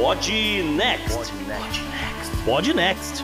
Pod 0.00 0.32
Next. 0.76 1.30
Pod 2.46 2.72
Next. 2.72 3.22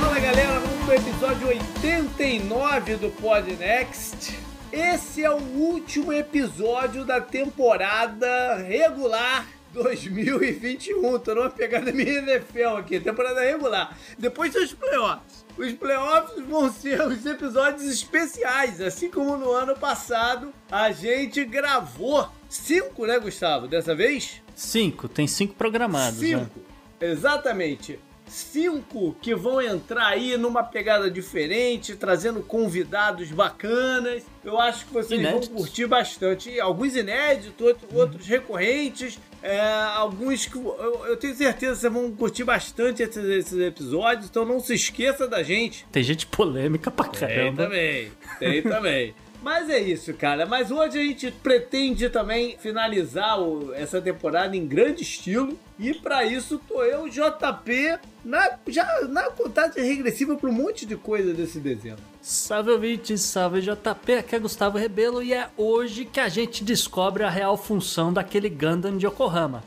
Fala 0.00 0.18
galera, 0.18 0.58
vamos 0.58 0.84
pro 0.84 0.94
episódio 0.94 1.46
89 1.46 2.96
do 2.96 3.10
Pod 3.10 3.48
Next. 3.54 4.36
Esse 4.72 5.22
é 5.22 5.30
o 5.30 5.36
último 5.36 6.12
episódio 6.12 7.04
da 7.04 7.20
temporada 7.20 8.56
regular 8.56 9.46
2021. 9.72 11.20
Tô 11.20 11.32
numa 11.32 11.48
pegada 11.48 11.92
minha 11.92 12.18
NFL 12.18 12.78
aqui, 12.78 12.98
temporada 12.98 13.42
regular. 13.42 13.96
Depois 14.18 14.52
dos 14.52 14.74
playoffs. 14.74 15.46
Os 15.56 15.72
playoffs 15.74 16.44
vão 16.44 16.72
ser 16.72 17.00
os 17.02 17.24
episódios 17.24 17.84
especiais, 17.84 18.80
assim 18.80 19.08
como 19.08 19.36
no 19.36 19.52
ano 19.52 19.76
passado 19.76 20.52
a 20.68 20.90
gente 20.90 21.44
gravou 21.44 22.28
cinco, 22.48 23.06
né, 23.06 23.20
Gustavo? 23.20 23.68
Dessa 23.68 23.94
vez? 23.94 24.41
Cinco, 24.54 25.08
tem 25.08 25.26
cinco 25.26 25.54
programados. 25.54 26.20
Né? 26.20 26.28
Cinco, 26.28 26.60
né? 27.00 27.10
exatamente 27.10 27.98
cinco 28.32 29.14
que 29.20 29.34
vão 29.34 29.60
entrar 29.60 30.06
aí 30.06 30.36
numa 30.36 30.62
pegada 30.62 31.10
diferente, 31.10 31.94
trazendo 31.94 32.40
convidados 32.42 33.30
bacanas. 33.30 34.22
Eu 34.44 34.58
acho 34.58 34.86
que 34.86 34.92
vocês 34.92 35.20
inéditos. 35.20 35.48
vão 35.48 35.58
curtir 35.58 35.86
bastante. 35.86 36.58
Alguns 36.58 36.96
inéditos, 36.96 37.66
outros, 37.66 37.94
outros 37.94 38.26
recorrentes, 38.26 39.18
é, 39.42 39.60
alguns 39.94 40.46
que 40.46 40.56
eu, 40.56 41.04
eu, 41.06 41.16
tenho 41.16 41.34
certeza 41.34 41.74
que 41.74 41.80
vocês 41.80 41.92
vão 41.92 42.10
curtir 42.12 42.44
bastante 42.44 43.02
esses, 43.02 43.24
esses, 43.24 43.58
episódios, 43.58 44.28
então 44.30 44.44
não 44.44 44.60
se 44.60 44.74
esqueça 44.74 45.28
da 45.28 45.42
gente. 45.42 45.86
Tem 45.92 46.02
gente 46.02 46.26
polêmica 46.26 46.90
pra 46.90 47.08
caramba. 47.08 47.68
Tem 47.68 47.68
também, 47.68 48.12
tem 48.38 48.62
também. 48.62 49.14
Mas 49.42 49.68
é 49.68 49.80
isso, 49.80 50.14
cara. 50.14 50.46
Mas 50.46 50.70
hoje 50.70 50.98
a 50.98 51.02
gente 51.02 51.30
pretende 51.30 52.08
também 52.08 52.56
finalizar 52.58 53.40
o, 53.40 53.74
essa 53.74 54.00
temporada 54.00 54.56
em 54.56 54.66
grande 54.66 55.02
estilo. 55.02 55.58
E 55.78 55.92
para 55.92 56.24
isso 56.24 56.60
tô 56.68 56.82
eu, 56.84 57.08
JP, 57.08 57.98
na, 58.24 58.58
já 58.68 59.00
na 59.08 59.24
contagem 59.30 59.82
regressiva 59.84 60.36
para 60.36 60.48
um 60.48 60.52
monte 60.52 60.86
de 60.86 60.96
coisa 60.96 61.34
desse 61.34 61.58
desenho. 61.58 61.96
Salve 62.20 62.70
ouvintes, 62.70 63.20
salve 63.22 63.60
JP, 63.60 64.12
aqui 64.14 64.36
é 64.36 64.38
Gustavo 64.38 64.78
Rebelo 64.78 65.20
e 65.20 65.34
é 65.34 65.48
hoje 65.56 66.04
que 66.04 66.20
a 66.20 66.28
gente 66.28 66.62
descobre 66.62 67.24
a 67.24 67.30
real 67.30 67.56
função 67.56 68.12
daquele 68.12 68.48
Gundam 68.48 68.96
de 68.96 69.06
Yokohama. 69.06 69.64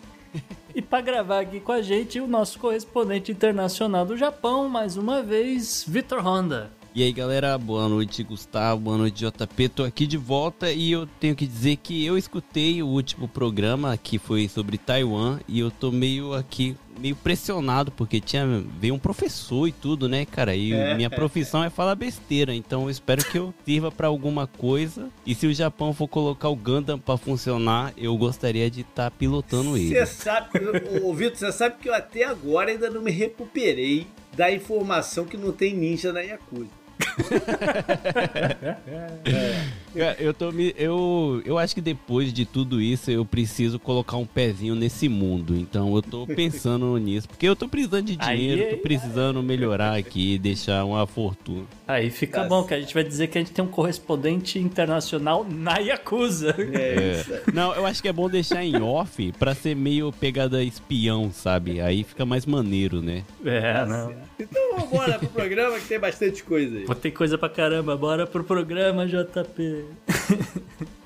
E 0.73 0.81
para 0.81 0.99
gravar 0.99 1.39
aqui 1.39 1.61
com 1.61 1.71
a 1.71 1.81
gente, 1.81 2.19
o 2.19 2.27
nosso 2.27 2.59
correspondente 2.59 3.31
internacional 3.31 4.05
do 4.05 4.17
Japão, 4.17 4.67
mais 4.67 4.97
uma 4.97 5.21
vez, 5.23 5.85
Vitor 5.87 6.19
Honda. 6.19 6.69
E 6.95 7.03
aí 7.03 7.11
galera, 7.11 7.57
boa 7.57 7.89
noite 7.89 8.23
Gustavo, 8.23 8.79
boa 8.79 8.97
noite 8.97 9.25
JP, 9.25 9.67
tô 9.67 9.83
aqui 9.83 10.07
de 10.07 10.15
volta 10.15 10.71
e 10.71 10.93
eu 10.93 11.05
tenho 11.19 11.35
que 11.35 11.45
dizer 11.45 11.75
que 11.75 12.05
eu 12.05 12.17
escutei 12.17 12.81
o 12.81 12.87
último 12.87 13.27
programa 13.27 13.97
que 13.97 14.17
foi 14.17 14.47
sobre 14.47 14.77
Taiwan 14.77 15.41
e 15.45 15.59
eu 15.59 15.69
tô 15.69 15.91
meio 15.91 16.33
aqui, 16.33 16.73
meio 16.97 17.13
pressionado 17.17 17.91
porque 17.91 18.21
tinha, 18.21 18.45
veio 18.79 18.93
um 18.93 18.97
professor 18.97 19.67
e 19.67 19.73
tudo, 19.73 20.07
né 20.07 20.25
cara, 20.25 20.55
e 20.55 20.71
é, 20.71 20.95
minha 20.95 21.09
profissão 21.09 21.65
é. 21.65 21.69
falar 21.69 21.95
besteira, 21.95 22.55
então 22.55 22.83
eu 22.83 22.89
espero 22.89 23.25
que 23.25 23.37
eu 23.37 23.53
sirva 23.65 23.91
para 23.91 24.07
alguma 24.07 24.47
coisa 24.47 25.09
e 25.25 25.35
se 25.35 25.47
o 25.47 25.53
Japão 25.53 25.93
for 25.93 26.07
colocar 26.07 26.47
o 26.47 26.55
Gundam 26.55 26.97
para 26.97 27.17
funcionar, 27.17 27.91
eu 27.97 28.15
gostaria 28.15 28.71
de 28.71 28.81
estar 28.81 29.11
tá 29.11 29.11
pilotando 29.11 29.75
ele. 29.75 29.89
Você 29.89 30.05
sabe, 30.05 30.47
ô 31.03 31.13
Vitor, 31.13 31.39
você 31.39 31.51
sabe 31.51 31.75
que 31.81 31.89
eu 31.89 31.93
até 31.93 32.23
agora 32.23 32.71
ainda 32.71 32.89
não 32.89 33.01
me 33.01 33.11
recuperei 33.11 34.07
da 34.33 34.49
informação 34.49 35.25
que 35.25 35.35
não 35.35 35.51
tem 35.51 35.73
ninja 35.73 36.13
na 36.13 36.21
Yakuza 36.21 36.84
é. 39.95 40.15
Eu 40.19 40.33
tô 40.33 40.51
me, 40.51 40.73
eu, 40.77 41.41
eu 41.45 41.57
acho 41.57 41.73
que 41.73 41.81
depois 41.81 42.33
de 42.33 42.45
tudo 42.45 42.81
isso 42.81 43.11
eu 43.11 43.25
preciso 43.25 43.79
colocar 43.79 44.17
um 44.17 44.25
pezinho 44.25 44.75
nesse 44.75 45.07
mundo. 45.07 45.55
Então 45.55 45.95
eu 45.95 46.01
tô 46.01 46.27
pensando 46.27 46.95
nisso, 46.99 47.27
porque 47.27 47.47
eu 47.47 47.55
tô 47.55 47.67
precisando 47.67 48.05
de 48.05 48.15
dinheiro, 48.15 48.63
aí, 48.63 48.75
tô 48.75 48.77
precisando 48.77 49.39
aí, 49.39 49.45
melhorar 49.45 49.95
aqui, 49.95 50.37
deixar 50.37 50.85
uma 50.85 51.05
fortuna. 51.07 51.65
Aí 51.87 52.09
fica 52.09 52.41
tá 52.41 52.47
bom 52.47 52.63
que 52.63 52.73
a 52.73 52.79
gente 52.79 52.93
vai 52.93 53.03
dizer 53.03 53.27
que 53.27 53.37
a 53.37 53.41
gente 53.41 53.51
tem 53.51 53.63
um 53.63 53.69
correspondente 53.69 54.59
internacional 54.59 55.45
na 55.49 55.77
Yakuza. 55.77 56.55
É. 56.57 57.23
é. 57.29 57.43
Não, 57.53 57.73
eu 57.73 57.85
acho 57.85 58.01
que 58.01 58.07
é 58.07 58.13
bom 58.13 58.29
deixar 58.29 58.63
em 58.63 58.81
off 58.81 59.31
pra 59.33 59.53
ser 59.53 59.75
meio 59.75 60.11
pegada 60.11 60.63
espião, 60.63 61.31
sabe? 61.31 61.79
Aí 61.79 62.03
fica 62.03 62.25
mais 62.25 62.45
maneiro, 62.45 63.01
né? 63.01 63.23
É, 63.45 63.85
não. 63.85 64.13
Então 64.39 64.61
vamos 64.71 64.91
embora 64.91 65.19
pro 65.19 65.29
programa 65.29 65.79
que 65.79 65.87
tem 65.87 65.99
bastante 65.99 66.43
coisa 66.43 66.77
aí. 66.77 66.85
Vou 66.85 66.95
ter 66.95 67.11
coisa 67.11 67.37
pra 67.37 67.49
caramba, 67.49 67.95
bora 67.95 68.27
pro 68.27 68.43
programa, 68.43 69.05
JP. 69.07 69.85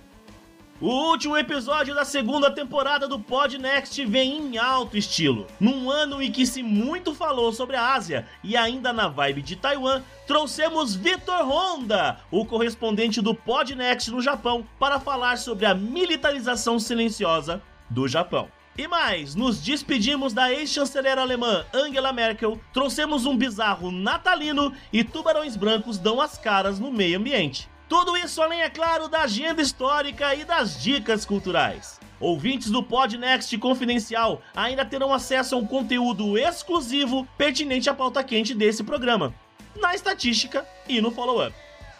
O 0.81 1.09
último 1.11 1.37
episódio 1.37 1.93
da 1.93 2.05
segunda 2.05 2.49
temporada 2.49 3.05
do 3.05 3.19
Pod 3.19 3.57
Next 3.57 4.05
vem 4.05 4.37
em 4.37 4.57
alto 4.57 4.95
estilo. 4.95 5.45
Num 5.59 5.91
ano 5.91 6.21
em 6.21 6.31
que 6.31 6.45
se 6.47 6.63
muito 6.63 7.13
falou 7.13 7.51
sobre 7.51 7.75
a 7.75 7.95
Ásia 7.95 8.25
e 8.41 8.55
ainda 8.55 8.93
na 8.93 9.09
vibe 9.09 9.41
de 9.41 9.57
Taiwan, 9.57 10.01
trouxemos 10.25 10.95
Vitor 10.95 11.45
Honda, 11.45 12.21
o 12.31 12.45
correspondente 12.45 13.21
do 13.21 13.35
Pod 13.35 13.75
Next 13.75 14.09
no 14.09 14.21
Japão, 14.21 14.65
para 14.79 15.01
falar 15.01 15.37
sobre 15.37 15.65
a 15.65 15.75
militarização 15.75 16.79
silenciosa 16.79 17.61
do 17.89 18.07
Japão. 18.07 18.47
E 18.79 18.87
mais, 18.87 19.35
nos 19.35 19.61
despedimos 19.61 20.31
da 20.31 20.53
ex-chanceler 20.53 21.19
alemã 21.19 21.65
Angela 21.73 22.13
Merkel, 22.13 22.57
trouxemos 22.71 23.25
um 23.25 23.35
bizarro 23.35 23.91
natalino 23.91 24.71
e 24.93 25.03
tubarões 25.03 25.57
brancos 25.57 25.97
dão 25.97 26.21
as 26.21 26.37
caras 26.37 26.79
no 26.79 26.89
meio 26.89 27.19
ambiente. 27.19 27.69
Tudo 27.89 28.15
isso 28.15 28.41
além, 28.41 28.61
é 28.61 28.69
claro, 28.69 29.09
da 29.09 29.23
agenda 29.23 29.61
histórica 29.61 30.33
e 30.33 30.45
das 30.45 30.81
dicas 30.81 31.25
culturais. 31.25 31.99
Ouvintes 32.21 32.71
do 32.71 32.81
Podnext 32.81 33.57
Confidencial 33.57 34.41
ainda 34.55 34.85
terão 34.85 35.13
acesso 35.13 35.55
a 35.55 35.57
um 35.57 35.67
conteúdo 35.67 36.37
exclusivo 36.37 37.27
pertinente 37.37 37.89
à 37.89 37.93
pauta 37.93 38.23
quente 38.23 38.53
desse 38.53 38.81
programa, 38.81 39.35
na 39.75 39.93
estatística 39.93 40.65
e 40.87 41.01
no 41.01 41.11
follow-up. 41.11 41.53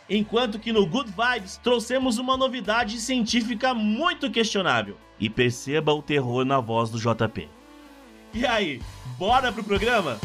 Enquanto 0.10 0.58
que 0.58 0.72
no 0.72 0.86
Good 0.86 1.12
Vibes 1.12 1.58
trouxemos 1.58 2.18
uma 2.18 2.38
novidade 2.38 3.02
científica 3.02 3.74
muito 3.74 4.32
questionável. 4.32 4.98
E 5.20 5.30
perceba 5.30 5.94
o 5.94 6.02
terror 6.02 6.46
na 6.46 6.60
voz 6.60 6.90
do 6.90 6.98
JP. 6.98 7.50
E 8.34 8.46
aí, 8.46 8.82
bora 9.18 9.52
pro 9.52 9.64
programa? 9.64 10.20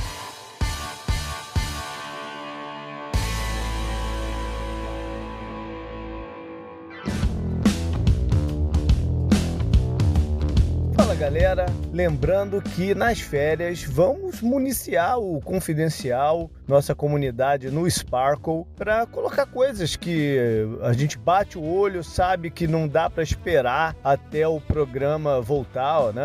Galera. 11.34 11.66
Lembrando 11.92 12.62
que 12.62 12.94
nas 12.94 13.20
férias 13.20 13.82
vamos 13.82 14.40
municiar 14.40 15.18
o 15.18 15.40
Confidencial, 15.40 16.48
nossa 16.66 16.94
comunidade 16.94 17.70
no 17.72 17.90
Sparkle, 17.90 18.64
para 18.76 19.04
colocar 19.06 19.44
coisas 19.46 19.96
que 19.96 20.38
a 20.82 20.92
gente 20.92 21.18
bate 21.18 21.58
o 21.58 21.64
olho, 21.64 22.04
sabe 22.04 22.50
que 22.50 22.68
não 22.68 22.86
dá 22.86 23.10
para 23.10 23.22
esperar 23.24 23.96
até 24.02 24.46
o 24.46 24.60
programa 24.60 25.40
voltar 25.40 26.12
né, 26.12 26.22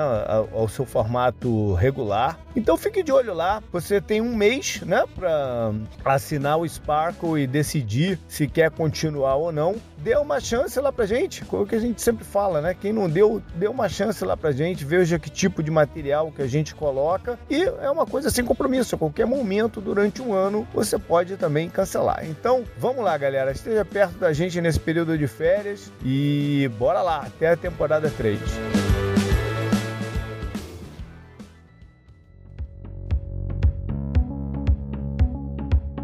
ao 0.53 0.68
seu 0.68 0.86
formato 0.86 1.74
regular. 1.74 2.40
Então 2.56 2.78
fique 2.78 3.02
de 3.02 3.12
olho 3.12 3.34
lá. 3.34 3.64
Você 3.72 4.00
tem 4.00 4.22
um 4.22 4.36
mês 4.36 4.81
né, 4.81 5.03
para 5.16 5.74
assinar 6.06 6.59
o 6.59 6.68
Sparkle 6.68 7.41
e 7.41 7.47
decidir 7.47 8.20
se 8.28 8.47
quer 8.47 8.70
continuar 8.70 9.36
ou 9.36 9.52
não. 9.52 9.76
Dê 10.03 10.15
uma 10.15 10.39
chance 10.39 10.79
lá 10.79 10.91
pra 10.91 11.05
gente, 11.05 11.43
como 11.43 11.65
que 11.65 11.75
a 11.75 11.79
gente 11.79 12.01
sempre 12.01 12.23
fala, 12.23 12.61
né? 12.61 12.73
Quem 12.73 12.93
não 12.93 13.09
deu, 13.09 13.41
dê 13.55 13.67
uma 13.67 13.89
chance 13.89 14.23
lá 14.23 14.37
pra 14.37 14.51
gente, 14.51 14.85
veja 14.85 15.19
que 15.19 15.29
tipo 15.29 15.61
de 15.61 15.69
material 15.69 16.31
que 16.31 16.41
a 16.41 16.47
gente 16.47 16.73
coloca 16.73 17.37
e 17.49 17.63
é 17.63 17.89
uma 17.89 18.05
coisa 18.05 18.29
sem 18.29 18.45
compromisso. 18.45 18.95
A 18.95 18.97
qualquer 18.97 19.25
momento 19.25 19.81
durante 19.81 20.21
um 20.21 20.33
ano 20.33 20.67
você 20.73 20.97
pode 20.97 21.35
também 21.35 21.69
cancelar. 21.69 22.25
Então 22.25 22.63
vamos 22.77 23.03
lá, 23.03 23.17
galera, 23.17 23.51
esteja 23.51 23.83
perto 23.83 24.17
da 24.19 24.31
gente 24.31 24.61
nesse 24.61 24.79
período 24.79 25.17
de 25.17 25.27
férias 25.27 25.91
e 26.03 26.69
bora 26.78 27.02
lá 27.02 27.23
até 27.28 27.49
a 27.49 27.57
temporada 27.57 28.09
3. 28.09 28.40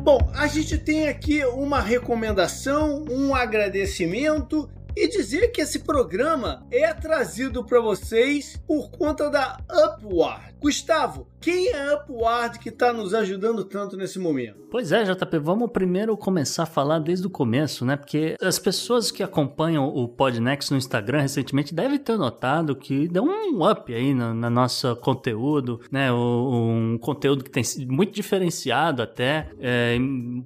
Bom, 0.05 0.19
a 0.35 0.45
gente 0.45 0.77
tem 0.77 1.07
aqui 1.07 1.43
uma 1.45 1.81
recomendação, 1.81 3.03
um 3.09 3.33
agradecimento 3.33 4.69
e 4.95 5.07
dizer 5.07 5.47
que 5.47 5.59
esse 5.59 5.79
programa 5.79 6.63
é 6.69 6.93
trazido 6.93 7.65
para 7.65 7.81
vocês 7.81 8.55
por 8.67 8.91
conta 8.91 9.31
da 9.31 9.57
Upward. 9.67 10.53
Gustavo, 10.61 11.27
quem 11.45 11.67
é 11.67 11.89
a 11.89 11.95
Upward 11.95 12.57
que 12.57 12.69
está 12.69 12.93
nos 12.93 13.13
ajudando 13.13 13.63
tanto 13.65 13.97
nesse 13.97 14.17
momento? 14.17 14.65
Pois 14.71 14.91
é, 14.91 15.03
JP, 15.03 15.37
vamos 15.39 15.69
primeiro 15.69 16.15
começar 16.17 16.63
a 16.63 16.65
falar 16.65 16.99
desde 16.99 17.27
o 17.27 17.29
começo, 17.29 17.85
né? 17.85 17.95
Porque 17.95 18.35
as 18.41 18.57
pessoas 18.57 19.11
que 19.11 19.21
acompanham 19.21 19.85
o 19.85 20.07
Podnext 20.07 20.71
no 20.71 20.77
Instagram 20.77 21.21
recentemente 21.21 21.75
devem 21.75 21.99
ter 21.99 22.17
notado 22.17 22.75
que 22.75 23.07
deu 23.07 23.23
um 23.23 23.69
up 23.69 23.93
aí 23.93 24.13
no, 24.13 24.33
no 24.33 24.49
nosso 24.49 24.95
conteúdo, 24.95 25.81
né? 25.91 26.11
Um 26.11 26.97
conteúdo 27.01 27.43
que 27.43 27.51
tem 27.51 27.63
sido 27.63 27.91
muito 27.91 28.13
diferenciado 28.13 29.01
até, 29.01 29.49
é, 29.59 29.97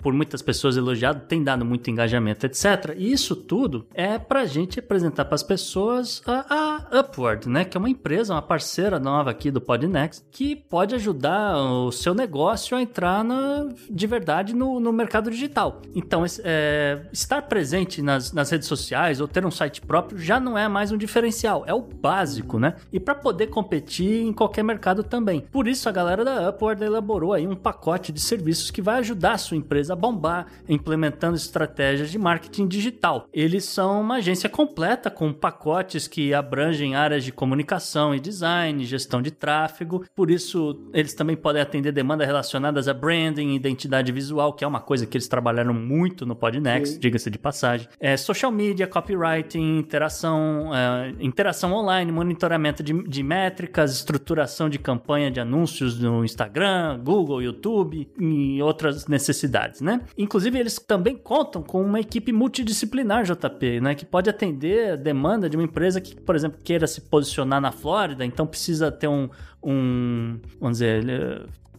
por 0.01 0.11
muitas 0.11 0.41
pessoas 0.41 0.75
elogiado, 0.75 1.27
tem 1.27 1.43
dado 1.43 1.63
muito 1.63 1.89
engajamento, 1.89 2.45
etc. 2.45 2.95
E 2.97 3.11
isso 3.11 3.35
tudo 3.35 3.85
é 3.93 4.17
para 4.17 4.39
para 4.39 4.45
a 4.45 4.47
gente 4.47 4.79
apresentar 4.79 5.25
para 5.25 5.35
as 5.35 5.43
pessoas 5.43 6.21
a, 6.25 6.87
a, 6.93 6.99
Upward, 7.01 7.49
né? 7.49 7.65
Que 7.65 7.75
é 7.75 7.79
uma 7.79 7.89
empresa, 7.89 8.33
uma 8.33 8.41
parceira 8.41 8.97
nova 8.97 9.29
aqui 9.29 9.51
do 9.51 9.59
Podnext, 9.59 10.23
que 10.31 10.55
pode 10.55 10.88
ajudar 10.95 11.57
o 11.57 11.91
seu 11.91 12.13
negócio 12.13 12.75
a 12.77 12.81
entrar 12.81 13.23
na, 13.23 13.69
de 13.89 14.07
verdade 14.07 14.53
no, 14.53 14.79
no 14.79 14.91
mercado 14.91 15.29
digital. 15.29 15.81
Então, 15.95 16.23
é, 16.43 17.01
estar 17.11 17.41
presente 17.43 18.01
nas, 18.01 18.31
nas 18.31 18.49
redes 18.49 18.67
sociais 18.67 19.21
ou 19.21 19.27
ter 19.27 19.45
um 19.45 19.51
site 19.51 19.81
próprio 19.81 20.19
já 20.19 20.39
não 20.39 20.57
é 20.57 20.67
mais 20.67 20.91
um 20.91 20.97
diferencial, 20.97 21.63
é 21.65 21.73
o 21.73 21.81
básico, 21.81 22.59
né? 22.59 22.75
E 22.91 22.99
para 22.99 23.15
poder 23.15 23.47
competir 23.47 24.23
em 24.23 24.33
qualquer 24.33 24.63
mercado 24.63 25.03
também. 25.03 25.41
Por 25.41 25.67
isso, 25.67 25.87
a 25.89 25.91
galera 25.91 26.23
da 26.23 26.49
Upward 26.49 26.83
elaborou 26.83 27.33
aí 27.33 27.47
um 27.47 27.55
pacote 27.55 28.11
de 28.11 28.19
serviços 28.19 28.71
que 28.71 28.81
vai 28.81 28.99
ajudar 28.99 29.33
a 29.33 29.37
sua 29.37 29.57
empresa 29.57 29.93
a 29.93 29.95
bombar, 29.95 30.47
implementando 30.67 31.35
estratégias 31.35 32.09
de 32.09 32.17
marketing 32.17 32.67
digital. 32.67 33.27
Eles 33.33 33.65
são 33.65 34.01
uma 34.01 34.15
agência 34.15 34.49
completa 34.49 35.09
com 35.09 35.33
pacotes 35.33 36.07
que 36.07 36.33
abrangem 36.33 36.95
áreas 36.95 37.23
de 37.23 37.31
comunicação 37.31 38.13
e 38.13 38.19
design, 38.19 38.85
gestão 38.85 39.21
de 39.21 39.31
tráfego. 39.31 40.05
Por 40.15 40.29
isso, 40.29 40.68
eles 40.93 41.13
também 41.13 41.35
podem 41.35 41.61
atender 41.61 41.91
demandas 41.91 42.27
relacionadas 42.27 42.87
a 42.87 42.93
branding, 42.93 43.53
identidade 43.55 44.11
visual, 44.11 44.53
que 44.53 44.63
é 44.63 44.67
uma 44.67 44.79
coisa 44.79 45.05
que 45.05 45.17
eles 45.17 45.27
trabalharam 45.27 45.73
muito 45.73 46.25
no 46.25 46.35
Podnext, 46.35 46.99
diga-se 46.99 47.29
de 47.29 47.37
passagem. 47.37 47.87
É, 47.99 48.17
social 48.17 48.51
media, 48.51 48.87
copywriting, 48.87 49.79
interação, 49.79 50.71
é, 50.73 51.13
interação 51.19 51.73
online, 51.73 52.11
monitoramento 52.11 52.83
de, 52.83 52.93
de 53.03 53.23
métricas, 53.23 53.93
estruturação 53.93 54.69
de 54.69 54.79
campanha 54.79 55.31
de 55.31 55.39
anúncios 55.39 55.99
no 55.99 56.23
Instagram, 56.23 56.99
Google, 57.03 57.41
YouTube 57.41 58.09
e 58.19 58.61
outras 58.61 59.07
necessidades, 59.07 59.81
né? 59.81 60.01
Inclusive, 60.17 60.57
eles 60.59 60.75
também 60.79 61.15
contam 61.15 61.61
com 61.61 61.81
uma 61.81 61.99
equipe 61.99 62.31
multidisciplinar, 62.31 63.23
JP, 63.23 63.81
né? 63.81 63.95
Que 63.95 64.05
pode 64.05 64.29
atender 64.29 64.93
a 64.93 64.95
demanda 64.95 65.49
de 65.49 65.57
uma 65.57 65.63
empresa 65.63 66.01
que, 66.01 66.15
por 66.15 66.35
exemplo, 66.35 66.59
queira 66.63 66.87
se 66.87 67.01
posicionar 67.01 67.61
na 67.61 67.71
Flórida, 67.71 68.25
então 68.25 68.45
precisa 68.45 68.91
ter 68.91 69.07
um, 69.07 69.29
um 69.63 70.39
vamos 70.59 70.79
dizer, 70.79 71.03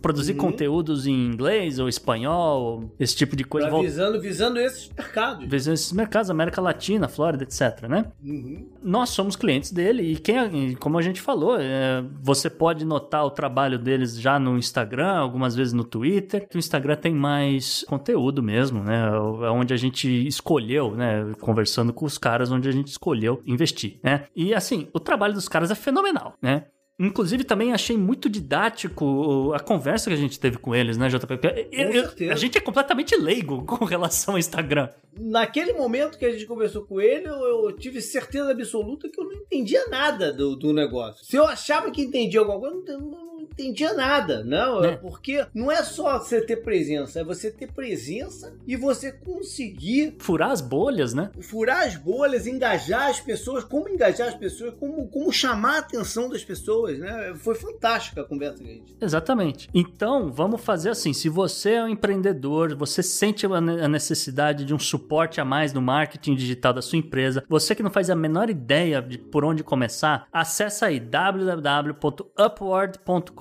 produzir 0.01 0.33
uhum. 0.33 0.39
conteúdos 0.39 1.07
em 1.07 1.27
inglês 1.27 1.79
ou 1.79 1.89
espanhol, 1.89 2.91
esse 2.99 3.15
tipo 3.15 3.37
de 3.37 3.45
coisa. 3.45 3.69
Pra 3.69 3.81
visando, 3.81 4.21
visando 4.21 4.59
esses 4.59 4.91
mercados. 4.97 5.49
Visando 5.49 5.75
esses 5.75 5.93
mercados, 5.93 6.31
América 6.31 6.61
Latina, 6.61 7.09
Flórida, 7.09 7.45
etc, 7.45 7.89
né? 7.89 8.07
Uhum. 8.23 8.69
Nós 8.83 9.11
somos 9.11 9.37
clientes 9.37 9.71
dele 9.71 10.03
e 10.03 10.17
quem, 10.17 10.75
como 10.77 10.99
a 10.99 11.03
gente 11.03 11.21
falou, 11.21 11.57
é, 11.59 12.03
você 12.23 12.49
pode 12.49 12.85
notar 12.85 13.25
o 13.25 13.31
trabalho 13.31 13.79
deles 13.79 14.19
já 14.19 14.39
no 14.39 14.57
Instagram, 14.57 15.13
algumas 15.13 15.55
vezes 15.55 15.73
no 15.73 15.85
Twitter, 15.85 16.49
que 16.49 16.57
o 16.57 16.59
Instagram 16.59 16.97
tem 16.97 17.15
mais 17.15 17.85
conteúdo 17.89 18.43
mesmo, 18.43 18.83
né? 18.83 19.07
É 19.07 19.51
onde 19.51 19.75
a 19.75 19.77
gente 19.77 20.09
escolheu, 20.27 20.97
né? 20.97 21.33
Conversando 21.41 21.93
com 21.93 22.07
os 22.07 22.19
caras, 22.19 22.51
onde 22.51 22.69
a 22.69 22.73
gente 22.73 22.89
escolheu 22.89 23.43
investir, 23.47 23.99
né? 24.03 24.25
E 24.35 24.55
assim, 24.55 24.89
o 24.93 25.01
trabalho 25.01 25.35
dos 25.35 25.49
caras 25.49 25.71
é 25.71 25.75
fenomenal, 25.75 26.35
né? 26.41 26.65
Inclusive, 27.01 27.45
também 27.45 27.73
achei 27.73 27.97
muito 27.97 28.29
didático 28.29 29.55
a 29.55 29.59
conversa 29.59 30.11
que 30.11 30.15
a 30.15 30.19
gente 30.19 30.39
teve 30.39 30.59
com 30.59 30.75
eles, 30.75 30.99
né, 30.99 31.09
JP? 31.09 32.29
A 32.31 32.37
gente 32.37 32.59
é 32.59 32.61
completamente 32.61 33.17
leigo 33.17 33.65
com 33.67 33.87
relação 33.87 34.35
ao 34.35 34.39
Instagram. 34.39 34.91
Naquele 35.19 35.73
momento 35.73 36.19
que 36.19 36.27
a 36.27 36.31
gente 36.31 36.45
conversou 36.45 36.85
com 36.85 37.01
ele, 37.01 37.27
eu, 37.27 37.73
tive 37.73 38.03
certeza 38.03 38.51
absoluta 38.51 39.09
que 39.09 39.19
eu 39.19 39.25
não 39.25 39.33
entendia 39.33 39.87
nada 39.89 40.31
do, 40.31 40.55
do 40.55 40.75
negócio. 40.75 41.25
Se 41.25 41.37
eu 41.37 41.47
achava 41.47 41.91
que 41.91 42.03
entendia 42.03 42.41
alguma 42.41 42.61
coisa, 42.61 42.93
eu 42.93 43.01
não 43.01 43.40
entendia 43.51 43.95
nada, 43.95 44.45
não. 44.45 44.85
É. 44.85 44.97
Porque 44.97 45.47
não 45.55 45.71
é 45.71 45.83
só 45.83 46.19
você 46.19 46.41
ter 46.41 46.57
presença, 46.57 47.21
é 47.21 47.25
você 47.25 47.51
ter 47.51 47.71
presença 47.73 48.55
e 48.67 48.77
você 48.77 49.13
conseguir. 49.13 50.17
Furar 50.19 50.51
as 50.51 50.61
bolhas, 50.61 51.15
né? 51.15 51.31
Furar 51.41 51.87
as 51.87 51.97
bolhas, 51.97 52.47
engajar 52.47 53.11
as 53.11 53.21
pessoas, 53.21 53.65
como 53.65 53.89
engajar 53.89 54.29
as 54.29 54.35
pessoas, 54.35 54.75
como, 54.79 55.09
como 55.09 55.33
chamar 55.33 55.77
a 55.77 55.79
atenção 55.79 56.29
das 56.29 56.45
pessoas, 56.45 56.99
né? 56.99 57.33
Foi 57.37 57.55
fantástica 57.55 58.21
a 58.23 58.25
conversa 58.25 58.63
que 58.63 58.71
a 58.71 58.73
gente. 58.73 58.97
Exatamente. 59.01 59.69
Então, 59.75 60.33
vamos 60.33 60.61
fazer 60.61 60.91
assim: 60.91 61.13
se 61.13 61.29
você 61.29 61.73
é 61.73 61.85
um 61.85 61.89
empreendedor, 61.89 62.77
você 62.77 63.03
sente 63.03 63.47
a 63.47 63.89
necessidade 63.89 64.65
de 64.65 64.75
um 64.75 64.79
suporte 64.79 65.41
a 65.41 65.45
mais 65.45 65.73
no 65.73 65.83
marketing 65.83 66.35
digital 66.35 66.73
da 66.73 66.83
sua 66.83 66.99
empresa, 66.99 67.45
você 67.49 67.75
que 67.75 67.83
não 67.83 67.91
faz 67.91 68.11
a 68.11 68.17
menor 68.17 68.51
ideia 68.51 69.03
de 69.03 69.19
por 69.19 69.45
onde 69.45 69.65
começar, 69.65 70.27
acessa 70.33 70.87
aí 70.87 71.01
www.upward.com 71.01 73.40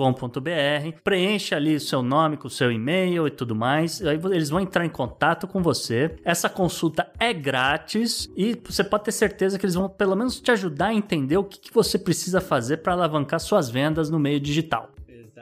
preencha 1.04 1.56
ali 1.56 1.76
o 1.76 1.80
seu 1.80 2.02
nome 2.02 2.38
com 2.38 2.48
o 2.48 2.52
seu 2.52 2.72
e-mail 2.72 3.28
e 3.28 3.32
tudo 3.32 3.56
mais, 3.56 4.02
aí 4.06 4.20
eles 4.32 4.50
vão 4.50 4.60
entrar 4.60 4.86
em 4.86 4.90
contato 4.90 5.48
com 5.48 5.62
você. 5.62 6.16
Essa 6.24 6.50
consulta 6.50 7.12
é 7.20 7.34
grátis 7.34 8.30
e 8.36 8.58
você 8.64 8.84
pode 8.84 9.06
ter 9.06 9.12
certeza 9.12 9.60
que 9.60 9.66
eles 9.66 9.76
vão 9.76 9.90
pelo 9.90 10.16
menos 10.16 10.40
te 10.40 10.52
ajudar 10.52 10.88
a 10.88 10.94
entender 10.94 11.38
o 11.38 11.44
que, 11.44 11.60
que 11.60 11.74
você 11.74 11.98
precisa 11.98 12.40
fazer 12.40 12.78
para 12.78 12.94
alavancar 12.94 13.40
suas 13.40 13.70
vendas 13.70 14.10
no 14.10 14.20
meio 14.20 14.40
digital. 14.40 14.90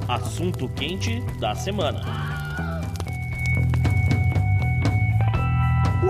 Assunto 0.08 0.68
quente 0.70 1.20
da 1.40 1.54
semana. 1.54 2.33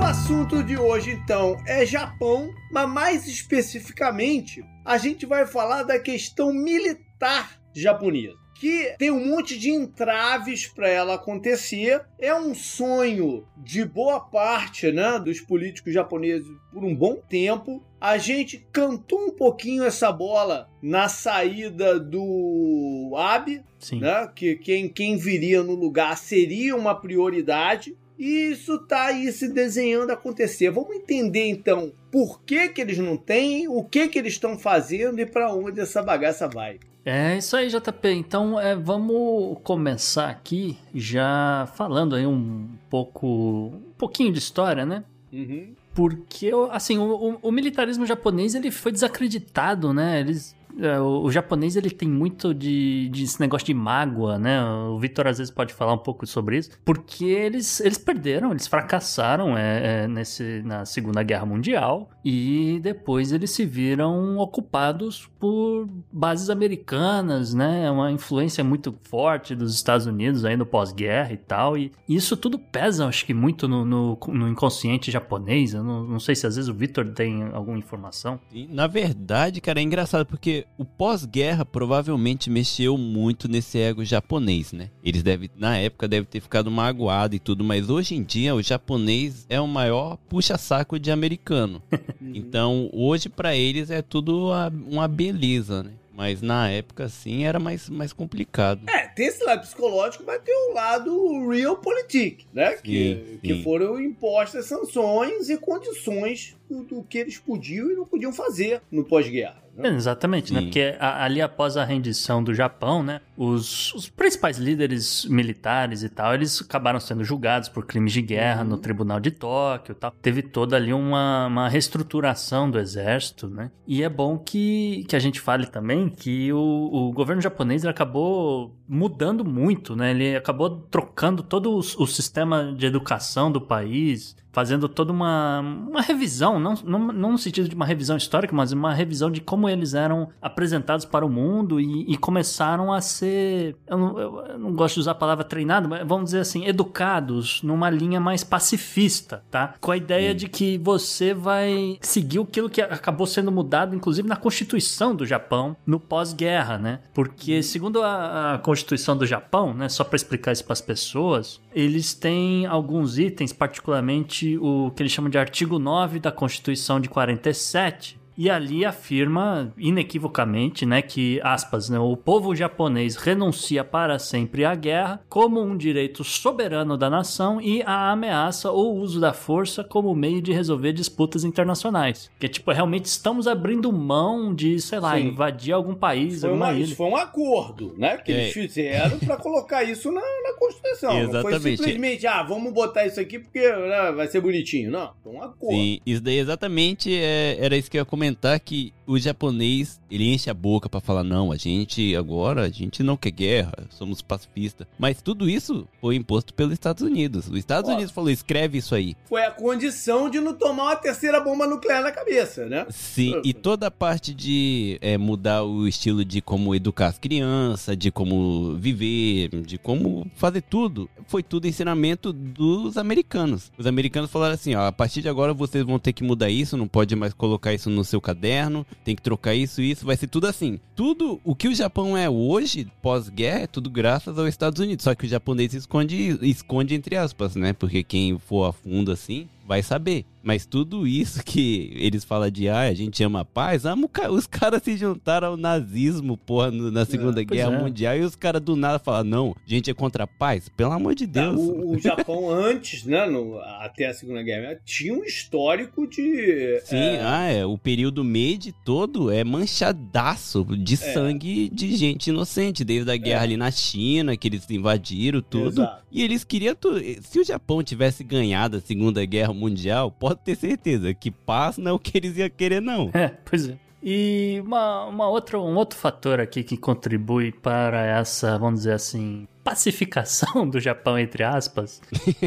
O 0.04 0.06
assunto 0.06 0.62
de 0.62 0.76
hoje 0.76 1.12
então 1.12 1.56
é 1.66 1.86
Japão, 1.86 2.52
mas 2.70 2.86
mais 2.86 3.26
especificamente 3.26 4.62
a 4.84 4.98
gente 4.98 5.24
vai 5.24 5.46
falar 5.46 5.82
da 5.82 5.98
questão 5.98 6.52
militar 6.52 7.58
japonesa 7.72 8.36
que 8.54 8.94
tem 8.98 9.10
um 9.10 9.26
monte 9.26 9.58
de 9.58 9.70
entraves 9.70 10.66
para 10.66 10.88
ela 10.88 11.14
acontecer. 11.14 12.02
É 12.18 12.34
um 12.34 12.54
sonho 12.54 13.46
de 13.56 13.84
boa 13.84 14.20
parte 14.20 14.92
né, 14.92 15.18
dos 15.18 15.40
políticos 15.40 15.92
japoneses 15.92 16.48
por 16.72 16.84
um 16.84 16.94
bom 16.94 17.16
tempo. 17.16 17.82
A 18.00 18.16
gente 18.16 18.66
cantou 18.72 19.26
um 19.26 19.30
pouquinho 19.30 19.84
essa 19.84 20.12
bola 20.12 20.68
na 20.80 21.08
saída 21.08 21.98
do 21.98 23.14
Abe, 23.16 23.62
né, 23.92 24.30
que 24.34 24.56
quem, 24.56 24.88
quem 24.88 25.16
viria 25.16 25.62
no 25.62 25.74
lugar 25.74 26.16
seria 26.16 26.76
uma 26.76 26.94
prioridade. 26.94 27.96
E 28.24 28.52
isso 28.52 28.78
tá 28.78 29.08
aí 29.08 29.30
se 29.30 29.52
desenhando 29.52 30.10
acontecer. 30.10 30.70
Vamos 30.70 30.96
entender 30.96 31.46
então 31.46 31.92
por 32.10 32.40
que, 32.40 32.70
que 32.70 32.80
eles 32.80 32.96
não 32.96 33.18
têm, 33.18 33.68
o 33.68 33.84
que, 33.84 34.08
que 34.08 34.18
eles 34.18 34.32
estão 34.32 34.58
fazendo 34.58 35.20
e 35.20 35.26
para 35.26 35.52
onde 35.52 35.78
essa 35.78 36.02
bagaça 36.02 36.48
vai. 36.48 36.80
É 37.04 37.36
isso 37.36 37.54
aí, 37.54 37.68
JP. 37.68 38.08
Então, 38.08 38.58
é, 38.58 38.74
vamos 38.74 39.58
começar 39.62 40.30
aqui 40.30 40.78
já 40.94 41.70
falando 41.76 42.16
aí 42.16 42.26
um 42.26 42.66
pouco, 42.88 43.26
um 43.26 43.92
pouquinho 43.98 44.32
de 44.32 44.38
história, 44.38 44.86
né? 44.86 45.04
Uhum. 45.30 45.74
Porque, 45.94 46.50
assim, 46.70 46.96
o, 46.96 47.02
o, 47.04 47.38
o, 47.42 47.52
militarismo 47.52 48.06
japonês 48.06 48.54
ele 48.54 48.70
foi 48.70 48.90
desacreditado, 48.90 49.92
né? 49.92 50.18
Eles 50.18 50.53
o, 51.00 51.24
o, 51.24 51.30
japonês 51.30 51.76
ele 51.76 51.90
tem 51.90 52.08
muito 52.08 52.52
de, 52.52 53.08
de 53.08 53.24
esse 53.24 53.40
negócio 53.40 53.66
de 53.66 53.74
mágoa, 53.74 54.38
né? 54.38 54.62
O 54.64 54.98
Victor 54.98 55.26
às 55.26 55.38
vezes 55.38 55.52
pode 55.52 55.72
falar 55.72 55.92
um 55.92 55.98
pouco 55.98 56.26
sobre 56.26 56.58
isso, 56.58 56.70
porque 56.84 57.24
eles, 57.24 57.80
eles 57.80 57.98
perderam, 57.98 58.50
eles 58.50 58.66
fracassaram 58.66 59.56
é, 59.56 60.04
é, 60.04 60.08
nesse, 60.08 60.62
na 60.64 60.84
Segunda 60.84 61.22
Guerra 61.22 61.46
Mundial 61.46 62.10
e 62.24 62.80
depois 62.82 63.32
eles 63.32 63.50
se 63.50 63.64
viram 63.64 64.38
ocupados 64.38 65.30
por 65.38 65.88
bases 66.12 66.50
americanas, 66.50 67.54
né? 67.54 67.84
É 67.84 67.90
uma 67.90 68.10
influência 68.10 68.64
muito 68.64 68.94
forte 69.04 69.54
dos 69.54 69.74
Estados 69.74 70.06
Unidos 70.06 70.44
aí 70.44 70.56
no 70.56 70.66
pós-guerra 70.66 71.32
e 71.32 71.36
tal, 71.36 71.76
e 71.78 71.92
isso 72.08 72.36
tudo 72.36 72.58
pesa, 72.58 73.06
acho 73.06 73.24
que 73.24 73.34
muito 73.34 73.68
no, 73.68 73.84
no, 73.84 74.18
no 74.28 74.48
inconsciente 74.48 75.10
japonês. 75.10 75.74
Eu 75.74 75.84
não, 75.84 76.04
não 76.04 76.20
sei 76.20 76.34
se 76.34 76.46
às 76.46 76.56
vezes 76.56 76.68
o 76.68 76.74
Victor 76.74 77.08
tem 77.10 77.42
alguma 77.52 77.78
informação. 77.78 78.40
Na 78.70 78.86
verdade, 78.86 79.60
cara, 79.60 79.78
é 79.78 79.82
engraçado 79.82 80.26
porque 80.26 80.63
o 80.76 80.84
pós-guerra 80.84 81.64
provavelmente 81.64 82.50
mexeu 82.50 82.96
muito 82.98 83.48
nesse 83.48 83.78
ego 83.78 84.04
japonês, 84.04 84.72
né? 84.72 84.90
Eles 85.02 85.22
devem, 85.22 85.50
na 85.56 85.78
época, 85.78 86.08
devem 86.08 86.28
ter 86.28 86.40
ficado 86.40 86.70
magoados 86.70 87.36
e 87.36 87.38
tudo, 87.38 87.64
mas 87.64 87.90
hoje 87.90 88.14
em 88.14 88.22
dia 88.22 88.54
o 88.54 88.62
japonês 88.62 89.46
é 89.48 89.60
o 89.60 89.68
maior 89.68 90.16
puxa-saco 90.28 90.98
de 90.98 91.10
americano. 91.10 91.82
então, 92.20 92.90
hoje 92.92 93.28
para 93.28 93.56
eles 93.56 93.90
é 93.90 94.02
tudo 94.02 94.50
uma 94.88 95.08
beleza, 95.08 95.82
né? 95.82 95.92
Mas 96.16 96.40
na 96.40 96.70
época, 96.70 97.08
sim, 97.08 97.44
era 97.44 97.58
mais, 97.58 97.88
mais 97.88 98.12
complicado. 98.12 98.88
É, 98.88 99.08
tem 99.08 99.26
esse 99.26 99.42
lado 99.42 99.62
psicológico, 99.62 100.22
mas 100.24 100.40
tem 100.42 100.54
o 100.70 100.72
lado 100.72 101.48
realpolitik, 101.48 102.46
né? 102.52 102.76
Sim, 102.76 102.82
que, 102.82 103.24
sim. 103.32 103.38
que 103.42 103.62
foram 103.64 104.00
impostas 104.00 104.66
sanções 104.66 105.48
e 105.50 105.56
condições 105.56 106.54
do, 106.68 106.82
do 106.82 107.02
que 107.02 107.18
eles 107.18 107.38
podiam 107.38 107.90
e 107.90 107.94
não 107.94 108.04
podiam 108.04 108.32
fazer 108.32 108.82
no 108.90 109.04
pós-guerra. 109.04 109.64
Né? 109.76 109.88
Exatamente, 109.88 110.52
né? 110.52 110.60
Sim. 110.60 110.66
né? 110.66 110.70
Porque 110.70 110.96
a, 110.98 111.24
ali 111.24 111.40
após 111.42 111.76
a 111.76 111.84
rendição 111.84 112.42
do 112.42 112.54
Japão, 112.54 113.02
né? 113.02 113.20
Os, 113.36 113.92
os, 113.94 114.08
principais 114.08 114.56
líderes 114.56 115.24
militares 115.24 116.02
e 116.04 116.08
tal, 116.08 116.32
eles 116.34 116.62
acabaram 116.62 117.00
sendo 117.00 117.24
julgados 117.24 117.68
por 117.68 117.84
crimes 117.84 118.12
de 118.12 118.22
guerra 118.22 118.62
uhum. 118.62 118.68
no 118.70 118.78
Tribunal 118.78 119.18
de 119.18 119.32
Tóquio 119.32 119.92
e 119.92 119.94
tal. 119.96 120.12
Teve 120.22 120.42
toda 120.42 120.76
ali 120.76 120.92
uma, 120.92 121.46
uma 121.46 121.68
reestruturação 121.68 122.70
do 122.70 122.78
exército, 122.78 123.48
né? 123.48 123.70
E 123.86 124.02
é 124.02 124.08
bom 124.08 124.38
que, 124.38 125.04
que 125.08 125.16
a 125.16 125.18
gente 125.18 125.40
fale 125.40 125.66
também 125.66 126.08
que 126.08 126.52
o, 126.52 126.90
o 126.92 127.12
governo 127.12 127.42
japonês 127.42 127.84
acabou 127.84 128.76
mudando 128.88 129.44
muito, 129.44 129.96
né? 129.96 130.12
Ele 130.12 130.36
acabou 130.36 130.70
trocando 130.70 131.42
todo 131.42 131.72
o, 131.72 131.78
o 131.78 132.06
sistema 132.06 132.72
de 132.76 132.86
educação 132.86 133.50
do 133.50 133.60
país, 133.60 134.36
fazendo 134.54 134.88
toda 134.88 135.12
uma, 135.12 135.58
uma 135.60 136.00
revisão, 136.00 136.60
não, 136.60 136.74
não, 136.84 136.98
não 137.12 137.32
no 137.32 137.38
sentido 137.38 137.68
de 137.68 137.74
uma 137.74 137.84
revisão 137.84 138.16
histórica, 138.16 138.54
mas 138.54 138.70
uma 138.70 138.94
revisão 138.94 139.28
de 139.28 139.40
como 139.40 139.68
eles 139.68 139.94
eram 139.94 140.28
apresentados 140.40 141.04
para 141.04 141.26
o 141.26 141.28
mundo 141.28 141.80
e, 141.80 142.12
e 142.12 142.16
começaram 142.16 142.92
a 142.92 143.00
ser, 143.00 143.74
eu 143.88 143.98
não, 143.98 144.18
eu 144.18 144.58
não, 144.58 144.72
gosto 144.72 144.94
de 144.94 145.00
usar 145.00 145.10
a 145.10 145.16
palavra 145.16 145.42
treinado, 145.42 145.88
mas 145.88 146.06
vamos 146.06 146.26
dizer 146.26 146.38
assim, 146.38 146.66
educados 146.66 147.64
numa 147.64 147.90
linha 147.90 148.20
mais 148.20 148.44
pacifista, 148.44 149.42
tá? 149.50 149.74
Com 149.80 149.90
a 149.90 149.96
ideia 149.96 150.32
de 150.32 150.48
que 150.48 150.78
você 150.78 151.34
vai 151.34 151.98
seguir 152.00 152.38
aquilo 152.38 152.70
que 152.70 152.80
acabou 152.80 153.26
sendo 153.26 153.50
mudado, 153.50 153.96
inclusive 153.96 154.28
na 154.28 154.36
Constituição 154.36 155.16
do 155.16 155.26
Japão, 155.26 155.76
no 155.84 155.98
pós-guerra, 155.98 156.78
né? 156.78 157.00
Porque 157.12 157.60
segundo 157.60 158.00
a, 158.02 158.54
a 158.54 158.58
Constituição 158.58 159.16
do 159.16 159.26
Japão, 159.26 159.74
né, 159.74 159.88
só 159.88 160.04
para 160.04 160.14
explicar 160.14 160.52
isso 160.52 160.64
para 160.64 160.74
as 160.74 160.80
pessoas, 160.80 161.60
eles 161.74 162.14
têm 162.14 162.66
alguns 162.66 163.18
itens, 163.18 163.52
particularmente 163.52 164.43
o 164.58 164.90
que 164.90 165.02
eles 165.02 165.12
chamam 165.12 165.30
de 165.30 165.38
artigo 165.38 165.78
9 165.78 166.20
da 166.20 166.30
Constituição 166.32 167.00
de 167.00 167.08
47, 167.08 168.18
e 168.36 168.50
ali 168.50 168.84
afirma 168.84 169.72
inequivocamente, 169.76 170.84
né, 170.84 171.00
que 171.00 171.40
aspas, 171.42 171.88
né, 171.88 171.98
o 171.98 172.16
povo 172.16 172.54
japonês 172.54 173.16
renuncia 173.16 173.84
para 173.84 174.18
sempre 174.18 174.64
à 174.64 174.74
guerra 174.74 175.20
como 175.28 175.60
um 175.60 175.76
direito 175.76 176.24
soberano 176.24 176.96
da 176.96 177.08
nação 177.08 177.60
e 177.60 177.82
à 177.82 178.10
ameaça 178.10 178.70
ou 178.70 178.96
uso 178.96 179.20
da 179.20 179.32
força 179.32 179.84
como 179.84 180.14
meio 180.14 180.42
de 180.42 180.52
resolver 180.52 180.92
disputas 180.92 181.44
internacionais. 181.44 182.30
Que 182.38 182.48
tipo, 182.48 182.70
realmente 182.72 183.06
estamos 183.06 183.46
abrindo 183.46 183.92
mão 183.92 184.54
de, 184.54 184.80
sei 184.80 184.98
lá, 184.98 185.16
Sim. 185.16 185.28
invadir 185.28 185.72
algum 185.72 185.94
país, 185.94 186.40
foi 186.40 186.50
alguma 186.50 186.66
uma, 186.66 186.74
ilha. 186.74 186.84
Isso 186.84 186.96
foi 186.96 187.06
um 187.06 187.16
acordo, 187.16 187.94
né, 187.96 188.16
que 188.18 188.32
é. 188.32 188.42
eles 188.42 188.52
fizeram 188.52 189.18
para 189.18 189.36
colocar 189.36 189.84
isso 189.84 190.10
na, 190.10 190.20
na 190.20 190.54
Constituição. 190.58 191.18
Exatamente. 191.18 191.32
Não 191.32 191.60
foi 191.60 191.76
simplesmente, 191.76 192.26
ah, 192.26 192.42
vamos 192.42 192.72
botar 192.72 193.06
isso 193.06 193.20
aqui 193.20 193.38
porque 193.38 193.60
né, 193.60 194.12
vai 194.12 194.26
ser 194.26 194.40
bonitinho. 194.40 194.90
Não, 194.90 195.12
foi 195.22 195.32
um 195.32 195.42
acordo. 195.42 195.74
Sim, 195.74 196.00
isso 196.04 196.22
daí 196.22 196.38
exatamente 196.38 197.14
é, 197.14 197.56
era 197.60 197.76
isso 197.76 197.90
que 197.90 197.96
eu 197.96 198.00
ia 198.00 198.04
comentar 198.04 198.23
que 198.58 198.92
o 199.06 199.18
japonês, 199.18 200.00
ele 200.10 200.32
enche 200.32 200.50
a 200.50 200.54
boca 200.54 200.88
para 200.88 201.00
falar 201.00 201.24
não, 201.24 201.52
a 201.52 201.56
gente 201.56 202.14
agora, 202.16 202.62
a 202.62 202.68
gente 202.68 203.02
não 203.02 203.16
quer 203.16 203.30
guerra, 203.30 203.86
somos 203.90 204.22
pacifistas. 204.22 204.86
Mas 204.98 205.20
tudo 205.20 205.48
isso 205.48 205.86
foi 206.00 206.16
imposto 206.16 206.54
pelos 206.54 206.72
Estados 206.72 207.02
Unidos. 207.02 207.48
Os 207.48 207.58
Estados 207.58 207.90
Unidos 207.90 208.12
falou, 208.12 208.30
escreve 208.30 208.78
isso 208.78 208.94
aí. 208.94 209.16
Foi 209.28 209.44
a 209.44 209.50
condição 209.50 210.28
de 210.30 210.40
não 210.40 210.54
tomar 210.54 210.84
uma 210.84 210.96
terceira 210.96 211.40
bomba 211.40 211.66
nuclear 211.66 212.02
na 212.02 212.12
cabeça, 212.12 212.66
né? 212.66 212.86
Sim, 212.90 213.40
e 213.44 213.52
toda 213.52 213.86
a 213.86 213.90
parte 213.90 214.34
de 214.34 214.98
é, 215.00 215.18
mudar 215.18 215.64
o 215.64 215.86
estilo 215.86 216.24
de 216.24 216.40
como 216.40 216.74
educar 216.74 217.08
as 217.08 217.18
crianças, 217.18 217.96
de 217.96 218.10
como 218.10 218.74
viver, 218.76 219.48
de 219.62 219.78
como 219.78 220.26
fazer 220.34 220.62
tudo, 220.62 221.08
foi 221.26 221.42
tudo 221.42 221.66
ensinamento 221.66 222.32
dos 222.32 222.96
americanos. 222.96 223.72
Os 223.76 223.86
americanos 223.86 224.30
falaram 224.30 224.54
assim, 224.54 224.74
ó, 224.74 224.86
a 224.86 224.92
partir 224.92 225.22
de 225.22 225.28
agora 225.28 225.52
vocês 225.52 225.84
vão 225.84 225.98
ter 225.98 226.12
que 226.12 226.24
mudar 226.24 226.50
isso, 226.50 226.76
não 226.76 226.88
pode 226.88 227.14
mais 227.16 227.32
colocar 227.32 227.72
isso 227.72 227.90
no 227.90 228.04
seu 228.04 228.20
caderno, 228.20 228.86
tem 228.94 229.16
que 229.16 229.22
trocar 229.22 229.54
isso 229.54 229.80
e 229.80 229.90
isso, 229.90 230.06
vai 230.06 230.16
ser 230.16 230.26
tudo 230.26 230.46
assim. 230.46 230.78
Tudo 230.94 231.40
o 231.44 231.54
que 231.54 231.68
o 231.68 231.74
Japão 231.74 232.16
é 232.16 232.28
hoje, 232.28 232.86
pós-guerra, 233.02 233.60
é 233.60 233.66
tudo 233.66 233.90
graças 233.90 234.38
aos 234.38 234.48
Estados 234.48 234.80
Unidos. 234.80 235.04
Só 235.04 235.14
que 235.14 235.26
o 235.26 235.28
japonês 235.28 235.74
esconde, 235.74 236.38
esconde 236.42 236.94
entre 236.94 237.16
aspas, 237.16 237.56
né? 237.56 237.72
Porque 237.72 238.02
quem 238.02 238.38
for 238.38 238.64
a 238.64 238.72
fundo 238.72 239.10
assim, 239.10 239.48
vai 239.66 239.82
saber. 239.82 240.24
Mas 240.44 240.66
tudo 240.66 241.06
isso 241.06 241.42
que 241.42 241.90
eles 241.96 242.22
falam 242.22 242.50
de 242.50 242.68
ah, 242.68 242.80
a 242.80 242.92
gente 242.92 243.22
ama 243.24 243.40
a 243.40 243.44
paz, 243.46 243.86
amo, 243.86 244.10
os 244.30 244.46
caras 244.46 244.82
se 244.82 244.94
juntaram 244.94 245.48
ao 245.48 245.56
nazismo, 245.56 246.36
porra, 246.36 246.70
na 246.70 247.06
Segunda 247.06 247.40
é, 247.40 247.44
Guerra 247.44 247.74
é. 247.74 247.82
Mundial, 247.82 248.16
e 248.18 248.20
os 248.20 248.36
caras 248.36 248.60
do 248.60 248.76
nada 248.76 248.98
falam, 248.98 249.24
não, 249.24 249.56
a 249.66 249.70
gente 249.70 249.90
é 249.90 249.94
contra 249.94 250.24
a 250.24 250.26
paz, 250.26 250.68
pelo 250.68 250.92
amor 250.92 251.14
de 251.14 251.26
Deus. 251.26 251.56
o, 251.58 251.92
o, 251.92 251.98
Japão 251.98 252.50
antes, 252.52 253.04
né, 253.04 253.24
no, 253.24 253.58
até 253.80 254.06
a 254.06 254.12
Segunda 254.12 254.42
Guerra, 254.42 254.78
tinha 254.84 255.14
um 255.14 255.24
histórico 255.24 256.06
de... 256.06 256.80
Sim, 256.84 256.96
é... 256.96 257.20
ah, 257.24 257.50
é, 257.50 257.64
o 257.64 257.78
período 257.78 258.22
Meiji 258.22 258.74
todo 258.84 259.30
é 259.30 259.42
manchadaço 259.42 260.62
de 260.76 260.94
é. 260.94 260.96
sangue 260.96 261.70
de 261.70 261.96
gente 261.96 262.28
inocente, 262.28 262.84
desde 262.84 263.10
a 263.10 263.16
guerra 263.16 263.40
é. 263.40 263.44
ali 263.44 263.56
na 263.56 263.70
China, 263.70 264.36
que 264.36 264.46
eles 264.46 264.68
invadiram 264.68 265.40
tudo, 265.40 265.80
Exato. 265.80 266.02
e 266.12 266.22
eles 266.22 266.44
queriam, 266.44 266.74
tu... 266.74 266.90
se 267.22 267.40
o 267.40 267.44
Japão 267.44 267.82
tivesse 267.82 268.22
ganhado 268.22 268.76
a 268.76 268.80
Segunda 268.80 269.24
Guerra 269.24 269.54
Mundial, 269.54 270.10
pode 270.10 270.33
ter 270.36 270.56
certeza 270.56 271.12
que 271.14 271.30
paz 271.30 271.78
não 271.78 271.92
é 271.92 271.94
o 271.94 271.98
que 271.98 272.16
eles 272.16 272.36
iam 272.36 272.50
querer, 272.50 272.80
não. 272.80 273.10
É, 273.12 273.28
pois 273.44 273.68
é. 273.68 273.76
E 274.02 274.60
uma, 274.64 275.06
uma 275.06 275.28
outra, 275.28 275.58
um 275.58 275.76
outro 275.76 275.98
fator 275.98 276.38
aqui 276.38 276.62
que 276.62 276.76
contribui 276.76 277.50
para 277.50 278.04
essa, 278.04 278.58
vamos 278.58 278.80
dizer 278.80 278.92
assim, 278.92 279.48
pacificação 279.64 280.68
do 280.68 280.78
Japão, 280.78 281.18
entre 281.18 281.42
aspas. 281.42 282.02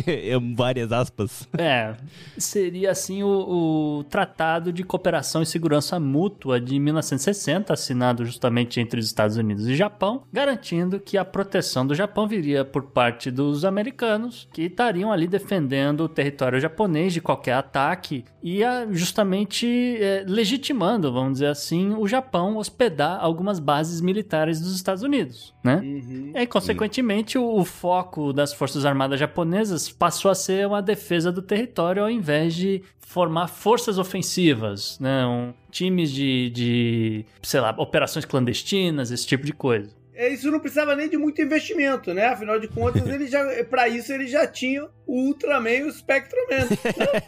várias 0.55 0.91
aspas. 0.91 1.49
É. 1.57 1.95
Seria 2.37 2.91
assim 2.91 3.23
o, 3.23 3.99
o, 3.99 4.03
Tratado 4.03 4.71
de 4.71 4.83
Cooperação 4.83 5.41
e 5.41 5.45
Segurança 5.45 5.99
Mútua 5.99 6.61
de 6.61 6.79
1960, 6.79 7.73
assinado 7.73 8.23
justamente 8.23 8.79
entre 8.79 8.99
os 8.99 9.07
Estados 9.07 9.35
Unidos 9.35 9.67
e 9.67 9.75
Japão, 9.75 10.23
garantindo 10.31 10.99
que 10.99 11.17
a 11.17 11.25
proteção 11.25 11.85
do 11.85 11.95
Japão 11.95 12.27
viria 12.27 12.63
por 12.63 12.83
parte 12.83 13.31
dos 13.31 13.65
americanos, 13.65 14.47
que 14.53 14.63
estariam 14.63 15.11
ali 15.11 15.27
defendendo 15.27 16.01
o 16.01 16.09
território 16.09 16.59
japonês 16.59 17.13
de 17.13 17.21
qualquer 17.21 17.53
ataque 17.53 18.23
e 18.43 18.61
justamente 18.91 19.97
é, 19.99 20.23
legitimando, 20.27 21.11
vamos 21.11 21.33
dizer 21.33 21.47
assim, 21.47 21.95
o 21.97 22.07
Japão 22.07 22.57
hospedar 22.57 23.17
algumas 23.19 23.59
bases 23.59 24.01
militares 24.01 24.61
dos 24.61 24.75
Estados 24.75 25.01
Unidos, 25.01 25.53
né? 25.63 25.77
Uhum. 25.77 26.31
E 26.35 26.45
consequentemente, 26.45 27.06
recentemente 27.07 27.37
o, 27.37 27.59
o, 27.59 27.65
foco 27.65 28.33
das 28.33 28.53
Forças 28.53 28.85
Armadas 28.85 29.19
japonesas 29.19 29.89
passou 29.89 30.29
a 30.29 30.35
ser 30.35 30.67
uma 30.67 30.81
defesa 30.81 31.31
do 31.31 31.41
território 31.41 32.03
ao 32.03 32.09
invés 32.09 32.53
de 32.53 32.83
formar 32.99 33.47
forças 33.47 33.97
ofensivas, 33.97 34.99
né? 34.99 35.25
Um, 35.25 35.53
times 35.71 36.11
de, 36.11 36.49
de, 36.49 37.25
sei 37.41 37.61
lá, 37.61 37.73
operações 37.77 38.25
clandestinas, 38.25 39.11
esse 39.11 39.25
tipo 39.25 39.45
de 39.45 39.53
coisa. 39.53 39.95
É, 40.13 40.29
isso 40.29 40.49
não 40.49 40.59
precisava 40.59 40.95
nem 40.95 41.07
de 41.07 41.15
muito 41.15 41.39
investimento, 41.41 42.11
né? 42.11 42.25
Afinal 42.25 42.59
de 42.59 42.67
contas, 42.67 43.07
ele 43.07 43.27
já, 43.27 43.45
para 43.69 43.87
isso 43.87 44.11
ele 44.11 44.27
já 44.27 44.47
tinha 44.47 44.83
o 45.05 45.27
Ultraman 45.27 45.69
e 45.69 45.83
o 45.83 45.91
Spectroman. 45.91 46.67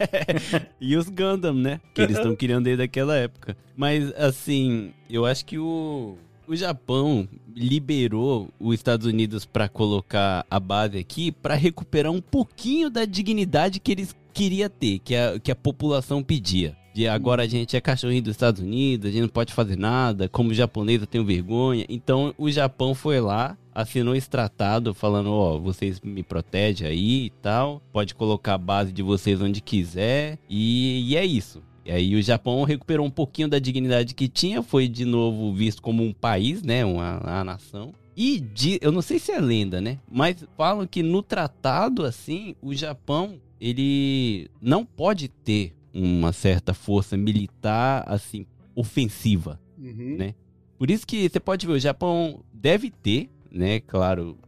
e 0.80 0.96
os 0.96 1.08
Gundam, 1.08 1.54
né? 1.54 1.80
Que 1.94 2.02
eles 2.02 2.16
estão 2.16 2.34
criando 2.36 2.64
desde 2.64 2.82
aquela 2.82 3.16
época. 3.16 3.56
Mas, 3.76 4.12
assim, 4.16 4.92
eu 5.08 5.24
acho 5.24 5.44
que 5.46 5.56
o 5.56 6.18
o 6.50 6.56
Japão 6.56 7.28
liberou 7.54 8.48
os 8.58 8.74
Estados 8.74 9.06
Unidos 9.06 9.46
para 9.46 9.68
colocar 9.68 10.44
a 10.50 10.58
base 10.58 10.98
aqui 10.98 11.30
para 11.30 11.54
recuperar 11.54 12.10
um 12.10 12.20
pouquinho 12.20 12.90
da 12.90 13.04
dignidade 13.04 13.78
que 13.78 13.92
eles 13.92 14.16
queriam 14.32 14.68
ter, 14.68 14.98
que 14.98 15.14
a, 15.14 15.38
que 15.38 15.52
a 15.52 15.54
população 15.54 16.24
pedia. 16.24 16.76
De 16.92 17.06
agora 17.06 17.44
a 17.44 17.46
gente 17.46 17.76
é 17.76 17.80
cachorrinho 17.80 18.22
dos 18.22 18.32
Estados 18.32 18.60
Unidos, 18.60 19.08
a 19.08 19.12
gente 19.12 19.22
não 19.22 19.28
pode 19.28 19.54
fazer 19.54 19.78
nada, 19.78 20.28
como 20.28 20.52
japonês 20.52 21.00
eu 21.00 21.06
tenho 21.06 21.24
vergonha. 21.24 21.86
Então 21.88 22.34
o 22.36 22.50
Japão 22.50 22.96
foi 22.96 23.20
lá, 23.20 23.56
assinou 23.72 24.16
esse 24.16 24.28
tratado 24.28 24.92
falando, 24.92 25.30
ó, 25.30 25.54
oh, 25.54 25.60
vocês 25.60 26.00
me 26.00 26.24
protegem 26.24 26.88
aí 26.88 27.26
e 27.26 27.30
tal, 27.30 27.80
pode 27.92 28.12
colocar 28.12 28.54
a 28.54 28.58
base 28.58 28.90
de 28.90 29.04
vocês 29.04 29.40
onde 29.40 29.60
quiser, 29.60 30.36
e, 30.48 31.12
e 31.12 31.16
é 31.16 31.24
isso. 31.24 31.62
E 31.90 31.92
aí 31.92 32.14
o 32.14 32.22
Japão 32.22 32.62
recuperou 32.62 33.04
um 33.04 33.10
pouquinho 33.10 33.48
da 33.48 33.58
dignidade 33.58 34.14
que 34.14 34.28
tinha, 34.28 34.62
foi 34.62 34.86
de 34.86 35.04
novo 35.04 35.52
visto 35.52 35.82
como 35.82 36.04
um 36.04 36.12
país, 36.12 36.62
né, 36.62 36.84
uma, 36.84 37.18
uma 37.18 37.42
nação. 37.42 37.92
E 38.16 38.38
de, 38.38 38.78
eu 38.80 38.92
não 38.92 39.02
sei 39.02 39.18
se 39.18 39.32
é 39.32 39.40
lenda, 39.40 39.80
né, 39.80 39.98
mas 40.08 40.36
falam 40.56 40.86
que 40.86 41.02
no 41.02 41.20
tratado 41.20 42.04
assim, 42.04 42.54
o 42.62 42.72
Japão 42.72 43.40
ele 43.60 44.48
não 44.62 44.84
pode 44.84 45.26
ter 45.26 45.74
uma 45.92 46.32
certa 46.32 46.72
força 46.72 47.16
militar 47.16 48.04
assim 48.06 48.46
ofensiva, 48.72 49.60
uhum. 49.76 50.16
né? 50.16 50.34
Por 50.78 50.92
isso 50.92 51.04
que 51.04 51.28
você 51.28 51.40
pode 51.40 51.66
ver 51.66 51.72
o 51.72 51.80
Japão 51.80 52.40
deve 52.54 52.88
ter, 52.88 53.28
né, 53.50 53.80
claro, 53.80 54.38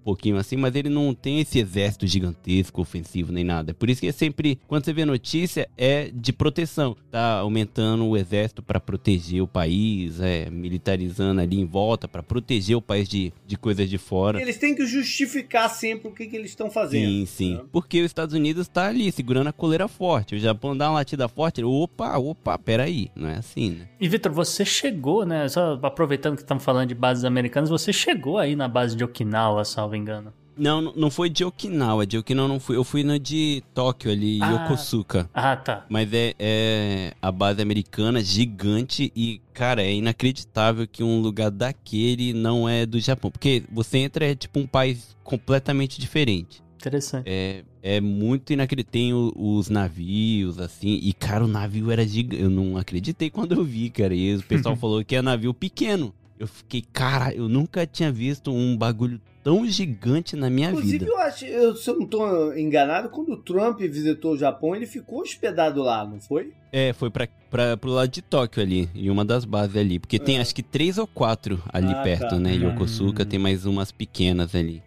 pouquinho 0.00 0.36
assim, 0.36 0.56
mas 0.56 0.74
ele 0.74 0.88
não 0.88 1.14
tem 1.14 1.40
esse 1.40 1.58
exército 1.58 2.06
gigantesco, 2.06 2.80
ofensivo, 2.80 3.32
nem 3.32 3.44
nada. 3.44 3.74
Por 3.74 3.88
isso 3.88 4.00
que 4.00 4.08
é 4.08 4.12
sempre, 4.12 4.58
quando 4.66 4.84
você 4.84 4.92
vê 4.92 5.04
notícia, 5.04 5.68
é 5.76 6.10
de 6.12 6.32
proteção. 6.32 6.96
Tá 7.10 7.38
aumentando 7.38 8.06
o 8.06 8.16
exército 8.16 8.62
para 8.62 8.80
proteger 8.80 9.42
o 9.42 9.46
país, 9.46 10.20
é 10.20 10.48
militarizando 10.50 11.40
ali 11.40 11.58
em 11.60 11.64
volta 11.64 12.08
para 12.08 12.22
proteger 12.22 12.76
o 12.76 12.82
país 12.82 13.08
de, 13.08 13.32
de 13.46 13.56
coisas 13.56 13.88
de 13.88 13.98
fora. 13.98 14.40
Eles 14.40 14.58
têm 14.58 14.74
que 14.74 14.86
justificar 14.86 15.68
sempre 15.70 16.08
o 16.08 16.12
que, 16.12 16.26
que 16.26 16.36
eles 16.36 16.50
estão 16.50 16.70
fazendo. 16.70 17.08
Sim, 17.08 17.26
sim. 17.26 17.54
Né? 17.56 17.64
Porque 17.72 18.00
os 18.00 18.06
Estados 18.06 18.34
Unidos 18.34 18.66
está 18.66 18.88
ali 18.88 19.10
segurando 19.12 19.48
a 19.48 19.52
coleira 19.52 19.88
forte. 19.88 20.34
O 20.34 20.38
Japão 20.38 20.76
dá 20.76 20.88
uma 20.88 20.96
latida 20.96 21.28
forte, 21.28 21.62
opa, 21.62 22.16
opa, 22.18 22.58
peraí. 22.58 23.10
Não 23.14 23.28
é 23.28 23.36
assim, 23.36 23.70
né? 23.70 23.88
E 24.00 24.08
Vitor, 24.08 24.32
você 24.32 24.64
chegou, 24.64 25.24
né? 25.24 25.48
Só 25.48 25.78
aproveitando 25.82 26.36
que 26.36 26.42
estamos 26.42 26.64
falando 26.64 26.88
de 26.88 26.94
bases 26.94 27.24
americanas, 27.24 27.70
você 27.70 27.92
chegou 27.92 28.38
aí 28.38 28.56
na 28.56 28.68
base 28.68 28.96
de 28.96 29.04
Okinawa, 29.04 29.64
salvo 29.90 29.96
engano. 29.96 30.32
Não, 30.56 30.80
não 30.80 31.10
foi 31.10 31.30
de 31.30 31.44
Okinawa. 31.44 32.06
De 32.06 32.18
Okinawa 32.18 32.48
não 32.48 32.60
fui. 32.60 32.76
Eu 32.76 32.84
fui 32.84 33.02
no 33.02 33.18
de 33.18 33.62
Tóquio 33.74 34.10
ali, 34.10 34.38
ah, 34.42 34.64
Yokosuka. 34.64 35.28
Ah, 35.32 35.56
tá. 35.56 35.86
Mas 35.88 36.12
é, 36.12 36.34
é 36.38 37.14
a 37.20 37.32
base 37.32 37.62
americana 37.62 38.22
gigante 38.22 39.10
e, 39.16 39.40
cara, 39.54 39.82
é 39.82 39.92
inacreditável 39.92 40.86
que 40.86 41.02
um 41.02 41.20
lugar 41.20 41.50
daquele 41.50 42.32
não 42.32 42.68
é 42.68 42.84
do 42.84 43.00
Japão. 43.00 43.30
Porque 43.30 43.62
você 43.72 43.98
entra, 43.98 44.26
é 44.26 44.34
tipo 44.34 44.58
um 44.58 44.66
país 44.66 45.16
completamente 45.24 45.98
diferente. 45.98 46.62
Interessante. 46.76 47.24
É, 47.26 47.64
é 47.82 48.00
muito 48.00 48.52
inacreditável. 48.52 48.92
Tem 48.92 49.14
o, 49.14 49.32
os 49.34 49.70
navios, 49.70 50.58
assim. 50.58 50.98
E, 51.02 51.12
cara, 51.14 51.44
o 51.44 51.48
navio 51.48 51.90
era 51.90 52.06
gigante. 52.06 52.42
Eu 52.42 52.50
não 52.50 52.76
acreditei 52.76 53.30
quando 53.30 53.52
eu 53.52 53.64
vi, 53.64 53.88
cara. 53.88 54.14
E 54.14 54.36
o 54.36 54.42
pessoal 54.42 54.76
falou 54.76 55.02
que 55.02 55.16
é 55.16 55.22
navio 55.22 55.54
pequeno. 55.54 56.12
Eu 56.40 56.46
fiquei, 56.46 56.80
cara, 56.80 57.34
eu 57.34 57.50
nunca 57.50 57.86
tinha 57.86 58.10
visto 58.10 58.50
um 58.50 58.74
bagulho 58.74 59.20
tão 59.44 59.66
gigante 59.66 60.34
na 60.34 60.48
minha 60.48 60.70
Inclusive, 60.70 60.98
vida. 60.98 61.04
Inclusive, 61.04 61.22
eu 61.22 61.26
acho, 61.26 61.44
eu, 61.44 61.76
se 61.76 61.90
eu 61.90 61.96
não 61.96 62.04
estou 62.04 62.56
enganado, 62.56 63.10
quando 63.10 63.32
o 63.32 63.36
Trump 63.36 63.78
visitou 63.78 64.32
o 64.32 64.38
Japão, 64.38 64.74
ele 64.74 64.86
ficou 64.86 65.20
hospedado 65.20 65.82
lá, 65.82 66.02
não 66.02 66.18
foi? 66.18 66.54
É, 66.72 66.94
foi 66.94 67.10
pra, 67.10 67.28
pra, 67.50 67.76
pro 67.76 67.90
lado 67.90 68.08
de 68.08 68.22
Tóquio 68.22 68.62
ali, 68.62 68.88
em 68.94 69.10
uma 69.10 69.22
das 69.22 69.44
bases 69.44 69.76
ali. 69.76 69.98
Porque 69.98 70.16
é. 70.16 70.18
tem 70.18 70.38
acho 70.38 70.54
que 70.54 70.62
três 70.62 70.96
ou 70.96 71.06
quatro 71.06 71.62
ali 71.70 71.92
ah, 71.92 72.02
perto, 72.02 72.30
tá. 72.30 72.38
né? 72.38 72.54
Yokosuka, 72.54 73.22
hum. 73.22 73.26
tem 73.26 73.38
mais 73.38 73.66
umas 73.66 73.92
pequenas 73.92 74.54
ali. 74.54 74.82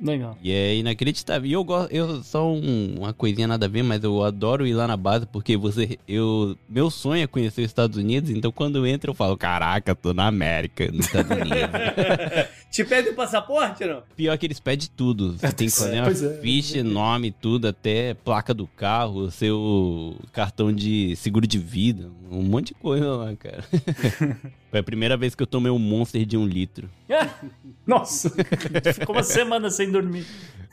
Legal. 0.00 0.36
E 0.42 0.52
é 0.52 0.76
inacreditável. 0.76 1.48
E 1.48 1.52
eu 1.52 1.64
gosto, 1.64 1.92
eu 1.92 2.22
só 2.22 2.46
um, 2.52 2.96
uma 2.98 3.12
coisinha 3.12 3.48
nada 3.48 3.66
a 3.66 3.68
ver, 3.68 3.82
mas 3.82 4.04
eu 4.04 4.22
adoro 4.22 4.66
ir 4.66 4.74
lá 4.74 4.86
na 4.86 4.96
base 4.96 5.26
porque 5.26 5.56
você, 5.56 5.98
eu, 6.06 6.56
meu 6.68 6.90
sonho 6.90 7.22
é 7.22 7.26
conhecer 7.26 7.62
os 7.62 7.66
Estados 7.66 7.96
Unidos, 7.96 8.30
então 8.30 8.52
quando 8.52 8.76
eu 8.76 8.86
entro 8.86 9.10
eu 9.10 9.14
falo, 9.14 9.36
caraca, 9.36 9.94
tô 9.94 10.12
na 10.12 10.26
América, 10.26 10.90
nos 10.92 11.06
Estados 11.06 11.30
Unidos. 11.30 11.50
Te 12.76 12.84
pede 12.84 13.08
o 13.08 13.14
passaporte, 13.14 13.86
não? 13.86 14.02
Pior 14.14 14.36
que 14.36 14.44
eles 14.44 14.60
pedem 14.60 14.86
tudo. 14.94 15.32
Você 15.32 15.50
tem 15.50 15.66
que 15.66 15.74
fazer 15.74 15.98
uma 15.98 16.10
é. 16.10 16.40
ficha, 16.42 16.84
nome, 16.84 17.32
tudo, 17.32 17.68
até 17.68 18.12
placa 18.12 18.52
do 18.52 18.66
carro, 18.66 19.30
seu 19.30 20.14
cartão 20.30 20.70
de 20.70 21.16
seguro 21.16 21.46
de 21.46 21.56
vida, 21.58 22.10
um 22.30 22.42
monte 22.42 22.66
de 22.66 22.74
coisa 22.74 23.08
lá, 23.16 23.34
cara. 23.34 23.64
Foi 24.70 24.80
a 24.80 24.82
primeira 24.82 25.16
vez 25.16 25.34
que 25.34 25.42
eu 25.42 25.46
tomei 25.46 25.72
um 25.72 25.78
Monster 25.78 26.26
de 26.26 26.36
um 26.36 26.46
litro. 26.46 26.90
Nossa! 27.86 28.28
Ficou 28.92 29.16
uma 29.16 29.22
semana 29.22 29.70
sem 29.70 29.90
dormir. 29.90 30.26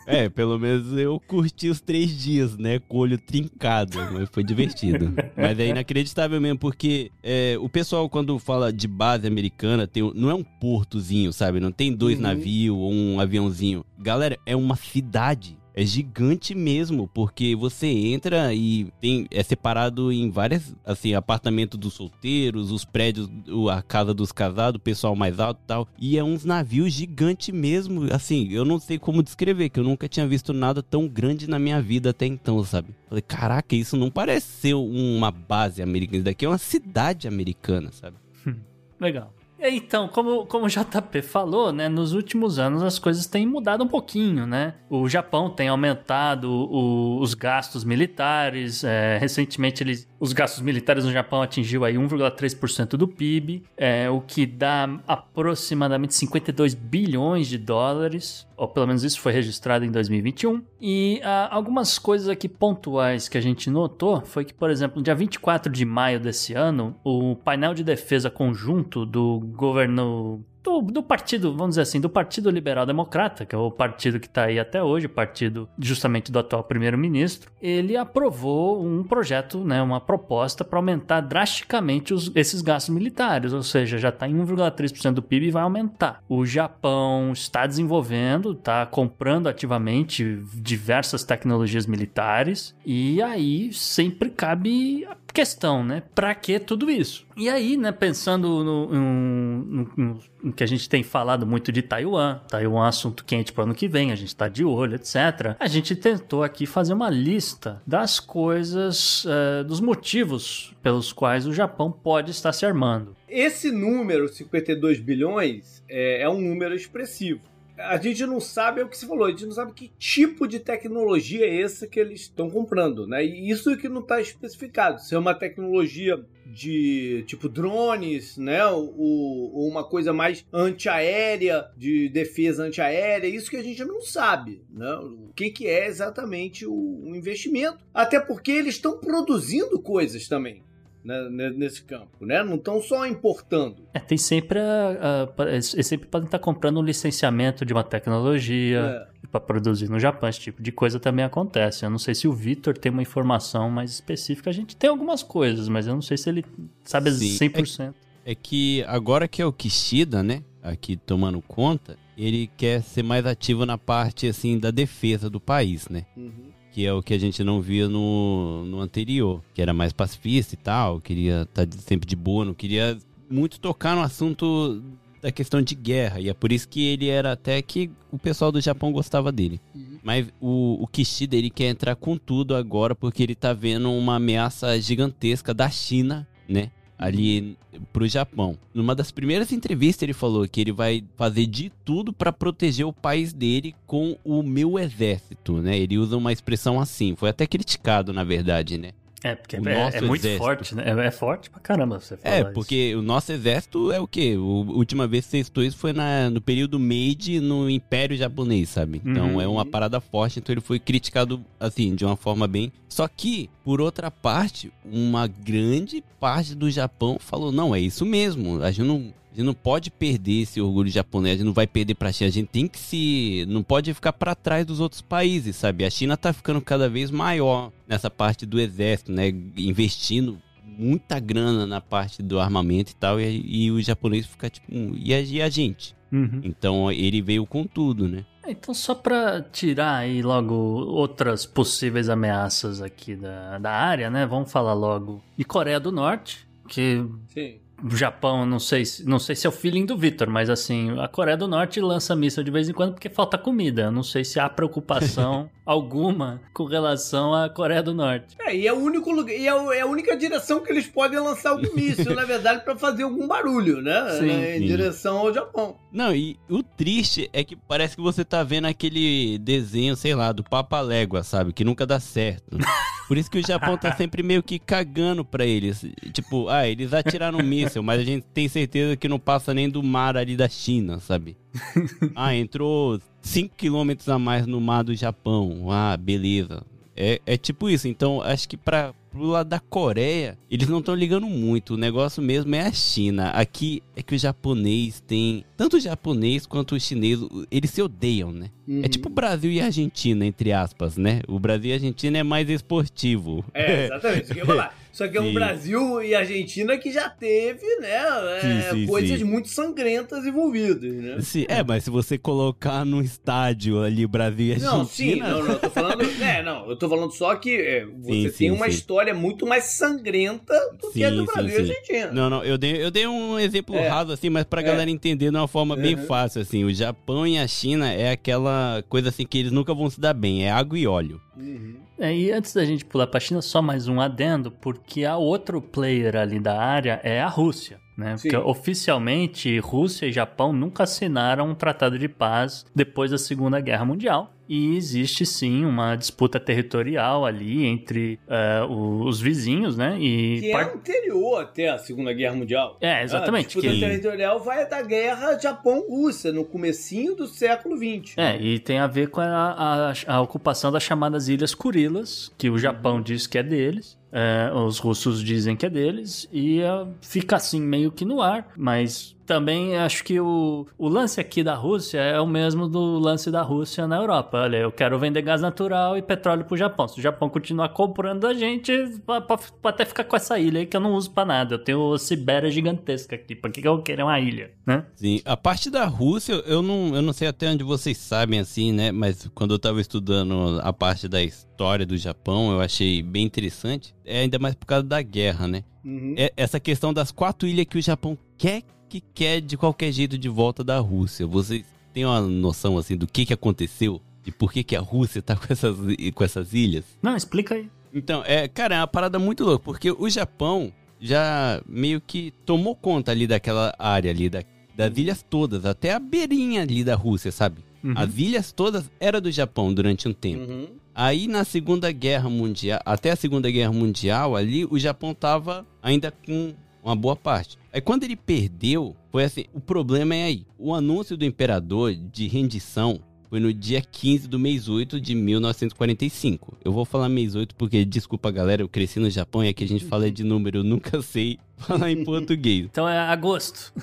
É, 0.05 0.29
pelo 0.29 0.59
menos 0.59 0.97
eu 0.97 1.19
curti 1.19 1.69
os 1.69 1.79
três 1.79 2.09
dias, 2.09 2.57
né? 2.57 2.79
Com 2.79 2.97
o 2.97 2.99
olho 3.01 3.17
trincado, 3.17 3.97
mas 4.11 4.29
foi 4.31 4.43
divertido. 4.43 5.13
mas 5.35 5.59
é 5.59 5.67
inacreditável 5.67 6.39
mesmo, 6.39 6.59
porque 6.59 7.11
é, 7.21 7.55
o 7.59 7.69
pessoal, 7.69 8.09
quando 8.09 8.37
fala 8.39 8.71
de 8.71 8.87
base 8.87 9.27
americana, 9.27 9.87
tem, 9.87 10.03
não 10.13 10.29
é 10.29 10.33
um 10.33 10.43
portozinho, 10.43 11.31
sabe? 11.31 11.59
Não 11.59 11.71
tem 11.71 11.93
dois 11.93 12.17
uhum. 12.17 12.23
navios 12.23 12.75
ou 12.75 12.91
um 12.91 13.19
aviãozinho. 13.19 13.85
Galera, 13.97 14.37
é 14.45 14.55
uma 14.55 14.75
cidade 14.75 15.57
é 15.73 15.85
gigante 15.85 16.53
mesmo, 16.53 17.07
porque 17.07 17.55
você 17.55 17.87
entra 17.87 18.53
e 18.53 18.91
tem 19.01 19.27
é 19.31 19.41
separado 19.41 20.11
em 20.11 20.29
várias, 20.29 20.75
assim, 20.85 21.13
apartamentos 21.13 21.79
dos 21.79 21.93
solteiros, 21.93 22.71
os 22.71 22.85
prédios, 22.85 23.29
a 23.71 23.81
casa 23.81 24.13
dos 24.13 24.31
casados, 24.31 24.79
o 24.79 24.83
pessoal 24.83 25.15
mais 25.15 25.39
alto 25.39 25.59
e 25.63 25.67
tal. 25.67 25.87
E 25.97 26.17
é 26.17 26.23
uns 26.23 26.45
navios 26.45 26.93
gigante 26.93 27.51
mesmo, 27.51 28.07
assim, 28.13 28.47
eu 28.51 28.63
não 28.63 28.79
sei 28.79 28.99
como 28.99 29.23
descrever, 29.23 29.69
que 29.69 29.79
eu 29.79 29.83
nunca 29.83 30.07
tinha 30.07 30.27
visto 30.27 30.53
nada 30.53 30.83
tão 30.83 31.07
grande 31.07 31.49
na 31.49 31.57
minha 31.57 31.81
vida 31.81 32.11
até 32.11 32.25
então, 32.25 32.63
sabe? 32.63 32.89
Falei, 33.07 33.21
caraca, 33.21 33.75
isso 33.75 33.97
não 33.97 34.11
parece 34.11 34.47
ser 34.47 34.73
uma 34.73 35.31
base 35.31 35.81
americana, 35.81 36.17
isso 36.17 36.25
daqui 36.25 36.45
é 36.45 36.49
uma 36.49 36.57
cidade 36.57 37.27
americana, 37.27 37.91
sabe? 37.91 38.17
Legal. 38.99 39.33
Então, 39.65 40.09
como, 40.09 40.45
como 40.45 40.65
o 40.65 40.69
JP 40.69 41.21
falou, 41.21 41.71
né, 41.71 41.87
nos 41.87 42.11
últimos 42.13 42.59
anos 42.59 42.83
as 42.83 42.99
coisas 42.99 43.25
têm 43.25 43.47
mudado 43.47 43.81
um 43.81 43.87
pouquinho, 43.87 44.45
né? 44.45 44.73
O 44.89 45.07
Japão 45.07 45.49
tem 45.49 45.69
aumentado 45.69 46.51
o, 46.51 47.21
os 47.21 47.33
gastos 47.33 47.85
militares, 47.85 48.83
é, 48.83 49.17
recentemente 49.17 49.81
eles, 49.81 50.05
os 50.19 50.33
gastos 50.33 50.61
militares 50.61 51.05
no 51.05 51.13
Japão 51.13 51.41
atingiu 51.41 51.85
aí 51.85 51.95
1,3% 51.95 52.97
do 52.97 53.07
PIB, 53.07 53.63
é, 53.77 54.09
o 54.09 54.19
que 54.19 54.45
dá 54.45 54.99
aproximadamente 55.07 56.13
52 56.13 56.73
bilhões 56.73 57.47
de 57.47 57.57
dólares, 57.57 58.45
ou 58.57 58.67
pelo 58.67 58.87
menos 58.87 59.03
isso 59.03 59.21
foi 59.21 59.31
registrado 59.31 59.85
em 59.85 59.91
2021. 59.91 60.61
E 60.85 61.21
ah, 61.23 61.47
algumas 61.49 61.97
coisas 61.97 62.27
aqui 62.27 62.49
pontuais 62.49 63.29
que 63.29 63.37
a 63.37 63.41
gente 63.41 63.69
notou 63.69 64.19
foi 64.25 64.43
que, 64.43 64.53
por 64.53 64.69
exemplo, 64.69 64.97
no 64.97 65.03
dia 65.03 65.15
24 65.15 65.71
de 65.71 65.85
maio 65.85 66.19
desse 66.19 66.53
ano, 66.53 66.93
o 67.05 67.37
painel 67.37 67.73
de 67.73 67.85
defesa 67.85 68.29
conjunto 68.29 69.05
do 69.05 69.39
governo 69.55 70.43
do, 70.63 70.81
do, 70.81 71.03
partido, 71.03 71.51
vamos 71.51 71.71
dizer 71.71 71.81
assim, 71.81 71.99
do 71.99 72.09
Partido 72.09 72.49
Liberal 72.49 72.85
Democrata, 72.85 73.45
que 73.45 73.53
é 73.53 73.57
o 73.57 73.69
partido 73.69 74.19
que 74.19 74.27
está 74.27 74.45
aí 74.45 74.57
até 74.57 74.81
hoje, 74.81 75.07
o 75.07 75.09
partido 75.09 75.67
justamente 75.77 76.31
do 76.31 76.39
atual 76.39 76.63
primeiro-ministro, 76.63 77.51
ele 77.61 77.97
aprovou 77.97 78.83
um 78.83 79.03
projeto, 79.03 79.63
né, 79.63 79.81
uma 79.81 79.99
proposta 79.99 80.63
para 80.63 80.79
aumentar 80.79 81.21
drasticamente 81.21 82.13
os, 82.13 82.31
esses 82.35 82.61
gastos 82.61 82.93
militares, 82.93 83.53
ou 83.53 83.61
seja, 83.61 83.97
já 83.97 84.09
está 84.09 84.27
em 84.27 84.35
1,3% 84.35 85.13
do 85.13 85.21
PIB 85.21 85.47
e 85.47 85.51
vai 85.51 85.63
aumentar. 85.63 86.23
O 86.29 86.45
Japão 86.45 87.31
está 87.33 87.67
desenvolvendo, 87.67 88.53
está 88.53 88.85
comprando 88.85 89.47
ativamente 89.47 90.41
diversas 90.53 91.23
tecnologias 91.23 91.85
militares 91.85 92.75
e 92.85 93.21
aí 93.21 93.71
sempre 93.73 94.29
cabe 94.29 95.05
questão, 95.33 95.83
né? 95.83 96.03
Para 96.13 96.33
que 96.35 96.59
tudo 96.59 96.89
isso? 96.89 97.25
E 97.35 97.49
aí, 97.49 97.75
né, 97.75 97.91
pensando 97.91 98.63
no, 98.63 98.93
no, 98.93 99.87
no, 99.97 100.19
no, 100.43 100.53
que 100.53 100.63
a 100.63 100.67
gente 100.67 100.87
tem 100.87 101.01
falado 101.01 101.45
muito 101.47 101.71
de 101.71 101.81
Taiwan, 101.81 102.39
Taiwan 102.47 102.75
é 102.75 102.79
um 102.81 102.83
assunto 102.83 103.25
quente 103.25 103.51
para 103.51 103.63
ano 103.63 103.73
que 103.73 103.87
vem, 103.87 104.11
a 104.11 104.15
gente 104.15 104.27
está 104.27 104.47
de 104.47 104.63
olho, 104.63 104.95
etc. 104.95 105.55
A 105.59 105.67
gente 105.67 105.95
tentou 105.95 106.43
aqui 106.43 106.65
fazer 106.65 106.93
uma 106.93 107.09
lista 107.09 107.81
das 107.85 108.19
coisas, 108.19 109.25
uh, 109.25 109.63
dos 109.63 109.81
motivos 109.81 110.73
pelos 110.83 111.11
quais 111.11 111.47
o 111.47 111.53
Japão 111.53 111.91
pode 111.91 112.31
estar 112.31 112.53
se 112.53 112.65
armando. 112.65 113.15
Esse 113.27 113.71
número, 113.71 114.29
52 114.29 114.99
bilhões, 114.99 115.83
é, 115.89 116.21
é 116.21 116.29
um 116.29 116.39
número 116.39 116.75
expressivo 116.75 117.52
a 117.77 117.97
gente 117.97 118.25
não 118.25 118.39
sabe 118.39 118.81
é 118.81 118.83
o 118.83 118.87
que 118.87 118.97
se 118.97 119.07
falou, 119.07 119.25
a 119.25 119.31
gente 119.31 119.45
não 119.45 119.51
sabe 119.51 119.73
que 119.73 119.91
tipo 119.97 120.47
de 120.47 120.59
tecnologia 120.59 121.45
é 121.45 121.61
essa 121.61 121.87
que 121.87 121.99
eles 121.99 122.21
estão 122.21 122.49
comprando, 122.49 123.07
né? 123.07 123.25
E 123.25 123.49
isso 123.49 123.69
é 123.71 123.77
que 123.77 123.89
não 123.89 124.01
está 124.01 124.21
especificado. 124.21 125.01
Se 125.01 125.15
é 125.15 125.17
uma 125.17 125.33
tecnologia 125.33 126.23
de 126.45 127.23
tipo 127.25 127.49
drones, 127.49 128.37
né? 128.37 128.65
Ou, 128.65 128.95
ou 128.97 129.67
uma 129.67 129.83
coisa 129.83 130.13
mais 130.13 130.45
antiaérea, 130.53 131.67
de 131.75 132.09
defesa 132.09 132.63
antiaérea, 132.63 133.27
isso 133.27 133.49
que 133.49 133.57
a 133.57 133.63
gente 133.63 133.83
não 133.83 134.01
sabe, 134.01 134.61
né? 134.69 134.93
O 134.95 135.31
que, 135.35 135.49
que 135.49 135.67
é 135.67 135.87
exatamente 135.87 136.65
o, 136.65 136.73
o 136.73 137.15
investimento. 137.15 137.79
Até 137.93 138.19
porque 138.19 138.51
eles 138.51 138.75
estão 138.75 138.99
produzindo 138.99 139.79
coisas 139.79 140.27
também 140.27 140.61
né, 141.03 141.49
nesse 141.49 141.83
campo, 141.83 142.25
né? 142.25 142.43
Não 142.43 142.55
estão 142.55 142.81
só 142.81 143.05
importando. 143.05 143.83
É, 143.93 143.99
tem 143.99 144.17
sempre 144.17 144.59
a, 144.59 145.27
a, 145.37 145.51
eles 145.51 145.75
sempre 145.81 146.07
podem 146.07 146.25
estar 146.25 146.39
comprando 146.39 146.79
um 146.79 146.83
licenciamento 146.83 147.65
de 147.65 147.73
uma 147.73 147.83
tecnologia 147.83 149.07
é. 149.23 149.27
para 149.27 149.41
produzir 149.41 149.89
no 149.89 149.99
Japão. 149.99 150.29
Esse 150.29 150.39
tipo 150.39 150.61
de 150.61 150.71
coisa 150.71 150.99
também 150.99 151.25
acontece. 151.25 151.85
Eu 151.85 151.89
não 151.89 151.99
sei 151.99 152.15
se 152.15 152.27
o 152.27 152.31
Vitor 152.31 152.77
tem 152.77 152.91
uma 152.91 153.01
informação 153.01 153.69
mais 153.69 153.91
específica. 153.91 154.49
A 154.49 154.53
gente 154.53 154.75
tem 154.75 154.89
algumas 154.89 155.21
coisas, 155.21 155.67
mas 155.67 155.87
eu 155.87 155.93
não 155.93 156.01
sei 156.01 156.17
se 156.17 156.29
ele 156.29 156.45
sabe 156.83 157.11
Sim. 157.11 157.49
100%. 157.49 157.93
É, 158.25 158.31
é 158.31 158.35
que 158.35 158.83
agora 158.87 159.27
que 159.27 159.41
é 159.41 159.45
o 159.45 159.51
Kishida, 159.51 160.23
né? 160.23 160.41
Aqui 160.61 160.95
tomando 160.95 161.41
conta, 161.41 161.97
ele 162.17 162.49
quer 162.55 162.81
ser 162.81 163.03
mais 163.03 163.25
ativo 163.25 163.65
na 163.65 163.77
parte 163.77 164.27
assim 164.27 164.57
da 164.57 164.71
defesa 164.71 165.29
do 165.29 165.41
país, 165.41 165.89
né? 165.89 166.05
Uhum 166.15 166.52
que 166.73 166.85
é 166.85 166.91
o 166.91 167.03
que 167.03 167.13
a 167.13 167.19
gente 167.19 167.43
não 167.43 167.61
via 167.61 167.87
no, 167.87 168.65
no 168.65 168.81
anterior, 168.81 169.41
que 169.53 169.61
era 169.61 169.73
mais 169.73 169.93
pacifista 169.93 170.55
e 170.55 170.57
tal, 170.57 170.99
queria 170.99 171.43
estar 171.43 171.67
tá 171.67 171.77
sempre 171.77 172.07
de 172.07 172.15
boa, 172.15 172.43
não 172.43 172.53
queria 172.55 172.97
muito 173.29 173.59
tocar 173.59 173.95
no 173.95 174.01
assunto 174.01 174.81
da 175.21 175.31
questão 175.31 175.61
de 175.61 175.75
guerra, 175.75 176.19
e 176.19 176.29
é 176.29 176.33
por 176.33 176.51
isso 176.51 176.67
que 176.67 176.83
ele 176.83 177.07
era 177.07 177.31
até 177.31 177.61
que 177.61 177.91
o 178.11 178.17
pessoal 178.17 178.51
do 178.51 178.59
Japão 178.59 178.91
gostava 178.91 179.31
dele. 179.31 179.61
Uhum. 179.73 179.99
Mas 180.03 180.27
o, 180.41 180.83
o 180.83 180.87
Kishida, 180.87 181.35
ele 181.35 181.49
quer 181.49 181.69
entrar 181.69 181.95
com 181.95 182.17
tudo 182.17 182.55
agora, 182.55 182.93
porque 182.95 183.23
ele 183.23 183.35
tá 183.35 183.53
vendo 183.53 183.91
uma 183.91 184.15
ameaça 184.15 184.77
gigantesca 184.81 185.53
da 185.53 185.69
China, 185.69 186.27
né? 186.49 186.71
Ali 186.97 187.57
pro 187.91 188.07
Japão. 188.07 188.57
Numa 188.73 188.95
das 188.95 189.11
primeiras 189.11 189.51
entrevistas 189.51 190.03
ele 190.03 190.13
falou 190.13 190.47
que 190.47 190.61
ele 190.61 190.71
vai 190.71 191.03
fazer 191.17 191.45
de 191.45 191.71
tudo 191.83 192.13
para 192.13 192.31
proteger 192.31 192.85
o 192.85 192.93
país 192.93 193.33
dele 193.33 193.75
com 193.85 194.17
o 194.23 194.41
meu 194.43 194.77
exército, 194.79 195.57
né? 195.61 195.77
Ele 195.77 195.97
usa 195.97 196.17
uma 196.17 196.31
expressão 196.31 196.79
assim, 196.79 197.15
foi 197.15 197.29
até 197.29 197.45
criticado 197.45 198.13
na 198.13 198.23
verdade, 198.23 198.77
né? 198.77 198.91
É, 199.23 199.35
porque 199.35 199.55
é, 199.55 199.59
é, 199.59 200.01
muito 200.01 200.21
exército. 200.21 200.37
forte, 200.43 200.75
né? 200.75 200.83
É, 200.85 201.07
é, 201.07 201.11
forte 201.11 201.49
pra 201.49 201.61
caramba 201.61 201.99
você 201.99 202.17
falar 202.17 202.35
É, 202.35 202.43
porque 202.43 202.75
isso. 202.75 202.99
o 202.99 203.01
nosso 203.01 203.31
exército 203.31 203.91
é 203.91 203.99
o 203.99 204.05
quê? 204.05 204.33
A 204.35 204.39
última 204.39 205.07
vez 205.07 205.25
que 205.25 205.31
você 205.31 205.37
estou 205.37 205.63
isso 205.63 205.77
foi 205.77 205.93
na, 205.93 206.29
no 206.29 206.41
período 206.41 206.77
Meiji, 206.77 207.39
no 207.39 207.69
Império 207.69 208.17
Japonês, 208.17 208.69
sabe? 208.69 209.01
Então 209.05 209.35
uhum. 209.35 209.41
é 209.41 209.47
uma 209.47 209.65
parada 209.65 210.01
forte, 210.01 210.39
então 210.39 210.53
ele 210.53 210.61
foi 210.61 210.77
criticado, 210.77 211.41
assim, 211.59 211.95
de 211.95 212.05
uma 212.05 212.17
forma 212.17 212.47
bem... 212.47 212.71
Só 212.89 213.07
que, 213.07 213.49
por 213.63 213.81
outra 213.81 214.11
parte, 214.11 214.71
uma 214.85 215.25
grande 215.25 216.03
parte 216.19 216.53
do 216.53 216.69
Japão 216.69 217.17
falou, 217.19 217.51
não, 217.51 217.73
é 217.73 217.79
isso 217.79 218.05
mesmo, 218.05 218.61
a 218.61 218.69
gente 218.69 218.85
não 218.85 219.11
a 219.33 219.35
gente 219.35 219.45
não 219.45 219.53
pode 219.55 219.89
perder 219.89 220.43
esse 220.43 220.61
orgulho 220.61 220.89
japonês, 220.89 221.33
a 221.33 221.37
gente 221.37 221.45
não 221.47 221.53
vai 221.53 221.65
perder 221.65 221.95
pra 221.95 222.11
China, 222.11 222.27
a 222.27 222.31
gente 222.31 222.49
tem 222.49 222.67
que 222.67 222.77
se. 222.77 223.45
Não 223.47 223.63
pode 223.63 223.91
ficar 223.91 224.13
para 224.13 224.35
trás 224.35 224.63
dos 224.63 224.79
outros 224.79 225.01
países, 225.01 225.55
sabe? 225.55 225.83
A 225.83 225.89
China 225.89 226.15
tá 226.15 226.31
ficando 226.31 226.61
cada 226.61 226.87
vez 226.87 227.09
maior 227.09 227.71
nessa 227.87 228.11
parte 228.11 228.45
do 228.45 228.59
exército, 228.59 229.11
né? 229.11 229.29
Investindo 229.57 230.39
muita 230.63 231.19
grana 231.19 231.65
na 231.65 231.81
parte 231.81 232.21
do 232.21 232.39
armamento 232.39 232.91
e 232.91 232.95
tal, 232.95 233.19
e, 233.19 233.65
e 233.65 233.71
o 233.71 233.81
japonês 233.81 234.27
fica 234.27 234.51
tipo, 234.51 234.71
e 234.71 235.11
a, 235.13 235.19
e 235.19 235.41
a 235.41 235.49
gente? 235.49 235.95
Uhum. 236.11 236.41
Então 236.43 236.91
ele 236.91 237.19
veio 237.19 237.43
com 237.47 237.65
tudo, 237.65 238.07
né? 238.07 238.23
É, 238.45 238.51
então, 238.51 238.71
só 238.73 238.93
para 238.93 239.41
tirar 239.41 239.95
aí 239.95 240.21
logo 240.21 240.53
outras 240.53 241.43
possíveis 241.43 242.07
ameaças 242.07 242.83
aqui 242.83 243.15
da, 243.15 243.57
da 243.57 243.71
área, 243.71 244.11
né? 244.11 244.27
Vamos 244.27 244.51
falar 244.51 244.73
logo 244.73 245.23
de 245.35 245.43
Coreia 245.43 245.79
do 245.79 245.91
Norte, 245.91 246.45
que 246.67 247.03
Sim 247.29 247.62
Japão, 247.91 248.45
não 248.45 248.59
sei, 248.59 248.83
não 249.05 249.19
sei 249.19 249.35
se 249.35 249.45
é 249.45 249.49
o 249.49 249.53
feeling 249.53 249.85
do 249.85 249.97
Victor, 249.97 250.29
mas 250.29 250.49
assim, 250.49 250.97
a 250.99 251.07
Coreia 251.07 251.35
do 251.35 251.47
Norte 251.47 251.81
lança 251.81 252.15
míssil 252.15 252.43
de 252.43 252.51
vez 252.51 252.69
em 252.69 252.73
quando 252.73 252.93
porque 252.93 253.09
falta 253.09 253.37
comida. 253.37 253.83
Eu 253.83 253.91
não 253.91 254.03
sei 254.03 254.23
se 254.23 254.39
há 254.39 254.47
preocupação 254.47 255.49
alguma 255.65 256.41
com 256.53 256.65
relação 256.65 257.33
à 257.33 257.49
Coreia 257.49 257.81
do 257.81 257.93
Norte. 257.93 258.35
É, 258.39 258.55
e 258.55 258.67
é 258.67 258.73
o 258.73 258.77
único 258.77 259.11
lugar, 259.11 259.33
e 259.33 259.47
é, 259.47 259.77
é 259.77 259.81
a 259.81 259.85
única 259.85 260.15
direção 260.15 260.61
que 260.61 260.71
eles 260.71 260.87
podem 260.87 261.19
lançar 261.19 261.51
algum 261.51 261.71
míssil, 261.75 262.13
na 262.13 262.25
verdade, 262.25 262.63
para 262.63 262.75
fazer 262.75 263.03
algum 263.03 263.27
barulho, 263.27 263.81
né? 263.81 264.17
Sim, 264.19 264.25
né? 264.27 264.57
Em 264.57 264.59
sim. 264.59 264.67
direção 264.67 265.17
ao 265.17 265.33
Japão. 265.33 265.77
Não, 265.91 266.13
e 266.13 266.37
o 266.49 266.61
triste 266.61 267.29
é 267.31 267.43
que 267.43 267.55
parece 267.55 267.95
que 267.95 268.01
você 268.01 268.25
tá 268.25 268.43
vendo 268.43 268.65
aquele 268.65 269.37
desenho, 269.37 269.95
sei 269.95 270.15
lá, 270.15 270.31
do 270.31 270.43
Papa 270.43 270.81
Légua, 270.81 271.23
sabe? 271.23 271.53
Que 271.53 271.63
nunca 271.63 271.85
dá 271.85 271.99
certo. 271.99 272.57
Por 273.07 273.17
isso 273.17 273.29
que 273.29 273.39
o 273.39 273.45
Japão 273.45 273.77
tá 273.77 273.95
sempre 273.95 274.23
meio 274.23 274.41
que 274.41 274.57
cagando 274.57 275.25
pra 275.25 275.45
eles. 275.45 275.85
Tipo, 276.13 276.47
ah, 276.47 276.67
eles 276.67 276.93
atiraram 276.93 277.39
um 277.39 277.43
míssil, 277.43 277.83
mas 277.83 277.99
a 277.99 278.03
gente 278.03 278.25
tem 278.33 278.47
certeza 278.47 278.95
que 278.95 279.07
não 279.07 279.19
passa 279.19 279.53
nem 279.53 279.69
do 279.69 279.83
mar 279.83 280.17
ali 280.17 280.35
da 280.35 280.47
China, 280.47 280.99
sabe? 280.99 281.37
ah, 282.15 282.33
entrou 282.33 282.99
5 283.23 283.55
quilômetros 283.55 284.07
a 284.09 284.19
mais 284.19 284.45
no 284.45 284.61
mar 284.61 284.83
do 284.83 284.93
Japão. 284.93 285.71
Ah, 285.71 285.97
beleza. 285.97 286.61
É, 286.95 287.19
é 287.25 287.37
tipo 287.37 287.69
isso. 287.69 287.87
Então, 287.87 288.21
acho 288.21 288.47
que 288.47 288.55
para 288.55 288.93
pro 289.13 289.27
lado 289.27 289.47
da 289.47 289.59
Coreia, 289.59 290.37
eles 290.49 290.67
não 290.67 290.79
estão 290.79 290.95
ligando 290.95 291.27
muito. 291.27 291.75
O 291.75 291.77
negócio 291.77 292.21
mesmo 292.21 292.53
é 292.55 292.61
a 292.61 292.71
China. 292.71 293.29
Aqui 293.29 293.81
é 293.95 294.01
que 294.01 294.15
o 294.15 294.19
japonês 294.19 294.99
tem. 294.99 295.45
Tanto 295.55 295.77
o 295.77 295.79
japonês 295.79 296.45
quanto 296.47 296.75
o 296.75 296.79
chinês, 296.79 297.19
eles 297.51 297.69
se 297.69 297.81
odeiam, 297.81 298.31
né? 298.31 298.49
Uhum. 298.67 298.81
É 298.83 298.87
tipo 298.87 299.09
Brasil 299.09 299.51
e 299.51 299.59
Argentina, 299.59 300.25
entre 300.25 300.51
aspas, 300.51 300.97
né? 300.97 301.21
O 301.27 301.39
Brasil 301.39 301.71
e 301.71 301.73
Argentina 301.73 302.17
é 302.17 302.23
mais 302.23 302.49
esportivo. 302.49 303.43
É, 303.53 303.85
exatamente. 303.85 304.23
Isso 304.23 304.33
que 304.33 304.39
eu 304.39 304.43
ia 304.43 304.45
falar. 304.45 304.75
Só 304.93 305.07
que 305.07 305.17
é 305.17 305.21
um 305.21 305.33
Brasil 305.33 306.03
e 306.03 306.13
Argentina 306.13 306.77
que 306.77 306.91
já 306.91 307.09
teve, 307.09 307.65
né, 307.77 307.89
é, 308.37 308.41
sim, 308.41 308.81
sim, 308.81 308.85
coisas 308.85 309.23
muito 309.23 309.47
sangrentas 309.47 310.23
envolvidas, 310.23 310.93
né? 310.93 311.17
Sim, 311.19 311.45
é, 311.49 311.63
mas 311.63 311.83
se 311.83 311.89
você 311.89 312.15
colocar 312.15 312.85
no 312.85 313.01
estádio 313.01 313.81
ali 313.81 314.05
Brasil 314.05 314.45
e 314.45 314.51
Argentina... 314.51 314.77
Não, 314.77 314.85
sim, 314.85 315.15
não, 315.15 315.43
não, 315.43 315.53
eu 315.53 315.59
tô 315.59 315.69
falando... 315.71 316.03
é, 316.21 316.43
não, 316.43 316.69
eu 316.69 316.75
tô 316.75 316.87
falando 316.87 317.11
só 317.11 317.35
que 317.35 317.55
é, 317.55 317.87
você 317.87 318.29
tem 318.29 318.51
uma 318.51 318.67
história 318.67 319.15
muito 319.15 319.47
mais 319.47 319.63
sangrenta 319.63 320.53
do 320.79 320.91
que 320.91 321.03
a 321.03 321.09
do 321.09 321.25
Brasil 321.25 321.49
e 321.49 321.71
Argentina. 321.71 322.11
Não, 322.11 322.29
não, 322.29 322.43
eu 322.43 322.55
dei, 322.55 322.83
eu 322.83 322.91
dei 322.91 323.07
um 323.07 323.39
exemplo 323.39 323.75
é. 323.75 323.87
raso, 323.87 324.11
assim, 324.11 324.29
mas 324.29 324.43
pra 324.43 324.61
é. 324.61 324.63
galera 324.63 324.91
entender 324.91 325.31
de 325.31 325.35
uma 325.35 325.47
forma 325.47 325.73
uhum. 325.73 325.81
bem 325.81 325.97
fácil, 325.97 326.39
assim, 326.39 326.63
o 326.63 326.71
Japão 326.71 327.25
e 327.25 327.39
a 327.39 327.47
China 327.47 327.91
é 327.91 328.11
aquela 328.11 328.52
coisa, 328.89 329.09
assim, 329.09 329.25
que 329.25 329.37
eles 329.37 329.51
nunca 329.51 329.73
vão 329.73 329.89
se 329.89 329.99
dar 329.99 330.13
bem, 330.13 330.45
é 330.45 330.51
água 330.51 330.77
e 330.77 330.87
óleo. 330.87 331.21
Uhum. 331.37 331.75
É, 331.99 332.15
e 332.15 332.31
antes 332.31 332.53
da 332.53 332.65
gente 332.65 332.83
pular 332.83 333.07
para 333.07 333.17
a 333.17 333.21
China, 333.21 333.41
só 333.41 333.61
mais 333.61 333.87
um 333.87 334.01
adendo, 334.01 334.51
porque 334.51 335.05
a 335.05 335.17
outro 335.17 335.61
player 335.61 336.15
ali 336.15 336.39
da 336.39 336.59
área 336.59 336.99
é 337.03 337.21
a 337.21 337.27
Rússia. 337.27 337.79
Né? 337.97 338.15
Porque 338.19 338.35
oficialmente 338.35 339.59
Rússia 339.59 340.07
e 340.07 340.11
Japão 340.11 340.51
nunca 340.51 340.83
assinaram 340.83 341.49
um 341.49 341.55
tratado 341.55 341.99
de 341.99 342.09
paz 342.09 342.65
depois 342.75 343.11
da 343.11 343.17
Segunda 343.17 343.59
Guerra 343.61 343.85
Mundial. 343.85 344.33
E 344.53 344.77
existe 344.77 345.25
sim 345.25 345.65
uma 345.65 345.95
disputa 345.95 346.39
territorial 346.39 347.25
ali 347.25 347.65
entre 347.65 348.19
uh, 348.27 348.71
os 349.03 349.19
vizinhos, 349.19 349.75
né? 349.75 349.97
E 349.99 350.41
que 350.41 350.49
é 350.49 350.51
part... 350.51 350.69
é 350.69 350.73
anterior 350.75 351.41
até 351.41 351.69
a 351.69 351.79
Segunda 351.79 352.13
Guerra 352.13 352.35
Mundial. 352.35 352.77
É, 352.79 353.01
exatamente. 353.01 353.45
A 353.45 353.47
disputa 353.47 353.67
que... 353.67 353.79
territorial 353.79 354.39
vai 354.39 354.69
da 354.69 354.83
guerra 354.83 355.39
Japão-Rússia, 355.39 356.31
no 356.31 356.45
comecinho 356.45 357.15
do 357.15 357.25
século 357.25 357.75
XX. 357.75 358.15
É, 358.15 358.39
e 358.39 358.59
tem 358.59 358.77
a 358.77 358.85
ver 358.85 359.09
com 359.09 359.21
a, 359.21 359.25
a, 359.27 359.93
a 360.05 360.21
ocupação 360.21 360.71
das 360.71 360.83
chamadas 360.83 361.27
Ilhas 361.29 361.55
Kurilas, 361.55 362.31
que 362.37 362.47
o 362.47 362.59
Japão 362.59 362.97
uhum. 362.97 363.01
diz 363.01 363.25
que 363.25 363.39
é 363.39 363.43
deles. 363.43 363.97
É, 364.15 364.51
os 364.53 364.77
russos 364.77 365.23
dizem 365.23 365.55
que 365.55 365.65
é 365.65 365.69
deles 365.69 366.29
e 366.31 366.61
uh, 366.61 366.87
fica 367.01 367.35
assim 367.35 367.59
meio 367.59 367.91
que 367.91 368.05
no 368.05 368.21
ar, 368.21 368.47
mas 368.55 369.15
também 369.25 369.77
acho 369.77 370.03
que 370.03 370.19
o, 370.19 370.67
o 370.77 370.87
lance 370.87 371.19
aqui 371.19 371.43
da 371.43 371.55
Rússia 371.55 371.99
é 371.99 372.19
o 372.19 372.27
mesmo 372.27 372.67
do 372.67 372.99
lance 372.99 373.31
da 373.31 373.41
Rússia 373.41 373.87
na 373.87 373.97
Europa. 373.97 374.37
Olha, 374.37 374.57
eu 374.57 374.71
quero 374.71 374.99
vender 374.99 375.21
gás 375.21 375.41
natural 375.41 375.97
e 375.97 376.01
petróleo 376.01 376.45
pro 376.45 376.57
Japão. 376.57 376.87
Se 376.87 376.99
o 376.99 377.01
Japão 377.01 377.29
continuar 377.29 377.69
comprando 377.69 378.21
da 378.21 378.33
gente, 378.33 378.71
pode 379.05 379.25
até 379.63 379.85
ficar 379.85 380.03
com 380.03 380.15
essa 380.15 380.37
ilha 380.39 380.59
aí 380.59 380.65
que 380.65 380.75
eu 380.75 380.81
não 380.81 380.93
uso 380.93 381.11
para 381.11 381.25
nada. 381.25 381.55
Eu 381.55 381.59
tenho 381.59 381.97
Sibéria 381.97 382.51
gigantesca 382.51 383.15
aqui. 383.15 383.35
Por 383.35 383.51
que, 383.51 383.61
que 383.61 383.67
eu 383.67 383.81
quero 383.81 384.03
uma 384.03 384.19
ilha, 384.19 384.51
né? 384.65 384.85
Sim, 384.95 385.21
a 385.25 385.37
parte 385.37 385.69
da 385.69 385.85
Rússia, 385.85 386.33
eu 386.45 386.61
não, 386.61 386.95
eu 386.95 387.01
não 387.01 387.13
sei 387.13 387.27
até 387.27 387.49
onde 387.49 387.63
vocês 387.63 387.97
sabem 387.97 388.39
assim, 388.39 388.71
né? 388.71 388.91
Mas 388.91 389.29
quando 389.33 389.53
eu 389.53 389.59
tava 389.59 389.79
estudando 389.81 390.59
a 390.61 390.73
parte 390.73 391.07
da 391.07 391.23
história 391.23 391.85
do 391.85 391.97
Japão, 391.97 392.51
eu 392.51 392.61
achei 392.61 393.01
bem 393.01 393.25
interessante. 393.25 393.95
É 394.05 394.21
ainda 394.21 394.37
mais 394.39 394.55
por 394.55 394.65
causa 394.65 394.83
da 394.83 395.01
guerra, 395.01 395.47
né? 395.47 395.63
Uhum. 395.83 396.15
É, 396.17 396.31
essa 396.35 396.59
questão 396.59 396.93
das 396.93 397.11
quatro 397.11 397.47
ilhas 397.47 397.65
que 397.65 397.77
o 397.77 397.81
Japão 397.81 398.17
quer 398.37 398.63
que 398.89 399.01
quer 399.01 399.41
de 399.41 399.57
qualquer 399.57 399.91
jeito 399.91 400.17
de 400.17 400.29
volta 400.29 400.63
da 400.63 400.77
Rússia. 400.77 401.25
Vocês 401.25 401.65
têm 401.91 402.05
uma 402.05 402.21
noção 402.21 402.77
assim 402.77 402.95
do 402.95 403.07
que, 403.07 403.25
que 403.25 403.33
aconteceu? 403.33 403.99
De 404.23 404.31
por 404.31 404.53
que, 404.53 404.63
que 404.63 404.75
a 404.75 404.79
Rússia 404.79 405.21
tá 405.21 405.35
com 405.35 405.51
essas, 405.51 405.75
com 406.13 406.23
essas 406.23 406.53
ilhas? 406.53 406.85
Não, 407.01 407.15
explica 407.15 407.55
aí. 407.55 407.69
Então, 407.93 408.23
é, 408.25 408.47
cara, 408.47 408.75
é 408.75 408.79
uma 408.79 408.87
parada 408.87 409.17
muito 409.17 409.43
louca, 409.43 409.63
porque 409.63 409.91
o 409.91 410.09
Japão 410.09 410.71
já 410.99 411.61
meio 411.67 411.99
que 411.99 412.31
tomou 412.45 412.75
conta 412.75 413.11
ali 413.11 413.27
daquela 413.27 413.73
área 413.77 414.11
ali, 414.11 414.29
da, 414.29 414.43
das 414.75 414.97
ilhas 414.97 415.25
todas, 415.27 415.65
até 415.65 415.91
a 415.93 415.99
beirinha 415.99 416.61
ali 416.61 416.83
da 416.83 416.95
Rússia, 416.95 417.31
sabe? 417.31 417.63
Uhum. 417.83 417.93
As 417.95 418.17
ilhas 418.17 418.51
todas 418.51 418.89
eram 418.99 419.19
do 419.19 419.31
Japão 419.31 419.73
durante 419.73 420.07
um 420.07 420.13
tempo. 420.13 420.51
Uhum. 420.51 420.67
Aí 420.95 421.27
na 421.27 421.43
Segunda 421.43 421.91
Guerra 421.91 422.29
Mundial, 422.29 422.79
até 422.85 423.11
a 423.11 423.15
Segunda 423.15 423.49
Guerra 423.49 423.71
Mundial 423.71 424.35
ali, 424.35 424.65
o 424.65 424.77
Japão 424.77 425.13
tava 425.13 425.65
ainda 425.81 426.11
com 426.11 426.53
uma 426.83 426.95
boa 426.95 427.15
parte. 427.15 427.57
Aí 427.71 427.81
quando 427.81 428.03
ele 428.03 428.15
perdeu, 428.15 428.95
foi 429.11 429.23
assim, 429.23 429.45
o 429.53 429.59
problema 429.59 430.13
é 430.15 430.25
aí. 430.25 430.45
O 430.57 430.73
anúncio 430.73 431.17
do 431.17 431.25
imperador 431.25 431.95
de 431.95 432.27
rendição 432.27 432.99
foi 433.33 433.39
no 433.39 433.51
dia 433.51 433.81
15 433.81 434.27
do 434.27 434.37
mês 434.37 434.69
8 434.69 435.01
de 435.01 435.15
1945. 435.15 436.55
Eu 436.63 436.71
vou 436.71 436.85
falar 436.85 437.09
mês 437.09 437.33
8 437.33 437.55
porque, 437.55 437.83
desculpa 437.83 438.29
galera, 438.29 438.61
eu 438.61 438.69
cresci 438.69 438.99
no 438.99 439.09
Japão 439.09 439.43
e 439.43 439.47
aqui 439.47 439.63
a 439.63 439.67
gente 439.67 439.85
fala 439.85 440.11
de 440.11 440.23
número, 440.23 440.59
eu 440.59 440.63
nunca 440.63 441.01
sei 441.01 441.39
falar 441.57 441.89
em 441.89 442.03
português. 442.03 442.65
Então 442.65 442.87
é 442.87 442.99
agosto. 442.99 443.73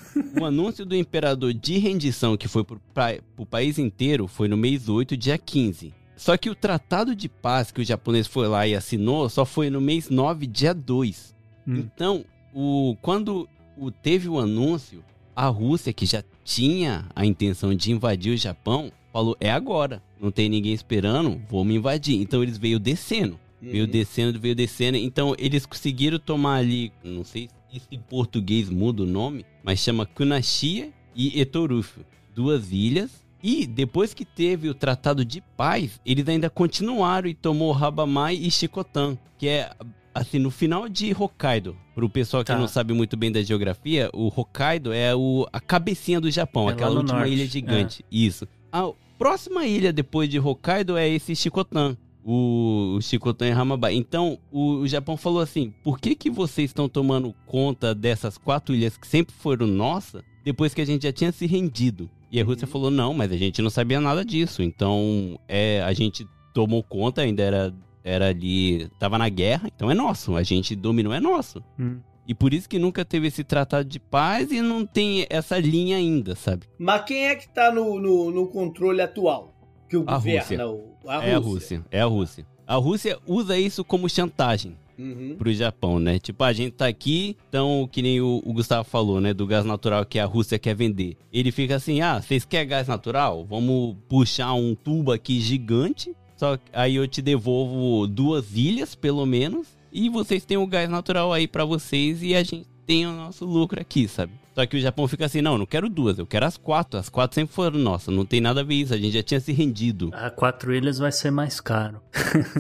o 0.40 0.44
anúncio 0.44 0.87
do 0.87 0.94
imperador 0.94 1.53
de 1.53 1.79
rendição, 1.79 2.37
que 2.37 2.46
foi 2.46 2.62
pro, 2.62 2.81
pra, 2.94 3.18
pro 3.35 3.44
país 3.44 3.77
inteiro, 3.77 4.29
foi 4.29 4.46
no 4.46 4.57
mês 4.57 4.88
8, 4.88 5.16
dia 5.16 5.37
15. 5.37 5.92
Só 6.20 6.37
que 6.37 6.50
o 6.50 6.54
tratado 6.54 7.16
de 7.16 7.30
paz 7.30 7.72
que 7.72 7.80
o 7.80 7.85
japonês 7.85 8.26
foi 8.26 8.46
lá 8.46 8.68
e 8.68 8.74
assinou 8.74 9.26
só 9.30 9.46
foi 9.46 9.70
no 9.70 9.80
mês 9.80 10.11
9, 10.11 10.46
dia 10.46 10.74
2. 10.74 11.35
Hum. 11.66 11.76
Então, 11.78 12.26
o, 12.52 12.94
quando 13.00 13.48
o, 13.74 13.90
teve 13.90 14.28
o 14.28 14.38
anúncio, 14.38 15.02
a 15.35 15.46
Rússia, 15.46 15.94
que 15.94 16.04
já 16.04 16.22
tinha 16.44 17.06
a 17.16 17.24
intenção 17.24 17.74
de 17.74 17.90
invadir 17.90 18.35
o 18.35 18.37
Japão, 18.37 18.92
falou: 19.11 19.35
é 19.40 19.50
agora, 19.50 20.02
não 20.20 20.30
tem 20.30 20.46
ninguém 20.50 20.74
esperando, 20.74 21.40
vamos 21.50 21.74
invadir. 21.74 22.20
Então 22.20 22.42
eles 22.42 22.59
veio 22.59 22.78
descendo. 22.78 23.40
Uhum. 23.62 23.70
Veio 23.70 23.87
descendo, 23.87 24.38
veio 24.38 24.54
descendo. 24.54 24.98
Então 24.98 25.35
eles 25.38 25.64
conseguiram 25.64 26.18
tomar 26.18 26.56
ali, 26.56 26.92
não 27.02 27.24
sei 27.24 27.48
se 27.72 27.80
em 27.90 27.98
português 27.98 28.68
muda 28.68 29.04
o 29.04 29.06
nome, 29.06 29.46
mas 29.64 29.78
chama 29.78 30.04
Kunashia 30.04 30.92
e 31.16 31.40
Etorufu. 31.40 32.00
Duas 32.35 32.70
ilhas. 32.72 33.24
E 33.42 33.66
depois 33.66 34.12
que 34.12 34.24
teve 34.24 34.68
o 34.68 34.74
Tratado 34.74 35.24
de 35.24 35.40
Paz, 35.57 36.00
eles 36.05 36.29
ainda 36.29 36.50
continuaram 36.50 37.29
e 37.29 37.35
tomou 37.35 37.72
Rabamai 37.72 38.35
e 38.35 38.50
Chicotan, 38.50 39.16
que 39.38 39.48
é 39.48 39.70
assim, 40.14 40.38
no 40.38 40.50
final 40.50 40.88
de 40.88 41.14
Hokkaido, 41.18 41.76
pro 41.94 42.09
pessoal 42.09 42.42
que 42.44 42.53
Tá. 42.53 42.59
não 42.59 42.68
sabe 42.68 42.92
muito 42.92 43.16
bem 43.16 43.31
da 43.33 43.42
geografia, 43.42 44.11
o 44.12 44.26
Hokkaido 44.29 44.92
é 44.92 45.14
o, 45.14 45.46
a 45.53 45.61
cabecinha 45.61 46.20
do 46.20 46.31
Japão, 46.31 46.68
É 46.68 46.72
aquela 46.72 46.90
no 46.92 46.98
última 47.00 47.18
norte, 47.20 47.33
ilha 47.33 47.46
gigante. 47.46 48.05
Isso. 48.11 48.46
A 48.72 48.90
próxima 49.18 49.64
ilha 49.66 49.92
depois 49.92 50.29
de 50.29 50.38
Hokkaido 50.38 50.96
é 50.96 51.09
esse 51.09 51.35
Shikotan. 51.35 51.96
O, 52.22 52.96
o 52.98 53.00
Shikotan 53.00 53.48
e 53.48 53.53
Hamabai. 53.53 53.94
Então, 53.94 54.38
o, 54.53 54.81
o 54.81 54.87
Japão 54.88 55.16
falou 55.16 55.40
assim: 55.40 55.72
por 55.83 55.98
que, 55.98 56.14
que 56.14 56.31
vocês 56.31 56.68
estão 56.68 56.87
tomando 56.87 57.35
conta 57.46 57.94
dessas 57.94 58.37
quatro 58.37 58.74
ilhas 58.74 58.98
que 58.98 59.07
sempre 59.07 59.35
foram 59.35 59.66
nossas, 59.66 60.22
depois 60.44 60.74
que 60.74 60.83
a 60.83 60.85
gente 60.85 61.05
já 61.05 61.12
tinha 61.12 61.33
se 61.33 61.46
rendido? 61.46 62.11
E 62.31 62.40
a 62.40 62.45
Rússia 62.45 62.66
falou: 62.66 62.90
não, 62.90 63.12
mas 63.12 63.33
a 63.33 63.37
gente 63.37 63.61
não 63.61 63.71
sabia 63.71 64.01
nada 64.01 64.25
disso. 64.25 64.62
Então, 64.62 65.38
é, 65.49 65.83
a 65.83 65.93
gente 65.93 66.27
tomou 66.55 66.83
conta, 66.83 67.23
ainda 67.23 67.43
era, 67.43 67.75
era 68.05 68.29
ali. 68.29 68.88
Tava 68.99 69.19
na 69.19 69.29
guerra, 69.29 69.69
então 69.75 69.90
é 69.90 69.95
nosso. 69.95 70.37
A 70.37 70.43
gente 70.43 70.77
dominou, 70.77 71.12
é 71.12 71.21
nosso. 71.21 71.62
Hum. 71.79 71.99
E 72.27 72.35
por 72.35 72.55
isso 72.55 72.69
que 72.69 72.79
nunca 72.79 73.05
teve 73.05 73.27
esse 73.27 73.43
tratado 73.43 73.88
de 73.88 73.99
paz 73.99 74.53
e 74.53 74.61
não 74.61 74.87
tem 74.87 75.27
essa 75.29 75.59
linha 75.59 75.97
ainda, 75.97 76.37
sabe? 76.37 76.66
Mas 76.79 77.03
quem 77.05 77.27
é 77.27 77.35
que 77.35 77.49
tá 77.49 77.73
no, 77.73 77.99
no, 77.99 78.31
no 78.31 78.47
controle 78.47 79.01
atual? 79.01 79.53
Que 79.88 79.97
o 79.97 80.05
A 80.07 80.14
governa? 80.14 80.64
Rússia. 80.64 80.69
O, 80.69 80.97
a 81.09 81.27
É 81.27 81.35
a 81.35 81.38
Rússia, 81.38 81.85
é 81.90 82.01
a 82.01 82.05
Rússia. 82.05 82.47
A 82.64 82.77
Rússia 82.77 83.19
usa 83.27 83.59
isso 83.59 83.85
como 83.85 84.09
chantagem 84.09 84.77
Uhum. 85.01 85.35
pro 85.39 85.53
Japão, 85.53 85.99
né? 85.99 86.19
Tipo, 86.19 86.45
a 86.45 86.53
gente 86.53 86.73
tá 86.73 86.87
aqui, 86.87 87.37
então, 87.49 87.89
que 87.91 88.03
nem 88.03 88.21
o, 88.21 88.43
o 88.45 88.53
Gustavo 88.53 88.85
falou, 88.85 89.21
né? 89.21 89.33
Do 89.33 89.47
gás 89.47 89.65
natural 89.65 90.05
que 90.05 90.19
a 90.19 90.27
Rússia 90.27 90.59
quer 90.59 90.75
vender. 90.75 91.17
Ele 91.33 91.51
fica 91.51 91.77
assim, 91.77 92.03
ah, 92.03 92.21
vocês 92.21 92.45
querem 92.45 92.69
gás 92.69 92.87
natural? 92.87 93.47
Vamos 93.49 93.97
puxar 94.09 94.53
um 94.53 94.75
tubo 94.75 95.11
aqui 95.11 95.41
gigante, 95.41 96.15
só 96.37 96.59
aí 96.73 96.97
eu 96.97 97.09
te 97.09 97.23
devolvo 97.23 98.07
duas 98.07 98.55
ilhas, 98.55 98.95
pelo 98.95 99.25
menos, 99.25 99.69
e 99.93 100.09
vocês 100.09 100.45
têm 100.45 100.57
o 100.57 100.67
gás 100.67 100.89
natural 100.89 101.33
aí 101.33 101.49
pra 101.49 101.65
vocês 101.65 102.23
e 102.23 102.35
a 102.35 102.43
gente 102.43 102.67
tem 102.87 103.07
o 103.07 103.13
nosso 103.13 103.45
lucro 103.45 103.81
aqui, 103.81 104.07
sabe? 104.07 104.33
Só 104.61 104.66
que 104.66 104.77
o 104.77 104.81
Japão 104.81 105.09
fica 105.09 105.25
assim, 105.25 105.40
não, 105.40 105.57
não 105.57 105.64
quero 105.64 105.88
duas, 105.88 106.18
eu 106.18 106.27
quero 106.27 106.44
as 106.44 106.59
quatro. 106.59 107.01
As 107.01 107.09
quatro 107.09 107.35
sempre 107.35 107.55
foram 107.55 107.79
nossas, 107.79 108.14
não 108.14 108.27
tem 108.27 108.42
nada 108.42 108.61
a 108.61 108.64
ver 108.64 108.75
isso, 108.75 108.92
a 108.92 108.96
gente 108.99 109.12
já 109.12 109.23
tinha 109.23 109.40
se 109.40 109.53
rendido. 109.53 110.11
A 110.12 110.29
quatro 110.29 110.75
ilhas 110.75 110.99
vai 110.99 111.11
ser 111.11 111.31
mais 111.31 111.61
caro. 111.62 112.03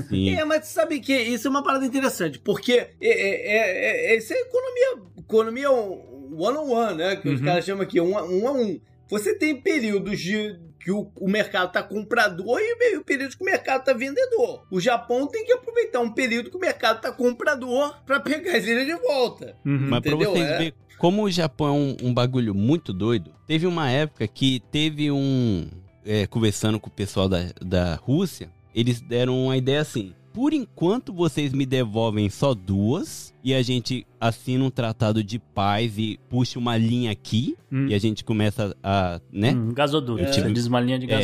Sim. 0.08 0.30
É, 0.34 0.44
mas 0.46 0.66
sabe 0.68 0.98
que 1.00 1.14
isso 1.14 1.46
é 1.46 1.50
uma 1.50 1.62
parada 1.62 1.84
interessante, 1.84 2.38
porque 2.38 2.72
é, 2.72 2.88
é, 3.02 4.12
é, 4.12 4.14
é, 4.14 4.16
isso 4.16 4.32
é 4.32 4.36
economia, 4.40 5.10
economia 5.18 5.70
one-on-one, 5.70 6.96
né? 6.96 7.16
Que 7.16 7.28
os 7.28 7.40
Uhum. 7.40 7.46
caras 7.46 7.64
chamam 7.66 7.82
aqui, 7.82 8.00
um 8.00 8.16
a 8.16 8.24
um, 8.24 8.48
a 8.48 8.52
um. 8.52 8.80
Você 9.10 9.34
tem 9.34 9.60
períodos 9.60 10.18
de 10.18 10.58
que 10.82 10.90
o, 10.90 11.10
o 11.20 11.28
mercado 11.28 11.70
tá 11.72 11.82
comprador 11.82 12.58
e 12.58 12.96
o 12.96 13.04
período 13.04 13.36
que 13.36 13.42
o 13.42 13.44
mercado 13.44 13.84
tá 13.84 13.92
vendedor. 13.92 14.64
O 14.70 14.80
Japão 14.80 15.26
tem 15.26 15.44
que 15.44 15.52
aproveitar 15.52 16.00
um 16.00 16.10
período 16.10 16.48
que 16.50 16.56
o 16.56 16.60
mercado 16.60 17.02
tá 17.02 17.12
comprador 17.12 17.98
pra 18.06 18.18
pegar 18.20 18.56
as 18.56 18.64
ilhas 18.64 18.86
de 18.86 18.94
volta. 18.94 19.54
Uhum. 19.66 19.88
Mas 19.90 20.00
pra 20.00 20.12
Entendeu? 20.12 20.30
vocês 20.32 20.46
É. 20.46 20.56
verem 20.56 20.72
como 21.00 21.24
o 21.24 21.30
Japão 21.30 21.66
é 21.68 21.72
um, 21.72 22.10
um 22.10 22.14
bagulho 22.14 22.54
muito 22.54 22.92
doido, 22.92 23.30
teve 23.46 23.66
uma 23.66 23.90
época 23.90 24.28
que 24.28 24.60
teve 24.70 25.10
um. 25.10 25.66
é, 26.04 26.26
conversando 26.26 26.78
com 26.78 26.88
o 26.88 26.92
pessoal 26.92 27.26
da, 27.26 27.46
da 27.64 27.94
Rússia, 27.94 28.50
eles 28.74 29.00
deram 29.00 29.46
uma 29.46 29.56
ideia 29.56 29.80
assim. 29.80 30.12
Por 30.32 30.52
enquanto 30.52 31.12
vocês 31.12 31.52
me 31.52 31.66
devolvem 31.66 32.28
só 32.30 32.54
duas 32.54 33.34
e 33.42 33.52
a 33.54 33.62
gente 33.62 34.06
assina 34.20 34.62
um 34.62 34.70
tratado 34.70 35.24
de 35.24 35.38
paz 35.38 35.98
e 35.98 36.20
puxa 36.28 36.58
uma 36.58 36.76
linha 36.76 37.10
aqui 37.10 37.56
Hum. 37.72 37.86
e 37.88 37.94
a 37.94 37.98
gente 37.98 38.22
começa 38.22 38.76
a, 38.82 39.20
né? 39.32 39.52
Hum, 39.52 39.72
gasoduto. 39.72 40.22
É. 40.22 40.50
Diz 40.52 40.66
uma 40.66 40.80
linha 40.80 40.98
de 40.98 41.06
É. 41.10 41.16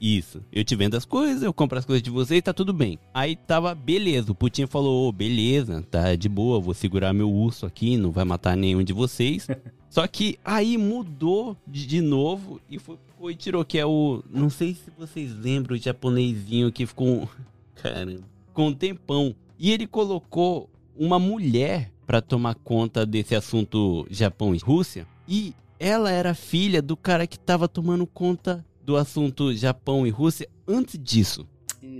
Isso. 0.00 0.42
Eu 0.52 0.64
te 0.64 0.76
vendo 0.76 0.96
as 0.96 1.04
coisas, 1.04 1.42
eu 1.42 1.52
compro 1.52 1.78
as 1.78 1.84
coisas 1.84 2.02
de 2.02 2.10
vocês, 2.10 2.42
tá 2.42 2.52
tudo 2.52 2.72
bem. 2.72 2.98
Aí 3.12 3.36
tava 3.36 3.74
beleza. 3.74 4.32
O 4.32 4.34
Putin 4.34 4.66
falou: 4.66 5.08
Ô, 5.08 5.12
beleza, 5.12 5.82
tá 5.90 6.14
de 6.14 6.28
boa, 6.28 6.60
vou 6.60 6.74
segurar 6.74 7.12
meu 7.12 7.30
urso 7.30 7.66
aqui, 7.66 7.96
não 7.96 8.10
vai 8.10 8.24
matar 8.24 8.56
nenhum 8.56 8.82
de 8.82 8.92
vocês. 8.92 9.46
Só 9.88 10.06
que 10.08 10.38
aí 10.44 10.76
mudou 10.76 11.56
de, 11.66 12.00
novo 12.00 12.60
e 12.68 12.80
foi, 12.80 12.98
foi 13.16 13.32
e 13.32 13.36
tirou, 13.36 13.64
que 13.64 13.78
é 13.78 13.86
o. 13.86 14.24
Não 14.28 14.50
sei 14.50 14.74
se 14.74 14.90
vocês 14.98 15.32
lembram 15.36 15.76
o 15.76 15.78
japonesinho 15.78 16.72
que 16.72 16.84
ficou. 16.84 17.28
Caramba. 17.80 18.22
Com 18.52 18.68
um 18.68 18.74
tempão. 18.74 19.34
E 19.58 19.70
ele 19.70 19.86
colocou 19.86 20.68
uma 20.96 21.18
mulher 21.18 21.92
pra 22.06 22.20
tomar 22.20 22.54
conta 22.56 23.06
desse 23.06 23.34
assunto 23.34 24.06
Japão 24.10 24.54
e 24.54 24.58
Rússia. 24.58 25.06
E 25.28 25.54
ela 25.78 26.10
era 26.10 26.34
filha 26.34 26.82
do 26.82 26.96
cara 26.96 27.26
que 27.26 27.38
tava 27.38 27.68
tomando 27.68 28.06
conta 28.06 28.64
do 28.84 28.96
assunto 28.96 29.54
Japão 29.54 30.06
e 30.06 30.10
Rússia 30.10 30.48
antes 30.66 30.98
disso. 31.02 31.46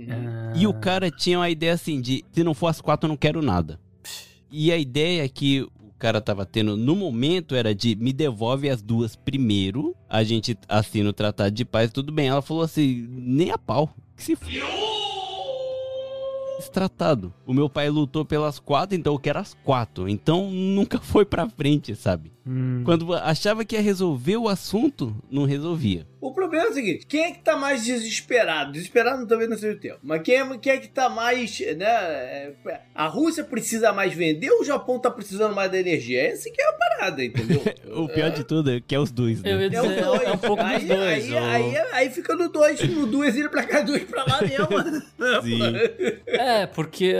Ah. 0.09 0.53
E 0.55 0.67
o 0.67 0.73
cara 0.73 1.09
tinha 1.11 1.39
uma 1.39 1.49
ideia 1.49 1.73
assim 1.73 1.99
de, 2.01 2.23
se 2.31 2.43
não 2.43 2.53
for 2.53 2.67
as 2.67 2.81
quatro 2.81 3.07
eu 3.07 3.09
não 3.09 3.17
quero 3.17 3.41
nada. 3.41 3.79
E 4.51 4.71
a 4.71 4.77
ideia 4.77 5.27
que 5.27 5.61
o 5.61 5.93
cara 5.97 6.21
tava 6.21 6.45
tendo 6.45 6.77
no 6.77 6.95
momento 6.95 7.55
era 7.55 7.73
de 7.73 7.95
me 7.95 8.13
devolve 8.13 8.69
as 8.69 8.81
duas 8.81 9.15
primeiro, 9.15 9.95
a 10.09 10.23
gente 10.23 10.57
assina 10.67 11.09
o 11.09 11.13
tratado 11.13 11.51
de 11.51 11.65
paz, 11.65 11.91
tudo 11.91 12.11
bem. 12.11 12.27
Ela 12.27 12.41
falou 12.41 12.63
assim, 12.63 13.07
nem 13.09 13.51
a 13.51 13.57
pau, 13.57 13.93
que 14.15 14.23
se 14.23 14.33
f... 14.33 14.61
Esse 16.57 16.71
tratado. 16.71 17.33
O 17.45 17.53
meu 17.53 17.69
pai 17.69 17.89
lutou 17.89 18.23
pelas 18.23 18.59
quatro, 18.59 18.95
então 18.95 19.13
eu 19.13 19.19
quero 19.19 19.39
as 19.39 19.53
quatro. 19.53 20.07
Então 20.07 20.49
nunca 20.49 20.99
foi 20.99 21.25
pra 21.25 21.49
frente, 21.49 21.93
sabe? 21.95 22.31
Hum. 22.47 22.81
Quando 22.85 23.13
achava 23.13 23.65
que 23.65 23.75
ia 23.75 23.81
resolver 23.81 24.37
o 24.37 24.47
assunto, 24.47 25.13
não 25.29 25.43
resolvia. 25.43 26.07
O 26.27 26.33
problema 26.33 26.65
é 26.65 26.69
o 26.69 26.73
seguinte: 26.73 27.05
quem 27.05 27.23
é 27.25 27.31
que 27.31 27.39
tá 27.39 27.55
mais 27.55 27.83
desesperado? 27.83 28.71
Desesperado 28.71 29.25
talvez 29.27 29.49
não 29.49 29.57
seja 29.57 29.75
o 29.75 29.79
termo, 29.79 29.99
mas 30.03 30.21
quem 30.21 30.35
é, 30.35 30.57
quem 30.57 30.73
é 30.73 30.77
que 30.77 30.87
tá 30.87 31.07
mais. 31.09 31.59
Né, 31.59 31.85
é, 31.85 32.53
a 32.93 33.07
Rússia 33.07 33.43
precisa 33.43 33.91
mais 33.93 34.13
vender 34.13 34.49
ou 34.51 34.61
o 34.61 34.65
Japão 34.65 34.99
tá 34.99 35.11
precisando 35.11 35.53
mais 35.53 35.71
da 35.71 35.79
energia? 35.79 36.21
Essa 36.31 36.49
que 36.49 36.61
é 36.61 36.67
a 36.69 36.73
parada, 36.73 37.23
entendeu? 37.23 37.61
O 37.95 38.09
pior 38.09 38.29
de 38.29 38.43
tudo 38.43 38.71
é 38.71 38.81
que 38.85 38.93
é 38.93 38.99
os 38.99 39.09
dois, 39.09 39.41
né? 39.41 39.51
É 39.51 39.55
o 39.55 39.69
dizer, 39.69 40.03
dois. 40.03 40.21
é 40.23 40.31
um 40.31 40.37
pouco 40.37 40.61
aí, 40.61 40.79
dos 40.79 40.87
dois. 40.89 41.23
Aí, 41.23 41.31
o- 41.33 41.37
aí, 41.45 41.77
aí 41.93 42.09
fica 42.09 42.35
no 42.35 42.49
dois, 42.49 42.81
no 42.89 43.05
duas 43.07 43.33
ilhas 43.37 43.49
pra 43.49 43.63
cá, 43.63 43.79
duas 43.81 44.03
pra 44.03 44.25
lá 44.25 44.41
mesmo. 44.41 45.01
Sim. 45.41 45.73
É, 46.27 46.65
porque 46.67 47.15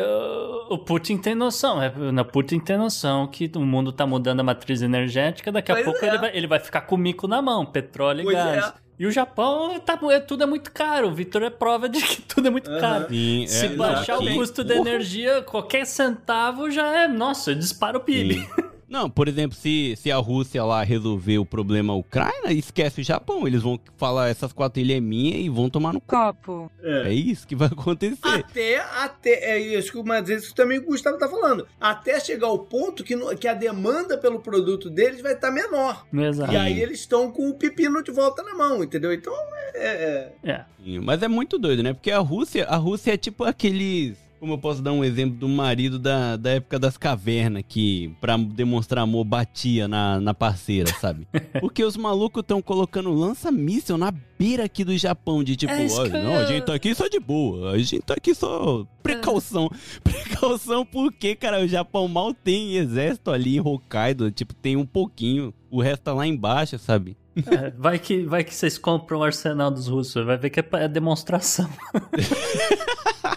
o 0.69 0.77
Putin 0.79 1.17
tem 1.17 1.33
noção. 1.33 1.81
É, 1.81 1.87
o 2.19 2.25
Putin 2.25 2.59
tem 2.59 2.77
noção 2.77 3.25
que 3.27 3.49
o 3.55 3.61
mundo 3.61 3.93
tá 3.93 4.05
mudando 4.05 4.41
a 4.41 4.43
matriz 4.43 4.81
energética, 4.81 5.49
daqui 5.51 5.71
a 5.71 5.75
Pois 5.75 5.85
pouco 5.85 6.03
é. 6.03 6.09
ele, 6.09 6.17
vai, 6.17 6.37
ele 6.37 6.47
vai 6.47 6.59
ficar 6.59 6.81
com 6.81 6.95
o 6.95 6.97
mico 6.97 7.25
na 7.27 7.41
mão, 7.41 7.65
petróleo 7.65 8.21
e 8.21 8.23
Pois 8.25 8.35
gás. 8.35 8.65
é. 8.67 8.73
E 8.97 9.05
o 9.05 9.11
Japão, 9.11 9.77
tá, 9.79 9.99
é, 10.09 10.19
tudo 10.19 10.43
é 10.43 10.45
muito 10.45 10.71
caro. 10.71 11.09
O 11.09 11.13
Vitor 11.13 11.43
é 11.43 11.49
prova 11.49 11.89
de 11.89 12.01
que 12.01 12.21
tudo 12.21 12.47
é 12.47 12.51
muito 12.51 12.69
Aham. 12.69 12.79
caro. 12.79 13.07
Sim, 13.09 13.45
Se 13.47 13.65
é, 13.65 13.69
baixar 13.69 14.21
não, 14.21 14.31
o 14.31 14.35
custo 14.35 14.63
da 14.63 14.75
energia, 14.75 15.41
qualquer 15.41 15.85
centavo 15.85 16.71
já 16.71 17.03
é. 17.03 17.07
Nossa, 17.07 17.53
dispara 17.53 17.97
o 17.97 18.01
PIB. 18.01 18.47
Não, 18.87 19.09
por 19.09 19.27
exemplo, 19.27 19.57
se, 19.57 19.95
se 19.97 20.11
a 20.11 20.17
Rússia 20.17 20.63
lá 20.63 20.83
resolver 20.83 21.37
o 21.39 21.45
problema 21.45 21.93
Ucrânia, 21.95 22.51
esquece 22.51 23.01
o 23.01 23.03
Japão. 23.03 23.47
Eles 23.47 23.61
vão 23.61 23.79
falar 23.97 24.29
essas 24.29 24.53
quatro 24.53 24.79
ilhas 24.79 24.97
é 24.97 25.01
minha 25.01 25.37
e 25.37 25.49
vão 25.49 25.69
tomar 25.69 25.93
no 25.93 25.99
copo, 26.01 26.71
É 26.83 27.11
isso 27.13 27.47
que 27.47 27.55
vai 27.55 27.67
acontecer. 27.67 28.19
Até, 28.21 28.77
até, 28.79 29.31
é 29.55 29.59
isso 29.59 29.91
que 29.91 30.03
mas 30.03 30.29
isso 30.29 30.53
também 30.53 30.77
o 30.77 30.85
Gustavo 30.85 31.17
tá 31.17 31.27
falando. 31.27 31.67
Até 31.79 32.19
chegar 32.19 32.47
ao 32.47 32.59
ponto 32.59 33.03
que, 33.03 33.15
no- 33.15 33.35
que 33.35 33.47
a 33.47 33.53
demanda 33.53 34.17
pelo 34.17 34.39
produto 34.39 34.89
deles 34.89 35.21
vai 35.21 35.33
estar 35.33 35.49
menor. 35.51 36.05
Exato. 36.13 36.53
E 36.53 36.57
aí 36.57 36.79
eles 36.81 36.99
estão 36.99 37.31
com 37.31 37.49
o 37.49 37.53
pepino 37.55 38.03
de 38.03 38.11
volta 38.11 38.43
na 38.43 38.53
mão, 38.53 38.83
entendeu? 38.83 39.11
Então, 39.11 39.33
é. 39.73 40.31
é- 40.43 40.51
É. 40.51 40.65
Sim, 40.83 40.99
Mas 40.99 41.23
é 41.23 41.27
muito 41.27 41.57
doido, 41.57 41.81
né? 41.81 41.93
Porque 41.93 42.11
a 42.11 42.19
Rússia, 42.19 42.65
a 42.65 42.75
Rússia 42.75 43.13
é 43.13 43.17
tipo 43.17 43.43
aqueles. 43.43 44.24
Como 44.45 44.53
eu 44.53 44.59
posso 44.59 44.79
dar 44.79 44.91
um 44.91 45.03
exemplo 45.03 45.39
do 45.39 45.49
marido 45.49 45.97
da, 45.97 46.37
da 46.37 46.51
época 46.51 46.77
das 46.77 46.99
cavernas, 46.99 47.63
que 47.67 48.13
pra 48.21 48.37
demonstrar 48.37 49.01
amor 49.03 49.23
batia 49.23 49.87
na, 49.87 50.19
na 50.19 50.35
parceira, 50.35 50.93
sabe? 51.01 51.27
Porque 51.59 51.83
os 51.83 51.97
malucos 51.97 52.41
estão 52.41 52.61
colocando 52.61 53.11
lança-míssel 53.11 53.97
na 53.97 54.13
beira 54.37 54.65
aqui 54.65 54.83
do 54.83 54.95
Japão, 54.95 55.43
de 55.43 55.55
tipo, 55.55 55.73
É 55.73 55.85
isso 55.85 55.99
"Olha, 55.99 56.11
que 56.11 56.17
eu 56.17 56.23
não, 56.23 56.35
a 56.35 56.45
gente 56.45 56.63
tá 56.63 56.75
aqui 56.75 56.93
só 56.93 57.07
de 57.07 57.19
boa, 57.19 57.71
a 57.71 57.77
gente 57.79 57.99
tá 58.01 58.13
aqui 58.13 58.35
só 58.35 58.85
precaução. 59.01 59.67
Precaução 60.03 60.85
porque, 60.85 61.35
cara, 61.35 61.63
o 61.63 61.67
Japão 61.67 62.07
mal 62.07 62.31
tem 62.31 62.75
exército 62.75 63.31
ali 63.31 63.57
em 63.57 63.61
Hokkaido, 63.61 64.29
tipo, 64.29 64.53
tem 64.53 64.75
um 64.75 64.85
pouquinho, 64.85 65.51
o 65.71 65.81
resto 65.81 66.03
tá 66.03 66.13
lá 66.13 66.27
embaixo, 66.27 66.77
sabe? 66.77 67.17
É, 67.37 67.71
vai, 67.77 67.99
que, 67.99 68.23
vai 68.23 68.43
que 68.43 68.53
vocês 68.53 68.77
compram 68.77 69.19
o 69.19 69.23
arsenal 69.23 69.69
dos 69.69 69.87
russos, 69.87 70.25
vai 70.25 70.37
ver 70.37 70.49
que 70.49 70.59
é, 70.59 70.65
é 70.73 70.87
demonstração. 70.87 71.69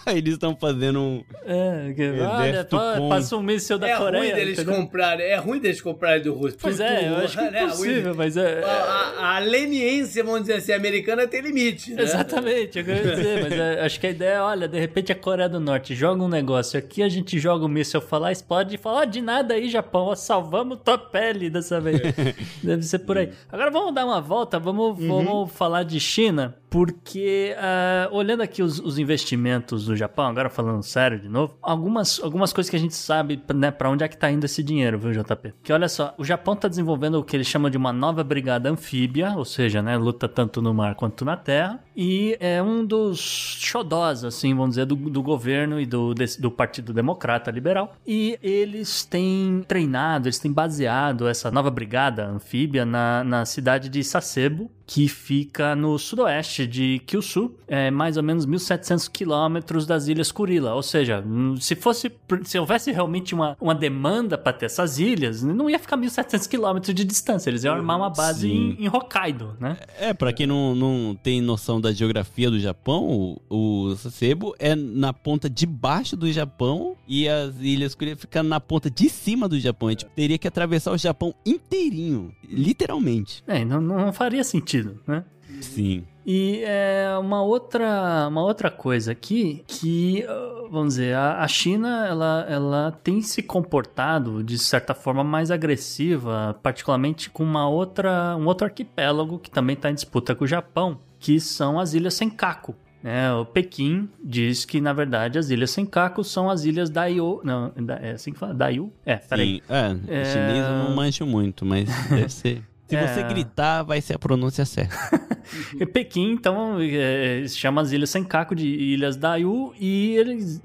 Eles 0.06 0.34
estão 0.34 0.56
fazendo 0.56 1.00
um... 1.00 1.24
É, 1.44 1.92
que, 1.94 2.10
olha, 2.20 2.64
com- 2.64 3.08
passa 3.08 3.36
um 3.36 3.42
míssil 3.42 3.78
da 3.78 3.88
é 3.88 3.96
Coreia. 3.96 4.24
ruim 4.24 4.34
deles 4.34 4.58
entendeu? 4.58 4.80
comprarem. 4.80 5.26
É 5.26 5.36
ruim 5.36 5.60
deles 5.60 5.80
comprarem 5.80 6.22
do 6.22 6.32
russo. 6.32 6.56
Pois 6.60 6.80
é, 6.80 7.08
eu 7.08 7.16
acho 7.16 7.36
que 7.36 7.44
é 7.44 7.64
impossível, 7.64 8.14
mas 8.14 8.36
é. 8.36 8.64
A, 8.64 8.68
a, 8.68 9.36
a 9.36 9.38
leniência, 9.38 10.24
vamos 10.24 10.42
dizer 10.42 10.54
assim, 10.54 10.72
americana 10.72 11.26
tem 11.26 11.40
limite. 11.42 11.92
Né? 11.92 12.02
Exatamente, 12.02 12.78
é 12.78 12.82
o 12.82 12.84
que 12.84 12.90
eu 12.90 12.96
ia 12.96 13.16
dizer, 13.16 13.42
mas 13.42 13.52
é, 13.52 13.80
acho 13.84 14.00
que 14.00 14.06
a 14.06 14.10
ideia 14.10 14.28
é, 14.34 14.40
olha, 14.40 14.68
de 14.68 14.78
repente 14.78 15.12
a 15.12 15.14
Coreia 15.14 15.48
do 15.48 15.60
Norte 15.60 15.94
joga 15.94 16.22
um 16.22 16.28
negócio 16.28 16.78
aqui, 16.78 17.02
a 17.02 17.08
gente 17.08 17.38
joga 17.38 17.64
o 17.64 17.68
míssil 17.68 18.00
falar, 18.00 18.32
explode 18.32 18.74
e 18.74 18.78
fala, 18.78 19.00
ó, 19.00 19.04
de 19.04 19.20
nada 19.20 19.54
aí, 19.54 19.68
Japão, 19.68 20.06
ó, 20.06 20.14
salvamos 20.14 20.78
tua 20.84 20.98
pele 20.98 21.50
dessa 21.50 21.80
vez. 21.80 22.00
Deve 22.62 22.82
ser 22.82 23.00
por 23.00 23.18
aí. 23.18 23.30
Agora 23.50 23.70
vamos 23.70 23.87
vamos 23.88 23.94
dar 23.94 24.04
uma 24.04 24.20
volta, 24.20 24.58
vamos, 24.58 24.98
uhum. 24.98 25.24
vamos 25.24 25.52
falar 25.52 25.82
de 25.82 25.98
China, 25.98 26.54
porque 26.68 27.54
uh, 27.56 28.14
olhando 28.14 28.42
aqui 28.42 28.62
os, 28.62 28.78
os, 28.78 28.98
investimentos 28.98 29.86
do 29.86 29.96
Japão, 29.96 30.26
agora 30.26 30.50
falando 30.50 30.82
sério 30.82 31.18
de 31.18 31.28
novo, 31.28 31.56
algumas, 31.62 32.20
algumas 32.22 32.52
coisas 32.52 32.68
que 32.68 32.76
a 32.76 32.78
gente 32.78 32.94
sabe, 32.94 33.42
né, 33.54 33.70
para 33.70 33.88
onde 33.88 34.04
é 34.04 34.08
que 34.08 34.16
tá 34.16 34.30
indo 34.30 34.44
esse 34.44 34.62
dinheiro, 34.62 34.98
viu, 34.98 35.12
JP? 35.12 35.54
Que 35.62 35.72
olha 35.72 35.88
só, 35.88 36.14
o 36.18 36.24
Japão 36.24 36.54
tá 36.54 36.68
desenvolvendo 36.68 37.16
o 37.16 37.24
que 37.24 37.36
eles 37.36 37.46
chamam 37.46 37.70
de 37.70 37.76
uma 37.76 37.92
nova 37.92 38.22
brigada 38.22 38.70
anfíbia, 38.70 39.34
ou 39.36 39.44
seja, 39.44 39.80
né, 39.80 39.96
luta 39.96 40.28
tanto 40.28 40.60
no 40.60 40.74
mar 40.74 40.94
quanto 40.94 41.24
na 41.24 41.36
terra, 41.36 41.80
e 42.00 42.36
é 42.38 42.62
um 42.62 42.86
dos 42.86 43.18
xodós, 43.18 44.22
assim, 44.22 44.54
vamos 44.54 44.76
dizer, 44.76 44.86
do, 44.86 44.94
do 44.94 45.20
governo 45.20 45.80
e 45.80 45.84
do, 45.84 46.14
desse, 46.14 46.40
do 46.40 46.48
Partido 46.48 46.92
Democrata 46.92 47.50
Liberal, 47.50 47.96
e 48.06 48.38
eles 48.40 49.04
têm 49.04 49.64
treinado, 49.66 50.28
eles 50.28 50.38
têm 50.38 50.52
baseado 50.52 51.26
essa 51.26 51.50
nova 51.50 51.72
brigada 51.72 52.24
anfíbia 52.24 52.86
na, 52.86 53.24
na 53.24 53.44
cidade 53.44 53.88
de 53.88 54.04
Sasebo, 54.04 54.70
que 54.88 55.06
fica 55.06 55.76
no 55.76 55.98
sudoeste 55.98 56.66
de 56.66 56.98
Kyushu, 57.06 57.54
é 57.68 57.90
mais 57.90 58.16
ou 58.16 58.22
menos 58.22 58.46
1.700 58.46 59.10
quilômetros 59.10 59.86
das 59.86 60.08
Ilhas 60.08 60.32
Kurila. 60.32 60.72
Ou 60.72 60.82
seja, 60.82 61.22
se 61.60 61.76
fosse, 61.76 62.10
se 62.44 62.58
houvesse 62.58 62.90
realmente 62.90 63.34
uma, 63.34 63.54
uma 63.60 63.74
demanda 63.74 64.38
para 64.38 64.50
ter 64.54 64.64
essas 64.64 64.98
ilhas, 64.98 65.42
não 65.42 65.68
ia 65.68 65.78
ficar 65.78 65.98
1.700 65.98 66.48
quilômetros 66.48 66.94
de 66.94 67.04
distância. 67.04 67.50
Eles 67.50 67.64
iam 67.64 67.74
armar 67.74 67.98
uma 67.98 68.08
base 68.08 68.50
em, 68.50 68.82
em, 68.82 68.88
Hokkaido, 68.88 69.54
né? 69.60 69.76
É, 70.00 70.14
para 70.14 70.32
quem 70.32 70.46
não, 70.46 70.74
não 70.74 71.14
tem 71.22 71.42
noção 71.42 71.78
da 71.78 71.87
geografia 71.92 72.50
do 72.50 72.58
Japão, 72.58 73.38
o, 73.48 73.88
o 73.90 73.96
Sasebo 73.96 74.54
é 74.58 74.74
na 74.74 75.12
ponta 75.12 75.48
de 75.48 75.66
baixo 75.66 76.16
do 76.16 76.30
Japão 76.32 76.96
e 77.06 77.28
as 77.28 77.54
Ilhas 77.60 77.94
Kurila 77.94 78.16
ficam 78.16 78.42
na 78.42 78.60
ponta 78.60 78.90
de 78.90 79.08
cima 79.08 79.48
do 79.48 79.58
Japão. 79.58 79.88
A 79.88 79.92
gente 79.92 80.06
teria 80.06 80.38
que 80.38 80.48
atravessar 80.48 80.92
o 80.92 80.98
Japão 80.98 81.34
inteirinho, 81.44 82.34
literalmente. 82.48 83.42
É, 83.46 83.64
não, 83.64 83.80
não 83.80 84.12
faria 84.12 84.44
sentido, 84.44 85.00
né? 85.06 85.24
Sim. 85.60 86.04
E 86.30 86.62
é 86.62 87.16
uma 87.18 87.40
outra, 87.40 88.28
uma 88.28 88.42
outra 88.42 88.70
coisa 88.70 89.12
aqui 89.12 89.64
que, 89.66 90.26
vamos 90.70 90.96
dizer, 90.96 91.16
a, 91.16 91.42
a 91.42 91.48
China 91.48 92.06
ela, 92.06 92.46
ela 92.46 92.92
tem 93.02 93.22
se 93.22 93.42
comportado 93.42 94.44
de 94.44 94.58
certa 94.58 94.92
forma 94.92 95.24
mais 95.24 95.50
agressiva, 95.50 96.54
particularmente 96.62 97.30
com 97.30 97.42
uma 97.42 97.66
outra, 97.66 98.36
um 98.36 98.44
outro 98.44 98.66
arquipélago 98.66 99.38
que 99.38 99.50
também 99.50 99.72
está 99.72 99.90
em 99.90 99.94
disputa 99.94 100.34
com 100.34 100.44
o 100.44 100.46
Japão, 100.46 101.00
que 101.18 101.40
são 101.40 101.80
as 101.80 101.94
Ilhas 101.94 102.12
Senkaku. 102.12 102.76
É, 103.02 103.32
o 103.32 103.46
Pequim 103.46 104.06
diz 104.22 104.66
que, 104.66 104.82
na 104.82 104.92
verdade, 104.92 105.38
as 105.38 105.48
ilhas 105.48 105.70
Senkaku 105.70 106.22
são 106.24 106.50
as 106.50 106.64
ilhas 106.64 106.90
Daiu. 106.90 107.40
Não, 107.42 107.72
é 108.02 108.10
assim 108.10 108.32
que 108.32 108.38
fala? 108.38 108.52
Daiu? 108.52 108.92
É, 109.06 109.16
peraí. 109.16 109.62
Sim, 109.66 110.02
é, 110.08 110.20
é... 110.20 110.24
chinês 110.24 110.66
eu 110.66 110.78
não 110.78 110.96
manjo 110.96 111.24
muito, 111.24 111.64
mas 111.64 111.88
deve 112.10 112.28
ser. 112.28 112.62
Se 112.88 112.96
é... 112.96 113.06
você 113.06 113.22
gritar, 113.22 113.82
vai 113.82 114.00
ser 114.00 114.14
a 114.14 114.18
pronúncia 114.18 114.64
certa. 114.64 114.96
Pequim, 115.92 116.32
então, 116.32 116.78
é, 116.80 117.44
se 117.46 117.56
chama 117.56 117.82
as 117.82 117.92
Ilhas 117.92 118.10
Senkaku 118.10 118.54
de 118.54 118.66
Ilhas 118.66 119.16
Dayu, 119.16 119.74
e 119.78 120.16
eles, 120.16 120.60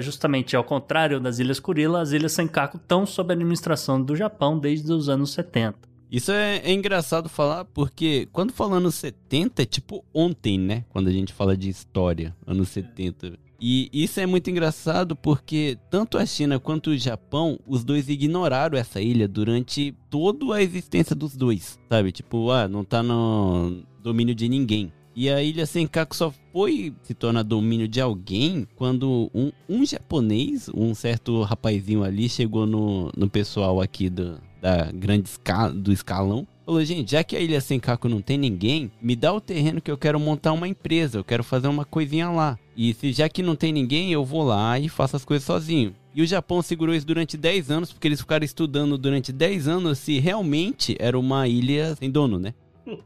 justamente 0.00 0.54
ao 0.54 0.62
contrário 0.62 1.18
das 1.18 1.38
Ilhas 1.38 1.58
Kurila, 1.58 2.02
as 2.02 2.12
Ilhas 2.12 2.32
Senkaku 2.32 2.76
estão 2.76 3.06
sob 3.06 3.32
a 3.32 3.34
administração 3.34 4.02
do 4.02 4.14
Japão 4.14 4.58
desde 4.58 4.92
os 4.92 5.08
anos 5.08 5.32
70. 5.32 5.86
Isso 6.10 6.30
é, 6.30 6.58
é, 6.58 6.72
engraçado 6.72 7.28
falar 7.28 7.64
porque 7.64 8.28
quando 8.32 8.52
fala 8.52 8.76
anos 8.76 8.94
70 8.94 9.62
é 9.62 9.66
tipo 9.66 10.04
ontem, 10.14 10.58
né? 10.58 10.84
Quando 10.90 11.08
a 11.08 11.12
gente 11.12 11.32
fala 11.32 11.56
de 11.56 11.68
história, 11.68 12.34
anos 12.46 12.68
70. 12.68 13.36
E 13.60 13.88
isso 13.92 14.20
é 14.20 14.26
muito 14.26 14.50
engraçado 14.50 15.16
porque 15.16 15.78
tanto 15.90 16.18
a 16.18 16.26
China 16.26 16.58
quanto 16.58 16.90
o 16.90 16.98
Japão, 16.98 17.58
os 17.66 17.84
dois 17.84 18.08
ignoraram 18.08 18.78
essa 18.78 19.00
ilha 19.00 19.26
durante 19.26 19.94
toda 20.10 20.54
a 20.54 20.62
existência 20.62 21.16
dos 21.16 21.36
dois, 21.36 21.78
sabe? 21.88 22.12
Tipo, 22.12 22.50
ah, 22.50 22.68
não 22.68 22.84
tá 22.84 23.02
no 23.02 23.82
domínio 24.02 24.34
de 24.34 24.48
ninguém. 24.48 24.92
E 25.14 25.30
a 25.30 25.42
ilha 25.42 25.64
Senkaku 25.64 26.14
só 26.14 26.30
foi 26.52 26.94
se 27.02 27.14
tornar 27.14 27.42
domínio 27.42 27.88
de 27.88 28.02
alguém 28.02 28.68
quando 28.76 29.30
um, 29.34 29.50
um 29.66 29.86
japonês, 29.86 30.68
um 30.74 30.94
certo 30.94 31.40
rapazinho 31.42 32.04
ali, 32.04 32.28
chegou 32.28 32.66
no, 32.66 33.10
no 33.16 33.30
pessoal 33.30 33.80
aqui 33.80 34.10
do, 34.10 34.38
da 34.60 34.92
grande 34.92 35.30
escala, 35.30 35.72
do 35.72 35.90
escalão 35.90 36.46
Falou, 36.66 36.84
gente, 36.84 37.12
já 37.12 37.22
que 37.22 37.36
a 37.36 37.40
Ilha 37.40 37.60
Senkaku 37.60 38.08
não 38.08 38.20
tem 38.20 38.36
ninguém, 38.36 38.90
me 39.00 39.14
dá 39.14 39.32
o 39.32 39.40
terreno 39.40 39.80
que 39.80 39.88
eu 39.88 39.96
quero 39.96 40.18
montar 40.18 40.52
uma 40.52 40.66
empresa, 40.66 41.16
eu 41.16 41.22
quero 41.22 41.44
fazer 41.44 41.68
uma 41.68 41.84
coisinha 41.84 42.28
lá. 42.28 42.58
E 42.76 42.92
se 42.92 43.12
já 43.12 43.28
que 43.28 43.40
não 43.40 43.54
tem 43.54 43.72
ninguém, 43.72 44.10
eu 44.10 44.24
vou 44.24 44.42
lá 44.42 44.76
e 44.76 44.88
faço 44.88 45.14
as 45.14 45.24
coisas 45.24 45.46
sozinho. 45.46 45.94
E 46.12 46.22
o 46.22 46.26
Japão 46.26 46.60
segurou 46.60 46.92
isso 46.92 47.06
durante 47.06 47.36
10 47.36 47.70
anos, 47.70 47.92
porque 47.92 48.08
eles 48.08 48.20
ficaram 48.20 48.44
estudando 48.44 48.98
durante 48.98 49.32
10 49.32 49.68
anos 49.68 50.00
se 50.00 50.18
realmente 50.18 50.96
era 50.98 51.16
uma 51.16 51.46
ilha 51.46 51.94
sem 51.94 52.10
dono, 52.10 52.36
né? 52.36 52.52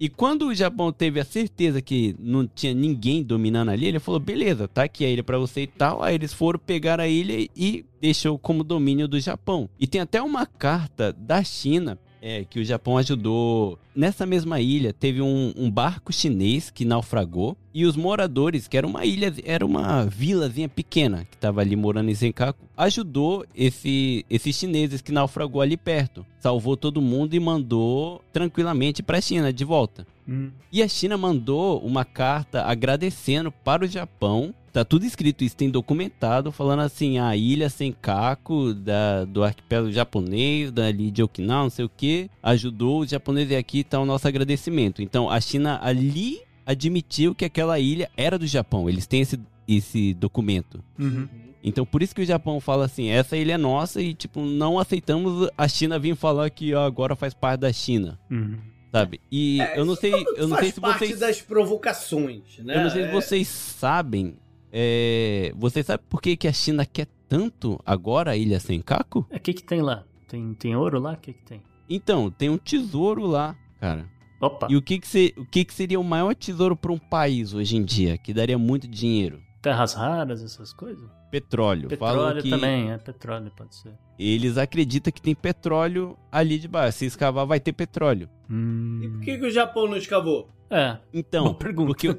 E 0.00 0.08
quando 0.08 0.46
o 0.46 0.54
Japão 0.54 0.92
teve 0.92 1.18
a 1.18 1.24
certeza 1.24 1.82
que 1.82 2.14
não 2.20 2.46
tinha 2.46 2.72
ninguém 2.72 3.20
dominando 3.20 3.70
ali, 3.70 3.86
ele 3.86 3.98
falou: 3.98 4.20
beleza, 4.20 4.68
tá 4.68 4.84
aqui 4.84 5.04
a 5.04 5.10
ilha 5.10 5.24
para 5.24 5.38
você 5.38 5.62
e 5.62 5.66
tal. 5.66 6.04
Aí 6.04 6.14
eles 6.14 6.32
foram 6.32 6.56
pegar 6.56 7.00
a 7.00 7.08
ilha 7.08 7.50
e 7.56 7.84
deixou 8.00 8.38
como 8.38 8.62
domínio 8.62 9.08
do 9.08 9.18
Japão. 9.18 9.68
E 9.76 9.88
tem 9.88 10.00
até 10.00 10.22
uma 10.22 10.46
carta 10.46 11.12
da 11.12 11.42
China 11.42 11.98
é, 12.20 12.44
que 12.44 12.60
o 12.60 12.64
Japão 12.64 12.96
ajudou. 12.98 13.78
Nessa 13.94 14.24
mesma 14.24 14.60
ilha, 14.60 14.92
teve 14.92 15.20
um, 15.20 15.52
um, 15.56 15.70
barco 15.70 16.12
chinês 16.12 16.70
que 16.70 16.84
naufragou. 16.84 17.56
E 17.74 17.84
os 17.84 17.96
moradores, 17.96 18.66
que 18.66 18.76
era 18.76 18.86
uma 18.86 19.04
ilha, 19.04 19.32
era 19.44 19.64
uma 19.64 20.04
vilazinha 20.04 20.68
pequena 20.68 21.26
que 21.30 21.36
estava 21.36 21.60
ali 21.60 21.76
morando 21.76 22.10
em 22.10 22.14
Senkaku, 22.14 22.64
ajudou 22.76 23.44
esse, 23.54 24.24
esses 24.28 24.56
chineses 24.56 25.00
que 25.00 25.12
naufragou 25.12 25.60
ali 25.60 25.76
perto. 25.76 26.24
Salvou 26.40 26.76
todo 26.76 27.02
mundo 27.02 27.34
e 27.34 27.40
mandou 27.40 28.22
tranquilamente 28.32 29.02
para 29.02 29.18
a 29.18 29.20
China 29.20 29.52
de 29.52 29.64
volta. 29.64 30.06
Hum. 30.28 30.50
E 30.70 30.82
a 30.82 30.88
China 30.88 31.16
mandou 31.16 31.80
uma 31.80 32.04
carta 32.04 32.62
agradecendo 32.64 33.50
para 33.50 33.84
o 33.84 33.88
Japão 33.88 34.54
Tá 34.72 34.84
tudo 34.84 35.04
escrito 35.04 35.44
isso, 35.44 35.56
tem 35.56 35.70
documentado, 35.70 36.52
falando 36.52 36.80
assim, 36.80 37.18
a 37.18 37.36
ilha 37.36 37.68
Senkaku 37.68 38.74
da, 38.74 39.24
do 39.24 39.42
arquipélago 39.42 39.90
japonês, 39.90 40.70
dali 40.70 41.10
de 41.10 41.22
Okinawa, 41.22 41.64
não 41.64 41.70
sei 41.70 41.84
o 41.84 41.88
que, 41.88 42.30
ajudou 42.42 43.00
os 43.00 43.10
japoneses 43.10 43.52
e 43.52 43.56
aqui 43.56 43.82
tá 43.82 43.98
o 43.98 44.06
nosso 44.06 44.28
agradecimento. 44.28 45.02
Então, 45.02 45.30
a 45.30 45.40
China 45.40 45.80
ali 45.82 46.40
admitiu 46.66 47.34
que 47.34 47.44
aquela 47.44 47.78
ilha 47.78 48.10
era 48.16 48.38
do 48.38 48.46
Japão, 48.46 48.88
eles 48.88 49.06
têm 49.06 49.22
esse, 49.22 49.40
esse 49.66 50.14
documento. 50.14 50.82
Uhum. 50.98 51.26
Então, 51.64 51.84
por 51.84 52.02
isso 52.02 52.14
que 52.14 52.22
o 52.22 52.26
Japão 52.26 52.60
fala 52.60 52.84
assim, 52.84 53.08
essa 53.08 53.36
ilha 53.36 53.54
é 53.54 53.58
nossa 53.58 54.00
e, 54.00 54.14
tipo, 54.14 54.40
não 54.42 54.78
aceitamos 54.78 55.50
a 55.56 55.66
China 55.66 55.98
vir 55.98 56.14
falar 56.14 56.50
que 56.50 56.74
ó, 56.74 56.84
agora 56.84 57.16
faz 57.16 57.34
parte 57.34 57.60
da 57.60 57.72
China. 57.72 58.18
Uhum 58.30 58.58
sabe? 58.90 59.20
E 59.30 59.60
é, 59.60 59.78
eu 59.78 59.84
não 59.84 59.94
sei, 59.94 60.12
eu 60.36 60.48
não 60.48 60.56
sei 60.56 60.72
se 60.72 60.80
vocês 60.80 61.18
das 61.18 61.42
provocações, 61.42 62.58
né? 62.58 62.76
Eu 62.76 62.82
não 62.84 62.90
sei 62.90 63.02
se 63.02 63.08
é. 63.08 63.12
vocês 63.12 63.48
sabem 63.48 64.36
é, 64.72 65.52
você 65.56 65.82
sabe 65.82 66.02
por 66.08 66.20
que, 66.20 66.36
que 66.36 66.48
a 66.48 66.52
China 66.52 66.84
quer 66.84 67.06
tanto 67.28 67.78
agora 67.84 68.32
a 68.32 68.36
ilha 68.36 68.60
Senkaku? 68.60 69.20
O 69.20 69.26
é, 69.30 69.38
que, 69.38 69.52
que 69.52 69.62
tem 69.62 69.82
lá? 69.82 70.04
Tem, 70.28 70.54
tem 70.54 70.76
ouro 70.76 71.00
lá? 71.00 71.12
O 71.12 71.16
que, 71.16 71.32
que 71.32 71.42
tem? 71.42 71.62
Então, 71.88 72.30
tem 72.30 72.50
um 72.50 72.58
tesouro 72.58 73.26
lá, 73.26 73.56
cara. 73.80 74.06
Opa! 74.40 74.68
E 74.70 74.76
o 74.76 74.82
que, 74.82 74.98
que, 74.98 75.08
se, 75.08 75.34
o 75.36 75.44
que, 75.44 75.64
que 75.64 75.74
seria 75.74 75.98
o 75.98 76.04
maior 76.04 76.34
tesouro 76.34 76.76
para 76.76 76.92
um 76.92 76.98
país 76.98 77.54
hoje 77.54 77.76
em 77.76 77.84
dia, 77.84 78.18
que 78.18 78.32
daria 78.32 78.58
muito 78.58 78.86
dinheiro? 78.86 79.40
Terras 79.60 79.94
raras, 79.94 80.42
essas 80.42 80.72
coisas? 80.72 81.10
Petróleo. 81.30 81.88
Petróleo 81.88 82.42
que 82.42 82.50
também, 82.50 82.90
é 82.90 82.98
petróleo, 82.98 83.50
pode 83.56 83.74
ser. 83.74 83.92
Eles 84.18 84.56
acreditam 84.56 85.12
que 85.12 85.20
tem 85.20 85.34
petróleo 85.34 86.16
ali 86.30 86.58
de 86.58 86.68
baixo. 86.68 86.98
Se 86.98 87.06
escavar, 87.06 87.46
vai 87.46 87.58
ter 87.58 87.72
petróleo. 87.72 88.28
Hum... 88.48 89.00
E 89.02 89.08
por 89.08 89.20
que, 89.20 89.38
que 89.38 89.46
o 89.46 89.50
Japão 89.50 89.88
não 89.88 89.96
escavou? 89.96 90.48
É. 90.70 90.98
Então, 91.12 91.54
porque 91.54 92.16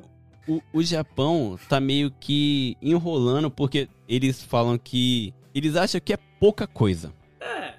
o, 0.49 0.61
o 0.73 0.83
Japão 0.83 1.57
tá 1.69 1.79
meio 1.79 2.11
que 2.19 2.75
enrolando 2.81 3.51
porque 3.51 3.87
eles 4.07 4.43
falam 4.43 4.77
que. 4.77 5.31
Eles 5.53 5.75
acham 5.75 6.01
que 6.01 6.13
é 6.13 6.17
pouca 6.39 6.65
coisa. 6.65 7.13
É. 7.39 7.73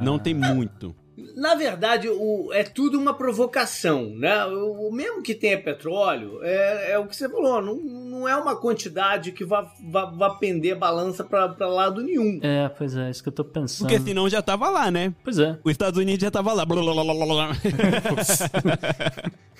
Não 0.00 0.18
tem 0.18 0.32
muito. 0.32 0.94
Na 1.36 1.54
verdade, 1.54 2.08
o, 2.08 2.50
é 2.52 2.62
tudo 2.62 2.98
uma 2.98 3.14
provocação, 3.14 4.10
né? 4.10 4.44
O, 4.46 4.88
o 4.88 4.92
mesmo 4.92 5.22
que 5.22 5.34
tenha 5.34 5.60
petróleo, 5.60 6.40
é, 6.42 6.92
é, 6.92 6.98
o 6.98 7.06
que 7.06 7.14
você 7.14 7.28
falou, 7.28 7.60
não, 7.60 7.76
não 7.76 8.28
é 8.28 8.34
uma 8.36 8.56
quantidade 8.56 9.32
que 9.32 9.44
vá, 9.44 9.70
vá, 9.90 10.06
vá 10.06 10.30
pender 10.30 10.76
balança 10.76 11.22
para 11.24 11.54
lado 11.68 12.02
nenhum. 12.02 12.40
É, 12.42 12.68
pois 12.68 12.96
é, 12.96 13.10
isso 13.10 13.22
que 13.22 13.28
eu 13.28 13.32
tô 13.32 13.44
pensando. 13.44 13.88
Porque 13.88 14.00
senão 14.00 14.28
já 14.28 14.42
tava 14.42 14.68
lá, 14.70 14.90
né? 14.90 15.14
Pois 15.22 15.38
é. 15.38 15.58
Os 15.62 15.70
Estados 15.72 15.98
Unidos 15.98 16.22
já 16.22 16.30
tava 16.30 16.52
lá. 16.52 16.64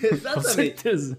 Exatamente. 0.02 0.34
Com 0.34 0.40
certeza. 0.42 1.18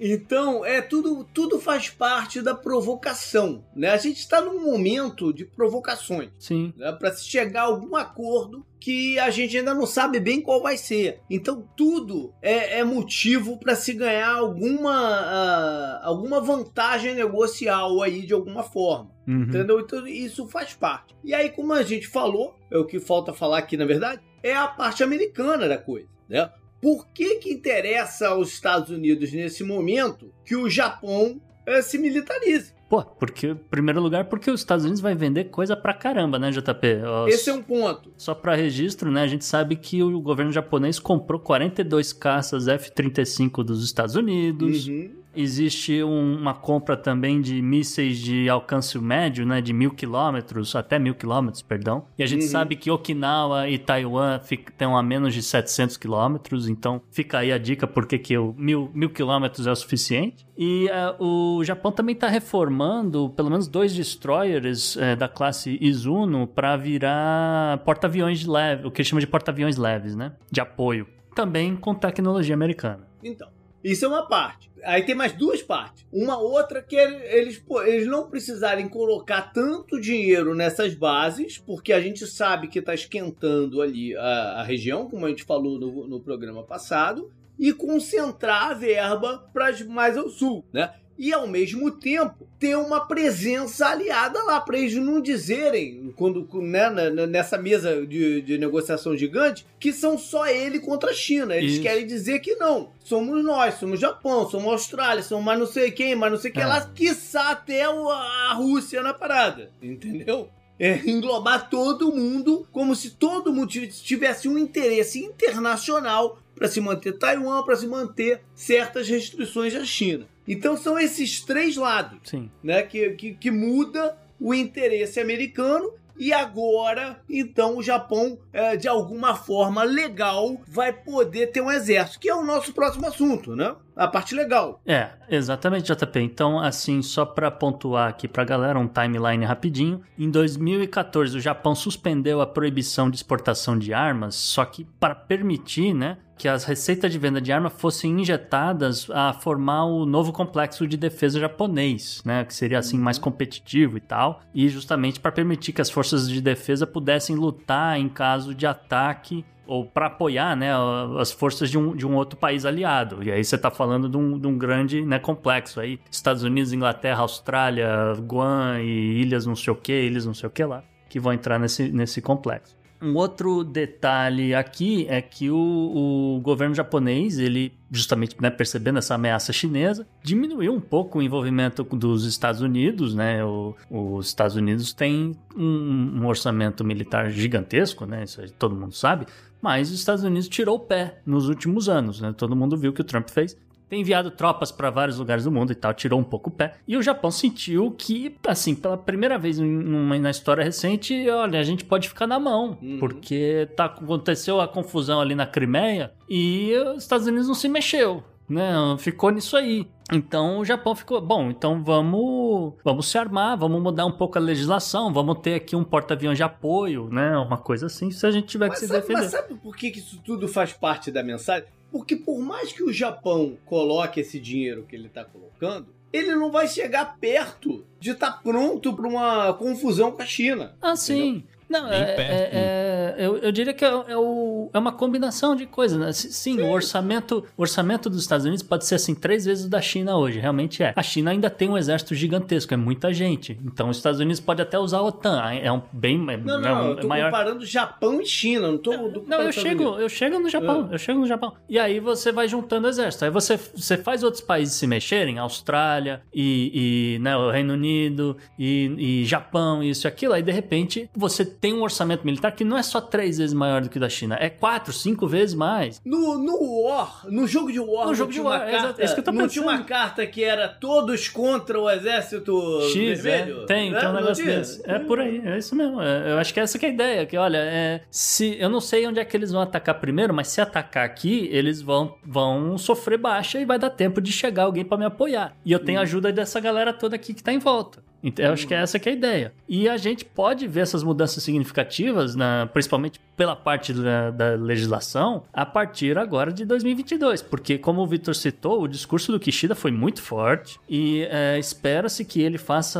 Então, 0.00 0.64
é 0.64 0.80
tudo, 0.80 1.24
tudo 1.32 1.58
faz 1.58 1.88
parte 1.88 2.40
da 2.42 2.54
provocação, 2.54 3.64
né? 3.74 3.90
A 3.90 3.96
gente 3.96 4.18
está 4.18 4.40
num 4.40 4.64
momento 4.64 5.32
de 5.32 5.44
provocações. 5.44 6.30
Sim. 6.38 6.72
Né? 6.76 6.92
Para 6.92 7.12
se 7.12 7.24
chegar 7.24 7.62
a 7.62 7.66
algum 7.66 7.96
acordo 7.96 8.64
que 8.78 9.18
a 9.18 9.30
gente 9.30 9.56
ainda 9.56 9.74
não 9.74 9.86
sabe 9.86 10.20
bem 10.20 10.40
qual 10.40 10.62
vai 10.62 10.76
ser. 10.76 11.20
Então, 11.28 11.68
tudo 11.76 12.32
é, 12.40 12.78
é 12.78 12.84
motivo 12.84 13.58
para 13.58 13.74
se 13.74 13.92
ganhar 13.92 14.36
alguma, 14.36 15.20
uh, 15.22 15.98
alguma 16.02 16.40
vantagem 16.40 17.14
negocial 17.14 18.02
aí 18.02 18.24
de 18.24 18.34
alguma 18.34 18.62
forma. 18.62 19.10
Uhum. 19.26 19.42
Entendeu? 19.42 19.80
Então, 19.80 20.06
isso 20.06 20.46
faz 20.46 20.74
parte. 20.74 21.14
E 21.24 21.34
aí, 21.34 21.50
como 21.50 21.72
a 21.72 21.82
gente 21.82 22.06
falou, 22.06 22.54
é 22.70 22.78
o 22.78 22.84
que 22.84 23.00
falta 23.00 23.32
falar 23.32 23.58
aqui 23.58 23.76
na 23.76 23.84
verdade, 23.84 24.22
é 24.42 24.54
a 24.54 24.68
parte 24.68 25.02
americana 25.02 25.68
da 25.68 25.78
coisa. 25.78 26.06
Né? 26.28 26.48
Por 26.86 27.08
que 27.08 27.40
que 27.40 27.52
interessa 27.52 28.28
aos 28.28 28.52
Estados 28.52 28.90
Unidos 28.90 29.32
nesse 29.32 29.64
momento 29.64 30.32
que 30.44 30.54
o 30.54 30.70
Japão 30.70 31.40
eh, 31.66 31.82
se 31.82 31.98
militarize? 31.98 32.72
Pô, 32.88 33.02
porque, 33.02 33.48
em 33.48 33.56
primeiro 33.56 34.00
lugar, 34.00 34.26
porque 34.26 34.48
os 34.48 34.60
Estados 34.60 34.84
Unidos 34.84 35.00
vai 35.00 35.12
vender 35.12 35.46
coisa 35.46 35.76
pra 35.76 35.92
caramba, 35.92 36.38
né, 36.38 36.52
JP? 36.52 37.02
Ó, 37.04 37.26
Esse 37.26 37.50
é 37.50 37.52
um 37.52 37.60
ponto. 37.60 38.12
Só 38.16 38.36
para 38.36 38.54
registro, 38.54 39.10
né, 39.10 39.22
a 39.22 39.26
gente 39.26 39.44
sabe 39.44 39.74
que 39.74 40.00
o 40.00 40.20
governo 40.20 40.52
japonês 40.52 41.00
comprou 41.00 41.40
42 41.40 42.12
caças 42.12 42.68
F-35 42.68 43.64
dos 43.64 43.84
Estados 43.84 44.14
Unidos. 44.14 44.86
Uhum. 44.86 45.10
Existe 45.36 46.02
um- 46.02 46.36
uma 46.38 46.54
compra 46.54 46.96
também 46.96 47.40
de 47.40 47.60
mísseis 47.60 48.18
de 48.18 48.48
alcance 48.48 48.98
médio, 48.98 49.44
né, 49.46 49.60
de 49.60 49.72
mil 49.72 49.90
quilômetros, 49.90 50.74
até 50.74 50.98
mil 50.98 51.14
quilômetros, 51.14 51.62
perdão. 51.62 52.06
E 52.18 52.22
a 52.22 52.26
gente 52.26 52.42
Uhum. 52.44 52.48
sabe 52.50 52.76
que 52.76 52.90
Okinawa 52.90 53.68
e 53.68 53.78
Taiwan 53.78 54.40
estão 54.50 54.96
a 54.96 55.02
menos 55.02 55.34
de 55.34 55.42
700 55.42 55.96
quilômetros, 55.96 56.68
então 56.68 57.00
fica 57.10 57.38
aí 57.38 57.52
a 57.52 57.58
dica 57.58 57.86
porque 57.86 58.18
que 58.18 58.36
mil, 58.56 58.90
mil 58.94 59.10
quilômetros 59.10 59.66
é 59.66 59.70
o 59.70 59.76
suficiente. 59.76 60.46
E 60.56 60.88
eh, 60.88 61.14
o 61.18 61.62
Japão 61.64 61.92
também 61.92 62.14
está 62.14 62.28
reformando 62.28 63.30
pelo 63.36 63.50
menos 63.50 63.68
dois 63.68 63.94
destroyers 63.94 64.96
eh, 64.96 65.14
da 65.14 65.28
classe 65.28 65.76
Izuno 65.80 66.46
para 66.46 66.76
virar 66.76 67.78
porta-aviões 67.84 68.40
de 68.40 68.48
leve, 68.48 68.86
o 68.86 68.90
que 68.90 69.04
chama 69.04 69.20
de 69.20 69.26
porta-aviões 69.26 69.76
leves, 69.76 70.16
né, 70.16 70.32
de 70.50 70.60
apoio. 70.60 71.06
Também 71.34 71.76
com 71.76 71.94
tecnologia 71.94 72.54
americana. 72.54 73.06
Então, 73.22 73.48
isso 73.86 74.04
é 74.04 74.08
uma 74.08 74.26
parte. 74.26 74.68
Aí 74.84 75.04
tem 75.04 75.14
mais 75.14 75.32
duas 75.32 75.62
partes. 75.62 76.04
Uma 76.12 76.38
outra 76.38 76.82
que 76.82 76.96
eles, 76.96 77.62
eles 77.86 78.06
não 78.06 78.28
precisarem 78.28 78.88
colocar 78.88 79.52
tanto 79.52 80.00
dinheiro 80.00 80.54
nessas 80.54 80.94
bases, 80.94 81.56
porque 81.58 81.92
a 81.92 82.00
gente 82.00 82.26
sabe 82.26 82.66
que 82.66 82.80
está 82.80 82.94
esquentando 82.94 83.80
ali 83.80 84.16
a, 84.16 84.60
a 84.60 84.62
região, 84.64 85.08
como 85.08 85.24
a 85.24 85.28
gente 85.28 85.44
falou 85.44 85.78
no, 85.78 86.08
no 86.08 86.20
programa 86.20 86.64
passado, 86.64 87.30
e 87.58 87.72
concentrar 87.72 88.72
a 88.72 88.74
verba 88.74 89.48
para 89.52 89.72
mais 89.86 90.16
ao 90.16 90.28
sul, 90.28 90.64
né? 90.72 90.92
E 91.18 91.32
ao 91.32 91.46
mesmo 91.46 91.90
tempo 91.90 92.46
ter 92.58 92.76
uma 92.76 93.06
presença 93.06 93.86
aliada 93.88 94.42
lá, 94.42 94.60
para 94.60 94.78
eles 94.78 94.94
não 94.94 95.20
dizerem, 95.20 96.12
quando 96.16 96.46
né, 96.62 96.90
nessa 97.26 97.56
mesa 97.56 98.06
de, 98.06 98.40
de 98.42 98.58
negociação 98.58 99.16
gigante, 99.16 99.66
que 99.80 99.92
são 99.92 100.18
só 100.18 100.46
ele 100.46 100.78
contra 100.78 101.10
a 101.10 101.14
China. 101.14 101.56
Eles 101.56 101.74
Isso. 101.74 101.82
querem 101.82 102.06
dizer 102.06 102.40
que 102.40 102.54
não. 102.56 102.90
Somos 103.02 103.42
nós, 103.44 103.74
somos 103.74 103.98
Japão, 103.98 104.48
somos 104.50 104.66
Austrália, 104.72 105.22
somos 105.22 105.44
mais 105.44 105.58
não 105.58 105.66
sei 105.66 105.90
quem, 105.90 106.14
mais 106.14 106.32
não 106.32 106.38
sei 106.40 106.50
quem 106.50 106.62
É. 106.62 106.66
lá, 106.66 106.80
quiçá 106.94 107.50
até 107.50 107.88
o- 107.88 108.10
a 108.10 108.52
Rússia 108.54 109.02
na 109.02 109.14
parada. 109.14 109.70
Entendeu? 109.82 110.50
É 110.78 110.98
englobar 111.08 111.70
todo 111.70 112.14
mundo 112.14 112.66
como 112.70 112.94
se 112.94 113.10
todo 113.12 113.50
mundo 113.52 113.68
tivesse- 113.68 114.02
tivesse 114.02 114.48
um 114.48 114.58
interesse 114.58 115.24
internacional 115.24 116.38
para 116.54 116.68
se 116.68 116.80
manter 116.80 117.12
Taiwan, 117.18 117.62
para 117.62 117.76
se 117.76 117.86
manter 117.86 118.40
certas 118.54 119.08
restrições 119.08 119.74
à 119.74 119.84
China. 119.84 120.26
Então 120.46 120.76
são 120.76 120.98
esses 120.98 121.40
três 121.40 121.76
lados 121.76 122.18
Sim. 122.24 122.50
né, 122.62 122.82
que, 122.82 123.10
que, 123.10 123.34
que 123.34 123.50
muda 123.50 124.16
o 124.40 124.54
interesse 124.54 125.20
americano. 125.20 125.92
E 126.18 126.32
agora, 126.32 127.20
então, 127.28 127.76
o 127.76 127.82
Japão, 127.82 128.38
é, 128.50 128.74
de 128.74 128.88
alguma 128.88 129.34
forma 129.34 129.82
legal, 129.82 130.58
vai 130.66 130.90
poder 130.90 131.48
ter 131.48 131.60
um 131.60 131.70
exército, 131.70 132.18
que 132.18 132.28
é 132.30 132.34
o 132.34 132.42
nosso 132.42 132.72
próximo 132.72 133.06
assunto, 133.06 133.54
né? 133.54 133.76
A 133.96 134.06
parte 134.06 134.34
legal. 134.34 134.78
É, 134.84 135.08
exatamente, 135.26 135.90
JP. 135.90 136.20
Então, 136.20 136.60
assim, 136.60 137.00
só 137.00 137.24
para 137.24 137.50
pontuar 137.50 138.10
aqui 138.10 138.28
pra 138.28 138.44
galera, 138.44 138.78
um 138.78 138.86
timeline 138.86 139.44
rapidinho. 139.44 140.02
Em 140.18 140.30
2014, 140.30 141.38
o 141.38 141.40
Japão 141.40 141.74
suspendeu 141.74 142.42
a 142.42 142.46
proibição 142.46 143.08
de 143.08 143.16
exportação 143.16 143.78
de 143.78 143.94
armas, 143.94 144.34
só 144.34 144.66
que 144.66 144.84
para 145.00 145.14
permitir, 145.14 145.94
né, 145.94 146.18
que 146.36 146.46
as 146.46 146.64
receitas 146.64 147.10
de 147.10 147.18
venda 147.18 147.40
de 147.40 147.50
arma 147.50 147.70
fossem 147.70 148.20
injetadas 148.20 149.08
a 149.10 149.32
formar 149.32 149.86
o 149.86 150.04
novo 150.04 150.32
complexo 150.32 150.86
de 150.86 150.98
defesa 150.98 151.40
japonês, 151.40 152.22
né, 152.24 152.44
que 152.44 152.54
seria 152.54 152.78
assim 152.78 152.98
mais 152.98 153.18
competitivo 153.18 153.96
e 153.96 154.00
tal, 154.00 154.42
e 154.54 154.68
justamente 154.68 155.18
para 155.18 155.32
permitir 155.32 155.72
que 155.72 155.80
as 155.80 155.88
forças 155.88 156.28
de 156.28 156.42
defesa 156.42 156.86
pudessem 156.86 157.34
lutar 157.34 157.98
em 157.98 158.08
caso 158.08 158.54
de 158.54 158.66
ataque 158.66 159.44
ou 159.66 159.84
para 159.86 160.06
apoiar 160.06 160.54
né, 160.56 160.70
as 161.18 161.32
forças 161.32 161.70
de 161.70 161.76
um, 161.78 161.94
de 161.94 162.06
um 162.06 162.14
outro 162.14 162.38
país 162.38 162.64
aliado. 162.64 163.22
E 163.22 163.30
aí 163.30 163.42
você 163.44 163.56
está 163.56 163.70
falando 163.70 164.08
de 164.08 164.16
um, 164.16 164.38
de 164.38 164.46
um 164.46 164.56
grande 164.56 165.02
né, 165.04 165.18
complexo 165.18 165.80
aí. 165.80 165.98
Estados 166.10 166.42
Unidos, 166.42 166.72
Inglaterra, 166.72 167.20
Austrália, 167.20 167.88
Guam 168.20 168.80
e 168.80 169.20
ilhas 169.20 169.46
não 169.46 169.56
sei 169.56 169.72
o 169.72 169.76
que, 169.76 169.92
ilhas 169.92 170.26
não 170.26 170.34
sei 170.34 170.46
o 170.46 170.50
que 170.50 170.64
lá, 170.64 170.82
que 171.08 171.18
vão 171.20 171.32
entrar 171.32 171.58
nesse, 171.58 171.88
nesse 171.90 172.20
complexo. 172.20 172.76
Um 173.02 173.14
outro 173.14 173.62
detalhe 173.62 174.54
aqui 174.54 175.04
é 175.10 175.20
que 175.20 175.50
o, 175.50 176.36
o 176.38 176.40
governo 176.40 176.74
japonês, 176.74 177.38
ele 177.38 177.70
justamente 177.90 178.34
né, 178.40 178.48
percebendo 178.48 178.98
essa 178.98 179.14
ameaça 179.14 179.52
chinesa, 179.52 180.06
diminuiu 180.22 180.72
um 180.72 180.80
pouco 180.80 181.18
o 181.18 181.22
envolvimento 181.22 181.84
dos 181.84 182.24
Estados 182.24 182.62
Unidos, 182.62 183.14
né? 183.14 183.44
O- 183.44 183.74
os 183.90 184.26
Estados 184.28 184.56
Unidos 184.56 184.94
têm 184.94 185.36
um, 185.54 186.20
um 186.22 186.26
orçamento 186.26 186.82
militar 186.82 187.30
gigantesco, 187.30 188.06
né? 188.06 188.24
Isso 188.24 188.40
todo 188.58 188.74
mundo 188.74 188.94
sabe. 188.94 189.26
Mas 189.60 189.90
os 189.90 189.98
Estados 189.98 190.22
Unidos 190.24 190.48
tirou 190.48 190.76
o 190.76 190.80
pé 190.80 191.18
nos 191.26 191.48
últimos 191.48 191.88
anos, 191.88 192.20
né? 192.20 192.34
Todo 192.36 192.54
mundo 192.56 192.76
viu 192.76 192.90
o 192.90 192.94
que 192.94 193.00
o 193.00 193.04
Trump 193.04 193.28
fez. 193.30 193.56
Tem 193.88 194.00
enviado 194.00 194.32
tropas 194.32 194.72
para 194.72 194.90
vários 194.90 195.16
lugares 195.18 195.44
do 195.44 195.50
mundo 195.52 195.70
e 195.70 195.74
tal, 195.76 195.94
tirou 195.94 196.18
um 196.18 196.24
pouco 196.24 196.50
o 196.50 196.52
pé. 196.52 196.74
E 196.88 196.96
o 196.96 197.02
Japão 197.02 197.30
sentiu 197.30 197.92
que, 197.92 198.34
assim, 198.44 198.74
pela 198.74 198.96
primeira 198.98 199.38
vez 199.38 199.58
na 199.60 200.28
história 200.30 200.64
recente, 200.64 201.28
olha, 201.30 201.60
a 201.60 201.62
gente 201.62 201.84
pode 201.84 202.08
ficar 202.08 202.26
na 202.26 202.38
mão, 202.40 202.76
Uhum. 202.82 202.98
porque 202.98 203.68
tá, 203.76 203.84
aconteceu 203.84 204.60
a 204.60 204.66
confusão 204.66 205.20
ali 205.20 205.36
na 205.36 205.46
Crimeia 205.46 206.10
e 206.28 206.72
os 206.96 207.04
Estados 207.04 207.28
Unidos 207.28 207.46
não 207.46 207.54
se 207.54 207.68
mexeu. 207.68 208.24
Né, 208.48 208.72
ficou 208.98 209.30
nisso 209.30 209.56
aí. 209.56 209.88
Então 210.12 210.58
o 210.60 210.64
Japão 210.64 210.94
ficou, 210.94 211.20
bom, 211.20 211.50
então 211.50 211.82
vamos, 211.82 212.74
vamos 212.84 213.08
se 213.08 213.18
armar, 213.18 213.58
vamos 213.58 213.82
mudar 213.82 214.06
um 214.06 214.12
pouco 214.12 214.38
a 214.38 214.40
legislação, 214.40 215.12
vamos 215.12 215.38
ter 215.40 215.54
aqui 215.54 215.74
um 215.74 215.82
porta-aviões 215.82 216.36
de 216.36 216.44
apoio, 216.44 217.08
né? 217.10 217.36
Uma 217.38 217.58
coisa 217.58 217.86
assim, 217.86 218.12
se 218.12 218.24
a 218.24 218.30
gente 218.30 218.46
tiver 218.46 218.66
que 218.66 218.70
Mas 218.70 218.78
se 218.78 218.86
sabe, 218.86 219.00
defender. 219.00 219.20
mas 219.22 219.30
sabe 219.30 219.54
por 219.54 219.76
que 219.76 219.90
que 219.90 219.98
isso 219.98 220.20
tudo 220.24 220.46
faz 220.46 220.72
parte 220.72 221.10
da 221.10 221.24
mensagem? 221.24 221.66
Porque 221.90 222.14
por 222.14 222.38
mais 222.38 222.72
que 222.72 222.84
o 222.84 222.92
Japão 222.92 223.56
coloque 223.64 224.20
esse 224.20 224.38
dinheiro 224.38 224.84
que 224.88 224.94
ele 224.94 225.08
está 225.08 225.24
colocando, 225.24 225.86
ele 226.12 226.34
não 226.36 226.50
vai 226.52 226.68
chegar 226.68 227.16
perto 227.18 227.84
de 227.98 228.10
estar 228.10 228.42
pronto 228.42 228.94
para 228.94 229.08
uma 229.08 229.52
confusão 229.54 230.12
com 230.12 230.22
a 230.22 230.26
China. 230.26 230.76
Ah, 230.80 230.94
sim. 230.94 231.42
Não, 231.68 231.88
é, 231.92 231.98
é- 232.00 232.50
é- 232.52 233.14
eu, 233.18 233.38
eu 233.38 233.50
diria 233.52 233.72
que 233.72 233.84
é, 233.84 233.88
é 233.88 234.16
o- 234.16 234.70
é 234.72 234.78
uma 234.78 234.92
combinação 234.92 235.56
de 235.56 235.66
coisas, 235.66 235.98
né? 235.98 236.08
S- 236.10 236.32
Sim, 236.32 236.60
o 236.60 236.70
orçamento, 236.70 237.44
o 237.56 237.62
orçamento 237.62 238.08
dos 238.10 238.20
Estados 238.20 238.44
Unidos 238.46 238.62
pode 238.62 238.84
ser 238.86 238.94
assim 238.96 239.14
três 239.14 239.44
vezes 239.44 239.64
o 239.66 239.68
da 239.70 239.80
China 239.80 240.16
hoje, 240.16 240.38
realmente 240.38 240.82
é. 240.82 240.92
A 240.94 241.02
China 241.02 241.30
ainda 241.30 241.48
tem 241.50 241.68
um 241.68 241.76
exército 241.78 242.14
gigantesco, 242.14 242.72
é 242.74 242.76
muita 242.76 243.12
gente. 243.12 243.58
Então 243.64 243.88
os 243.88 243.96
Estados 243.96 244.20
Unidos 244.20 244.40
pode 244.40 244.60
até 244.62 244.78
usar 244.78 244.98
a 244.98 245.02
OTAN, 245.02 245.40
é 245.52 245.70
um 245.72 245.82
bem 245.92 246.16
é, 246.30 246.36
Não, 246.36 246.58
é 246.58 246.60
não, 246.60 246.84
um- 246.84 246.88
eu 246.90 246.96
tô 246.96 247.08
maior. 247.08 247.30
comparando 247.30 247.64
Japão 247.66 248.20
e 248.20 248.26
China, 248.26 248.68
não 248.70 248.78
tô 248.78 248.92
Não, 249.26 249.42
eu 249.42 249.52
chego, 249.52 249.82
Unidos. 249.84 250.00
eu 250.02 250.08
chego 250.08 250.38
no 250.38 250.48
Japão, 250.48 250.88
Ah. 250.90 250.94
eu 250.94 250.98
chego 250.98 251.20
no 251.20 251.26
Japão. 251.26 251.52
E 251.68 251.78
aí 251.78 251.98
você 252.00 252.30
vai 252.32 252.46
juntando 252.48 252.86
exército. 252.88 253.24
Aí 253.24 253.30
você, 253.30 253.56
você 253.74 253.96
faz 253.96 254.22
outros 254.22 254.42
países 254.42 254.74
se 254.74 254.86
mexerem, 254.86 255.38
Austrália 255.38 256.22
e, 256.34 257.16
e, 257.16 257.18
né, 257.20 257.36
o 257.36 257.50
Reino 257.50 257.74
Unido 257.74 258.36
e, 258.58 259.20
e 259.22 259.24
Japão, 259.24 259.82
isso 259.82 260.06
e 260.06 260.08
aquilo. 260.08 260.32
Aí 260.34 260.42
de 260.42 260.52
repente 260.52 261.08
você 261.14 261.44
tem 261.60 261.72
um 261.72 261.82
orçamento 261.82 262.24
militar 262.24 262.52
que 262.52 262.64
não 262.64 262.76
é 262.76 262.82
só 262.82 263.00
três 263.00 263.38
vezes 263.38 263.54
maior 263.54 263.82
do 263.82 263.88
que 263.88 263.98
o 263.98 264.00
da 264.00 264.08
China, 264.08 264.36
é 264.40 264.48
quatro, 264.48 264.92
cinco 264.92 265.26
vezes 265.26 265.54
mais. 265.54 266.00
No, 266.04 266.38
no 266.38 266.82
War, 266.82 267.26
no 267.28 267.46
jogo 267.46 267.72
de 267.72 267.80
War, 267.80 268.06
No 268.06 268.14
jogo 268.14 268.32
de 268.32 268.40
uma 268.40 268.50
War, 268.50 268.68
é 268.68 268.72
carta, 268.72 269.02
é 269.02 269.04
isso 269.04 269.14
que 269.14 269.20
eu 269.20 269.24
tô 269.24 269.32
não 269.32 269.48
tinha 269.48 269.62
uma 269.62 269.82
carta 269.84 270.26
que 270.26 270.42
era 270.42 270.68
todos 270.68 271.28
contra 271.28 271.80
o 271.80 271.88
exército 271.90 272.80
X, 272.92 273.22
vermelho? 273.22 273.62
é, 273.62 273.66
tem, 273.66 273.90
né? 273.90 274.00
tem 274.00 274.08
um 274.08 274.12
negócio 274.12 274.44
desse. 274.44 274.82
É 274.84 274.98
por 274.98 275.20
aí, 275.20 275.42
é 275.44 275.58
isso 275.58 275.74
mesmo. 275.74 276.00
É, 276.00 276.32
eu 276.32 276.38
acho 276.38 276.52
que 276.52 276.60
essa 276.60 276.78
que 276.78 276.86
é 276.86 276.88
a 276.88 276.92
ideia, 276.92 277.26
que 277.26 277.36
olha, 277.36 277.58
é, 277.58 278.02
se 278.10 278.56
eu 278.58 278.68
não 278.68 278.80
sei 278.80 279.06
onde 279.06 279.20
é 279.20 279.24
que 279.24 279.36
eles 279.36 279.52
vão 279.52 279.62
atacar 279.62 279.98
primeiro, 280.00 280.34
mas 280.34 280.48
se 280.48 280.60
atacar 280.60 281.04
aqui, 281.04 281.48
eles 281.52 281.80
vão, 281.82 282.16
vão 282.24 282.76
sofrer 282.78 283.18
baixa 283.18 283.60
e 283.60 283.64
vai 283.64 283.78
dar 283.78 283.90
tempo 283.90 284.20
de 284.20 284.32
chegar 284.32 284.64
alguém 284.64 284.84
pra 284.84 284.98
me 284.98 285.04
apoiar. 285.04 285.56
E 285.64 285.72
eu 285.72 285.78
tenho 285.78 285.98
a 285.98 286.02
ajuda 286.02 286.32
dessa 286.32 286.60
galera 286.60 286.92
toda 286.92 287.16
aqui 287.16 287.34
que 287.34 287.42
tá 287.42 287.52
em 287.52 287.58
volta. 287.58 288.02
Então, 288.26 288.44
eu 288.44 288.52
acho 288.52 288.66
que 288.66 288.74
essa 288.74 288.98
que 288.98 289.08
é 289.08 289.12
a 289.12 289.14
ideia. 289.14 289.52
E 289.68 289.88
a 289.88 289.96
gente 289.96 290.24
pode 290.24 290.66
ver 290.66 290.80
essas 290.80 291.04
mudanças 291.04 291.44
significativas, 291.44 292.34
na, 292.34 292.68
principalmente 292.72 293.20
pela 293.36 293.54
parte 293.54 293.92
da, 293.92 294.30
da 294.30 294.54
legislação, 294.54 295.44
a 295.52 295.64
partir 295.64 296.18
agora 296.18 296.52
de 296.52 296.64
2022. 296.64 297.42
Porque, 297.42 297.78
como 297.78 298.02
o 298.02 298.06
Vitor 298.06 298.34
citou, 298.34 298.82
o 298.82 298.88
discurso 298.88 299.30
do 299.30 299.38
Kishida 299.38 299.76
foi 299.76 299.92
muito 299.92 300.22
forte 300.22 300.80
e 300.88 301.22
é, 301.30 301.56
espera-se 301.58 302.24
que 302.24 302.40
ele 302.40 302.58
faça 302.58 302.98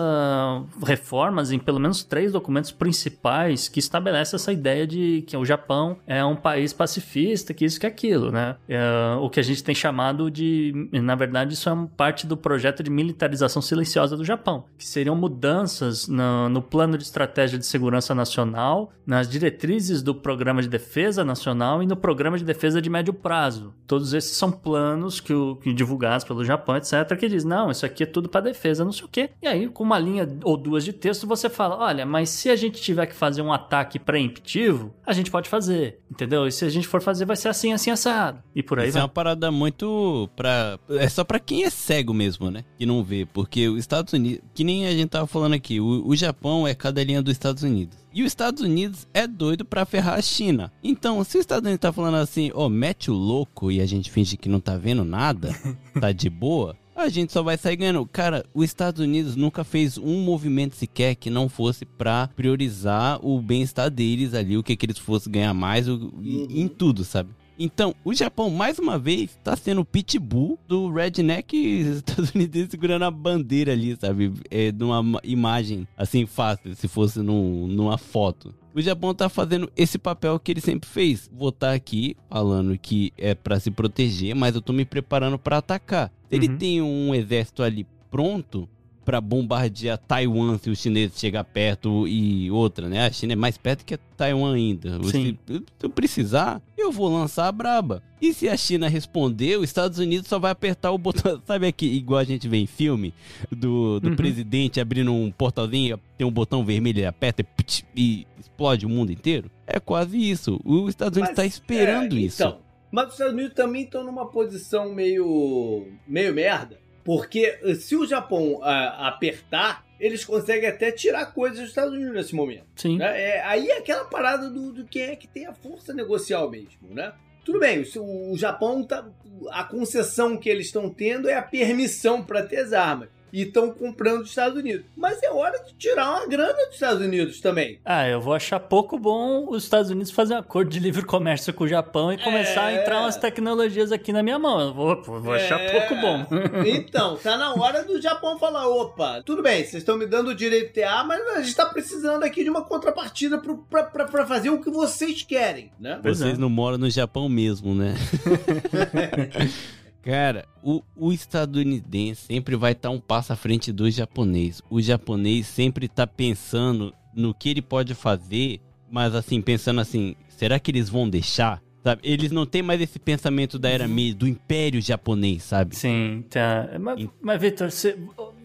reformas 0.85 1.51
em 1.51 1.59
pelo 1.59 1.81
menos 1.81 2.05
três 2.05 2.31
documentos 2.31 2.70
principais 2.70 3.68
que 3.68 3.81
estabelecem 3.81 4.37
essa 4.37 4.53
ideia 4.53 4.87
de 4.87 5.24
que 5.27 5.37
o 5.37 5.45
Japão 5.45 5.97
é 6.07 6.24
um 6.24 6.37
país 6.37 6.72
pacifista, 6.72 7.53
que 7.53 7.64
isso 7.64 7.81
que 7.81 7.87
aquilo, 7.87 8.31
né? 8.31 8.57
É, 8.68 9.16
o 9.20 9.29
que 9.29 9.41
a 9.41 9.43
gente 9.43 9.64
tem 9.64 9.74
chamado 9.74 10.31
de, 10.31 10.89
na 10.93 11.16
verdade, 11.16 11.55
isso 11.55 11.68
é 11.68 11.77
parte 11.97 12.27
do 12.27 12.37
projeto 12.37 12.83
de 12.83 12.91
militarização 12.91 13.61
silenciosa 13.61 14.16
do 14.16 14.24
Japão, 14.24 14.64
que 14.79 14.87
seriam 14.87 15.15
mudanças 15.16 16.08
no, 16.08 16.48
no 16.48 16.62
plano 16.62 16.96
de 16.96 17.04
estratégia 17.04 17.58
de 17.58 17.66
segurança 17.66 18.14
nacional, 18.14 18.92
nas 19.06 19.28
diretrizes 19.28 20.02
do 20.02 20.14
Programa 20.14 20.60
de 20.60 20.68
Defesa 20.68 21.24
Nacional 21.24 21.82
e 21.82 21.86
no 21.86 21.96
Programa 21.96 22.36
de 22.38 22.44
Defesa 22.44 22.82
de 22.82 22.90
Médio 22.90 23.14
Prazo. 23.14 23.72
Todos 23.86 24.12
esses 24.12 24.36
são 24.36 24.50
planos 24.50 25.20
que, 25.20 25.32
o, 25.32 25.56
que 25.56 25.72
divulgados 25.72 26.24
pelo 26.24 26.44
Japão, 26.44 26.76
etc., 26.76 27.16
que 27.18 27.28
diz, 27.28 27.44
não, 27.44 27.70
isso 27.70 27.86
aqui 27.86 28.02
é 28.02 28.06
tudo 28.06 28.28
para 28.28 28.40
defesa, 28.42 28.84
não 28.84 28.92
sei 28.92 29.04
o 29.04 29.08
quê. 29.08 29.30
E 29.40 29.46
aí, 29.46 29.68
com 29.68 29.84
uma 29.84 29.98
linha 29.98 30.28
ou 30.42 30.56
duas 30.56 30.84
de 30.84 30.92
texto, 30.92 31.26
você 31.26 31.48
fala, 31.48 31.76
olha, 31.76 32.04
mas 32.04 32.30
se 32.30 32.50
a 32.50 32.56
gente 32.56 32.80
tiver 32.80 33.06
que 33.06 33.14
fazer 33.14 33.42
um 33.42 33.52
ataque 33.52 33.98
preemptivo, 33.98 34.92
a 35.06 35.12
gente 35.12 35.30
pode 35.30 35.48
fazer, 35.48 36.00
entendeu? 36.10 36.46
E 36.46 36.52
se 36.52 36.64
a 36.64 36.68
gente 36.68 36.88
for 36.88 37.00
fazer, 37.00 37.24
vai 37.24 37.36
ser 37.36 37.48
assim, 37.48 37.72
assim, 37.72 37.90
assado. 37.90 38.42
E 38.54 38.62
por 38.62 38.78
aí 38.78 38.88
Isso 38.88 38.94
vai. 38.94 39.02
é 39.02 39.04
uma 39.04 39.08
parada 39.08 39.50
muito 39.50 40.28
pra... 40.34 40.78
É 40.90 41.08
só 41.08 41.24
pra 41.24 41.38
quem 41.38 41.64
é 41.64 41.70
cego 41.70 42.12
mesmo, 42.12 42.50
né? 42.50 42.64
Que 42.78 42.86
não 42.86 43.02
vê. 43.02 43.26
Porque 43.32 43.68
os 43.68 43.78
Estados 43.78 44.12
Unidos... 44.12 44.42
Que 44.54 44.64
nem 44.64 44.86
a 44.86 44.92
gente 44.92 45.05
tava 45.09 45.26
falando 45.26 45.54
aqui. 45.54 45.80
O, 45.80 46.07
o 46.07 46.16
Japão 46.16 46.66
é 46.66 46.74
cadelinha 46.74 47.22
dos 47.22 47.32
Estados 47.32 47.62
Unidos. 47.62 47.96
E 48.12 48.22
os 48.22 48.28
Estados 48.28 48.62
Unidos 48.62 49.07
é 49.12 49.26
doido 49.26 49.64
pra 49.64 49.84
ferrar 49.84 50.14
a 50.14 50.22
China. 50.22 50.72
Então, 50.82 51.22
se 51.22 51.36
os 51.36 51.42
Estados 51.42 51.66
Unidos 51.66 51.80
tá 51.80 51.92
falando 51.92 52.16
assim, 52.16 52.50
ó, 52.54 52.68
mete 52.68 53.11
o 53.11 53.14
louco 53.14 53.70
e 53.70 53.80
a 53.80 53.86
gente 53.86 54.11
finge 54.11 54.36
que 54.36 54.48
não 54.48 54.61
tá 54.61 54.76
vendo 54.76 55.04
nada, 55.04 55.54
tá 56.00 56.12
de 56.12 56.30
boa, 56.30 56.76
a 56.96 57.09
gente 57.11 57.32
só 57.32 57.42
vai 57.42 57.59
sair 57.59 57.76
ganhando. 57.76 58.07
Cara, 58.07 58.44
os 58.54 58.64
Estados 58.64 59.00
Unidos 59.00 59.36
nunca 59.36 59.62
fez 59.62 59.98
um 59.98 60.22
movimento 60.22 60.74
sequer 60.74 61.14
que 61.14 61.28
não 61.28 61.48
fosse 61.48 61.84
pra 61.84 62.30
priorizar 62.34 63.18
o 63.22 63.40
bem-estar 63.40 63.90
deles 63.90 64.32
ali, 64.32 64.57
o 64.57 64.62
que, 64.62 64.76
que 64.76 64.86
eles 64.86 64.98
fossem 64.98 65.30
ganhar 65.30 65.52
mais, 65.52 65.88
o, 65.88 66.12
em, 66.22 66.62
em 66.62 66.68
tudo, 66.68 67.04
sabe? 67.04 67.28
Então, 67.59 67.94
o 68.04 68.12
Japão, 68.12 68.50
mais 68.50 68.78
uma 68.78 68.98
vez, 68.98 69.38
tá 69.42 69.57
sendo 69.57 69.80
o 69.80 69.84
pitbull 69.84 70.59
do 70.68 70.90
redneck 70.92 71.57
estadunidense 71.57 72.68
segurando 72.70 73.04
a 73.04 73.11
bandeira 73.11 73.72
ali, 73.72 73.96
sabe? 73.98 74.32
É, 74.50 74.70
numa 74.72 75.02
ma- 75.02 75.20
imagem, 75.24 75.86
assim, 75.96 76.26
fácil, 76.26 76.74
se 76.74 76.86
fosse 76.86 77.20
num, 77.20 77.66
numa 77.66 77.96
foto. 77.96 78.54
O 78.74 78.80
Japão 78.82 79.14
tá 79.14 79.30
fazendo 79.30 79.70
esse 79.74 79.96
papel 79.96 80.38
que 80.38 80.52
ele 80.52 80.61
sempre 80.61 80.86
fez. 80.88 81.30
Vou 81.32 81.48
estar 81.48 81.72
aqui 81.72 82.14
falando 82.28 82.76
que 82.76 83.11
é 83.16 83.34
pra 83.34 83.59
se 83.59 83.70
proteger, 83.70 84.34
mas 84.34 84.54
eu 84.54 84.61
tô 84.61 84.74
me 84.74 84.84
preparando 84.84 85.38
pra 85.38 85.57
atacar. 85.59 86.12
Se 86.28 86.36
ele 86.36 86.48
Uhum. 86.48 86.59
tem 86.59 86.82
um 86.82 87.14
exército 87.14 87.62
ali 87.62 87.86
pronto 88.11 88.68
pra 89.07 89.20
bombardear 89.20 89.96
Taiwan 89.96 90.59
se 90.59 90.68
os 90.68 90.80
chineses 90.80 91.18
chegar 91.18 91.44
perto 91.44 92.09
e 92.09 92.50
outra, 92.50 92.88
né? 92.88 93.07
A 93.07 93.12
China 93.12 93.34
é 93.34 93.36
mais 93.36 93.57
perto 93.57 93.84
que 93.84 93.96
Taiwan 94.16 94.54
ainda. 94.54 94.98
Sim. 95.04 95.38
Se, 95.46 95.62
eu 95.80 95.88
precisar, 95.88 96.61
eu 96.76 96.90
vou 96.90 97.09
lançar 97.09 97.46
a 97.46 97.52
braba. 97.52 98.02
E 98.20 98.34
se 98.34 98.48
a 98.48 98.57
China 98.57 98.88
responder, 98.88 99.59
os 99.59 99.64
Estados 99.64 99.98
Unidos 100.00 100.26
só 100.26 100.40
vai 100.40 100.50
apertar 100.50 100.90
o 100.90 100.98
botão. 100.98 101.40
Sabe 101.46 101.68
aqui, 101.68 101.86
igual 101.86 102.18
a 102.18 102.24
gente 102.24 102.48
vê 102.48 102.57
em 102.57 102.66
filme, 102.66 103.14
do, 103.50 104.00
do 104.00 104.09
Uhum. 104.09 104.16
presidente 104.16 104.80
abrindo 104.80 105.12
um 105.12 105.30
portalzinho, 105.30 106.00
tem 106.18 106.26
um 106.26 106.30
botão 106.32 106.64
vermelho, 106.64 106.98
ele 106.98 107.07
aperta 107.07 107.42
e, 107.42 107.84
e 107.94 108.26
explode 108.40 108.84
o 108.84 108.88
mundo 108.88 109.12
inteiro? 109.12 109.48
É 109.66 109.78
quase 109.78 110.18
isso. 110.18 110.61
Os 110.64 110.88
Estados 110.88 111.16
Unidos 111.16 111.30
está 111.30 111.46
esperando 111.46 112.16
é, 112.16 112.20
isso. 112.20 112.42
Então, 112.42 112.59
mas 112.90 113.07
os 113.09 113.12
Estados 113.12 113.34
Unidos 113.34 113.54
também 113.54 113.84
estão 113.84 114.02
numa 114.02 114.26
posição 114.26 114.92
meio, 114.92 115.86
meio 116.09 116.34
merda. 116.34 116.78
Porque 117.07 117.57
eh, 117.62 117.74
se 117.76 117.94
o 117.94 118.04
Japão 118.04 118.59
ah, 118.64 119.07
apertar, 119.07 119.86
eles 119.98 120.24
conseguem 120.24 120.68
até 120.68 120.90
tirar 120.90 121.26
coisas 121.26 121.61
dos 121.61 121.68
Estados 121.68 121.94
Unidos 121.94 122.12
nesse 122.12 122.34
momento. 122.34 122.66
Sim. 122.74 122.98
né? 122.98 123.36
É, 123.36 123.42
aí 123.44 123.70
é 123.70 123.78
aquela 123.78 124.04
parada 124.07 124.50
do, 124.50 124.72
do 124.72 124.84
quem 124.84 125.02
é 125.02 125.14
que 125.14 125.28
tem 125.28 125.46
a 125.46 125.54
força 125.54 125.94
negocial 125.94 126.50
mesmo, 126.50 126.90
né? 126.90 127.12
Tudo 127.44 127.61
bem, 127.61 127.86
o, 127.94 128.32
o 128.32 128.36
Japão 128.36 128.82
tá. 128.82 129.09
A 129.50 129.62
concessão 129.62 130.36
que 130.36 130.48
eles 130.48 130.66
estão 130.66 130.90
tendo 130.90 131.28
é 131.28 131.34
a 131.34 131.42
permissão 131.42 132.24
para 132.24 132.42
ter 132.42 132.57
as 132.57 132.72
armas. 132.72 133.09
E 133.37 133.43
estão 133.43 133.70
comprando 133.70 134.20
dos 134.20 134.30
Estados 134.30 134.59
Unidos. 134.59 134.87
Mas 134.97 135.22
é 135.22 135.30
hora 135.30 135.62
de 135.62 135.74
tirar 135.74 136.11
uma 136.11 136.26
grana 136.26 136.55
dos 136.55 136.72
Estados 136.72 137.03
Unidos 137.03 137.39
também. 137.39 137.78
Ah, 137.84 138.09
eu 138.09 138.18
vou 138.18 138.32
achar 138.32 138.59
pouco 138.59 138.99
bom 138.99 139.47
os 139.51 139.64
Estados 139.64 139.91
Unidos 139.91 140.11
fazer 140.11 140.32
um 140.32 140.39
acordo 140.39 140.70
de 140.70 140.80
livre 140.80 141.05
comércio 141.05 141.53
com 141.53 141.64
o 141.64 141.68
Japão 141.68 142.11
e 142.11 142.16
começar 142.16 142.70
É. 142.72 142.78
a 142.78 142.80
entrar 142.80 143.01
umas 143.03 143.16
tecnologias 143.18 143.93
aqui 143.93 144.11
na 144.11 144.22
minha 144.22 144.39
mão. 144.39 144.59
Eu 144.61 144.72
vou, 144.72 145.03
vou 145.20 145.34
achar 145.34 145.61
É. 145.61 145.70
pouco 145.80 146.01
bom. 146.01 146.26
Então, 146.66 147.16
tá 147.18 147.37
na 147.37 147.53
hora 147.53 147.84
do 147.84 148.01
Japão 148.01 148.39
falar: 148.39 148.66
opa, 148.68 149.22
tudo 149.22 149.43
bem, 149.43 149.57
vocês 149.59 149.74
estão 149.82 149.99
me 149.99 150.07
dando 150.07 150.28
o 150.28 150.34
direito 150.34 150.68
de 150.68 150.72
ter 150.72 150.84
arma, 150.84 151.14
mas 151.18 151.37
a 151.37 151.43
gente 151.43 151.55
tá 151.55 151.66
precisando 151.66 152.22
aqui 152.22 152.43
de 152.43 152.49
uma 152.49 152.64
contrapartida 152.64 153.37
pro, 153.37 153.59
pra, 153.68 153.82
pra, 153.82 154.07
pra 154.07 154.24
fazer 154.26 154.49
o 154.49 154.62
que 154.62 154.70
vocês 154.70 155.22
querem, 155.22 155.70
né? 155.78 155.99
Pois 156.03 156.20
Vocês 156.20 156.39
é. 156.39 156.41
não 156.41 156.49
moram 156.49 156.78
no 156.78 156.89
Japão 156.89 157.28
mesmo, 157.28 157.74
né? 157.74 157.95
Cara, 160.07 160.44
o, 160.62 160.84
o 160.94 161.12
estadunidense 161.12 162.26
sempre 162.26 162.54
vai 162.54 162.70
estar 162.70 162.90
um 162.90 163.00
passo 163.00 163.32
à 163.32 163.36
frente 163.36 163.72
do 163.72 163.90
japonês. 163.90 164.62
O 164.70 164.80
japonês 164.80 165.48
sempre 165.48 165.88
tá 165.88 166.07
pensando 166.07 166.94
no 167.12 167.34
que 167.34 167.48
ele 167.48 167.61
pode 167.61 167.92
fazer, 167.92 168.61
mas 168.88 169.16
assim, 169.16 169.42
pensando 169.42 169.80
assim, 169.80 170.14
será 170.28 170.61
que 170.61 170.70
eles 170.70 170.88
vão 170.88 171.11
deixar? 171.11 171.61
Sabe? 171.82 172.02
Eles 172.04 172.30
não 172.30 172.46
têm 172.46 172.62
mais 172.62 172.80
esse 172.80 173.00
pensamento 173.00 173.59
da 173.59 173.68
era 173.68 173.88
Meiji, 173.88 174.14
do 174.14 174.28
império 174.28 174.80
japonês, 174.80 175.42
sabe? 175.42 175.74
Sim, 175.74 176.24
tá. 176.30 176.68
Mas, 176.80 177.09
mas 177.20 177.40
Vitor, 177.40 177.72
se, 177.72 177.96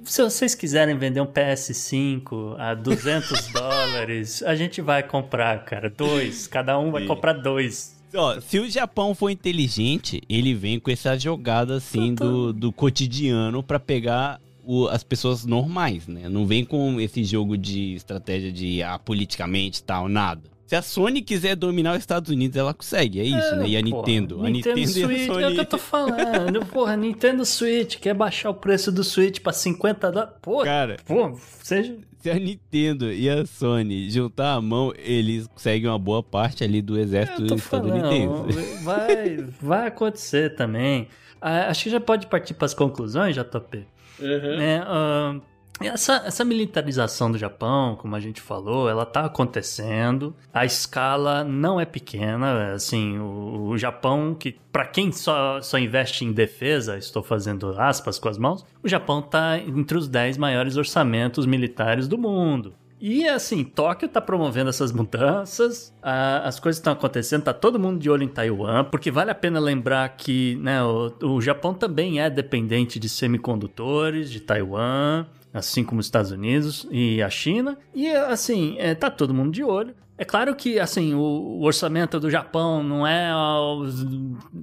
se 0.03 0.23
vocês 0.23 0.55
quiserem 0.55 0.97
vender 0.97 1.21
um 1.21 1.27
PS5 1.27 2.55
a 2.57 2.73
200 2.73 3.47
dólares, 3.53 4.41
a 4.41 4.55
gente 4.55 4.81
vai 4.81 5.03
comprar, 5.03 5.63
cara. 5.63 5.91
Dois. 5.91 6.47
Cada 6.47 6.79
um 6.79 6.89
vai 6.89 7.05
comprar 7.05 7.33
dois. 7.33 8.00
Ó, 8.13 8.39
se 8.41 8.59
o 8.59 8.69
Japão 8.69 9.15
for 9.15 9.29
inteligente, 9.29 10.21
ele 10.27 10.53
vem 10.53 10.79
com 10.79 10.91
essa 10.91 11.17
jogada 11.17 11.75
assim 11.75 12.13
do, 12.13 12.51
do 12.51 12.71
cotidiano 12.71 13.63
pra 13.63 13.79
pegar 13.79 14.39
o- 14.63 14.87
as 14.87 15.03
pessoas 15.03 15.45
normais, 15.45 16.07
né? 16.07 16.27
Não 16.29 16.45
vem 16.45 16.65
com 16.65 16.99
esse 16.99 17.23
jogo 17.23 17.57
de 17.57 17.93
estratégia 17.95 18.51
de 18.51 18.83
ah, 18.83 18.99
politicamente 18.99 19.79
e 19.79 19.83
tal, 19.83 20.07
nada. 20.09 20.41
Se 20.67 20.75
a 20.75 20.81
Sony 20.81 21.21
quiser 21.21 21.55
dominar 21.57 21.93
os 21.93 21.99
Estados 21.99 22.31
Unidos, 22.31 22.55
ela 22.55 22.73
consegue, 22.73 23.19
é 23.19 23.23
isso, 23.25 23.55
né? 23.57 23.67
E 23.67 23.75
a 23.75 23.81
Porra, 23.83 23.97
Nintendo. 23.97 24.45
a 24.45 24.49
Nintendo 24.49 24.79
e 24.79 24.83
a 24.83 24.87
Switch, 24.87 25.19
é 25.27 25.31
o 25.31 25.33
Sony. 25.33 25.53
que 25.55 25.59
eu 25.59 25.65
tô 25.65 25.77
falando. 25.77 26.65
Porra, 26.67 26.95
Nintendo 26.95 27.45
Switch 27.45 27.97
quer 27.97 28.13
baixar 28.13 28.49
o 28.51 28.53
preço 28.53 28.89
do 28.89 29.03
Switch 29.03 29.39
pra 29.41 29.51
50 29.51 30.09
dólares. 30.11 30.33
Pô, 30.41 30.63
Cara, 30.63 30.95
pô, 31.05 31.37
seja. 31.61 31.97
Se 32.21 32.29
a 32.29 32.35
Nintendo 32.35 33.11
e 33.11 33.29
a 33.29 33.45
Sony 33.45 34.09
juntar 34.09 34.53
a 34.53 34.61
mão, 34.61 34.93
eles 34.97 35.47
conseguem 35.47 35.89
uma 35.89 35.97
boa 35.97 36.21
parte 36.21 36.63
ali 36.63 36.81
do 36.81 36.97
exército 36.97 37.53
estadunidense. 37.55 38.81
vai, 38.83 39.37
vai 39.59 39.87
acontecer 39.87 40.55
também. 40.55 41.07
Ah, 41.41 41.67
acho 41.67 41.83
que 41.83 41.89
já 41.89 41.99
pode 41.99 42.27
partir 42.27 42.53
para 42.53 42.65
as 42.65 42.73
conclusões, 42.73 43.35
JP. 43.35 43.85
Uhum. 44.19 44.57
né? 44.57 44.83
ah, 44.85 45.39
essa, 45.87 46.23
essa 46.25 46.43
militarização 46.45 47.31
do 47.31 47.37
Japão, 47.37 47.95
como 47.95 48.15
a 48.15 48.19
gente 48.19 48.41
falou, 48.41 48.89
ela 48.89 49.05
tá 49.05 49.25
acontecendo. 49.25 50.35
A 50.53 50.65
escala 50.65 51.43
não 51.43 51.79
é 51.79 51.85
pequena. 51.85 52.73
Assim, 52.73 53.17
o, 53.19 53.69
o 53.69 53.77
Japão, 53.77 54.35
que 54.37 54.57
para 54.71 54.85
quem 54.85 55.11
só, 55.11 55.61
só 55.61 55.77
investe 55.77 56.25
em 56.25 56.31
defesa, 56.31 56.97
estou 56.97 57.21
fazendo 57.23 57.69
aspas 57.79 58.17
com 58.19 58.29
as 58.29 58.37
mãos, 58.37 58.65
o 58.83 58.87
Japão 58.87 59.21
tá 59.21 59.57
entre 59.59 59.97
os 59.97 60.07
10 60.07 60.37
maiores 60.37 60.77
orçamentos 60.77 61.45
militares 61.45 62.07
do 62.07 62.17
mundo. 62.17 62.73
E 63.03 63.27
assim, 63.27 63.63
Tóquio 63.63 64.07
tá 64.07 64.21
promovendo 64.21 64.69
essas 64.69 64.91
mudanças, 64.91 65.91
a- 66.03 66.47
as 66.47 66.59
coisas 66.59 66.77
estão 66.77 66.93
acontecendo, 66.93 67.41
tá 67.41 67.51
todo 67.53 67.79
mundo 67.79 67.99
de 67.99 68.07
olho 68.11 68.21
em 68.21 68.27
Taiwan, 68.27 68.83
porque 68.83 69.09
vale 69.09 69.31
a 69.31 69.35
pena 69.35 69.59
lembrar 69.59 70.07
que 70.09 70.55
né, 70.57 70.83
o, 70.83 71.11
o 71.23 71.41
Japão 71.41 71.73
também 71.73 72.21
é 72.21 72.29
dependente 72.29 72.99
de 72.99 73.09
semicondutores, 73.09 74.29
de 74.29 74.39
Taiwan, 74.39 75.25
assim 75.53 75.83
como 75.83 75.99
os 75.99 76.07
Estados 76.07 76.31
Unidos 76.31 76.87
e 76.91 77.21
a 77.21 77.29
China. 77.29 77.77
E 77.93 78.09
assim, 78.09 78.75
é, 78.77 78.95
tá 78.95 79.09
todo 79.09 79.33
mundo 79.33 79.51
de 79.51 79.63
olho. 79.63 79.95
É 80.21 80.23
claro 80.23 80.55
que, 80.55 80.79
assim, 80.79 81.15
o, 81.15 81.61
orçamento 81.63 82.19
do 82.19 82.29
Japão 82.29 82.83
não 82.83 83.07
é, 83.07 83.31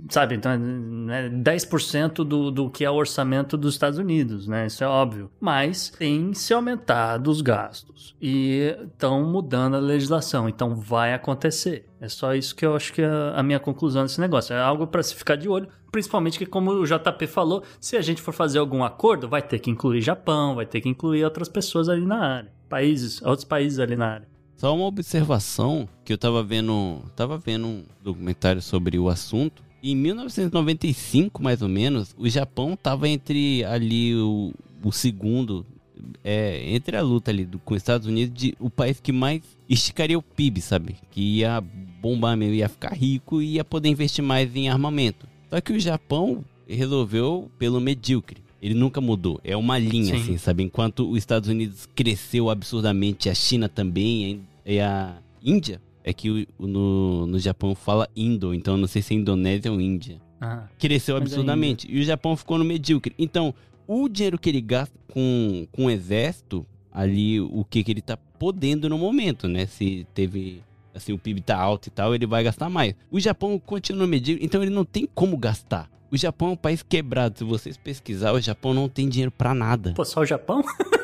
sabe, 0.09 0.36
então, 0.36 0.52
é 0.52 1.28
10% 1.28 2.24
do, 2.24 2.52
do 2.52 2.70
que 2.70 2.84
é 2.84 2.90
o 2.90 2.94
orçamento 2.94 3.56
dos 3.56 3.74
Estados 3.74 3.98
Unidos, 3.98 4.46
né? 4.46 4.66
Isso 4.66 4.84
é 4.84 4.86
óbvio. 4.86 5.28
Mas 5.40 5.88
tem 5.88 6.32
se 6.32 6.54
aumentado 6.54 7.28
os 7.28 7.40
gastos 7.40 8.14
e 8.22 8.72
estão 8.84 9.24
mudando 9.24 9.74
a 9.74 9.80
legislação, 9.80 10.48
então 10.48 10.76
vai 10.76 11.12
acontecer. 11.12 11.86
É 12.00 12.09
só 12.09 12.36
isso 12.36 12.54
que 12.54 12.64
eu 12.64 12.76
acho 12.76 12.92
que 12.92 13.02
é 13.02 13.11
a 13.34 13.42
minha 13.42 13.59
conclusão 13.59 14.04
desse 14.04 14.20
negócio. 14.20 14.54
É 14.54 14.62
algo 14.62 14.86
para 14.86 15.02
se 15.02 15.12
ficar 15.12 15.34
de 15.34 15.48
olho, 15.48 15.66
principalmente 15.90 16.38
que, 16.38 16.46
como 16.46 16.70
o 16.70 16.86
JP 16.86 17.26
falou, 17.26 17.64
se 17.80 17.96
a 17.96 18.00
gente 18.00 18.22
for 18.22 18.32
fazer 18.32 18.61
algum 18.61 18.84
acordo, 18.84 19.28
vai 19.28 19.42
ter 19.42 19.59
que 19.59 19.72
incluir 19.72 20.02
Japão, 20.02 20.54
vai 20.54 20.66
ter 20.66 20.80
que 20.80 20.88
incluir 20.88 21.24
outras 21.24 21.48
pessoas 21.48 21.88
ali 21.88 22.06
na 22.06 22.24
área, 22.24 22.52
países, 22.68 23.20
outros 23.22 23.44
países 23.44 23.80
ali 23.80 23.96
na 23.96 24.06
área. 24.06 24.38
Só 24.59 24.74
uma 24.74 24.86
observação 24.86 25.88
que 26.04 26.12
eu 26.12 26.18
tava 26.18 26.42
vendo, 26.42 27.00
tava 27.14 27.38
vendo 27.38 27.66
um 27.68 27.84
documentário 28.02 28.61
sobre 28.61 28.98
o 28.98 29.09
assunto. 29.09 29.62
Em 29.80 29.94
1995, 29.94 31.40
mais 31.40 31.62
ou 31.62 31.68
menos, 31.68 32.12
o 32.18 32.28
Japão 32.28 32.76
tava 32.76 33.09
entre 33.09 33.64
ali 33.64 34.16
o, 34.16 34.52
o 34.82 34.90
segundo, 34.90 35.64
é, 36.24 36.74
entre 36.74 36.96
a 36.96 37.02
luta 37.02 37.30
ali 37.30 37.44
do, 37.44 37.61
com 37.61 37.74
os 37.74 37.80
Estados 37.80 38.09
Unidos, 38.09 38.36
de, 38.36 38.56
o 38.59 38.68
país 38.68 38.98
que 38.98 39.12
mais 39.12 39.42
esticaria 39.68 40.18
o 40.18 40.22
PIB, 40.22 40.61
sabe? 40.61 40.96
Que 41.12 41.20
ia 41.20 41.61
bombar 42.02 42.36
mesmo, 42.36 42.54
ia 42.54 42.68
ficar 42.68 42.92
rico 42.94 43.40
e 43.40 43.54
ia 43.54 43.64
poder 43.64 43.88
investir 43.88 44.24
mais 44.24 44.56
em 44.56 44.68
armamento. 44.68 45.28
Só 45.48 45.61
que 45.61 45.72
o 45.72 45.78
Japão 45.78 46.44
resolveu 46.66 47.48
pelo 47.61 47.80
medíocre. 47.80 48.42
Ele 48.61 48.74
nunca 48.74 49.00
mudou. 49.00 49.40
É 49.44 49.56
uma 49.56 49.78
linha, 49.78 50.16
Sim. 50.16 50.20
assim, 50.20 50.38
sabe? 50.38 50.64
Enquanto 50.64 51.09
os 51.09 51.18
Estados 51.18 51.48
Unidos 51.48 51.88
cresceu 51.94 52.50
absurdamente, 52.50 53.30
a 53.30 53.34
China 53.34 53.68
também, 53.68 54.40
e 54.69 54.81
a 54.81 55.16
Índia, 55.43 55.81
É 56.05 56.12
que 56.12 56.31
o- 56.59 56.66
no, 56.66 57.27
no 57.27 57.39
Japão 57.39 57.75
fala 57.75 58.09
Indo, 58.16 58.55
então 58.55 58.77
não 58.79 58.87
sei 58.87 59.03
se 59.03 59.12
é 59.12 59.16
Indonésia 59.16 59.71
ou 59.71 59.79
Índia. 59.81 60.21
Ah, 60.41 60.66
Cresceu 60.79 61.16
é 61.16 61.19
absurdamente. 61.19 61.87
E 61.91 62.01
o 62.01 62.03
Japão 62.03 62.35
ficou 62.37 62.57
no 62.57 62.64
medíocre. 62.64 63.14
Então, 63.19 63.53
o 63.87 64.09
dinheiro 64.09 64.39
que 64.39 64.49
ele 64.49 64.61
gasta 64.62 64.95
com, 65.12 65.66
com 65.73 65.85
o 65.87 65.91
exército, 65.91 66.64
ali, 66.93 67.41
o 67.41 67.62
que, 67.69 67.83
que 67.85 67.91
ele 67.91 68.01
tá 68.01 68.16
podendo 68.39 68.89
no 68.89 68.97
momento, 68.97 69.47
né? 69.49 69.66
Se 69.66 70.07
teve. 70.14 70.62
Assim, 70.95 71.12
o 71.12 71.19
PIB 71.19 71.43
tá 71.43 71.57
alto 71.59 71.89
e 71.89 71.91
tal, 71.91 72.14
ele 72.14 72.27
vai 72.27 72.43
gastar 72.43 72.71
mais. 72.71 72.95
O 73.11 73.21
Japão 73.21 73.59
continua 73.59 74.03
no 74.03 74.09
medíocre, 74.09 74.45
então 74.45 74.62
ele 74.62 74.71
não 74.73 74.85
tem 74.87 75.07
como 75.14 75.37
gastar. 75.37 75.91
O 76.11 76.16
Japão 76.16 76.49
é 76.49 76.53
um 76.53 76.57
país 76.57 76.83
quebrado. 76.83 77.37
Se 77.39 77.45
vocês 77.45 77.77
pesquisar, 77.77 78.33
o 78.33 78.41
Japão 78.41 78.73
não 78.73 78.89
tem 78.89 79.09
dinheiro 79.09 79.31
pra 79.31 79.53
nada. 79.53 79.93
pô, 79.95 80.05
só 80.07 80.21
o 80.21 80.25
Japão? 80.27 80.62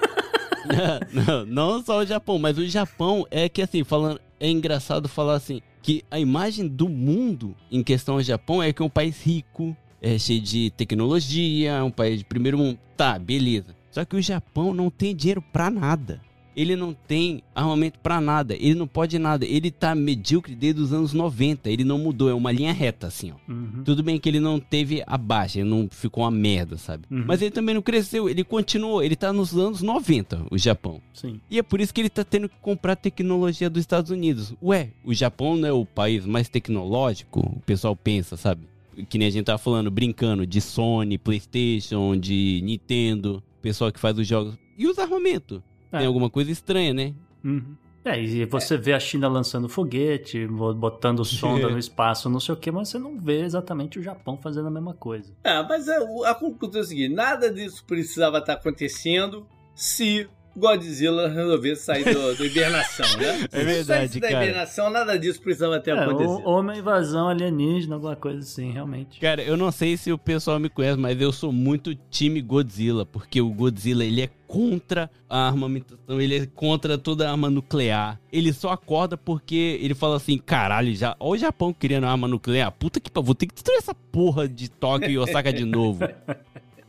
não, 1.47 1.83
só 1.83 1.99
o 1.99 2.07
Japão, 2.07 2.39
mas 2.39 2.59
o 2.59 2.67
Japão 2.67 3.27
é 3.31 3.49
que 3.49 3.63
assim, 3.63 3.85
falando, 3.85 4.21
é 4.41 4.49
engraçado 4.49 5.09
falar 5.09 5.35
assim, 5.35 5.61
que 5.83 6.03
a 6.11 6.19
imagem 6.19 6.67
do 6.67 6.89
mundo 6.89 7.55
em 7.71 7.83
questão 7.83 8.15
ao 8.15 8.23
Japão 8.23 8.63
é 8.63 8.73
que 8.73 8.83
é 8.83 8.85
um 8.85 8.91
país 8.91 9.23
rico, 9.23 9.77
é 10.01 10.19
cheio 10.19 10.41
de 10.41 10.71
tecnologia, 10.71 11.73
é 11.73 11.83
um 11.83 11.91
país 11.91 12.19
de 12.19 12.25
primeiro 12.25 12.59
mundo. 12.59 12.79
Tá, 12.97 13.19
beleza. 13.19 13.75
Só 13.91 14.05
que 14.05 14.17
o 14.17 14.23
Japão 14.23 14.75
não 14.75 14.91
tem 14.91 15.15
dinheiro 15.15 15.43
pra 15.53 15.71
nada. 15.71 16.21
Ele 16.57 16.77
não 16.77 16.93
tem 16.93 17.43
armamento 17.55 17.99
pra 17.99 18.21
nada, 18.21 18.55
ele 18.55 18.75
não 18.75 18.87
pode 18.87 19.19
nada. 19.19 19.45
Ele 19.45 19.71
tá 19.71 19.95
medíocre 19.95 20.55
desde 20.55 20.81
os 20.81 20.93
anos 20.93 21.13
90, 21.13 21.71
ele 21.71 21.85
não 21.85 21.99
mudou, 21.99 22.29
é 22.29 22.35
uma 22.35 22.53
linha 22.53 22.73
reta 22.73 23.07
assim, 23.07 23.33
ó. 23.33 23.51
Uhum. 23.51 23.83
Tudo 23.85 24.03
bem 24.03 24.19
que 24.19 24.29
ele 24.29 24.41
não 24.41 24.61
teve 24.61 25.03
a 25.07 25.19
baixa, 25.19 25.61
ele 25.61 25.69
não 25.69 25.89
ficou 25.91 26.25
uma 26.25 26.31
merda, 26.31 26.77
sabe? 26.77 27.05
Uhum. 27.11 27.25
Mas 27.27 27.43
ele 27.43 27.51
também 27.51 27.75
não 27.75 27.83
cresceu, 27.83 28.29
ele 28.29 28.45
continuou, 28.45 29.03
ele 29.03 29.17
tá 29.17 29.33
nos 29.33 29.57
anos 29.57 29.83
90, 29.83 30.47
o 30.51 30.59
Japão. 30.59 31.01
Sim. 31.13 31.41
E 31.51 31.59
é 31.59 31.63
por 31.63 31.81
isso 31.81 31.93
que 31.93 32.01
ele 32.01 32.11
tá 32.11 32.25
tendo 32.25 32.49
que 32.49 32.57
comprar 32.61 32.97
tecnologia 32.97 33.69
dos 33.69 33.81
Estados 33.81 34.11
Unidos. 34.11 34.55
Ué, 34.63 34.91
o 35.05 35.13
Japão 35.13 35.57
não 35.57 35.69
é 35.69 35.73
o 35.73 35.85
país 35.85 36.25
mais 36.25 36.49
tecnológico? 36.49 37.41
O 37.41 37.61
pessoal 37.61 37.97
pensa, 37.97 38.37
sabe? 38.37 38.63
Que 39.09 39.19
nem 39.19 39.29
a 39.29 39.31
gente 39.31 39.45
tava 39.45 39.59
falando, 39.59 39.91
brincando, 39.91 40.47
de 40.47 40.61
Sony, 40.61 41.19
Playstation, 41.19 42.17
de 42.17 42.61
Nintendo, 42.63 43.43
pessoal 43.61 43.91
que 43.91 43.99
faz 43.99 44.17
os 44.19 44.27
jogos. 44.27 44.57
E 44.79 44.87
os 44.87 44.99
armamentos? 44.99 45.61
É. 45.95 45.99
Tem 45.99 46.07
alguma 46.07 46.29
coisa 46.31 46.51
estranha, 46.51 46.93
né? 46.93 47.15
Uhum. 47.45 47.77
É, 48.05 48.23
e 48.23 48.45
você 48.45 48.77
vê 48.77 48.93
a 48.93 49.01
China 49.01 49.29
lançando 49.29 49.67
foguete, 49.67 50.47
bo- 50.47 50.75
botando 50.75 51.25
sonda 51.25 51.71
no 51.71 51.79
espaço, 51.79 52.29
não 52.29 52.39
sei 52.39 52.55
o 52.55 52.59
que, 52.59 52.71
mas 52.71 52.91
você 52.91 52.99
não 52.99 53.19
vê 53.19 53.41
exatamente 53.41 53.99
o 53.99 54.03
Japão 54.03 54.37
fazendo 54.37 54.69
a 54.69 54.71
mesma 54.71 54.93
coisa. 54.93 55.33
É, 55.43 55.63
mas 55.63 55.89
a, 55.89 55.97
a 56.31 56.35
conclusão 56.35 56.81
é 56.81 56.85
a 56.85 56.87
seguinte: 56.87 57.15
nada 57.15 57.51
disso 57.51 57.83
precisava 57.87 58.39
estar 58.39 58.53
acontecendo 58.55 59.47
se 59.75 60.29
Godzilla 60.57 61.29
resolvesse 61.29 61.83
sair 61.85 62.05
do, 62.05 62.35
da 62.37 62.45
hibernação, 62.45 63.07
né? 63.19 63.47
É 63.53 63.59
Se 63.59 63.65
verdade, 63.65 63.85
saísse 64.01 64.21
da 64.21 64.29
cara. 64.31 64.45
hibernação, 64.45 64.91
nada 64.91 65.19
disso 65.19 65.41
precisava 65.41 65.81
ter 65.81 65.91
É, 65.97 66.01
acontecido. 66.01 66.43
ou, 66.45 66.61
uma 66.61 66.77
invasão 66.77 67.29
alienígena, 67.29 67.95
alguma 67.97 68.17
coisa 68.17 68.39
assim, 68.41 68.71
realmente. 68.71 69.19
Cara, 69.21 69.43
eu 69.43 69.57
não 69.57 69.71
sei 69.73 69.97
se 69.97 70.13
o 70.13 70.19
pessoal 70.19 70.59
me 70.61 70.69
conhece, 70.69 70.99
mas 70.99 71.21
eu 71.21 71.33
sou 71.33 71.53
muito 71.53 71.95
time 72.11 72.41
Godzilla, 72.41 73.05
porque 73.05 73.41
o 73.41 73.51
Godzilla 73.51 74.05
ele 74.05 74.23
é 74.23 74.31
contra 74.47 75.11
a 75.29 75.49
armamentação, 75.49 76.21
ele 76.21 76.37
é 76.39 76.47
contra 76.47 76.97
toda 76.97 77.27
a 77.29 77.33
arma 77.33 77.51
nuclear. 77.51 78.21
Ele 78.33 78.53
só 78.53 78.71
acorda 78.71 79.17
porque 79.17 79.79
ele 79.83 79.95
fala 79.95 80.17
assim: 80.17 80.39
caralho, 80.39 80.95
já, 80.95 81.17
ó 81.19 81.31
o 81.31 81.37
Japão 81.37 81.73
criando 81.73 82.07
arma 82.07 82.29
nuclear, 82.29 82.71
puta 82.71 83.01
que 83.01 83.11
pariu, 83.11 83.27
vou 83.27 83.35
ter 83.35 83.47
que 83.47 83.55
destruir 83.55 83.79
essa 83.79 83.95
porra 83.95 84.49
de 84.49 84.71
Tóquio 84.71 85.11
e 85.11 85.19
Osaka 85.19 85.53
de 85.53 85.65
novo. 85.65 86.01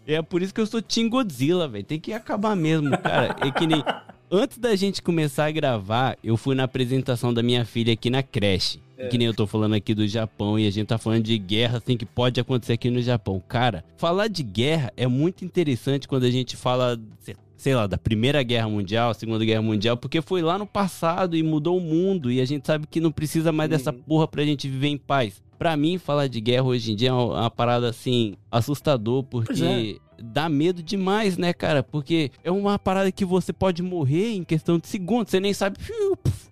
É 0.08 0.22
por 0.22 0.42
isso 0.42 0.54
que 0.54 0.62
eu 0.62 0.66
sou 0.68 0.82
Team 0.82 1.10
Godzilla, 1.10 1.68
velho. 1.68 1.84
Tem 1.84 2.00
que 2.00 2.14
acabar 2.14 2.56
mesmo, 2.56 2.96
cara. 2.98 3.36
É 3.42 3.52
que 3.52 3.66
nem. 3.66 3.84
Antes 4.32 4.58
da 4.58 4.76
gente 4.76 5.02
começar 5.02 5.46
a 5.46 5.52
gravar, 5.52 6.18
eu 6.24 6.36
fui 6.36 6.56
na 6.56 6.64
apresentação 6.64 7.34
da 7.34 7.42
minha 7.44 7.64
filha 7.66 7.94
aqui 7.94 8.10
na 8.10 8.22
creche. 8.24 8.80
Que 9.10 9.18
nem 9.18 9.28
eu 9.28 9.34
tô 9.34 9.46
falando 9.46 9.74
aqui 9.76 9.94
do 9.94 10.08
Japão 10.08 10.58
e 10.58 10.66
a 10.66 10.72
gente 10.72 10.88
tá 10.88 10.98
falando 10.98 11.22
de 11.24 11.38
guerra, 11.38 11.80
assim, 11.80 11.98
que 11.98 12.06
pode 12.06 12.40
acontecer 12.40 12.74
aqui 12.74 12.90
no 12.90 13.02
Japão. 13.02 13.42
Cara, 13.48 13.84
falar 13.98 14.28
de 14.30 14.42
guerra 14.42 14.92
é 14.96 15.06
muito 15.06 15.44
interessante 15.44 16.08
quando 16.08 16.24
a 16.24 16.32
gente 16.32 16.56
fala, 16.56 16.98
sei- 17.20 17.36
sei 17.58 17.76
lá, 17.76 17.88
da 17.88 17.98
Primeira 17.98 18.42
Guerra 18.42 18.70
Mundial, 18.70 19.14
Segunda 19.14 19.44
Guerra 19.44 19.62
Mundial, 19.62 19.98
porque 19.98 20.22
foi 20.22 20.42
lá 20.42 20.58
no 20.58 20.66
passado 20.66 21.36
e 21.36 21.44
mudou 21.44 21.78
o 21.78 21.82
mundo 21.82 22.32
e 22.32 22.40
a 22.40 22.46
gente 22.46 22.66
sabe 22.66 22.88
que 22.90 23.02
não 23.02 23.12
precisa 23.12 23.52
mais 23.52 23.70
dessa 23.70 23.92
Uhum. 23.92 24.00
porra 24.08 24.28
pra 24.30 24.46
gente 24.46 24.68
viver 24.70 24.88
em 24.88 24.98
paz. 24.98 25.44
Pra 25.58 25.76
mim, 25.78 25.98
falar 25.98 26.28
de 26.28 26.40
guerra 26.42 26.64
hoje 26.64 26.92
em 26.92 26.96
dia 26.96 27.10
é 27.10 27.14
uma 27.14 27.50
parada, 27.50 27.90
assim, 27.90 28.36
assustador, 28.52 29.24
porque 29.24 30.00
dá 30.22 30.50
medo 30.50 30.84
demais, 30.84 31.38
né, 31.38 31.54
cara? 31.54 31.82
Porque 31.84 32.32
é 32.44 32.52
uma 32.52 32.78
parada 32.80 33.12
que 33.12 33.24
você 33.26 33.54
pode 33.54 33.82
morrer 33.84 34.34
em 34.34 34.44
questão 34.44 34.78
de 34.80 34.88
segundos. 34.88 35.32
Você 35.32 35.40
nem 35.40 35.54
sabe. 35.54 35.78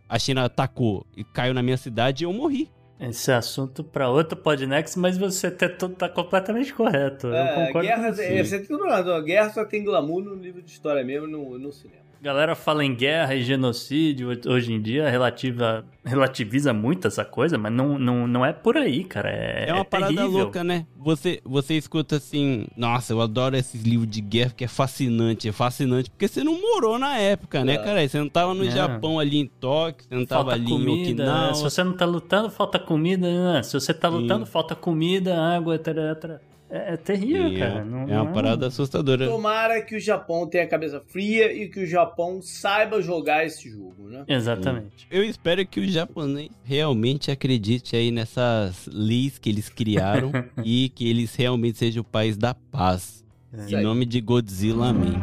A 0.07 0.19
China 0.19 0.45
atacou 0.45 1.05
e 1.17 1.23
caiu 1.23 1.53
na 1.53 1.63
minha 1.63 1.77
cidade 1.77 2.23
e 2.23 2.25
eu 2.25 2.33
morri. 2.33 2.69
Esse 2.99 3.31
é 3.31 3.35
assunto 3.35 3.83
pra 3.83 4.09
outro 4.09 4.37
Podnext, 4.37 4.97
mas 4.97 5.17
você 5.17 5.51
tá, 5.51 5.67
tá 5.67 6.07
completamente 6.07 6.73
correto. 6.73 7.27
Eu 7.27 7.33
É, 7.35 7.65
concordo 7.67 7.87
guerra, 7.87 8.09
com 8.09 8.15
você. 8.15 8.23
é, 8.25 8.43
você 8.43 8.59
tem 8.59 8.67
tudo 8.67 8.85
razão. 8.85 9.13
A 9.15 9.21
guerra 9.21 9.49
só 9.49 9.65
tem 9.65 9.83
glamour 9.83 10.23
no 10.23 10.35
livro 10.35 10.61
de 10.61 10.71
história 10.71 11.03
mesmo, 11.03 11.27
no, 11.27 11.57
no 11.59 11.73
cinema. 11.73 12.02
Galera 12.23 12.55
fala 12.55 12.85
em 12.85 12.95
guerra 12.95 13.35
e 13.35 13.43
genocídio 13.43 14.29
hoje 14.47 14.71
em 14.71 14.81
dia, 14.81 15.09
relativa, 15.09 15.83
relativiza 16.05 16.71
muito 16.71 17.05
essa 17.05 17.25
coisa, 17.25 17.57
mas 17.57 17.71
não, 17.73 17.99
não, 17.99 18.25
não 18.25 18.45
é 18.45 18.53
por 18.53 18.77
aí, 18.77 19.03
cara. 19.03 19.29
É, 19.29 19.65
É, 19.67 19.73
uma 19.73 19.81
é 19.81 19.83
parada 19.83 20.13
terrível. 20.15 20.39
louca, 20.43 20.63
né? 20.63 20.85
Você, 20.97 21.41
você 21.43 21.73
escuta 21.75 22.15
assim, 22.15 22.65
nossa, 22.77 23.11
eu 23.11 23.19
adoro 23.19 23.57
esses 23.57 23.83
livros 23.83 24.09
de 24.09 24.21
guerra 24.21 24.53
que 24.55 24.63
é 24.63 24.67
fascinante. 24.69 25.49
É 25.49 25.51
fascinante 25.51 26.09
porque 26.09 26.29
você 26.29 26.43
não 26.45 26.59
morou 26.61 26.97
na 26.97 27.17
época, 27.17 27.65
né, 27.65 27.73
É. 27.73 27.77
cara? 27.77 28.07
Você 28.07 28.17
não 28.17 28.29
tava 28.29 28.53
no 28.53 28.65
É. 28.65 28.71
Japão 28.71 29.19
ali 29.19 29.37
em 29.39 29.45
Tóquio, 29.45 30.05
você 30.07 30.15
não 30.15 30.25
tava 30.25 30.43
Falta 30.51 30.55
ali 30.55 30.65
em 30.65 30.69
comida, 30.69 31.23
Okinawa. 31.23 31.53
se 31.55 31.61
você 31.63 31.83
não 31.83 31.93
tá 31.93 32.05
lutando, 32.05 32.49
falta 32.49 32.79
comida. 32.79 33.27
né? 33.53 33.63
Se 33.63 33.73
você 33.73 33.93
tá 33.93 34.09
Sim. 34.09 34.15
lutando, 34.17 34.45
falta 34.45 34.73
comida, 34.75 35.37
água, 35.37 35.75
etc. 35.75 36.39
É, 36.73 36.93
é 36.95 36.97
terrível, 36.97 37.49
Sim, 37.49 37.59
cara. 37.59 37.79
é, 37.81 37.85
Não, 37.85 37.99
é 38.01 38.15
uma 38.15 38.25
não 38.25 38.33
parada 38.33 38.65
assustadora. 38.65 39.27
Tomara 39.27 39.79
que 39.79 39.95
o 39.95 39.99
Japão 39.99 40.47
tenha 40.47 40.63
a 40.63 40.67
cabeça 40.67 40.99
fria 40.99 41.53
e 41.53 41.69
que 41.69 41.81
o 41.81 41.85
Japão 41.85 42.41
saiba 42.41 42.99
jogar 42.99 43.45
esse 43.45 43.69
jogo, 43.69 44.09
né? 44.09 44.23
Exatamente. 44.27 45.07
Eu 45.11 45.23
espero 45.23 45.63
que 45.67 45.79
o 45.79 45.87
japonês 45.87 46.49
realmente 46.63 47.29
acredite 47.29 47.95
aí 47.95 48.09
nessas 48.09 48.89
leis 48.91 49.37
que 49.37 49.49
eles 49.49 49.69
criaram 49.69 50.31
e 50.65 50.89
que 50.89 51.07
eles 51.07 51.35
realmente 51.35 51.77
sejam 51.77 52.01
o 52.01 52.05
país 52.05 52.37
da 52.37 52.55
paz. 52.55 53.23
Isso 53.53 53.75
Em 53.75 53.83
nome 53.83 54.03
de 54.07 54.19
Godzilla, 54.19 54.87
amém. 54.87 55.13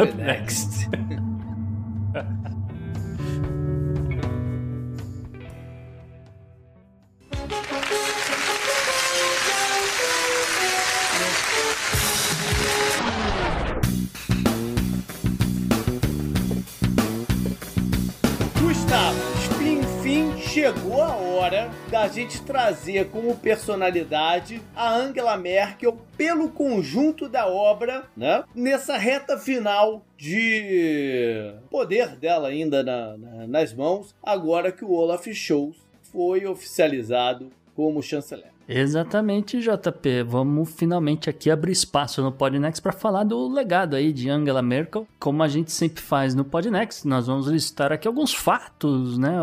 Up 0.00 0.16
next. 0.16 0.88
chegou 20.62 21.00
a 21.00 21.14
hora 21.14 21.70
da 21.88 22.08
gente 22.08 22.42
trazer 22.42 23.08
como 23.10 23.36
personalidade 23.36 24.60
a 24.74 24.92
Angela 24.92 25.36
Merkel 25.36 25.96
pelo 26.16 26.50
conjunto 26.50 27.28
da 27.28 27.46
obra, 27.46 28.02
né? 28.16 28.42
Nessa 28.52 28.96
reta 28.96 29.38
final 29.38 30.04
de 30.16 31.52
poder 31.70 32.16
dela 32.16 32.48
ainda 32.48 32.82
na- 32.82 33.16
na- 33.16 33.46
nas 33.46 33.72
mãos, 33.72 34.12
agora 34.20 34.72
que 34.72 34.84
o 34.84 34.90
Olaf 34.90 35.28
Scholz 35.32 35.76
foi 36.10 36.44
oficializado 36.44 37.50
como 37.76 38.02
chanceler. 38.02 38.50
Exatamente, 38.68 39.58
JP. 39.60 40.24
Vamos 40.24 40.70
finalmente 40.70 41.30
aqui 41.30 41.50
abrir 41.50 41.72
espaço 41.72 42.20
no 42.20 42.30
Podnext 42.30 42.82
para 42.82 42.92
falar 42.92 43.24
do 43.24 43.48
legado 43.48 43.96
aí 43.96 44.12
de 44.12 44.28
Angela 44.28 44.60
Merkel, 44.60 45.08
como 45.18 45.42
a 45.42 45.48
gente 45.48 45.72
sempre 45.72 46.02
faz 46.02 46.34
no 46.34 46.44
Podnext. 46.44 47.06
Nós 47.08 47.26
vamos 47.26 47.46
listar 47.46 47.90
aqui 47.92 48.06
alguns 48.06 48.34
fatos, 48.34 49.16
né? 49.16 49.38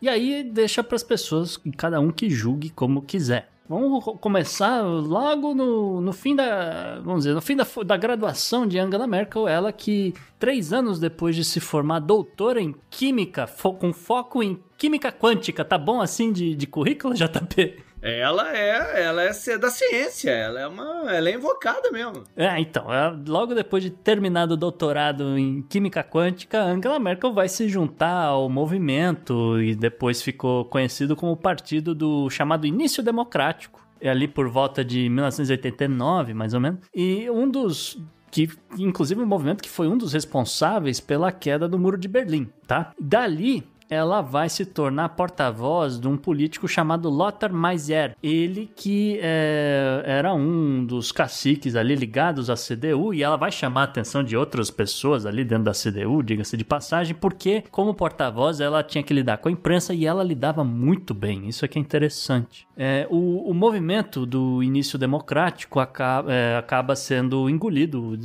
E 0.00 0.08
aí 0.08 0.42
deixa 0.42 0.82
para 0.82 0.96
as 0.96 1.02
pessoas, 1.02 1.60
cada 1.76 2.00
um 2.00 2.10
que 2.10 2.30
julgue 2.30 2.70
como 2.70 3.02
quiser. 3.02 3.50
Vamos 3.68 4.02
co- 4.04 4.16
começar 4.16 4.80
logo 4.82 5.54
no, 5.54 6.00
no 6.00 6.12
fim 6.12 6.34
da, 6.34 6.98
vamos 7.04 7.20
dizer, 7.24 7.34
no 7.34 7.40
fim 7.40 7.54
da, 7.56 7.66
da 7.86 7.96
graduação 7.96 8.66
de 8.66 8.78
Angela 8.78 9.06
Merkel, 9.06 9.46
ela 9.46 9.70
que 9.72 10.12
três 10.38 10.72
anos 10.72 10.98
depois 10.98 11.36
de 11.36 11.44
se 11.44 11.60
formar 11.60 12.00
doutora 12.00 12.60
em 12.60 12.74
química, 12.90 13.46
fo- 13.46 13.74
com 13.74 13.92
foco 13.92 14.42
em 14.42 14.58
química 14.76 15.12
quântica, 15.12 15.64
tá 15.64 15.78
bom 15.78 16.00
assim 16.00 16.32
de, 16.32 16.54
de 16.54 16.66
currículo, 16.66 17.14
JP? 17.14 17.91
Ela 18.02 18.56
é, 18.56 19.04
ela 19.04 19.22
é 19.22 19.58
da 19.58 19.70
ciência, 19.70 20.30
ela 20.30 20.60
é 20.60 20.66
uma, 20.66 21.04
ela 21.08 21.28
é 21.28 21.34
invocada 21.34 21.88
mesmo. 21.92 22.24
É, 22.36 22.58
então, 22.58 22.92
é, 22.92 23.16
logo 23.28 23.54
depois 23.54 23.82
de 23.84 23.90
terminado 23.90 24.54
o 24.54 24.56
doutorado 24.56 25.38
em 25.38 25.62
química 25.62 26.02
quântica, 26.02 26.60
Angela 26.60 26.98
Merkel 26.98 27.32
vai 27.32 27.48
se 27.48 27.68
juntar 27.68 28.24
ao 28.24 28.48
movimento 28.48 29.62
e 29.62 29.76
depois 29.76 30.20
ficou 30.20 30.64
conhecido 30.64 31.14
como 31.14 31.32
o 31.32 31.36
partido 31.36 31.94
do 31.94 32.28
chamado 32.28 32.66
Início 32.66 33.04
Democrático. 33.04 33.80
É 34.00 34.10
ali 34.10 34.26
por 34.26 34.48
volta 34.48 34.84
de 34.84 35.08
1989, 35.08 36.34
mais 36.34 36.54
ou 36.54 36.60
menos. 36.60 36.80
E 36.92 37.30
um 37.30 37.48
dos 37.48 38.02
que 38.32 38.48
inclusive 38.78 39.20
um 39.20 39.26
movimento 39.26 39.62
que 39.62 39.68
foi 39.68 39.86
um 39.86 39.96
dos 39.96 40.14
responsáveis 40.14 40.98
pela 40.98 41.30
queda 41.30 41.68
do 41.68 41.78
Muro 41.78 41.98
de 41.98 42.08
Berlim, 42.08 42.48
tá? 42.66 42.92
Dali 42.98 43.62
ela 43.92 44.22
vai 44.22 44.48
se 44.48 44.64
tornar 44.64 45.10
porta-voz 45.10 46.00
de 46.00 46.08
um 46.08 46.16
político 46.16 46.66
chamado 46.66 47.10
Lothar 47.10 47.52
Maiser. 47.52 48.16
Ele 48.22 48.70
que 48.74 49.18
é, 49.22 50.02
era 50.06 50.32
um 50.32 50.82
dos 50.86 51.12
caciques 51.12 51.76
ali 51.76 51.94
ligados 51.94 52.48
à 52.48 52.54
CDU 52.54 53.12
e 53.12 53.22
ela 53.22 53.36
vai 53.36 53.52
chamar 53.52 53.82
a 53.82 53.84
atenção 53.84 54.24
de 54.24 54.34
outras 54.34 54.70
pessoas 54.70 55.26
ali 55.26 55.44
dentro 55.44 55.64
da 55.64 55.72
CDU, 55.72 56.22
diga-se 56.22 56.56
de 56.56 56.64
passagem, 56.64 57.14
porque 57.14 57.64
como 57.70 57.92
porta-voz 57.92 58.60
ela 58.60 58.82
tinha 58.82 59.04
que 59.04 59.12
lidar 59.12 59.36
com 59.36 59.50
a 59.50 59.52
imprensa 59.52 59.92
e 59.92 60.06
ela 60.06 60.24
lidava 60.24 60.64
muito 60.64 61.12
bem. 61.12 61.46
Isso 61.46 61.62
aqui 61.62 61.78
é 61.78 61.82
interessante. 61.82 62.66
É, 62.74 63.06
o, 63.10 63.50
o, 63.50 63.52
movimento 63.52 64.24
do 64.24 64.62
início 64.62 64.98
democrático 64.98 65.78
acaba, 65.78 66.32
é, 66.32 66.56
acaba 66.56 66.96
sendo 66.96 67.50
engolido, 67.50 68.18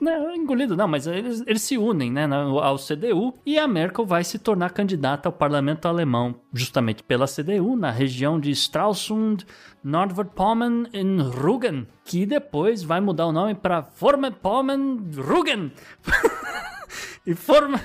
não, 0.00 0.36
engolido 0.36 0.76
não, 0.76 0.86
mas 0.86 1.08
eles, 1.08 1.42
eles 1.44 1.62
se 1.62 1.76
unem 1.76 2.12
né, 2.12 2.28
ao 2.62 2.76
CDU 2.76 3.34
e 3.44 3.58
a 3.58 3.66
Merkel 3.66 4.06
vai 4.06 4.22
se 4.22 4.38
tornar 4.38 4.70
candidata 4.70 4.99
ao 5.24 5.32
parlamento 5.32 5.88
alemão, 5.88 6.34
justamente 6.52 7.02
pela 7.02 7.26
CDU, 7.26 7.76
na 7.76 7.90
região 7.90 8.38
de 8.38 8.50
Stralsund, 8.50 9.46
Nordrhein-Pommern 9.82 10.88
e 10.92 11.02
Rügen, 11.22 11.86
que 12.04 12.26
depois 12.26 12.82
vai 12.82 13.00
mudar 13.00 13.26
o 13.26 13.32
nome 13.32 13.54
para 13.54 13.80
Vorpommern-Rügen. 13.80 15.72
e 17.26 17.34
forma. 17.34 17.78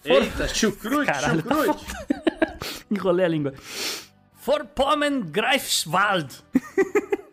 For... 0.00 0.22
Eita, 0.22 0.48
chucrute, 0.48 1.06
Caralho, 1.06 1.42
tá 1.42 1.54
chucrute. 1.54 1.86
Tá... 1.86 2.56
Enrolei 2.90 3.24
a 3.24 3.28
língua. 3.28 3.54
Vorpommern 4.34 5.22
Greifswald. 5.22 6.42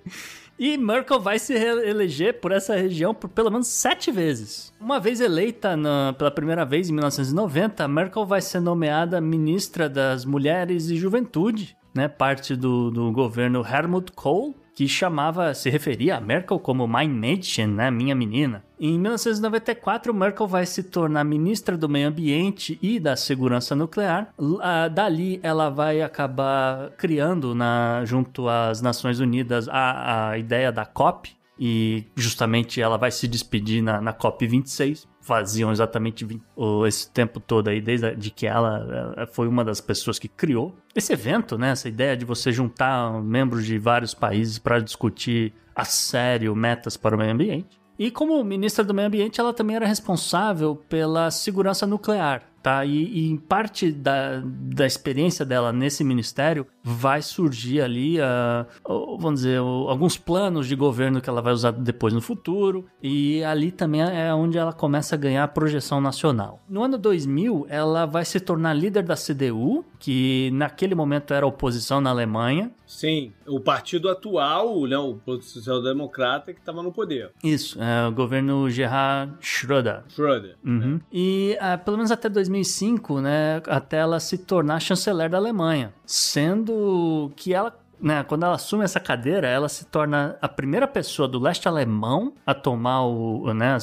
E 0.60 0.76
Merkel 0.76 1.20
vai 1.20 1.38
se 1.38 1.56
reeleger 1.56 2.40
por 2.40 2.52
essa 2.52 2.76
região 2.76 3.14
por 3.14 3.30
pelo 3.30 3.52
menos 3.52 3.68
sete 3.68 4.12
vezes. 4.12 4.74
Uma 4.80 5.00
vez 5.00 5.22
eleita 5.22 5.78
na, 5.78 6.14
pela 6.18 6.32
primeira 6.32 6.66
vez 6.66 6.90
em 6.90 6.94
1990, 6.94 7.88
Merkel 7.88 8.26
vai 8.26 8.42
ser 8.42 8.60
nomeada 8.60 9.22
ministra 9.22 9.88
das 9.88 10.26
Mulheres 10.26 10.90
e 10.90 10.98
Juventude, 10.98 11.78
né, 11.94 12.08
parte 12.08 12.56
do, 12.56 12.90
do 12.90 13.12
governo 13.12 13.64
Helmut 13.64 14.12
Kohl, 14.14 14.56
que 14.78 14.88
chamava, 14.88 15.56
se 15.56 15.72
referia 15.72 16.18
a 16.18 16.22
Merkel 16.22 16.60
como 16.60 16.88
My 16.88 17.08
Nation, 17.08 17.66
né, 17.66 17.90
minha 17.90 18.14
menina. 18.14 18.64
Em 18.80 18.92
1994, 19.00 20.14
Merkel 20.14 20.46
vai 20.46 20.68
se 20.68 20.84
tornar 20.84 21.24
ministra 21.24 21.76
do 21.76 21.90
Meio 21.90 22.10
Ambiente 22.10 22.78
e 22.80 23.00
da 23.00 23.16
Segurança 23.16 23.76
Nuclear. 23.76 24.32
Uh, 24.38 24.88
dali, 24.94 25.40
ela 25.42 25.72
vai 25.72 26.04
acabar 26.04 26.92
criando, 26.92 27.56
na, 27.56 28.04
junto 28.06 28.48
às 28.48 28.80
Nações 28.80 29.20
Unidas, 29.20 29.68
a, 29.68 30.30
a 30.30 30.38
ideia 30.38 30.72
da 30.72 30.86
COP, 30.86 31.36
e 31.60 32.06
justamente 32.16 32.82
ela 32.82 32.98
vai 32.98 33.12
se 33.12 33.28
despedir 33.28 33.82
na, 33.82 34.02
na 34.02 34.14
COP26. 34.14 35.08
Faziam 35.22 35.72
exatamente 35.72 36.24
20, 36.24 36.42
esse 36.88 37.12
tempo 37.12 37.40
todo 37.40 37.68
aí, 37.68 37.82
desde 37.82 38.16
de 38.16 38.32
que 38.32 38.48
ela, 38.48 39.14
ela 39.18 39.28
foi 39.28 39.48
uma 39.48 39.64
das 39.64 39.82
pessoas 39.82 40.18
que 40.18 40.28
criou 40.28 40.74
esse 40.96 41.12
evento, 41.12 41.58
né? 41.58 41.72
Essa 41.72 41.90
ideia 41.90 42.16
de 42.16 42.24
você 42.24 42.52
juntar 42.52 43.22
membros 43.22 43.66
de 43.66 43.78
vários 43.78 44.14
países 44.14 44.58
para 44.58 44.80
discutir 44.80 45.54
a 45.76 45.84
sério 45.84 46.56
metas 46.56 46.96
para 46.96 47.16
o 47.16 47.20
meio 47.20 47.32
ambiente. 47.32 47.78
E 48.00 48.12
como 48.12 48.44
ministra 48.44 48.84
do 48.84 48.94
Meio 48.94 49.08
Ambiente, 49.08 49.40
ela 49.40 49.52
também 49.52 49.76
era 49.76 49.88
responsável 49.88 50.76
pela 50.88 51.32
segurança 51.32 51.88
nuclear 51.88 52.44
tá? 52.68 52.84
E, 52.84 53.32
e 53.32 53.38
parte 53.38 53.94
da, 53.94 54.42
da 54.44 54.86
experiência 54.86 55.46
dela 55.46 55.72
nesse 55.72 56.04
ministério 56.04 56.68
vai 56.84 57.22
surgir 57.22 57.80
ali, 57.80 58.20
uh, 58.20 59.18
vamos 59.18 59.40
dizer, 59.40 59.62
uh, 59.62 59.88
alguns 59.88 60.18
planos 60.18 60.68
de 60.68 60.76
governo 60.76 61.22
que 61.22 61.30
ela 61.30 61.42
vai 61.42 61.54
usar 61.54 61.72
depois 61.72 62.14
no 62.14 62.20
futuro. 62.20 62.86
E 63.02 63.42
ali 63.46 63.72
também 63.72 64.02
é 64.02 64.34
onde 64.34 64.58
ela 64.58 64.74
começa 64.74 65.16
a 65.16 65.18
ganhar 65.18 65.48
projeção 65.48 66.02
nacional. 66.02 66.62
No 66.68 66.84
ano 66.84 66.98
2000, 66.98 67.68
ela 67.70 68.06
vai 68.06 68.26
se 68.26 68.38
tornar 68.38 68.74
líder 68.74 69.04
da 69.04 69.16
CDU, 69.16 69.86
que 70.00 70.52
naquele 70.54 70.94
momento 70.94 71.34
era 71.34 71.46
oposição 71.46 72.02
na 72.02 72.10
Alemanha. 72.10 72.72
Sim, 72.86 73.34
o 73.46 73.60
partido 73.60 74.10
atual, 74.10 74.86
né, 74.86 74.98
o 74.98 75.20
Social 75.42 75.82
Democrata, 75.82 76.54
que 76.54 76.60
estava 76.60 76.82
no 76.82 76.92
poder. 76.92 77.32
Isso, 77.44 77.82
é 77.82 78.08
o 78.08 78.12
governo 78.12 78.70
Gerhard 78.70 79.34
Schröder. 79.42 80.04
Schröder. 80.10 80.56
Uhum. 80.66 81.00
E 81.12 81.58
uh, 81.60 81.84
pelo 81.84 81.98
menos 81.98 82.12
até 82.12 82.30
2000 82.30 82.58
2005, 82.58 83.22
né, 83.22 83.62
até 83.68 83.98
ela 83.98 84.20
se 84.20 84.38
tornar 84.38 84.80
chanceler 84.80 85.30
da 85.30 85.38
Alemanha, 85.38 85.94
sendo 86.06 87.32
que 87.36 87.54
ela 87.54 87.78
né, 88.00 88.24
quando 88.24 88.44
ela 88.44 88.56
assume 88.56 88.84
essa 88.84 89.00
cadeira, 89.00 89.48
ela 89.48 89.70
se 89.70 89.86
torna 89.86 90.38
a 90.42 90.48
primeira 90.48 90.88
pessoa 90.88 91.28
do 91.28 91.40
leste 91.40 91.68
alemão 91.68 92.34
a 92.46 92.54
tomar 92.54 93.04
o, 93.04 93.54
né, 93.54 93.78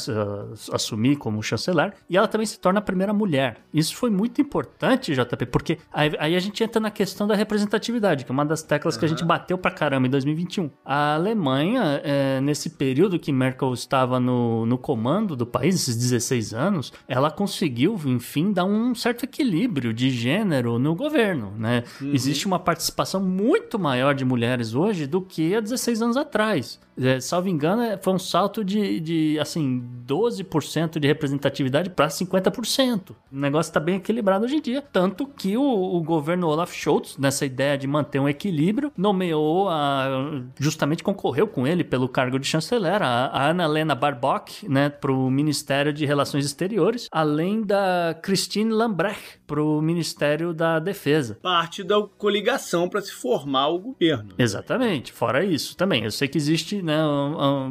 assumir 0.72 1.16
como 1.16 1.42
chanceler, 1.42 1.92
e 2.08 2.16
ela 2.16 2.28
também 2.28 2.46
se 2.46 2.58
torna 2.58 2.78
a 2.78 2.82
primeira 2.82 3.12
mulher. 3.12 3.58
Isso 3.72 3.96
foi 3.96 4.10
muito 4.10 4.40
importante, 4.40 5.14
JP, 5.14 5.46
porque 5.46 5.78
aí, 5.92 6.12
aí 6.18 6.36
a 6.36 6.40
gente 6.40 6.62
entra 6.62 6.80
na 6.80 6.90
questão 6.90 7.26
da 7.26 7.34
representatividade, 7.34 8.24
que 8.24 8.30
é 8.30 8.34
uma 8.34 8.44
das 8.44 8.62
teclas 8.62 8.94
uhum. 8.94 9.00
que 9.00 9.06
a 9.06 9.08
gente 9.08 9.24
bateu 9.24 9.58
pra 9.58 9.70
caramba 9.70 10.06
em 10.06 10.10
2021. 10.10 10.70
A 10.84 11.14
Alemanha, 11.14 12.00
é, 12.04 12.40
nesse 12.40 12.70
período 12.70 13.18
que 13.18 13.32
Merkel 13.32 13.72
estava 13.72 14.20
no, 14.20 14.66
no 14.66 14.78
comando 14.78 15.34
do 15.36 15.46
país, 15.46 15.74
esses 15.74 15.96
16 15.96 16.54
anos, 16.54 16.92
ela 17.08 17.30
conseguiu, 17.30 18.00
enfim, 18.06 18.52
dar 18.52 18.64
um 18.64 18.94
certo 18.94 19.24
equilíbrio 19.24 19.92
de 19.92 20.10
gênero 20.10 20.78
no 20.78 20.94
governo, 20.94 21.52
né? 21.58 21.82
Uhum. 22.00 22.12
Existe 22.12 22.46
uma 22.46 22.58
participação 22.58 23.20
muito 23.20 23.78
maior 23.78 24.03
maior 24.04 24.14
de 24.14 24.24
mulheres 24.24 24.74
hoje 24.74 25.06
do 25.06 25.22
que 25.22 25.54
há 25.54 25.60
16 25.60 26.02
anos 26.02 26.16
atrás. 26.16 26.78
É, 27.00 27.20
salvo 27.20 27.48
engano, 27.48 27.82
é, 27.82 27.96
foi 27.96 28.12
um 28.12 28.18
salto 28.18 28.64
de, 28.64 29.00
de 29.00 29.38
assim, 29.40 29.82
12% 30.06 30.98
de 30.98 31.06
representatividade 31.08 31.90
para 31.90 32.06
50%. 32.06 33.10
O 33.10 33.14
negócio 33.32 33.70
está 33.70 33.80
bem 33.80 33.96
equilibrado 33.96 34.44
hoje 34.44 34.56
em 34.56 34.60
dia. 34.60 34.82
Tanto 34.92 35.26
que 35.26 35.56
o, 35.56 35.62
o, 35.62 36.00
governo 36.02 36.48
Olaf 36.48 36.72
Scholz, 36.72 37.16
nessa 37.18 37.44
ideia 37.44 37.76
de 37.76 37.86
manter 37.86 38.20
um 38.20 38.28
equilíbrio, 38.28 38.92
nomeou, 38.96 39.68
a, 39.68 40.42
justamente 40.58 41.02
concorreu 41.02 41.46
com 41.46 41.66
ele 41.66 41.82
pelo 41.82 42.08
cargo 42.08 42.38
de 42.38 42.46
chanceler, 42.46 43.02
a, 43.02 43.26
a 43.26 43.50
Ana-Lena 43.50 43.94
Barbock, 43.94 44.68
né, 44.68 44.88
para 44.88 45.12
o 45.12 45.30
Ministério 45.30 45.92
de 45.92 46.06
Relações 46.06 46.44
Exteriores, 46.44 47.08
além 47.10 47.62
da 47.62 48.16
Christine 48.22 48.70
Lambrecht 48.70 49.40
para 49.46 49.62
o 49.62 49.80
Ministério 49.80 50.54
da 50.54 50.78
Defesa. 50.78 51.38
Parte 51.42 51.82
da 51.82 52.00
coligação 52.18 52.88
para 52.88 53.00
se 53.00 53.12
formar 53.12 53.68
o 53.68 53.78
governo. 53.78 54.34
Exatamente. 54.38 55.12
Fora 55.12 55.44
isso 55.44 55.76
também. 55.76 56.04
Eu 56.04 56.10
sei 56.10 56.28
que 56.28 56.38
existe 56.38 56.82
né, 56.84 56.98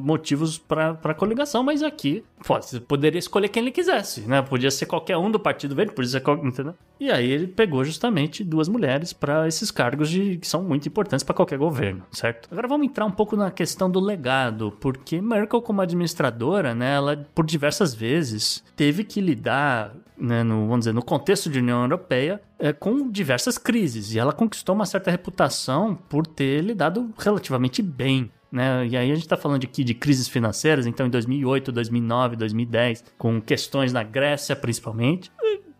motivos 0.01 0.57
para 0.57 1.13
coligação, 1.13 1.63
mas 1.63 1.83
aqui 1.83 2.23
você 2.45 2.79
poderia 2.79 3.19
escolher 3.19 3.47
quem 3.47 3.61
ele 3.61 3.71
quisesse, 3.71 4.21
né? 4.21 4.41
Podia 4.41 4.71
ser 4.71 4.85
qualquer 4.85 5.17
um 5.17 5.31
do 5.31 5.39
Partido 5.39 5.75
Verde, 5.75 5.93
podia 5.93 6.11
ser 6.11 6.21
qualquer, 6.21 6.45
entendeu? 6.45 6.75
E 6.99 7.11
aí 7.11 7.29
ele 7.29 7.47
pegou 7.47 7.83
justamente 7.83 8.43
duas 8.43 8.67
mulheres 8.67 9.13
para 9.13 9.47
esses 9.47 9.71
cargos 9.71 10.09
de, 10.09 10.37
que 10.37 10.47
são 10.47 10.63
muito 10.63 10.87
importantes 10.87 11.23
para 11.23 11.35
qualquer 11.35 11.57
governo, 11.57 12.03
certo? 12.11 12.49
Agora 12.51 12.67
vamos 12.67 12.87
entrar 12.87 13.05
um 13.05 13.11
pouco 13.11 13.35
na 13.35 13.51
questão 13.51 13.89
do 13.89 13.99
legado, 13.99 14.75
porque 14.79 15.21
Merkel 15.21 15.61
como 15.61 15.81
administradora, 15.81 16.73
né, 16.73 16.95
ela 16.95 17.25
por 17.33 17.45
diversas 17.45 17.93
vezes 17.93 18.63
teve 18.75 19.03
que 19.03 19.21
lidar 19.21 19.93
né, 20.17 20.43
no, 20.43 20.67
vamos 20.67 20.79
dizer, 20.79 20.93
no 20.93 21.03
contexto 21.03 21.49
de 21.49 21.59
União 21.59 21.81
Europeia, 21.81 22.41
é, 22.57 22.71
com 22.71 23.09
diversas 23.09 23.57
crises. 23.57 24.13
E 24.13 24.19
ela 24.19 24.31
conquistou 24.31 24.75
uma 24.75 24.85
certa 24.85 25.11
reputação 25.11 25.95
por 25.95 26.25
ter 26.25 26.61
lidado 26.61 27.13
relativamente 27.17 27.81
bem 27.81 28.31
né? 28.53 28.85
E 28.85 28.95
aí 28.95 29.11
a 29.11 29.15
gente 29.15 29.23
está 29.23 29.35
falando 29.35 29.63
aqui 29.63 29.83
de 29.83 29.95
crises 29.95 30.27
financeiras, 30.27 30.85
então 30.85 31.07
em 31.07 31.09
2008, 31.09 31.71
2009, 31.71 32.35
2010, 32.35 33.03
com 33.17 33.41
questões 33.41 33.91
na 33.91 34.03
Grécia 34.03 34.55
principalmente, 34.55 35.31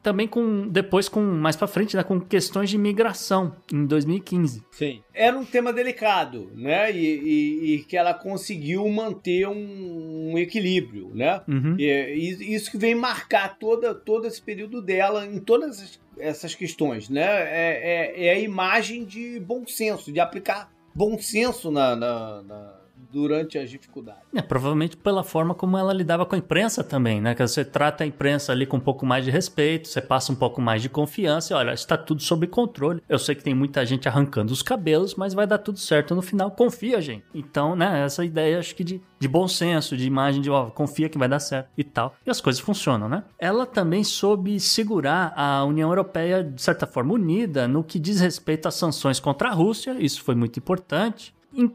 também 0.02 0.28
com 0.28 0.68
depois 0.68 1.08
com 1.08 1.22
mais 1.22 1.56
para 1.56 1.68
frente, 1.68 1.96
né, 1.96 2.04
com 2.04 2.20
questões 2.20 2.72
de 2.72 2.76
imigração 2.76 3.56
em 3.72 3.86
2015. 3.86 4.64
Sim, 4.72 5.04
era 5.14 5.38
um 5.38 5.46
tema 5.46 5.72
delicado, 5.72 6.52
né? 6.56 6.92
E, 6.92 7.06
e, 7.06 7.76
e 7.76 7.84
que 7.84 7.96
ela 7.96 8.14
conseguiu 8.14 8.90
manter 8.90 9.48
um, 9.48 10.32
um 10.34 10.38
equilíbrio, 10.40 11.12
né? 11.14 11.42
Uhum. 11.48 11.76
E, 11.78 11.86
e, 11.86 12.56
isso 12.56 12.72
que 12.72 12.78
vem 12.78 12.96
marcar 12.96 13.60
toda 13.60 13.94
todo 13.94 14.26
esse 14.26 14.42
período 14.42 14.82
dela 14.82 15.28
em 15.28 15.40
todas 15.40 16.02
essas 16.18 16.56
questões, 16.56 17.08
né? 17.08 17.22
É, 17.22 18.14
é, 18.18 18.26
é 18.26 18.30
a 18.32 18.40
imagem 18.40 19.06
de 19.06 19.40
bom 19.40 19.66
senso, 19.68 20.12
de 20.12 20.20
aplicar 20.20 20.73
bom 20.94 21.18
senso 21.18 21.72
na, 21.72 21.96
na, 21.96 22.42
na 22.44 22.83
durante 23.14 23.60
as 23.60 23.70
dificuldades. 23.70 24.24
É, 24.34 24.42
provavelmente 24.42 24.98
pela 24.98 25.24
forma 25.24 25.54
como 25.54 25.78
ela 25.78 25.94
lidava 25.94 26.26
com 26.26 26.34
a 26.34 26.38
imprensa 26.40 26.84
também, 26.84 27.22
né? 27.22 27.36
Que 27.36 27.48
você 27.48 27.64
trata 27.64 28.04
a 28.04 28.08
imprensa 28.08 28.52
ali 28.52 28.66
com 28.66 28.78
um 28.78 28.80
pouco 28.80 29.06
mais 29.06 29.24
de 29.24 29.30
respeito, 29.30 29.88
você 29.88 30.02
passa 30.02 30.32
um 30.32 30.36
pouco 30.36 30.60
mais 30.60 30.82
de 30.82 30.90
confiança 30.90 31.54
e 31.54 31.56
olha, 31.56 31.74
está 31.74 31.96
tudo 31.96 32.24
sob 32.24 32.48
controle. 32.48 33.04
Eu 33.08 33.20
sei 33.20 33.36
que 33.36 33.44
tem 33.44 33.54
muita 33.54 33.86
gente 33.86 34.08
arrancando 34.08 34.52
os 34.52 34.64
cabelos, 34.64 35.14
mas 35.14 35.36
vai 35.36 35.46
dar 35.46 35.60
tudo 35.60 35.78
certo 35.78 36.16
no 36.16 36.24
final. 36.24 36.50
Confia, 36.50 37.00
gente. 37.00 37.24
Então, 37.36 37.76
né, 37.76 38.04
essa 38.04 38.26
ideia 38.26 38.58
acho 38.58 38.74
que 38.74 38.84
de, 38.84 39.00
de 39.20 39.28
bom 39.28 39.48
senso, 39.48 39.96
de 39.96 40.08
imagem 40.08 40.42
de, 40.42 40.50
ó, 40.50 40.72
confia 40.72 41.08
que 41.08 41.18
vai 41.18 41.30
dar 41.30 41.40
certo 41.40 41.70
e 41.78 41.84
tal. 41.84 42.16
E 42.26 42.32
as 42.32 42.42
coisas 42.42 42.60
funcionam, 42.60 43.08
né? 43.08 43.24
Ela 43.38 43.68
também 43.68 44.04
soube 44.04 44.60
segurar 44.60 45.34
a 45.36 45.64
União 45.66 45.90
Europeia, 45.90 46.44
de 46.44 46.62
certa 46.62 46.88
forma, 46.88 47.14
unida 47.14 47.68
no 47.68 47.84
que 47.84 48.00
diz 48.00 48.20
respeito 48.20 48.68
às 48.68 48.74
sanções 48.74 49.20
contra 49.20 49.50
a 49.50 49.54
Rússia. 49.54 49.96
Isso 50.00 50.24
foi 50.24 50.34
muito 50.34 50.58
importante 50.58 51.32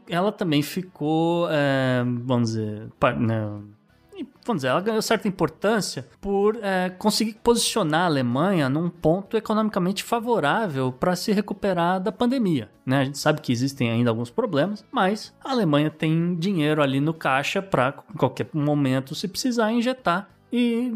ela 0.09 0.31
também 0.31 0.61
ficou, 0.61 1.47
é, 1.49 2.03
vamos 2.03 2.49
dizer, 2.49 2.89
né, 3.17 3.61
vamos 4.45 4.61
dizer, 4.61 4.69
ela 4.69 4.81
ganhou 4.81 5.01
certa 5.01 5.27
importância 5.27 6.07
por 6.19 6.57
é, 6.61 6.89
conseguir 6.89 7.35
posicionar 7.43 8.01
a 8.01 8.05
Alemanha 8.05 8.69
num 8.69 8.89
ponto 8.89 9.37
economicamente 9.37 10.03
favorável 10.03 10.91
para 10.91 11.15
se 11.15 11.31
recuperar 11.31 11.99
da 11.99 12.11
pandemia. 12.11 12.69
Né? 12.85 12.99
A 12.99 13.03
gente 13.05 13.17
sabe 13.17 13.41
que 13.41 13.51
existem 13.51 13.89
ainda 13.89 14.09
alguns 14.09 14.29
problemas, 14.29 14.85
mas 14.91 15.33
a 15.43 15.51
Alemanha 15.51 15.89
tem 15.89 16.35
dinheiro 16.35 16.81
ali 16.81 16.99
no 16.99 17.13
caixa 17.13 17.61
para 17.61 17.91
qualquer 17.91 18.47
momento, 18.53 19.15
se 19.15 19.27
precisar, 19.27 19.71
injetar 19.71 20.29
e 20.51 20.91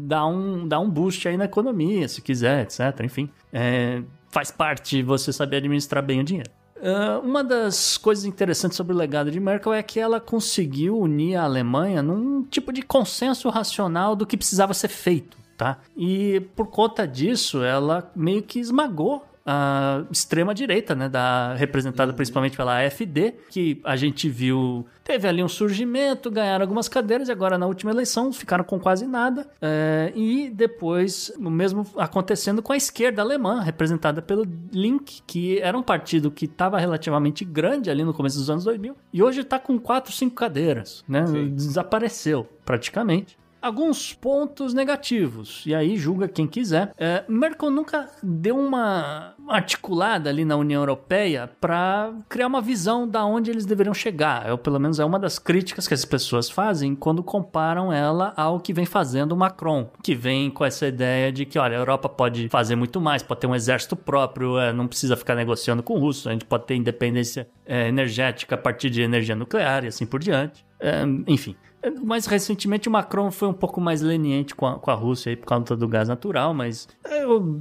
dar 0.00 0.26
um, 0.26 0.66
dar 0.66 0.80
um 0.80 0.88
boost 0.88 1.28
aí 1.28 1.36
na 1.36 1.44
economia, 1.44 2.08
se 2.08 2.22
quiser, 2.22 2.62
etc. 2.62 3.00
Enfim, 3.04 3.30
é, 3.52 4.02
faz 4.30 4.50
parte 4.50 5.02
você 5.02 5.32
saber 5.32 5.58
administrar 5.58 6.02
bem 6.02 6.20
o 6.20 6.24
dinheiro. 6.24 6.50
Uh, 6.76 7.20
uma 7.24 7.42
das 7.44 7.96
coisas 7.96 8.24
interessantes 8.24 8.76
sobre 8.76 8.92
o 8.92 8.96
legado 8.96 9.30
de 9.30 9.38
Merkel 9.38 9.72
é 9.72 9.82
que 9.82 10.00
ela 10.00 10.20
conseguiu 10.20 10.98
unir 10.98 11.36
a 11.36 11.44
Alemanha 11.44 12.02
num 12.02 12.42
tipo 12.42 12.72
de 12.72 12.82
consenso 12.82 13.48
racional 13.48 14.16
do 14.16 14.26
que 14.26 14.36
precisava 14.36 14.74
ser 14.74 14.88
feito, 14.88 15.36
tá? 15.56 15.78
E 15.96 16.40
por 16.56 16.66
conta 16.66 17.06
disso, 17.06 17.62
ela 17.62 18.10
meio 18.14 18.42
que 18.42 18.58
esmagou 18.58 19.24
a 19.44 20.04
extrema 20.10 20.54
direita, 20.54 20.94
né, 20.94 21.08
da 21.08 21.54
representada 21.54 22.10
uhum. 22.10 22.16
principalmente 22.16 22.56
pela 22.56 22.84
AfD, 22.84 23.34
que 23.50 23.80
a 23.84 23.96
gente 23.96 24.28
viu 24.28 24.86
teve 25.02 25.28
ali 25.28 25.42
um 25.42 25.48
surgimento, 25.48 26.30
ganharam 26.30 26.62
algumas 26.62 26.88
cadeiras 26.88 27.28
e 27.28 27.32
agora 27.32 27.58
na 27.58 27.66
última 27.66 27.90
eleição 27.90 28.32
ficaram 28.32 28.64
com 28.64 28.80
quase 28.80 29.06
nada. 29.06 29.46
É, 29.60 30.10
e 30.14 30.48
depois 30.48 31.30
o 31.38 31.50
mesmo 31.50 31.86
acontecendo 31.96 32.62
com 32.62 32.72
a 32.72 32.76
esquerda 32.76 33.20
alemã, 33.20 33.60
representada 33.60 34.22
pelo 34.22 34.46
Link, 34.72 35.20
que 35.26 35.58
era 35.58 35.76
um 35.76 35.82
partido 35.82 36.30
que 36.30 36.46
estava 36.46 36.78
relativamente 36.78 37.44
grande 37.44 37.90
ali 37.90 38.02
no 38.02 38.14
começo 38.14 38.38
dos 38.38 38.48
anos 38.48 38.64
2000 38.64 38.96
e 39.12 39.22
hoje 39.22 39.42
está 39.42 39.58
com 39.58 39.78
quatro, 39.78 40.10
cinco 40.10 40.34
cadeiras, 40.34 41.04
né? 41.06 41.26
Sim. 41.26 41.54
Desapareceu 41.54 42.48
praticamente 42.64 43.36
alguns 43.64 44.12
pontos 44.12 44.74
negativos. 44.74 45.62
E 45.64 45.74
aí 45.74 45.96
julga 45.96 46.28
quem 46.28 46.46
quiser. 46.46 46.92
É, 46.98 47.24
Merkel 47.26 47.70
nunca 47.70 48.10
deu 48.22 48.58
uma 48.58 49.34
articulada 49.48 50.28
ali 50.28 50.44
na 50.44 50.54
União 50.54 50.82
Europeia 50.82 51.50
para 51.60 52.12
criar 52.28 52.46
uma 52.46 52.60
visão 52.60 53.08
da 53.08 53.24
onde 53.24 53.50
eles 53.50 53.64
deveriam 53.64 53.94
chegar. 53.94 54.46
Eu, 54.46 54.58
pelo 54.58 54.78
menos 54.78 55.00
é 55.00 55.04
uma 55.04 55.18
das 55.18 55.38
críticas 55.38 55.88
que 55.88 55.94
as 55.94 56.04
pessoas 56.04 56.50
fazem 56.50 56.94
quando 56.94 57.22
comparam 57.22 57.90
ela 57.90 58.34
ao 58.36 58.60
que 58.60 58.72
vem 58.74 58.84
fazendo 58.84 59.32
o 59.32 59.36
Macron, 59.36 59.90
que 60.02 60.14
vem 60.14 60.50
com 60.50 60.64
essa 60.64 60.86
ideia 60.86 61.32
de 61.32 61.46
que, 61.46 61.58
olha, 61.58 61.76
a 61.76 61.80
Europa 61.80 62.08
pode 62.08 62.50
fazer 62.50 62.76
muito 62.76 63.00
mais, 63.00 63.22
pode 63.22 63.40
ter 63.40 63.46
um 63.46 63.54
exército 63.54 63.96
próprio, 63.96 64.58
é, 64.58 64.74
não 64.74 64.86
precisa 64.86 65.16
ficar 65.16 65.34
negociando 65.34 65.82
com 65.82 65.94
o 65.94 65.98
russo, 65.98 66.28
a 66.28 66.32
gente 66.32 66.44
pode 66.44 66.66
ter 66.66 66.74
independência 66.74 67.48
é, 67.64 67.88
energética 67.88 68.56
a 68.56 68.58
partir 68.58 68.90
de 68.90 69.00
energia 69.00 69.34
nuclear 69.34 69.84
e 69.84 69.88
assim 69.88 70.04
por 70.04 70.20
diante. 70.20 70.64
É, 70.78 71.02
enfim, 71.26 71.56
mais 71.90 72.26
recentemente 72.26 72.88
o 72.88 72.92
Macron 72.92 73.30
foi 73.30 73.48
um 73.48 73.52
pouco 73.52 73.80
mais 73.80 74.00
leniente 74.00 74.54
com 74.54 74.66
a, 74.66 74.78
com 74.78 74.90
a 74.90 74.94
Rússia 74.94 75.30
aí 75.30 75.36
por 75.36 75.46
causa 75.46 75.76
do 75.76 75.88
gás 75.88 76.08
natural, 76.08 76.54
mas 76.54 76.88
eu, 77.04 77.60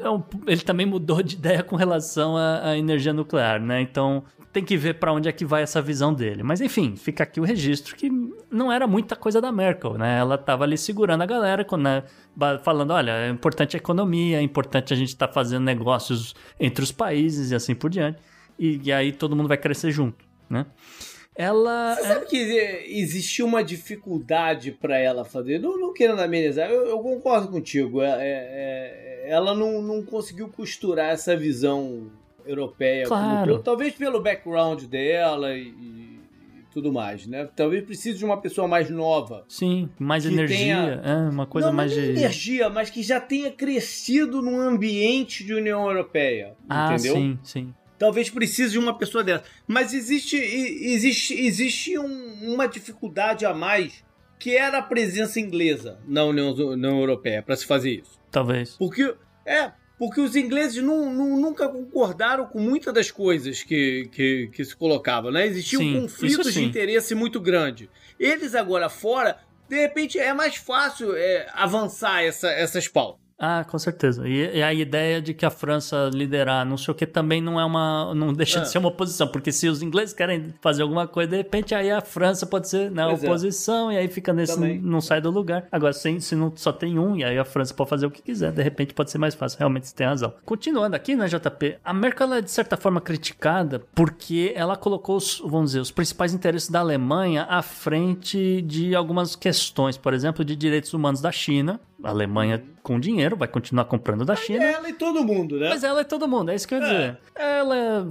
eu, 0.00 0.24
ele 0.46 0.60
também 0.60 0.86
mudou 0.86 1.22
de 1.22 1.36
ideia 1.36 1.62
com 1.62 1.76
relação 1.76 2.36
à, 2.36 2.70
à 2.70 2.78
energia 2.78 3.12
nuclear, 3.12 3.60
né? 3.60 3.80
Então 3.80 4.24
tem 4.52 4.64
que 4.64 4.76
ver 4.76 4.94
para 4.94 5.12
onde 5.12 5.28
é 5.28 5.32
que 5.32 5.44
vai 5.44 5.62
essa 5.62 5.80
visão 5.80 6.12
dele. 6.12 6.42
Mas 6.42 6.60
enfim, 6.60 6.96
fica 6.96 7.22
aqui 7.22 7.40
o 7.40 7.44
registro 7.44 7.94
que 7.94 8.10
não 8.50 8.72
era 8.72 8.86
muita 8.86 9.14
coisa 9.14 9.40
da 9.40 9.52
Merkel, 9.52 9.98
né? 9.98 10.18
Ela 10.18 10.36
estava 10.36 10.64
ali 10.64 10.76
segurando 10.78 11.22
a 11.22 11.26
galera, 11.26 11.66
né? 11.78 12.02
falando, 12.62 12.92
olha, 12.92 13.12
é 13.12 13.28
importante 13.28 13.76
a 13.76 13.78
economia, 13.78 14.38
é 14.38 14.42
importante 14.42 14.92
a 14.92 14.96
gente 14.96 15.08
estar 15.08 15.28
tá 15.28 15.32
fazendo 15.32 15.64
negócios 15.64 16.34
entre 16.58 16.82
os 16.82 16.92
países 16.92 17.50
e 17.50 17.54
assim 17.54 17.74
por 17.74 17.90
diante. 17.90 18.18
E, 18.58 18.80
e 18.82 18.92
aí 18.92 19.12
todo 19.12 19.36
mundo 19.36 19.48
vai 19.48 19.56
crescer 19.56 19.90
junto, 19.90 20.24
né? 20.48 20.66
Ela. 21.38 21.94
Você 21.94 22.02
sabe 22.02 22.26
que 22.26 22.36
existia 22.36 23.44
uma 23.44 23.62
dificuldade 23.62 24.72
para 24.72 24.98
ela 24.98 25.24
fazer? 25.24 25.60
Não, 25.60 25.78
não 25.78 25.94
querendo 25.94 26.20
amenizar, 26.20 26.68
eu, 26.68 26.86
eu 26.86 26.98
concordo 26.98 27.46
contigo. 27.46 28.02
É, 28.02 28.08
é, 28.08 29.24
é, 29.24 29.30
ela 29.30 29.54
não, 29.54 29.80
não 29.80 30.02
conseguiu 30.02 30.48
costurar 30.48 31.10
essa 31.10 31.36
visão 31.36 32.10
europeia. 32.44 33.06
Claro. 33.06 33.60
talvez 33.60 33.94
pelo 33.94 34.20
background 34.20 34.82
dela 34.84 35.54
e, 35.54 35.68
e, 35.68 36.18
tudo 36.72 36.92
mais, 36.92 37.24
né? 37.24 37.48
Talvez 37.54 37.84
precise 37.84 38.18
de 38.18 38.24
uma 38.24 38.40
pessoa 38.40 38.66
mais 38.66 38.90
nova. 38.90 39.44
Sim, 39.48 39.88
mais 39.96 40.26
energia. 40.26 40.56
Tenha... 40.58 41.00
É, 41.04 41.30
uma 41.30 41.46
coisa 41.46 41.68
não, 41.68 41.74
mais 41.74 41.96
não 41.96 42.02
de. 42.02 42.10
energia, 42.10 42.68
mas 42.68 42.90
que 42.90 43.00
já 43.00 43.20
tenha 43.20 43.52
crescido 43.52 44.42
num 44.42 44.58
ambiente 44.58 45.44
de 45.44 45.54
União 45.54 45.86
Europeia. 45.86 46.56
Ah, 46.68 46.94
entendeu? 46.94 47.14
sim, 47.14 47.38
sim 47.44 47.74
talvez 47.98 48.30
precise 48.30 48.72
de 48.72 48.78
uma 48.78 48.96
pessoa 48.96 49.24
dessa. 49.24 49.44
Mas 49.66 49.92
existe, 49.92 50.36
existe, 50.36 51.34
existe 51.34 51.98
um, 51.98 52.54
uma 52.54 52.66
dificuldade 52.66 53.44
a 53.44 53.52
mais 53.52 54.04
que 54.38 54.56
era 54.56 54.78
a 54.78 54.82
presença 54.82 55.40
inglesa 55.40 55.98
na 56.06 56.24
União, 56.24 56.52
União 56.52 57.00
Europeia 57.00 57.42
para 57.42 57.56
se 57.56 57.66
fazer 57.66 58.02
isso. 58.02 58.20
Talvez. 58.30 58.76
Porque 58.78 59.14
é 59.44 59.72
porque 59.98 60.20
os 60.20 60.36
ingleses 60.36 60.80
não, 60.82 61.12
não, 61.12 61.36
nunca 61.36 61.68
concordaram 61.68 62.46
com 62.46 62.60
muitas 62.60 62.94
das 62.94 63.10
coisas 63.10 63.64
que, 63.64 64.08
que, 64.12 64.48
que 64.52 64.64
se 64.64 64.76
colocavam, 64.76 65.32
né? 65.32 65.44
Existia 65.44 65.78
sim, 65.80 65.96
um 65.96 66.02
conflito 66.02 66.52
de 66.52 66.64
interesse 66.64 67.16
muito 67.16 67.40
grande. 67.40 67.90
Eles 68.18 68.54
agora 68.54 68.88
fora, 68.88 69.38
de 69.68 69.76
repente 69.76 70.16
é 70.16 70.32
mais 70.32 70.54
fácil 70.54 71.16
é, 71.16 71.48
avançar 71.52 72.22
essa, 72.22 72.48
essas 72.48 72.86
pautas. 72.86 73.27
Ah, 73.38 73.64
com 73.64 73.78
certeza. 73.78 74.28
E, 74.28 74.56
e, 74.56 74.62
a 74.62 74.74
ideia 74.74 75.22
de 75.22 75.32
que 75.32 75.46
a 75.46 75.50
França 75.50 76.10
liderar 76.12 76.66
não 76.66 76.76
sei 76.76 76.90
o 76.90 76.94
que 76.94 77.06
também 77.06 77.40
não 77.40 77.58
é 77.60 77.64
uma. 77.64 78.12
não 78.12 78.32
deixa 78.32 78.58
é. 78.58 78.62
de 78.62 78.68
ser 78.68 78.78
uma 78.78 78.88
oposição, 78.88 79.28
porque 79.28 79.52
se 79.52 79.68
os 79.68 79.80
ingleses 79.80 80.12
querem 80.12 80.52
fazer 80.60 80.82
alguma 80.82 81.06
coisa, 81.06 81.30
de 81.30 81.36
repente 81.36 81.72
aí 81.72 81.88
a 81.88 82.00
França 82.00 82.44
pode 82.46 82.68
ser 82.68 82.90
na 82.90 83.06
né, 83.06 83.14
oposição, 83.14 83.90
é. 83.90 83.94
e 83.94 83.98
aí 83.98 84.08
fica 84.08 84.32
nesse. 84.32 84.54
Também. 84.54 84.80
não 84.80 85.00
sai 85.00 85.20
do 85.20 85.30
lugar. 85.30 85.68
Agora, 85.70 85.92
se, 85.92 86.20
se 86.20 86.34
não 86.34 86.52
só 86.56 86.72
tem 86.72 86.98
um, 86.98 87.16
e 87.16 87.22
aí 87.22 87.38
a 87.38 87.44
França 87.44 87.72
pode 87.72 87.88
fazer 87.88 88.06
o 88.06 88.10
que 88.10 88.20
quiser, 88.20 88.50
de 88.50 88.62
repente 88.62 88.92
pode 88.92 89.10
ser 89.10 89.18
mais 89.18 89.36
fácil. 89.36 89.58
Realmente 89.60 89.86
você 89.86 89.94
tem 89.94 90.06
razão. 90.06 90.34
Continuando 90.44 90.96
aqui, 90.96 91.14
né, 91.14 91.28
JP, 91.28 91.78
a 91.84 91.94
Merkel 91.94 92.34
é 92.34 92.42
de 92.42 92.50
certa 92.50 92.76
forma 92.76 93.00
criticada 93.00 93.80
porque 93.94 94.52
ela 94.56 94.76
colocou 94.76 95.16
os, 95.16 95.40
vamos 95.44 95.70
dizer, 95.70 95.80
os 95.80 95.92
principais 95.92 96.34
interesses 96.34 96.68
da 96.68 96.80
Alemanha 96.80 97.44
à 97.48 97.62
frente 97.62 98.62
de 98.62 98.96
algumas 98.96 99.36
questões, 99.36 99.96
por 99.96 100.12
exemplo, 100.12 100.44
de 100.44 100.56
direitos 100.56 100.92
humanos 100.92 101.20
da 101.20 101.30
China. 101.30 101.80
A 102.02 102.10
Alemanha 102.10 102.62
com 102.88 102.98
dinheiro, 102.98 103.36
vai 103.36 103.46
continuar 103.46 103.84
comprando 103.84 104.24
da 104.24 104.34
China. 104.34 104.60
Mas 104.64 104.76
ela 104.76 104.88
e 104.88 104.92
todo 104.94 105.22
mundo, 105.22 105.58
né? 105.58 105.68
Mas 105.68 105.84
ela 105.84 106.00
é 106.00 106.04
todo 106.04 106.26
mundo, 106.26 106.50
é 106.50 106.54
isso 106.54 106.66
que 106.66 106.74
eu 106.74 106.78
ia 106.78 106.84
é. 106.84 106.88
dizer. 106.88 107.18
Ela 107.34 108.08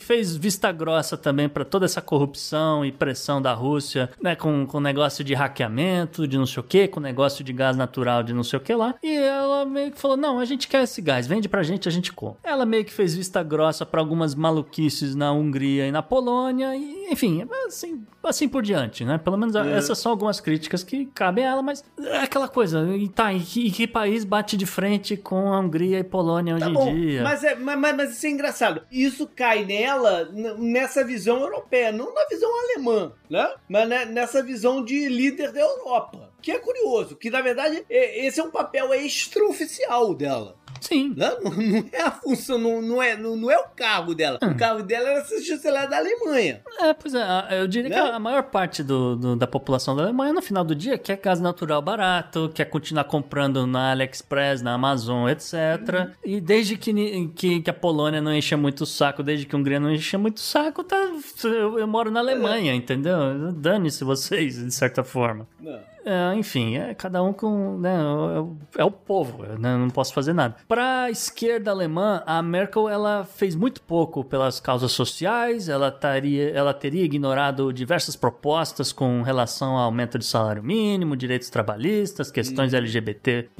fez 0.00 0.36
vista 0.36 0.72
grossa 0.72 1.16
também 1.16 1.48
para 1.48 1.64
toda 1.64 1.84
essa 1.84 2.02
corrupção 2.02 2.84
e 2.84 2.90
pressão 2.90 3.40
da 3.40 3.52
Rússia, 3.52 4.10
né? 4.20 4.34
Com, 4.34 4.66
com 4.66 4.80
negócio 4.80 5.22
de 5.22 5.34
hackeamento, 5.34 6.26
de 6.26 6.36
não 6.36 6.46
sei 6.46 6.60
o 6.60 6.64
que, 6.64 6.88
com 6.88 6.98
negócio 6.98 7.44
de 7.44 7.52
gás 7.52 7.76
natural, 7.76 8.24
de 8.24 8.32
não 8.32 8.42
sei 8.42 8.58
o 8.58 8.62
que 8.62 8.74
lá. 8.74 8.96
E 9.02 9.14
ela 9.14 9.64
meio 9.64 9.92
que 9.92 10.00
falou: 10.00 10.16
não, 10.16 10.40
a 10.40 10.44
gente 10.44 10.66
quer 10.66 10.82
esse 10.82 11.00
gás, 11.00 11.26
vende 11.28 11.48
pra 11.48 11.62
gente, 11.62 11.88
a 11.88 11.92
gente 11.92 12.12
compra. 12.12 12.38
Ela 12.42 12.66
meio 12.66 12.84
que 12.84 12.92
fez 12.92 13.14
vista 13.14 13.40
grossa 13.42 13.86
para 13.86 14.00
algumas 14.00 14.34
maluquices 14.34 15.14
na 15.14 15.30
Hungria 15.32 15.86
e 15.86 15.92
na 15.92 16.02
Polônia, 16.02 16.74
e 16.74 17.06
enfim, 17.12 17.46
assim, 17.68 18.04
assim 18.24 18.48
por 18.48 18.62
diante, 18.62 19.04
né? 19.04 19.16
Pelo 19.16 19.36
menos 19.36 19.54
é. 19.54 19.76
essas 19.76 19.98
são 19.98 20.10
algumas 20.10 20.40
críticas 20.40 20.82
que 20.82 21.06
cabem 21.06 21.44
a 21.44 21.50
ela, 21.50 21.62
mas 21.62 21.84
é 22.00 22.18
aquela 22.18 22.48
coisa, 22.48 22.84
e 22.96 23.08
tá, 23.18 23.32
e 23.32 23.40
que, 23.40 23.66
e 23.66 23.70
que 23.72 23.86
país 23.88 24.22
bate 24.22 24.56
de 24.56 24.64
frente 24.64 25.16
com 25.16 25.52
a 25.52 25.58
Hungria 25.58 25.98
e 25.98 26.04
Polônia 26.04 26.54
hoje 26.54 26.64
tá 26.64 26.70
em 26.70 26.94
dia. 26.94 27.22
Mas, 27.24 27.42
é, 27.42 27.54
mas, 27.56 27.78
mas 27.80 28.12
isso 28.12 28.26
é 28.26 28.30
engraçado. 28.30 28.82
Isso 28.92 29.26
cai 29.26 29.64
nela 29.64 30.28
nessa 30.56 31.02
visão 31.02 31.40
europeia, 31.40 31.90
não 31.90 32.14
na 32.14 32.24
visão 32.26 32.48
alemã, 32.60 33.12
né? 33.28 33.54
Mas 33.68 33.88
nessa 33.88 34.40
visão 34.40 34.84
de 34.84 35.08
líder 35.08 35.50
da 35.50 35.60
Europa. 35.60 36.30
Que 36.40 36.52
é 36.52 36.58
curioso, 36.58 37.16
que 37.16 37.30
na 37.30 37.40
verdade 37.40 37.84
esse 37.90 38.38
é 38.38 38.44
um 38.44 38.50
papel 38.50 38.94
extraoficial 38.94 40.14
dela. 40.14 40.56
Sim. 40.80 41.14
Não, 41.18 41.40
não 41.40 41.84
é 41.92 42.02
a 42.02 42.10
função, 42.10 42.58
não, 42.58 42.80
não, 42.80 43.02
é, 43.02 43.16
não, 43.16 43.36
não 43.36 43.50
é 43.50 43.58
o 43.58 43.64
cargo 43.74 44.14
dela. 44.14 44.38
Hum. 44.42 44.50
O 44.50 44.56
cargo 44.56 44.82
dela 44.82 45.08
era 45.08 45.24
ser 45.24 45.40
chanceler 45.40 45.88
da 45.88 45.98
Alemanha. 45.98 46.62
É, 46.80 46.92
pois 46.94 47.14
é. 47.14 47.26
Eu 47.50 47.66
diria 47.66 47.90
né? 47.90 47.94
que 47.94 48.00
a 48.00 48.18
maior 48.18 48.44
parte 48.44 48.82
do, 48.82 49.16
do, 49.16 49.36
da 49.36 49.46
população 49.46 49.96
da 49.96 50.04
Alemanha, 50.04 50.32
no 50.32 50.42
final 50.42 50.64
do 50.64 50.74
dia, 50.74 50.96
quer 50.98 51.16
gás 51.16 51.40
natural 51.40 51.82
barato, 51.82 52.50
quer 52.54 52.66
continuar 52.66 53.04
comprando 53.04 53.66
na 53.66 53.92
AliExpress, 53.92 54.62
na 54.62 54.74
Amazon, 54.74 55.28
etc. 55.28 55.52
Uhum. 55.54 56.10
E 56.24 56.40
desde 56.40 56.76
que, 56.76 57.28
que, 57.34 57.60
que, 57.60 57.70
a 57.70 57.74
Polônia 57.74 58.20
não 58.20 58.34
enche 58.34 58.54
muito 58.56 58.82
o 58.82 58.86
saco, 58.86 59.22
desde 59.22 59.46
que 59.46 59.54
a 59.54 59.58
Hungria 59.58 59.80
não 59.80 59.90
enche 59.90 60.16
muito 60.16 60.38
o 60.38 60.40
saco, 60.40 60.84
tá, 60.84 60.96
eu, 61.44 61.78
eu 61.78 61.86
moro 61.86 62.10
na 62.10 62.20
Alemanha, 62.20 62.72
é. 62.72 62.74
entendeu? 62.74 63.52
Dane-se 63.52 64.04
vocês, 64.04 64.56
de 64.56 64.72
certa 64.72 65.02
forma. 65.04 65.46
Não. 65.60 65.97
É, 66.10 66.34
enfim, 66.34 66.76
é 66.76 66.94
cada 66.94 67.22
um 67.22 67.34
com. 67.34 67.76
Né, 67.78 67.94
é, 67.94 68.40
o- 68.40 68.56
é 68.78 68.84
o 68.84 68.90
povo, 68.90 69.42
né, 69.58 69.76
não 69.76 69.90
posso 69.90 70.14
fazer 70.14 70.32
nada. 70.32 70.56
Para 70.66 71.02
a 71.02 71.10
esquerda 71.10 71.70
alemã, 71.70 72.22
a 72.24 72.40
Merkel 72.42 72.88
ela 72.88 73.24
fez 73.24 73.54
muito 73.54 73.82
pouco 73.82 74.24
pelas 74.24 74.58
causas 74.58 74.92
sociais, 74.92 75.68
ela, 75.68 75.90
taria, 75.90 76.48
ela 76.50 76.72
teria 76.72 77.04
ignorado 77.04 77.70
diversas 77.74 78.16
propostas 78.16 78.90
com 78.90 79.20
relação 79.20 79.72
ao 79.76 79.84
aumento 79.84 80.18
de 80.18 80.24
salário 80.24 80.62
mínimo, 80.62 81.14
direitos 81.14 81.50
trabalhistas, 81.50 82.30
questões 82.30 82.72
LGBT, 82.72 83.50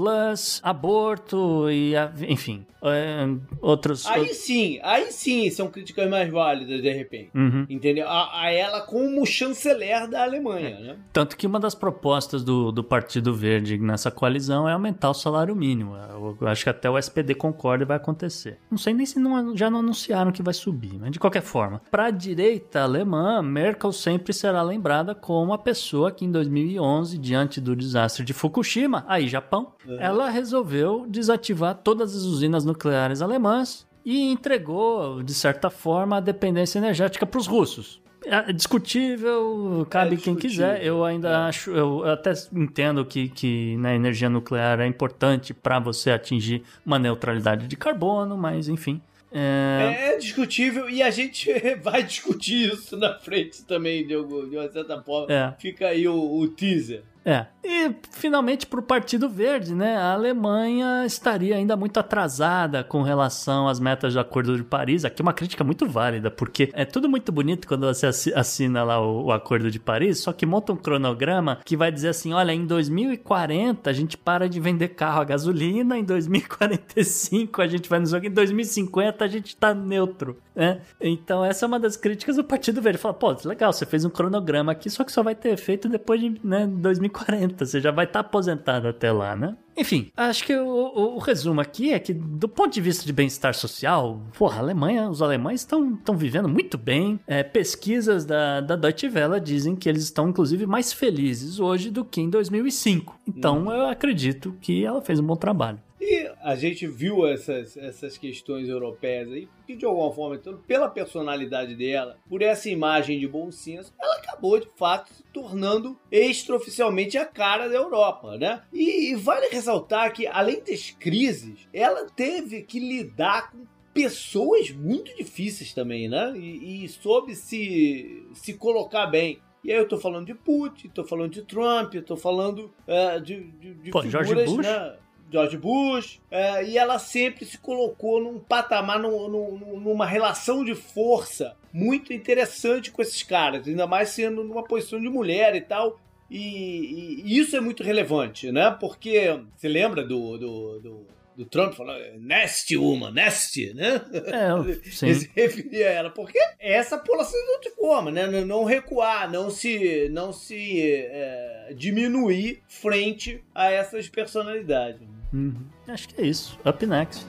aborto 0.63 1.71
e. 1.71 1.95
a- 1.97 2.11
enfim, 2.29 2.65
é, 2.83 3.27
outros. 3.61 4.07
Aí 4.07 4.33
sim, 4.35 4.79
aí 4.83 5.11
sim 5.13 5.51
são 5.51 5.69
críticas 5.69 6.09
mais 6.09 6.31
válidas, 6.31 6.81
de 6.83 6.93
repente. 6.93 7.31
Uhum. 7.35 7.67
Entendeu? 7.69 8.09
A, 8.09 8.43
a 8.43 8.51
ela 8.51 8.81
como 8.83 9.25
chanceler 9.27 10.09
da 10.09 10.23
Alemanha, 10.23 10.79
né? 10.79 10.97
Tanto 11.13 11.37
que 11.37 11.47
uma 11.47 11.59
das 11.61 11.75
propostas 11.75 12.43
do, 12.45 12.71
do 12.71 12.85
Partido 12.85 13.35
Verde 13.35 13.79
nessa 13.79 14.11
coalizão 14.11 14.69
é 14.69 14.73
aumentar 14.73 15.11
o 15.11 15.15
salário 15.15 15.55
mínimo. 15.55 15.97
Eu, 16.41 16.49
acho 16.49 16.65
que 16.65 16.71
até 16.71 16.89
o 16.89 16.99
SPD 16.99 17.35
concorda 17.35 17.85
e 17.85 17.87
vai 17.87 17.97
acontecer. 17.97 18.59
Não 18.71 18.79
sei 18.79 18.95
nem 18.95 19.07
se 19.07 19.19
não- 19.19 19.57
já 19.57 19.69
não 19.71 19.81
anunciaram 19.81 20.33
que 20.33 20.43
vai 20.43 20.55
subir, 20.55 20.99
mas 20.99 21.11
de 21.11 21.19
qualquer 21.19 21.43
forma. 21.43 21.81
Para 21.91 22.07
a 22.07 22.11
direita 22.11 22.83
alemã, 22.83 23.43
Merkel 23.43 23.93
sempre 23.93 24.33
será 24.33 24.63
lembrada 24.63 25.15
como 25.15 25.53
a 25.53 25.59
pessoa 25.59 26.11
que 26.13 26.25
em 26.25 26.31
2011, 26.31 27.19
diante 27.19 27.61
do 27.61 27.75
desastre 27.75 28.25
de 28.25 28.33
Fukushima, 28.33 29.05
aí 29.09 29.29
Japão, 29.29 29.73
ela 29.99 30.29
resolveu 30.31 31.07
desativar 31.09 31.75
todas 31.83 32.15
as 32.15 32.23
usinas 32.23 32.65
nucleares 32.69 33.21
alemãs 33.21 33.87
e 34.05 34.31
entregou, 34.31 35.23
de 35.23 35.35
certa 35.35 35.69
forma, 35.69 36.17
a 36.17 36.21
dependência 36.21 36.79
energética 36.79 37.27
para 37.27 37.39
os 37.39 37.47
russos. 37.47 38.01
É 38.25 38.53
discutível, 38.53 39.87
cabe 39.89 40.17
É 40.17 40.19
quem 40.19 40.35
quiser. 40.35 40.85
Eu 40.85 41.05
ainda 41.05 41.47
acho, 41.47 41.71
eu 41.71 42.05
até 42.05 42.33
entendo 42.53 43.05
que, 43.05 43.29
que 43.29 43.77
na 43.77 43.95
energia 43.95 44.29
nuclear 44.29 44.81
é 44.81 44.87
importante 44.87 45.55
para 45.55 45.79
você 45.79 46.11
atingir 46.11 46.63
uma 46.85 46.99
neutralidade 46.99 47.67
de 47.67 47.77
carbono, 47.77 48.37
mas 48.37 48.69
enfim. 48.69 49.01
É, 49.31 50.13
É 50.15 50.17
discutível 50.17 50.89
e 50.89 51.03
a 51.03 51.11
gente 51.11 51.53
vai 51.83 52.03
discutir 52.03 52.73
isso 52.73 52.97
na 52.97 53.15
frente 53.15 53.65
também, 53.65 54.07
de, 54.07 54.15
de 54.15 54.57
uma 54.57 54.69
certa 54.71 55.01
forma. 55.03 55.33
É. 55.33 55.55
Fica 55.59 55.89
aí 55.89 56.09
o, 56.09 56.17
o 56.17 56.49
teaser. 56.49 57.03
É. 57.29 57.47
E 57.63 57.95
finalmente 58.11 58.67
para 58.67 58.81
o 58.81 58.83
Partido 58.83 59.29
Verde, 59.29 59.75
né? 59.75 59.99
A 59.99 60.15
Alemanha 60.15 61.05
estaria 61.05 61.55
ainda 61.55 61.77
muito 61.77 62.01
atrasada 62.01 62.83
com 62.83 63.03
relação 63.03 63.69
às 63.69 63.79
metas 63.79 64.15
do 64.15 64.21
Acordo 64.21 64.57
de 64.57 64.65
Paris. 64.65 65.05
Aqui 65.05 65.21
é 65.21 65.25
uma 65.25 65.35
crítica 65.35 65.63
muito 65.63 65.87
válida, 65.87 66.31
porque 66.31 66.71
é 66.73 66.87
tudo 66.87 67.07
muito 67.11 67.31
bonito 67.31 67.69
quando 67.69 67.87
você 67.87 68.07
assi- 68.07 68.33
assina 68.33 68.83
lá 68.83 68.99
o, 68.99 69.27
o 69.27 69.33
Acordo 69.33 69.71
de 69.71 69.79
Paris, 69.79 70.21
só 70.21 70.33
que 70.33 70.47
monta 70.47 70.73
um 70.73 70.77
cronograma 70.77 71.59
que 71.63 71.77
vai 71.77 71.93
dizer 71.93 72.09
assim: 72.09 72.33
olha, 72.33 72.53
em 72.53 72.65
2040 72.65 73.91
a 73.91 73.93
gente 73.93 74.17
para 74.17 74.49
de 74.49 74.59
vender 74.59 74.89
carro 74.89 75.21
a 75.21 75.25
gasolina, 75.25 75.99
em 75.99 76.05
2045 76.05 77.61
a 77.61 77.67
gente 77.67 77.89
vai 77.91 77.99
no 77.99 78.07
jogo, 78.07 78.27
em 78.27 78.31
2050 78.31 79.23
a 79.25 79.29
gente 79.29 79.55
tá 79.55 79.75
neutro, 79.75 80.39
né? 80.57 80.81
Então 80.99 81.45
essa 81.45 81.65
é 81.65 81.69
uma 81.69 81.79
das 81.79 81.97
críticas 81.97 82.37
do 82.37 82.45
Partido 82.45 82.81
Verde. 82.81 82.99
Fala, 82.99 83.13
pô, 83.13 83.37
legal, 83.45 83.73
você 83.73 83.85
fez 83.85 84.07
um 84.07 84.11
cronograma 84.11 84.73
aqui, 84.73 84.89
só 84.89 85.05
que 85.05 85.13
só 85.13 85.23
vai 85.23 85.35
ter 85.35 85.51
efeito 85.51 85.87
depois 85.89 86.19
de 86.19 86.41
né, 86.43 86.67
2040. 86.67 87.18
Você 87.59 87.81
já 87.81 87.91
vai 87.91 88.05
estar 88.05 88.21
aposentado 88.21 88.87
até 88.89 89.11
lá, 89.13 89.35
né? 89.37 89.57
Enfim, 89.77 90.11
acho 90.17 90.45
que 90.45 90.55
o, 90.57 90.67
o- 90.67 91.15
o 91.17 91.19
resumo 91.19 91.61
aqui 91.61 91.93
é 91.93 91.99
que, 91.99 92.13
do 92.13 92.49
ponto 92.49 92.73
de 92.75 92.81
vista 92.81 93.07
de 93.07 93.13
bem-estar 93.13 93.55
social, 93.55 94.21
porra, 94.37 94.57
a 94.57 94.61
Alemanha, 94.61 95.09
os 95.09 95.23
alemães 95.23 95.61
estão 95.61 96.17
vivendo 96.17 96.49
muito 96.49 96.77
bem. 96.77 97.21
É, 97.27 97.43
pesquisas 97.45 98.25
da, 98.25 98.61
da 98.61 98.75
Deutsche 98.77 99.09
Welle 99.09 99.39
dizem 99.41 99.77
que 99.77 99.89
eles 99.89 100.03
estão, 100.03 100.29
inclusive, 100.29 100.67
mais 100.67 100.93
felizes 100.93 101.61
hoje 101.61 101.91
do 101.91 102.05
que 102.05 102.21
em 102.21 102.29
2005. 102.31 103.19
Então, 103.27 103.71
eu 103.73 103.87
acredito 103.87 104.55
que 104.61 104.85
ela 104.85 105.01
fez 105.01 105.21
um 105.21 105.25
bom 105.25 105.37
trabalho. 105.37 105.79
E 106.01 106.31
a 106.43 106.55
gente 106.55 106.87
viu 106.87 107.27
essas, 107.27 107.77
essas 107.77 108.17
questões 108.17 108.69
europeias 108.69 109.31
aí, 109.31 109.49
que 109.67 109.75
de 109.75 109.85
alguma 109.85 110.13
forma, 110.13 110.37
então, 110.37 110.57
pela 110.67 110.89
personalidade 110.89 111.75
dela, 111.75 112.17
por 112.29 112.41
essa 112.41 112.71
imagem 112.71 113.19
de 113.19 113.27
bom 113.27 113.51
senso, 113.51 113.93
ela 114.01 114.17
acabou 114.17 114.59
de 114.61 114.69
fato 114.77 115.13
se 115.13 115.25
tornando 115.33 115.99
extraoficialmente 116.11 117.19
a 117.19 117.27
cara 117.27 117.69
da 117.69 117.75
Europa, 117.75 118.37
né? 118.37 118.63
E, 118.73 119.11
e 119.11 119.15
vale 119.17 119.49
ressaltar 119.49 120.13
que, 120.13 120.27
além 120.27 120.63
das 120.63 120.91
crises, 120.91 121.69
ela 121.73 122.07
teve 122.11 122.63
que 122.63 122.79
lidar 122.79 123.51
com 123.51 123.67
pessoas 123.93 124.71
muito 124.71 125.15
difíceis 125.17 125.75
também, 125.75 126.09
né? 126.09 126.33
E, 126.37 126.85
e 126.85 126.89
soube 126.89 127.35
se, 127.35 128.25
se 128.35 128.55
colocar 128.55 129.07
bem. 129.07 129.41
E 129.65 129.73
aí 129.73 129.79
eu 129.79 129.89
tô 129.89 129.99
falando 129.99 130.27
de 130.27 130.35
Putin, 130.35 130.89
tô 130.89 131.05
falando 131.05 131.33
de 131.33 131.43
Trump, 131.43 131.93
tô 132.07 132.17
falando 132.17 132.73
eh, 132.87 133.19
de, 133.19 133.51
de, 133.51 133.75
de 133.75 133.91
Pô, 133.91 134.03
figuras, 134.03 134.29
George 134.29 134.45
Bush? 134.45 134.67
né? 134.67 134.97
George 135.31 135.57
Bush, 135.59 136.21
é, 136.31 136.65
e 136.65 136.79
ela 136.79 136.99
sempre 136.99 137.45
se 137.45 137.59
colocou 137.59 138.21
num 138.23 138.39
patamar, 138.39 138.99
num- 138.99 139.29
num- 139.29 139.81
numa 139.81 140.07
relação 140.07 140.65
de 140.65 140.75
força 140.75 141.55
muito 141.73 142.13
interessante 142.13 142.91
com 142.91 143.03
esses 143.03 143.23
caras, 143.23 143.67
ainda 143.69 143.87
mais 143.87 144.09
sendo 144.11 144.43
numa 144.43 144.65
posição 144.65 145.01
de 145.01 145.09
mulher 145.09 145.55
e 145.55 145.61
tal. 145.61 146.01
E, 146.31 146.39
e- 146.39 147.23
e 147.25 147.39
isso 147.39 147.57
é 147.57 147.61
muito 147.61 147.83
relevante, 147.83 148.51
né? 148.53 148.71
Porque 148.81 149.39
você 149.57 149.69
lembra 149.69 150.03
do, 150.03 150.37
do, 150.39 150.81
do, 150.81 151.07
do 151.37 151.45
Trump 151.47 151.73
falando 151.75 152.03
nasty 152.19 152.77
woman, 152.77 153.11
nasty, 153.13 153.73
né? 153.75 154.01
É, 154.13 154.75
sim. 154.91 155.07
Ele 155.07 155.15
se 155.15 155.31
referia 155.35 155.87
a 155.89 155.93
ela, 155.93 156.11
porque 156.11 156.39
é 156.39 156.73
essa 156.75 156.99
população 156.99 157.39
de 157.63 157.71
forma, 157.71 158.11
né? 158.11 158.27
Não- 158.27 158.45
Não 158.47 158.65
recuar, 158.65 159.31
não 159.31 159.49
se, 159.51 160.09
não 160.11 160.33
se 160.33 160.83
é, 160.83 161.73
diminuir 161.77 162.63
frente 162.69 163.43
a 163.55 163.71
essas 163.71 164.09
personalidades. 164.09 165.07
Uhum. 165.33 165.67
Acho 165.87 166.09
que 166.09 166.21
é 166.21 166.27
isso. 166.27 166.59
Up 166.65 166.85
next. 166.87 167.27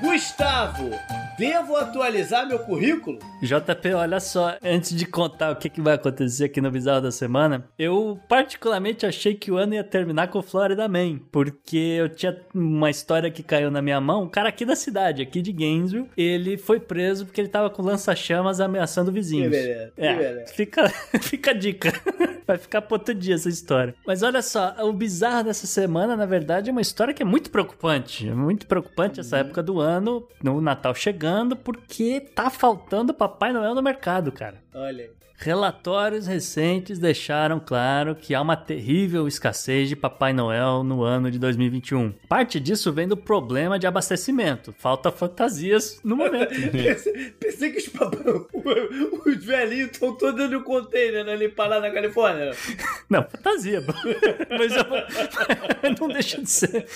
Gustavo, 0.00 0.90
devo 1.42 1.74
atualizar 1.76 2.46
meu 2.46 2.60
currículo? 2.60 3.18
JP, 3.42 3.94
olha 3.94 4.20
só, 4.20 4.56
antes 4.62 4.94
de 4.94 5.04
contar 5.04 5.50
o 5.50 5.56
que, 5.56 5.68
que 5.68 5.80
vai 5.80 5.94
acontecer 5.94 6.44
aqui 6.44 6.60
no 6.60 6.70
Bizarro 6.70 7.00
da 7.02 7.10
Semana, 7.10 7.64
eu 7.76 8.16
particularmente 8.28 9.04
achei 9.04 9.34
que 9.34 9.50
o 9.50 9.56
ano 9.56 9.74
ia 9.74 9.82
terminar 9.82 10.28
com 10.28 10.40
Florida 10.40 10.86
Man, 10.86 11.18
porque 11.32 11.76
eu 11.76 12.08
tinha 12.08 12.38
uma 12.54 12.88
história 12.90 13.28
que 13.28 13.42
caiu 13.42 13.72
na 13.72 13.82
minha 13.82 14.00
mão, 14.00 14.22
um 14.22 14.28
cara 14.28 14.50
aqui 14.50 14.64
da 14.64 14.76
cidade, 14.76 15.20
aqui 15.20 15.42
de 15.42 15.50
Gainesville, 15.52 16.08
ele 16.16 16.56
foi 16.56 16.78
preso 16.78 17.26
porque 17.26 17.40
ele 17.40 17.48
tava 17.48 17.68
com 17.70 17.82
lança-chamas 17.82 18.60
ameaçando 18.60 19.10
vizinhos. 19.10 19.50
Que 19.52 19.60
beleza, 19.62 19.92
que 19.96 20.00
É, 20.00 20.14
beleza. 20.16 20.52
fica, 20.54 20.88
fica 21.20 21.50
a 21.50 21.54
dica. 21.54 21.92
Vai 22.46 22.58
ficar 22.58 22.82
pro 22.82 22.96
outro 22.96 23.14
dia 23.14 23.36
essa 23.36 23.48
história. 23.48 23.94
Mas 24.04 24.22
olha 24.22 24.42
só, 24.42 24.74
o 24.80 24.92
bizarro 24.92 25.44
dessa 25.44 25.64
semana, 25.66 26.16
na 26.16 26.26
verdade, 26.26 26.70
é 26.70 26.72
uma 26.72 26.80
história 26.80 27.14
que 27.14 27.22
é 27.22 27.24
muito 27.24 27.50
preocupante. 27.50 28.28
É 28.28 28.34
muito 28.34 28.66
preocupante 28.66 29.20
essa 29.20 29.38
época 29.38 29.62
do 29.62 29.80
ano, 29.80 30.26
no 30.42 30.60
Natal 30.60 30.92
chegando, 30.92 31.31
porque 31.56 32.20
tá 32.20 32.48
faltando 32.50 33.12
Papai 33.14 33.52
Noel 33.52 33.74
no 33.74 33.82
mercado, 33.82 34.30
cara. 34.32 34.56
Olha. 34.74 35.10
Relatórios 35.34 36.28
recentes 36.28 37.00
deixaram 37.00 37.58
claro 37.58 38.14
que 38.14 38.32
há 38.32 38.40
uma 38.40 38.56
terrível 38.56 39.26
escassez 39.26 39.88
de 39.88 39.96
Papai 39.96 40.32
Noel 40.32 40.84
no 40.84 41.02
ano 41.02 41.32
de 41.32 41.38
2021. 41.40 42.12
Parte 42.28 42.60
disso 42.60 42.92
vem 42.92 43.08
do 43.08 43.16
problema 43.16 43.76
de 43.76 43.84
abastecimento. 43.84 44.72
Falta 44.78 45.10
fantasias 45.10 45.98
no 46.04 46.14
momento. 46.14 46.50
Pensei, 46.70 47.30
pensei 47.40 47.70
que 47.72 47.78
os, 47.78 47.88
papai- 47.88 48.20
os 49.26 49.44
velhinhos 49.44 49.90
estão 49.90 50.16
todos 50.16 50.48
no 50.48 50.62
container 50.62 51.28
ali 51.28 51.48
para 51.48 51.70
lá 51.76 51.80
na 51.80 51.90
Califórnia. 51.90 52.52
Não, 53.10 53.24
fantasia. 53.28 53.82
Mas 54.48 54.72
eu- 54.76 54.86
não 56.00 56.06
deixa 56.06 56.40
de 56.40 56.48
ser. 56.50 56.86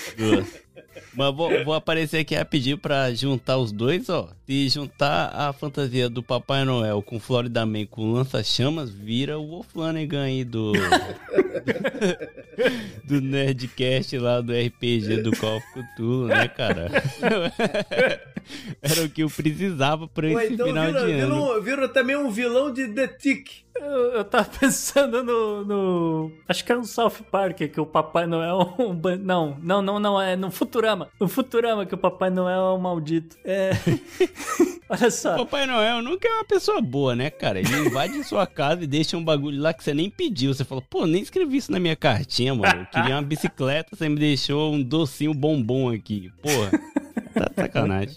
Mas 1.13 1.35
vou, 1.35 1.63
vou 1.65 1.73
aparecer 1.73 2.17
aqui 2.19 2.35
rapidinho 2.35 2.77
pra 2.77 3.11
juntar 3.13 3.57
os 3.57 3.71
dois, 3.71 4.07
ó. 4.09 4.29
Se 4.45 4.69
juntar 4.69 5.29
a 5.33 5.51
fantasia 5.53 6.09
do 6.09 6.21
Papai 6.23 6.63
Noel 6.63 7.01
com 7.01 7.19
Florida 7.19 7.65
Man 7.65 7.85
com 7.85 8.11
lança-chamas, 8.13 8.89
vira 8.91 9.37
o 9.39 9.47
Wolf 9.47 9.67
Flanagan 9.73 10.23
aí 10.23 10.43
do. 10.43 10.73
do 13.03 13.21
Nerdcast 13.21 14.17
lá 14.17 14.41
do 14.41 14.53
RPG 14.53 15.21
do 15.21 15.31
Call 15.37 15.57
of 15.57 15.65
Cthulhu, 15.73 16.27
né, 16.27 16.47
cara? 16.47 16.89
Era 18.81 19.03
o 19.03 19.09
que 19.09 19.23
eu 19.23 19.29
precisava 19.29 20.07
pra 20.07 20.27
esse 20.31 20.53
então 20.53 20.67
final 20.67 20.85
vira, 20.87 20.99
de 21.01 21.05
vira, 21.13 21.25
ano. 21.25 21.57
um- 21.57 21.61
vira 21.61 21.87
também 21.89 22.15
um 22.15 22.29
vilão 22.31 22.71
de 22.71 22.87
The 22.87 23.07
Tick. 23.07 23.66
Eu, 23.79 24.11
eu 24.13 24.23
tava 24.25 24.45
pensando 24.59 25.23
no, 25.23 25.65
no- 25.65 26.31
Acho 26.47 26.63
que 26.65 26.71
era 26.71 26.79
no 26.79 26.87
South 26.87 27.23
Park 27.31 27.57
que 27.57 27.79
o 27.79 27.85
Papai 27.85 28.25
Noel. 28.25 28.73
é 28.77 28.81
um 28.83 28.93
Não, 29.19 29.57
não, 29.61 29.81
não, 29.81 29.99
não. 29.99 30.21
É 30.21 30.35
no 30.35 30.51
Futurama. 30.51 31.09
No 31.19 31.27
Futurama 31.27 31.85
que 31.85 31.93
o 31.95 31.97
Papai 31.97 32.29
Noel 32.29 32.59
é 32.61 32.73
um 32.73 32.77
maldito. 32.79 33.37
É. 33.45 33.71
Olha 34.89 35.11
só. 35.11 35.35
Papai 35.37 35.65
Noel 35.65 36.01
nunca 36.01 36.27
é 36.27 36.31
uma 36.31 36.45
pessoa 36.45 36.79
boa, 36.81 37.13
né, 37.13 37.29
cara? 37.29 37.59
Ele 37.59 37.87
invade 37.87 38.23
sua 38.23 38.47
casa 38.47 38.83
e 38.83 38.87
deixa 38.87 39.17
um 39.17 39.23
bagulho 39.23 39.61
lá 39.61 39.73
que 39.73 39.83
você 39.83 39.93
nem 39.93 40.09
pediu. 40.09 40.53
Você 40.53 40.63
falou, 40.63 40.81
pô, 40.89 41.05
nem 41.05 41.21
escrevi 41.21 41.57
isso 41.57 41.71
na 41.71 41.79
minha 41.79 41.95
cartinha, 41.95 42.55
mano. 42.55 42.81
Eu 42.81 42.85
queria 42.85 43.15
uma 43.15 43.21
bicicleta, 43.21 43.95
você 43.95 44.07
me 44.07 44.17
deixou 44.17 44.73
um 44.73 44.81
docinho 44.81 45.33
bombom 45.33 45.89
aqui. 45.89 46.31
Porra, 46.41 46.71
tá 47.33 47.51
sacanagem. 47.53 48.15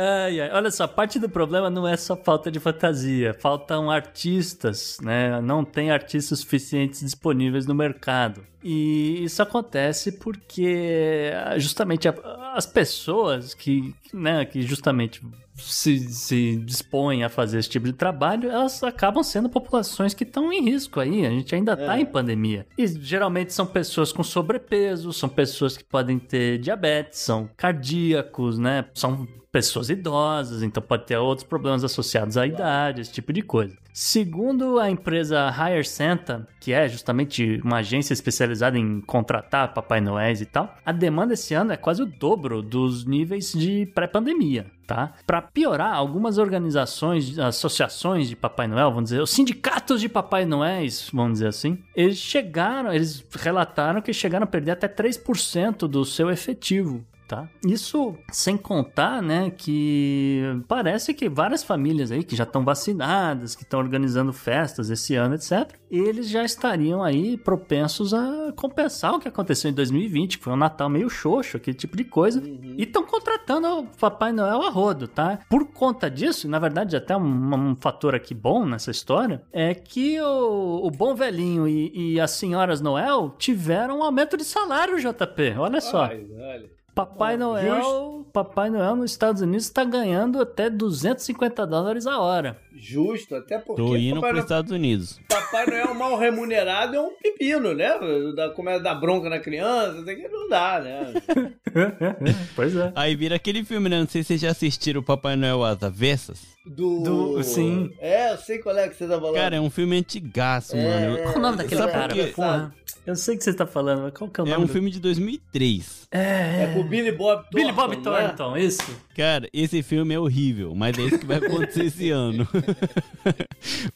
Ai, 0.00 0.40
ai. 0.40 0.50
Olha 0.52 0.70
só, 0.70 0.86
parte 0.86 1.18
do 1.18 1.28
problema 1.28 1.68
não 1.68 1.86
é 1.86 1.96
só 1.96 2.16
falta 2.16 2.52
de 2.52 2.60
fantasia, 2.60 3.34
faltam 3.34 3.90
artistas, 3.90 4.96
né? 5.02 5.40
Não 5.40 5.64
tem 5.64 5.90
artistas 5.90 6.38
suficientes 6.38 7.00
disponíveis 7.00 7.66
no 7.66 7.74
mercado. 7.74 8.46
E 8.62 9.24
isso 9.24 9.42
acontece 9.42 10.12
porque 10.12 11.32
justamente 11.56 12.08
as 12.54 12.64
pessoas 12.64 13.54
que, 13.54 13.92
né, 14.14 14.44
que 14.44 14.62
justamente 14.62 15.20
se, 15.58 15.98
se 16.12 16.56
dispõem 16.64 17.24
a 17.24 17.28
fazer 17.28 17.58
esse 17.58 17.68
tipo 17.68 17.86
de 17.86 17.92
trabalho, 17.92 18.50
elas 18.50 18.82
acabam 18.82 19.22
sendo 19.22 19.48
populações 19.48 20.14
que 20.14 20.24
estão 20.24 20.52
em 20.52 20.62
risco 20.64 21.00
aí. 21.00 21.26
A 21.26 21.30
gente 21.30 21.54
ainda 21.54 21.72
está 21.74 21.96
É. 21.96 22.00
em 22.00 22.06
pandemia. 22.06 22.66
E 22.76 22.86
geralmente 22.86 23.52
são 23.52 23.66
pessoas 23.66 24.12
com 24.12 24.22
sobrepeso, 24.22 25.12
são 25.12 25.28
pessoas 25.28 25.76
que 25.76 25.84
podem 25.84 26.18
ter 26.18 26.58
diabetes, 26.58 27.18
são 27.20 27.48
cardíacos, 27.56 28.58
né? 28.58 28.84
São 28.94 29.26
pessoas 29.50 29.88
idosas, 29.88 30.62
então 30.62 30.82
pode 30.82 31.06
ter 31.06 31.16
outros 31.16 31.46
problemas 31.46 31.82
associados 31.82 32.36
à 32.36 32.46
idade, 32.46 33.00
esse 33.00 33.12
tipo 33.12 33.32
de 33.32 33.42
coisa. 33.42 33.76
Segundo 34.00 34.78
a 34.78 34.88
empresa 34.88 35.50
Hire 35.50 35.84
Santa, 35.84 36.46
que 36.60 36.72
é 36.72 36.86
justamente 36.86 37.60
uma 37.64 37.78
agência 37.78 38.12
especializada 38.12 38.78
em 38.78 39.00
contratar 39.00 39.74
Papai 39.74 40.00
Noéis 40.00 40.40
e 40.40 40.46
tal, 40.46 40.72
a 40.86 40.92
demanda 40.92 41.34
esse 41.34 41.52
ano 41.52 41.72
é 41.72 41.76
quase 41.76 42.00
o 42.00 42.06
dobro 42.06 42.62
dos 42.62 43.04
níveis 43.04 43.52
de 43.52 43.86
pré-pandemia, 43.86 44.66
tá? 44.86 45.14
Para 45.26 45.42
piorar, 45.42 45.94
algumas 45.94 46.38
organizações, 46.38 47.40
associações 47.40 48.28
de 48.28 48.36
Papai 48.36 48.68
Noel, 48.68 48.90
vamos 48.92 49.10
dizer, 49.10 49.20
os 49.20 49.30
sindicatos 49.30 50.00
de 50.00 50.08
Papai 50.08 50.44
Noéis, 50.44 51.10
vamos 51.12 51.32
dizer 51.32 51.48
assim, 51.48 51.82
eles 51.92 52.18
chegaram, 52.18 52.92
eles 52.92 53.26
relataram 53.32 54.00
que 54.00 54.12
chegaram 54.12 54.44
a 54.44 54.48
perder 54.48 54.70
até 54.70 54.86
3% 54.86 55.88
do 55.88 56.04
seu 56.04 56.30
efetivo 56.30 57.04
tá? 57.28 57.46
Isso 57.64 58.16
sem 58.32 58.56
contar, 58.56 59.22
né, 59.22 59.50
que 59.50 60.42
parece 60.66 61.12
que 61.12 61.28
várias 61.28 61.62
famílias 61.62 62.10
aí 62.10 62.24
que 62.24 62.34
já 62.34 62.44
estão 62.44 62.64
vacinadas, 62.64 63.54
que 63.54 63.62
estão 63.62 63.78
organizando 63.78 64.32
festas 64.32 64.88
esse 64.88 65.14
ano, 65.14 65.34
etc., 65.34 65.74
eles 65.90 66.28
já 66.28 66.44
estariam 66.44 67.02
aí 67.02 67.36
propensos 67.36 68.12
a 68.14 68.52
compensar 68.56 69.14
o 69.14 69.20
que 69.20 69.28
aconteceu 69.28 69.70
em 69.70 69.74
2020, 69.74 70.38
que 70.38 70.44
foi 70.44 70.52
um 70.52 70.56
Natal 70.56 70.88
meio 70.88 71.08
xoxo, 71.08 71.56
aquele 71.56 71.76
tipo 71.76 71.96
de 71.96 72.04
coisa, 72.04 72.42
e 72.42 72.82
estão 72.82 73.04
contratando 73.04 73.68
o 73.68 73.86
Papai 73.86 74.32
Noel 74.32 74.62
a 74.62 74.70
rodo, 74.70 75.06
tá? 75.06 75.38
Por 75.48 75.66
conta 75.66 76.10
disso, 76.10 76.48
na 76.48 76.58
verdade, 76.58 76.96
até 76.96 77.16
um, 77.16 77.54
um 77.54 77.76
fator 77.76 78.14
aqui 78.14 78.34
bom 78.34 78.64
nessa 78.64 78.90
história, 78.90 79.42
é 79.52 79.74
que 79.74 80.20
o, 80.20 80.86
o 80.86 80.90
bom 80.90 81.14
velhinho 81.14 81.68
e, 81.68 82.14
e 82.14 82.20
as 82.20 82.32
senhoras 82.32 82.80
Noel 82.80 83.34
tiveram 83.38 83.98
um 83.98 84.02
aumento 84.02 84.36
de 84.36 84.44
salário, 84.44 84.98
JP. 84.98 85.54
Olha 85.58 85.80
só. 85.80 86.04
Ai, 86.04 86.26
olha. 86.32 86.77
Papai 86.98 87.36
Bom, 87.36 87.44
Noel, 87.44 88.26
Papai 88.32 88.70
Noel 88.70 88.96
nos 88.96 89.12
Estados 89.12 89.40
Unidos 89.40 89.66
está 89.66 89.84
ganhando 89.84 90.40
até 90.42 90.68
250 90.68 91.64
dólares 91.64 92.08
a 92.08 92.18
hora. 92.18 92.58
Justo, 92.74 93.36
até 93.36 93.56
porque 93.56 93.80
Tô 93.80 93.96
indo 93.96 94.18
pros 94.18 94.32
Noel, 94.32 94.42
Estados 94.42 94.72
Unidos. 94.72 95.20
Papai 95.28 95.64
Noel 95.66 95.94
mal 95.94 96.18
remunerado 96.18 96.96
é 96.96 97.00
um 97.00 97.10
pepino, 97.22 97.72
né? 97.72 97.88
Da, 98.34 98.50
como 98.50 98.68
é 98.68 98.80
dar 98.80 98.96
bronca 98.96 99.30
na 99.30 99.38
criança, 99.38 100.04
tem 100.04 100.16
que 100.16 100.26
não 100.26 100.48
dá, 100.48 100.80
né? 100.80 101.12
pois 102.56 102.74
é. 102.74 102.90
Aí 102.96 103.14
vira 103.14 103.36
aquele 103.36 103.64
filme, 103.64 103.88
né? 103.88 104.00
Não 104.00 104.08
sei 104.08 104.24
se 104.24 104.28
vocês 104.28 104.40
já 104.40 104.50
assistiram 104.50 105.00
o 105.00 105.04
Papai 105.04 105.36
Noel 105.36 105.62
As 105.62 105.80
Avessas. 105.84 106.57
Do... 106.68 107.00
Do- 107.02 107.42
sim. 107.42 107.90
É, 108.00 108.32
eu 108.32 108.38
sei 108.38 108.58
qual 108.58 108.76
é 108.76 108.88
que 108.88 108.94
você 108.96 109.06
tá 109.06 109.18
falando. 109.18 109.34
Cara, 109.34 109.56
é 109.56 109.60
um 109.60 109.70
filme 109.70 109.96
antigaço, 109.98 110.76
É, 110.76 111.08
mano. 111.08 111.22
Qual 111.24 111.36
o 111.36 111.40
nome 111.40 111.56
daquele 111.58 111.80
Sabe 111.80 111.92
cara? 111.92 112.08
por 112.08 112.14
quê? 112.24 112.32
Porra, 112.34 112.74
eu 113.06 113.16
sei 113.16 113.36
que 113.36 113.44
você 113.44 113.54
tá 113.54 113.66
falando, 113.66 114.02
mas 114.02 114.12
qual 114.12 114.28
que 114.30 114.40
é 114.40 114.44
o 114.44 114.46
É 114.46 114.50
nome? 114.50 114.64
um 114.64 114.66
do- 114.66 114.72
filme 114.72 114.90
de 114.90 115.00
2003. 115.00 116.06
É, 116.10 116.64
É 116.64 116.70
com 116.74 116.80
o 116.80 116.84
Billy 116.84 117.12
Bob 117.12 117.42
Thornton, 117.42 117.48
Billy 117.56 117.72
Bob 117.72 117.96
não 117.96 118.16
é? 118.16 118.28
Thornton, 118.28 118.56
isso. 118.56 118.96
Cara, 119.16 119.48
esse 119.52 119.82
filme 119.82 120.14
é 120.14 120.18
horrível, 120.18 120.74
mas 120.74 120.98
é 120.98 121.02
isso 121.02 121.18
que 121.18 121.26
vai 121.26 121.38
acontecer 121.38 121.84
esse 121.86 122.10
ano. 122.12 122.46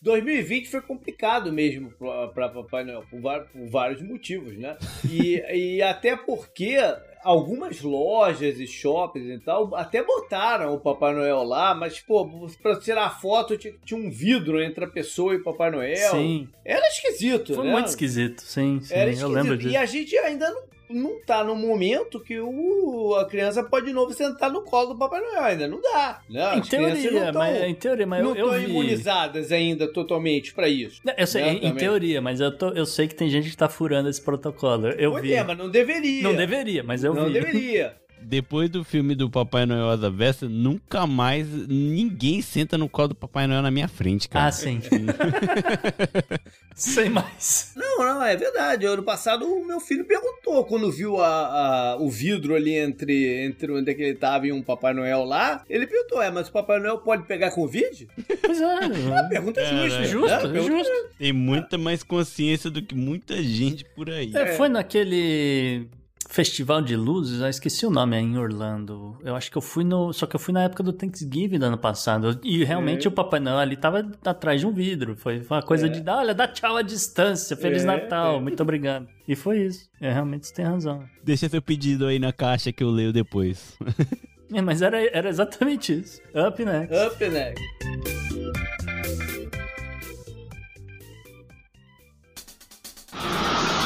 2020 0.00 0.68
foi 0.70 0.80
complicado 0.82 1.52
mesmo 1.52 1.90
pra, 1.98 2.28
pra 2.28 2.48
Papai 2.48 2.84
Noel, 2.84 3.04
por, 3.10 3.20
por 3.20 3.68
vários 3.70 4.02
motivos, 4.02 4.56
né? 4.58 4.76
E, 5.08 5.42
e 5.76 5.82
até 5.82 6.16
porque 6.16 6.76
algumas 7.22 7.80
lojas 7.80 8.58
e 8.58 8.66
shoppings 8.66 9.28
e 9.28 9.38
tal 9.38 9.74
até 9.74 10.02
botaram 10.02 10.74
o 10.74 10.80
Papai 10.80 11.14
Noel 11.14 11.42
lá, 11.42 11.74
mas, 11.74 12.00
pô, 12.00 12.28
pra 12.62 12.78
tirar 12.78 13.20
foto 13.20 13.56
tinha, 13.56 13.74
tinha 13.84 13.98
um 13.98 14.10
vidro 14.10 14.62
entre 14.62 14.84
a 14.84 14.88
pessoa 14.88 15.34
e 15.34 15.36
o 15.38 15.42
Papai 15.44 15.70
Noel. 15.70 16.10
Sim, 16.10 16.48
Era 16.64 16.86
esquisito, 16.88 17.54
foi 17.54 17.66
né? 17.66 17.72
muito 17.72 17.86
esquisito, 17.88 18.42
sim, 18.42 18.80
sim, 18.80 18.92
Era 18.94 19.04
eu 19.10 19.12
esquisito. 19.12 19.32
lembro 19.32 19.56
disso. 19.56 19.70
E 19.70 19.76
a 19.76 19.86
gente 19.86 20.16
ainda 20.18 20.50
não, 20.50 20.62
não 20.90 21.20
tá 21.24 21.42
no 21.42 21.54
momento 21.56 22.20
que 22.20 22.38
o, 22.40 23.14
a 23.16 23.24
criança 23.26 23.62
pode 23.62 23.86
de 23.86 23.92
novo 23.92 24.12
sentar 24.12 24.50
no 24.50 24.62
colo 24.62 24.88
do 24.94 24.98
Papai 24.98 25.20
Noel. 25.20 25.42
Ainda 25.44 25.68
não 25.68 25.80
dá. 25.80 26.20
Né? 26.28 26.56
Em 26.56 26.60
teoria, 26.62 27.10
não 27.10 27.32
tão- 27.32 27.40
mas, 27.40 27.62
em 27.62 27.74
teoria, 27.74 28.06
mas 28.06 28.22
não 28.22 28.30
eu, 28.30 28.36
eu 28.36 28.46
estão 28.46 28.60
vi... 28.60 28.70
imunizadas 28.70 29.52
ainda 29.52 29.86
totalmente 29.92 30.52
pra 30.54 30.68
isso. 30.68 31.00
Não, 31.04 31.14
Eu 31.16 31.26
sei, 31.26 31.42
né, 31.42 31.52
em, 31.54 31.66
em 31.68 31.74
teoria, 31.74 32.20
mas 32.20 32.40
eu, 32.40 32.56
tô, 32.56 32.70
eu 32.70 32.84
sei 32.86 33.08
que 33.08 33.14
tem 33.14 33.28
gente 33.30 33.48
que 33.50 33.56
tá 33.56 33.68
furando 33.68 34.08
esse 34.08 34.20
protocolo. 34.20 34.88
Eu 34.88 35.12
Pois 35.12 35.22
vi. 35.22 35.32
é, 35.34 35.42
mas 35.42 35.56
não 35.56 35.68
deveria. 35.70 36.22
Não 36.22 36.34
deveria, 36.34 36.82
mas 36.82 37.02
eu 37.04 37.14
não 37.14 37.26
vi. 37.26 37.32
deveria. 37.34 37.96
Depois 38.24 38.68
do 38.70 38.82
filme 38.84 39.14
do 39.14 39.28
Papai 39.30 39.66
Noel 39.66 39.90
As 39.90 40.02
Avessas, 40.02 40.50
nunca 40.50 41.06
mais 41.06 41.46
ninguém 41.68 42.40
senta 42.42 42.78
no 42.78 42.88
colo 42.88 43.08
do 43.08 43.14
Papai 43.14 43.46
Noel 43.46 43.62
na 43.62 43.70
minha 43.70 43.88
frente, 43.88 44.28
cara. 44.28 44.46
Ah, 44.46 44.52
sim. 44.52 44.80
Sem 46.74 47.10
mais. 47.10 47.72
Não, 47.76 47.98
não, 47.98 48.22
é 48.22 48.34
verdade. 48.36 48.86
Ano 48.86 49.02
passado 49.02 49.44
o 49.46 49.64
meu 49.66 49.78
filho 49.78 50.04
perguntou 50.04 50.64
quando 50.64 50.90
viu 50.90 51.20
a, 51.20 51.92
a- 51.92 51.96
o 52.00 52.10
vidro 52.10 52.54
ali 52.54 52.74
entre, 52.74 53.44
entre 53.44 53.70
onde 53.72 53.90
é 53.90 53.94
que 53.94 54.02
ele 54.02 54.14
tava 54.16 54.46
e 54.46 54.52
um 54.52 54.62
Papai 54.62 54.94
Noel 54.94 55.24
lá. 55.24 55.62
Ele 55.68 55.86
perguntou: 55.86 56.20
é, 56.22 56.30
mas 56.30 56.48
o 56.48 56.52
Papai 56.52 56.80
Noel 56.80 56.98
pode 56.98 57.24
pegar 57.24 57.50
Covid? 57.50 58.08
Pois 58.40 58.60
é. 58.60 58.72
A 59.18 59.24
pergunta 59.24 59.60
é 59.60 59.64
Cara, 59.70 59.88
justa. 59.88 60.04
justo, 60.04 60.26
né? 60.28 60.34
é 60.34 60.62
Pergunta- 60.62 60.72
justo. 60.84 60.92
Tem 61.18 61.32
muita 61.32 61.78
mais 61.78 62.02
consciência 62.02 62.70
do 62.70 62.82
que 62.82 62.94
muita 62.94 63.42
gente 63.42 63.84
por 63.94 64.08
aí. 64.10 64.32
É, 64.34 64.54
foi 64.56 64.68
naquele 64.68 65.86
festival 66.32 66.80
de 66.80 66.96
luzes, 66.96 67.40
eu 67.40 67.48
esqueci 67.48 67.84
o 67.86 67.90
nome, 67.90 68.16
é 68.16 68.20
em 68.20 68.38
Orlando. 68.38 69.16
Eu 69.22 69.36
acho 69.36 69.50
que 69.50 69.56
eu 69.58 69.62
fui 69.62 69.84
no. 69.84 70.12
Só 70.12 70.26
que 70.26 70.34
eu 70.34 70.40
fui 70.40 70.52
na 70.54 70.62
época 70.64 70.82
do 70.82 70.92
Thanksgiving 70.92 71.58
do 71.58 71.66
ano 71.66 71.78
passado. 71.78 72.40
E 72.42 72.64
realmente 72.64 73.06
É. 73.06 73.08
o 73.08 73.12
Papai 73.12 73.38
Noel 73.40 73.58
ali 73.58 73.76
tava 73.76 74.10
atrás 74.24 74.60
de 74.60 74.66
um 74.66 74.72
vidro. 74.72 75.14
Foi 75.16 75.44
uma 75.50 75.62
coisa 75.62 75.86
É. 75.86 75.88
de 75.90 76.00
dar, 76.00 76.18
olha, 76.18 76.34
dá 76.34 76.48
tchau 76.48 76.76
à 76.76 76.82
distância. 76.82 77.56
Feliz 77.56 77.82
É, 77.84 77.86
Natal, 77.86 78.36
é. 78.36 78.40
muito 78.42 78.62
obrigado. 78.62 79.06
E 79.28 79.36
foi 79.36 79.58
isso. 79.62 79.88
É, 80.00 80.12
realmente 80.12 80.46
você 80.46 80.54
tem 80.54 80.64
razão. 80.64 81.04
Deixa 81.22 81.48
seu 81.48 81.60
pedido 81.62 82.06
aí 82.06 82.18
na 82.18 82.32
caixa 82.32 82.72
que 82.72 82.82
eu 82.82 82.90
leio 82.90 83.12
depois. 83.12 83.76
É, 84.54 84.60
mas 84.60 84.82
era, 84.82 85.02
era 85.16 85.30
exatamente 85.30 85.94
isso. 85.98 86.20
Up 86.34 86.62
next. 86.62 86.94
Up, 86.94 87.28
né? 87.30 87.54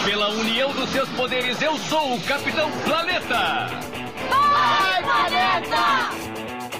Pela 0.06 0.30
união 0.30 0.72
dos 0.72 0.88
seus 0.90 1.08
poderes, 1.08 1.60
eu 1.60 1.76
sou 1.78 2.14
o 2.14 2.20
Capitão 2.20 2.70
Planeta! 2.84 3.66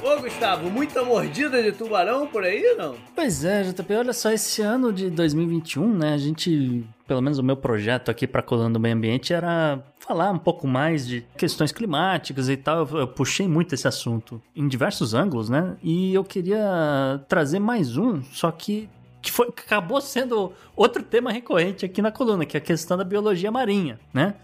Ô, 0.01 0.21
Gustavo, 0.21 0.71
muita 0.71 1.03
mordida 1.03 1.61
de 1.61 1.73
tubarão 1.73 2.29
por 2.29 2.45
aí, 2.45 2.77
não? 2.79 2.95
Pois 3.17 3.45
é, 3.45 3.65
JP, 3.65 3.95
olha 3.95 4.13
só, 4.13 4.31
esse 4.31 4.63
ano 4.63 4.93
de 4.93 5.11
2021, 5.11 5.93
né, 5.93 6.15
a 6.15 6.19
gente, 6.19 6.85
pelo 7.09 7.21
menos 7.21 7.41
o 7.41 7.43
meu 7.43 7.57
projeto 7.57 8.13
aqui 8.13 8.29
para 8.29 8.43
Colando 8.43 8.75
do 8.75 8.81
Meio 8.81 8.95
Ambiente 8.95 9.35
era 9.35 9.83
falar 9.99 10.31
um 10.31 10.39
pouco 10.39 10.69
mais 10.69 11.05
de 11.05 11.27
questões 11.37 11.73
climáticas 11.73 12.49
e 12.49 12.57
tal. 12.57 12.87
Eu, 12.87 12.99
eu 13.01 13.09
puxei 13.09 13.49
muito 13.49 13.75
esse 13.75 13.89
assunto 13.89 14.41
em 14.55 14.69
diversos 14.69 15.15
ângulos, 15.15 15.49
né, 15.49 15.77
e 15.83 16.15
eu 16.15 16.23
queria 16.23 17.21
trazer 17.29 17.59
mais 17.59 17.97
um, 17.97 18.23
só 18.23 18.53
que 18.53 18.89
que 19.27 19.33
foi, 19.33 19.51
que 19.51 19.63
acabou 19.63 20.01
sendo 20.01 20.53
outro 20.77 21.03
tema 21.03 21.33
recorrente 21.33 21.85
aqui 21.85 22.01
na 22.01 22.13
coluna, 22.13 22.47
que 22.47 22.57
é 22.57 22.61
a 22.61 22.63
questão 22.63 22.97
da 22.97 23.03
biologia 23.03 23.51
marinha, 23.51 23.99
né? 24.15 24.37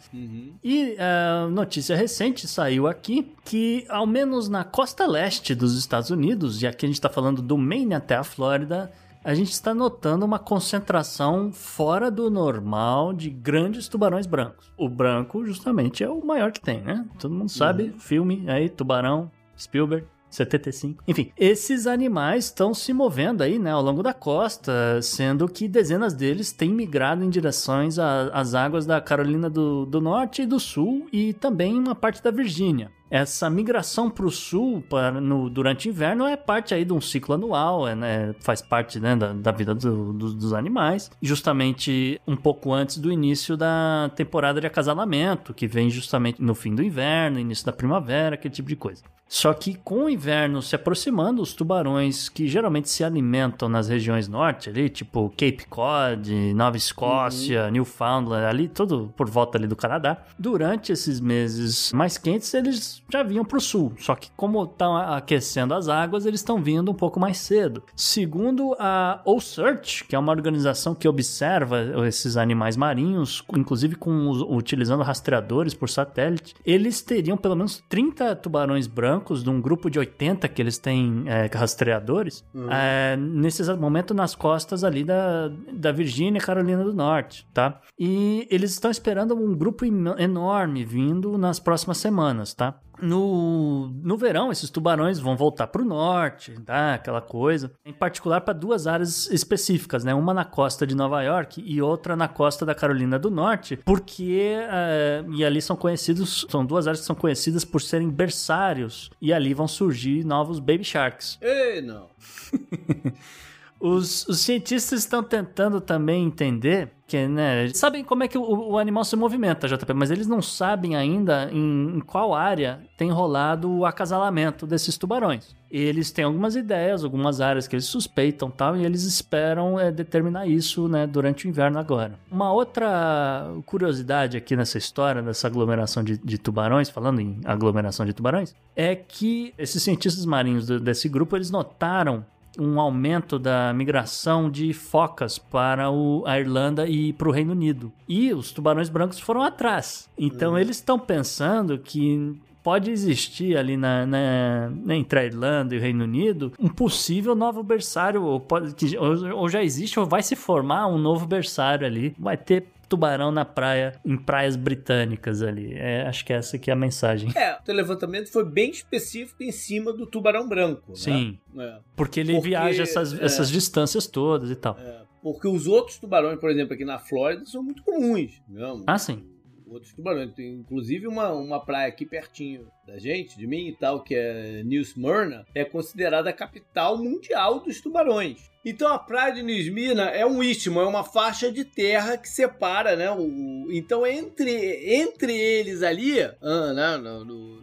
E 0.62 0.97
a 0.99 1.47
notícia 1.47 1.95
recente 1.95 2.49
saiu 2.49 2.89
aqui 2.89 3.33
que, 3.45 3.87
ao 3.89 4.05
menos 4.05 4.49
na 4.49 4.64
costa 4.64 5.07
leste 5.07 5.55
dos 5.55 5.78
Estados 5.78 6.11
Unidos, 6.11 6.61
e 6.61 6.66
aqui 6.66 6.85
a 6.85 6.89
gente 6.89 6.97
está 6.97 7.09
falando 7.09 7.41
do 7.41 7.57
Maine 7.57 7.95
até 7.95 8.16
a 8.16 8.24
Flórida, 8.24 8.91
a 9.24 9.35
gente 9.35 9.53
está 9.53 9.72
notando 9.72 10.26
uma 10.26 10.41
concentração 10.41 11.53
fora 11.53 12.11
do 12.11 12.28
normal 12.28 13.12
de 13.12 13.30
grandes 13.30 13.87
tubarões 13.87 14.26
brancos. 14.26 14.72
O 14.76 14.89
branco, 14.89 15.47
justamente, 15.47 16.03
é 16.03 16.09
o 16.09 16.24
maior 16.26 16.51
que 16.51 16.61
tem, 16.61 16.80
né? 16.80 17.07
Todo 17.20 17.33
mundo 17.33 17.49
sabe, 17.49 17.95
filme 17.99 18.51
aí, 18.51 18.68
tubarão, 18.68 19.30
Spielberg. 19.57 20.05
75. 20.35 21.05
Enfim, 21.07 21.30
esses 21.37 21.87
animais 21.87 22.47
estão 22.47 22.74
se 22.74 22.93
movendo 22.93 23.43
aí, 23.43 23.59
né, 23.59 23.70
ao 23.70 23.83
longo 23.83 24.03
da 24.03 24.14
costa, 24.14 25.01
sendo 25.03 25.49
que 25.49 25.68
dezenas 25.68 26.14
deles 26.14 26.53
têm 26.53 26.70
migrado 26.70 27.24
em 27.24 27.30
direções 27.30 27.99
às 27.99 28.55
águas 28.55 28.87
da 28.87 29.01
Carolina 29.01 29.49
do, 29.49 29.87
do 29.87 30.01
Norte 30.01 30.43
e 30.43 30.47
do 30.47 30.59
Sul 30.59 31.07
e 31.12 31.33
também 31.33 31.78
uma 31.78 31.95
parte 31.95 32.22
da 32.22 32.30
Virgínia 32.30 32.91
essa 33.13 33.51
migração 33.51 34.09
para 34.09 34.25
o 34.25 34.31
sul 34.31 34.83
para, 34.89 35.21
no, 35.21 35.51
durante 35.51 35.86
o 35.86 35.91
inverno 35.91 36.24
é 36.24 36.35
parte 36.35 36.73
aí 36.73 36.82
de 36.82 36.95
um 36.95 37.01
ciclo 37.01 37.35
anual, 37.35 37.86
é, 37.86 37.95
né, 37.95 38.35
faz 38.41 38.62
parte 38.62 38.99
né, 38.99 39.15
da, 39.15 39.35
da 39.35 39.53
vida 39.53 39.74
do, 39.74 40.15
do, 40.15 40.32
dos 40.32 40.55
animais, 40.55 41.11
justamente 41.20 42.19
um 42.27 42.35
pouco 42.35 42.73
antes 42.73 42.97
do 42.97 43.12
início 43.12 43.55
da 43.55 44.11
temporada 44.16 44.62
de 44.62 44.66
acasalamento, 44.66 45.53
que 45.53 45.66
vem 45.66 45.91
justamente 45.91 46.41
no 46.41 46.55
fim 46.55 46.74
do 46.74 46.82
inverno, 46.82 47.39
início 47.39 47.66
da 47.66 47.73
primavera, 47.73 48.35
aquele 48.35 48.55
tipo 48.55 48.70
de 48.70 48.77
coisa. 48.77 49.03
Só 49.32 49.55
que 49.55 49.73
com 49.73 50.05
o 50.05 50.11
inverno 50.11 50.61
se 50.61 50.77
aproximando, 50.77 51.41
os 51.41 51.55
tubarões 51.55 52.28
que 52.28 52.47
geralmente 52.47 52.91
se 52.91 53.03
alimentam 53.03 53.66
nas 53.66 53.89
regiões 53.89 54.28
norte, 54.28 54.69
ali, 54.69 54.91
tipo 54.91 55.31
Cape 55.31 55.65
Cod, 55.70 56.53
Nova 56.55 56.77
Escócia, 56.77 57.65
uhum. 57.65 57.70
Newfoundland, 57.70 58.45
ali, 58.45 58.69
tudo 58.69 59.11
por 59.16 59.31
volta 59.31 59.57
ali 59.57 59.66
do 59.66 59.74
Canadá, 59.74 60.19
durante 60.39 60.93
esses 60.93 61.19
meses 61.19 61.93
mais 61.95 62.19
quentes, 62.19 62.53
eles 62.53 63.02
já 63.11 63.23
vinham 63.23 63.45
para 63.45 63.59
o 63.59 63.61
sul. 63.61 63.93
Só 63.99 64.15
que 64.15 64.31
como 64.37 64.65
estão 64.65 64.97
aquecendo 64.97 65.74
as 65.74 65.89
águas, 65.89 66.27
eles 66.27 66.41
estão 66.41 66.62
vindo 66.62 66.91
um 66.91 66.95
pouco 66.95 67.20
mais 67.20 67.39
cedo. 67.39 67.83
Segundo 67.95 68.74
a 68.79 69.20
OSearch, 69.24 70.05
que 70.05 70.16
é 70.16 70.19
uma 70.19 70.33
organização 70.33 70.95
que 70.95 71.07
observa 71.07 72.07
esses 72.07 72.37
animais 72.37 72.77
marinhos, 72.77 73.45
inclusive 73.57 73.97
com 73.97 74.31
utilizando 74.31 75.03
rastreadores 75.03 75.74
por 75.74 75.89
satélite, 75.89 76.55
eles 76.65 77.03
teriam 77.03 77.37
pelo 77.37 77.57
menos 77.57 77.83
30 77.89 78.37
tubarões 78.37 78.87
brancos 78.87 79.43
de 79.43 79.51
um 79.51 79.61
grupo 79.61 79.91
de 79.91 79.99
80 79.99 80.49
que 80.49 80.62
eles 80.62 80.79
têm 80.79 81.24
é, 81.27 81.51
rastreadores, 81.53 82.45
uhum. 82.55 82.70
é, 82.70 83.16
nesse 83.16 83.62
momento 83.74 84.15
nas 84.15 84.35
costas 84.35 84.85
ali 84.85 85.05
da, 85.05 85.49
da 85.73 85.93
Virgínia 85.93 86.39
e 86.39 86.43
Carolina 86.43 86.83
do 86.83 86.93
Norte, 86.93 87.47
tá? 87.53 87.81
E 87.99 88.47
eles 88.51 88.73
estão 88.73 88.91
esperando 88.91 89.35
um 89.35 89.55
grupo 89.55 89.85
enorme 89.85 90.85
vindo 90.85 91.37
nas 91.37 91.59
próximas 91.59 91.99
semanas, 91.99 92.55
tá? 92.55 92.79
No, 93.03 93.89
no 94.01 94.16
verão, 94.16 94.53
esses 94.53 94.70
tubarões 94.70 95.19
vão 95.19 95.37
voltar 95.37 95.66
para 95.66 95.83
o 95.83 95.85
norte, 95.85 96.53
tá? 96.65 96.95
aquela 96.95 97.20
coisa. 97.20 97.73
Em 97.85 97.93
particular 97.93 98.41
para 98.41 98.55
duas 98.55 98.87
áreas 98.87 99.29
específicas, 99.31 100.05
né? 100.05 100.15
Uma 100.15 100.33
na 100.33 100.45
costa 100.45 100.87
de 100.87 100.95
Nova 100.95 101.20
York 101.20 101.62
e 101.66 101.83
outra 101.83 102.15
na 102.15 102.29
costa 102.29 102.65
da 102.65 102.77
Carolina 102.77 103.19
do 103.19 103.31
Norte, 103.31 103.77
porque 103.85 104.57
uh, 104.69 105.33
e 105.33 105.45
ali 105.45 105.61
são 105.61 105.74
conhecidos, 105.74 106.47
são 106.49 106.65
duas 106.65 106.87
áreas 106.87 107.01
que 107.01 107.07
são 107.07 107.16
conhecidas 107.16 107.65
por 107.65 107.83
serem 107.83 108.09
berçários 108.09 109.11
e 109.20 109.33
ali 109.33 109.53
vão 109.53 109.66
surgir 109.66 110.24
novos 110.24 110.61
baby 110.61 110.85
sharks. 110.85 111.39
Ei, 111.43 111.83
não. 111.83 112.07
Os, 113.83 114.29
os, 114.29 114.39
cientistas 114.39 115.01
estão 115.01 115.25
tentando 115.25 115.81
também 115.81 116.25
entender 116.25 116.93
que, 117.05 117.27
né, 117.27 117.69
sabem 117.75 118.05
como 118.05 118.23
é 118.23 118.29
que 118.29 118.39
o, 118.39 118.43
o, 118.43 118.79
animal 118.79 119.03
se 119.03 119.17
movimenta, 119.17 119.67
JP, 119.67 119.93
mas 119.93 120.13
eles 120.13 120.29
não 120.29 120.41
sabem 120.41 120.95
ainda 120.95 121.51
em, 121.51 121.97
em, 121.97 122.01
qual 122.01 122.33
área 122.33 122.81
tem 122.97 123.11
rolado 123.11 123.69
o 123.69 123.85
acasalamento 123.85 124.69
desses 124.69 124.97
tubarões. 124.97 125.53
Eles 125.69 126.13
têm 126.13 126.25
algumas 126.25 126.55
ideias, 126.55 127.03
algumas 127.03 127.41
áreas 127.41 127.67
que 127.67 127.75
eles 127.75 127.87
suspeitam 127.87 128.49
tal, 128.53 128.77
e 128.77 128.85
eles 128.85 129.03
esperam 129.03 129.81
é, 129.81 129.91
determinar 129.91 130.47
isso 130.47 130.87
né, 130.87 131.05
durante 131.05 131.47
o 131.47 131.49
inverno 131.49 131.81
agora. 131.81 132.13
Uma 132.31 132.53
outra 132.53 133.53
curiosidade 133.67 134.37
aqui 134.37 134.55
nessa 134.55 134.79
história, 134.79 135.21
dessa 135.21 135.49
aglomeração 135.49 136.05
de, 136.05 136.17
de 136.19 136.39
tubarões, 136.39 136.89
falando 136.89 137.21
em 137.21 137.41
aglomeração 137.45 138.07
de 138.07 138.13
tubarões, 138.13 138.55
é 138.77 138.95
que 138.95 139.53
esses 139.59 139.83
cientistas 139.83 140.25
marinhos 140.25 140.69
do, 140.69 140.79
desse 140.79 141.09
grupo, 141.09 141.35
eles 141.35 141.51
notaram 141.51 142.25
um 142.59 142.81
aumento 142.81 143.39
da 143.39 143.73
migração 143.73 144.51
de 144.51 144.73
focas 144.73 145.39
para 145.39 145.91
o, 145.91 146.23
a 146.27 146.39
Irlanda 146.39 146.87
e 146.87 147.12
para 147.12 147.29
o 147.29 147.33
Reino 147.33 147.53
Unido. 147.53 147.93
E 148.09 148.33
os 148.33 148.53
tubarões 148.53 148.89
brancos 148.89 149.19
foram 149.19 149.43
atrás. 149.43 150.09
Então 150.19 150.53
uhum. 150.53 150.59
eles 150.59 150.77
estão 150.77 150.99
pensando 150.99 151.79
que 151.79 152.39
pode 152.62 152.91
existir 152.91 153.57
ali 153.57 153.77
na, 153.77 154.07
na, 154.07 154.73
entre 154.95 155.19
a 155.19 155.24
Irlanda 155.24 155.74
e 155.74 155.79
o 155.79 155.81
Reino 155.81 156.05
Unido 156.05 156.53
um 156.59 156.69
possível 156.69 157.35
novo 157.35 157.62
berçário, 157.62 158.23
ou, 158.23 158.39
pode, 158.39 158.97
ou, 158.97 159.37
ou 159.37 159.49
já 159.49 159.62
existe, 159.62 159.99
ou 159.99 160.07
vai 160.07 160.23
se 160.23 160.37
formar 160.37 160.87
um 160.87 160.99
novo 160.99 161.27
berçário 161.27 161.87
ali. 161.87 162.15
Vai 162.19 162.37
ter 162.37 162.66
tubarão 162.93 163.32
na 163.32 163.43
praia, 163.43 163.98
em 164.05 164.19
praias 164.19 164.55
britânicas 164.55 165.40
ali. 165.40 165.73
É, 165.73 166.02
acho 166.02 166.27
que 166.27 166.32
essa 166.32 166.56
aqui 166.56 166.69
é 166.69 166.74
a 166.74 166.77
mensagem. 166.77 167.32
É, 167.35 167.59
o 167.66 167.73
levantamento 167.73 168.31
foi 168.31 168.44
bem 168.44 168.70
específico 168.70 169.43
em 169.43 169.51
cima 169.51 169.94
do 169.94 170.06
tubarão 170.06 170.47
branco. 170.47 170.90
Né? 170.90 170.97
Sim. 170.97 171.39
Né? 171.55 171.81
Porque 171.97 172.20
ele 172.20 172.35
porque, 172.35 172.51
viaja 172.51 172.82
essas, 172.82 173.19
é, 173.19 173.24
essas 173.24 173.51
distâncias 173.51 174.06
todas 174.06 174.51
e 174.51 174.55
tal. 174.55 174.77
É, 174.78 175.01
porque 175.23 175.48
os 175.48 175.66
outros 175.66 175.98
tubarões, 175.98 176.39
por 176.39 176.51
exemplo, 176.51 176.74
aqui 176.74 176.85
na 176.85 176.98
Flórida, 176.98 177.47
são 177.47 177.62
muito 177.62 177.82
comuns. 177.82 178.43
Né? 178.47 178.82
Ah, 178.86 178.98
sim 178.98 179.32
outros 179.73 179.93
tubarões. 179.93 180.32
Tem 180.35 180.53
inclusive 180.53 181.07
uma, 181.07 181.32
uma 181.32 181.65
praia 181.65 181.89
aqui 181.89 182.05
pertinho 182.05 182.69
da 182.86 182.99
gente, 182.99 183.39
de 183.39 183.47
mim 183.47 183.69
e 183.69 183.77
tal, 183.77 184.03
que 184.03 184.15
é 184.15 184.62
New 184.65 184.81
Smyrna, 184.82 185.47
é 185.55 185.65
considerada 185.65 186.31
a 186.31 186.32
capital 186.32 186.99
mundial 186.99 187.61
dos 187.61 187.81
tubarões. 187.81 188.51
Então 188.65 188.93
a 188.93 188.99
praia 188.99 189.32
de 189.32 189.43
New 189.43 189.57
Smyrna 189.57 190.05
é 190.11 190.24
um 190.24 190.43
istmo, 190.43 190.81
é 190.81 190.86
uma 190.86 191.03
faixa 191.03 191.51
de 191.51 191.65
terra 191.65 192.16
que 192.16 192.28
separa, 192.28 192.94
né? 192.94 193.11
O, 193.11 193.69
então 193.73 194.07
entre, 194.07 194.53
entre 194.94 195.36
eles 195.36 195.82
ali, 195.82 196.20
ah, 196.20 196.73
né, 196.73 196.97
no, 196.97 197.24
no, 197.24 197.62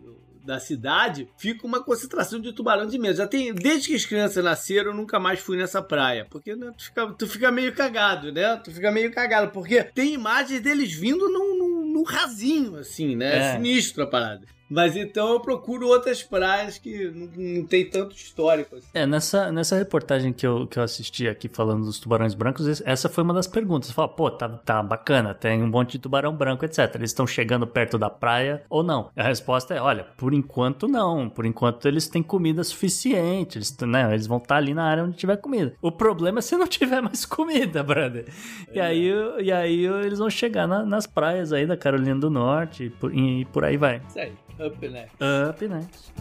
da 0.49 0.59
cidade, 0.59 1.29
fica 1.37 1.65
uma 1.65 1.83
concentração 1.83 2.39
de 2.39 2.51
tubarões 2.51 2.93
imensa. 2.93 3.17
Já 3.17 3.27
tem, 3.27 3.53
desde 3.53 3.89
que 3.89 3.95
as 3.95 4.05
crianças 4.05 4.43
nasceram, 4.43 4.91
eu 4.91 4.97
nunca 4.97 5.19
mais 5.19 5.39
fui 5.39 5.55
nessa 5.55 5.81
praia. 5.81 6.25
Porque 6.29 6.55
né, 6.55 6.71
tu, 6.75 6.83
fica, 6.83 7.07
tu 7.13 7.27
fica 7.27 7.51
meio 7.51 7.73
cagado, 7.73 8.31
né? 8.31 8.57
Tu 8.57 8.71
fica 8.71 8.91
meio 8.91 9.11
cagado. 9.11 9.51
Porque 9.51 9.83
tem 9.83 10.13
imagens 10.13 10.59
deles 10.59 10.91
vindo 10.91 11.29
num, 11.29 11.57
num 11.57 11.78
rasinho, 12.03 12.77
assim, 12.77 13.15
né? 13.15 13.37
É. 13.37 13.53
Sinistro 13.53 14.03
a 14.03 14.07
parada. 14.07 14.45
Mas 14.69 14.95
então 14.95 15.33
eu 15.33 15.39
procuro 15.39 15.87
outras 15.87 16.21
praias 16.21 16.77
que 16.77 17.09
não, 17.09 17.65
tem 17.65 17.89
tanto 17.89 18.15
histórico. 18.15 18.75
Assim. 18.75 18.87
É, 18.93 19.05
nessa, 19.05 19.51
nessa 19.51 19.75
reportagem 19.75 20.31
que 20.31 20.45
eu, 20.45 20.67
que 20.67 20.77
eu 20.77 20.83
assisti 20.83 21.27
aqui 21.27 21.49
falando 21.49 21.85
dos 21.85 21.99
tubarões 21.99 22.33
brancos, 22.33 22.81
essa 22.85 23.09
foi 23.09 23.23
uma 23.23 23.33
das 23.33 23.47
perguntas. 23.47 23.91
Fala, 23.91 24.07
pô, 24.07 24.29
tá, 24.29 24.47
tá 24.47 24.83
bacana, 24.83 25.33
tem 25.33 25.63
um 25.63 25.67
monte 25.67 25.93
de 25.93 25.99
tubarão 25.99 26.35
branco, 26.35 26.63
etc. 26.65 26.95
Eles 26.95 27.09
estão 27.09 27.25
chegando 27.25 27.65
perto 27.65 27.97
da 27.97 28.09
praia 28.09 28.63
ou 28.69 28.83
não? 28.83 29.09
A 29.15 29.23
resposta 29.23 29.73
é, 29.73 29.81
olha, 29.81 30.05
por 30.17 30.33
enquanto 30.33 30.87
não. 30.87 31.29
Por 31.29 31.45
enquanto 31.45 31.87
eles 31.87 32.07
têm 32.07 32.21
comida 32.21 32.63
suficiente. 32.63 33.57
Eles, 33.57 33.75
né, 33.81 34.13
eles 34.13 34.27
vão 34.27 34.37
estar 34.37 34.55
tá 34.55 34.57
ali 34.57 34.73
na 34.73 34.83
área 34.83 35.03
onde 35.03 35.17
tiver 35.17 35.37
comida. 35.37 35.73
O 35.81 35.91
problema 35.91 36.39
é 36.39 36.41
se 36.41 36.55
não 36.55 36.67
tiver 36.67 37.01
mais 37.01 37.25
comida, 37.25 37.81
brother. 37.81 38.25
É. 38.69 38.75
E, 38.75 38.79
aí, 38.79 39.11
e 39.39 39.51
aí 39.51 39.85
eles 39.85 40.19
vão 40.19 40.29
chegar 40.29 40.67
na, 40.67 40.85
nas 40.85 41.07
praias 41.07 41.51
aí 41.51 41.65
da 41.65 41.75
Carolina 41.75 42.19
do 42.19 42.29
Norte 42.29 42.85
e 42.85 42.89
por, 42.89 43.13
e 43.15 43.45
por 43.45 43.63
aí 43.63 43.77
vai. 43.77 44.01
Isso 44.07 44.19
aí. 44.19 44.33
Up 44.59 44.81
next. 44.81 45.21
Up 45.21 45.61
next. 45.61 46.11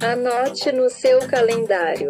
Anote 0.00 0.72
no 0.72 0.88
seu 0.88 1.18
calendário. 1.28 2.08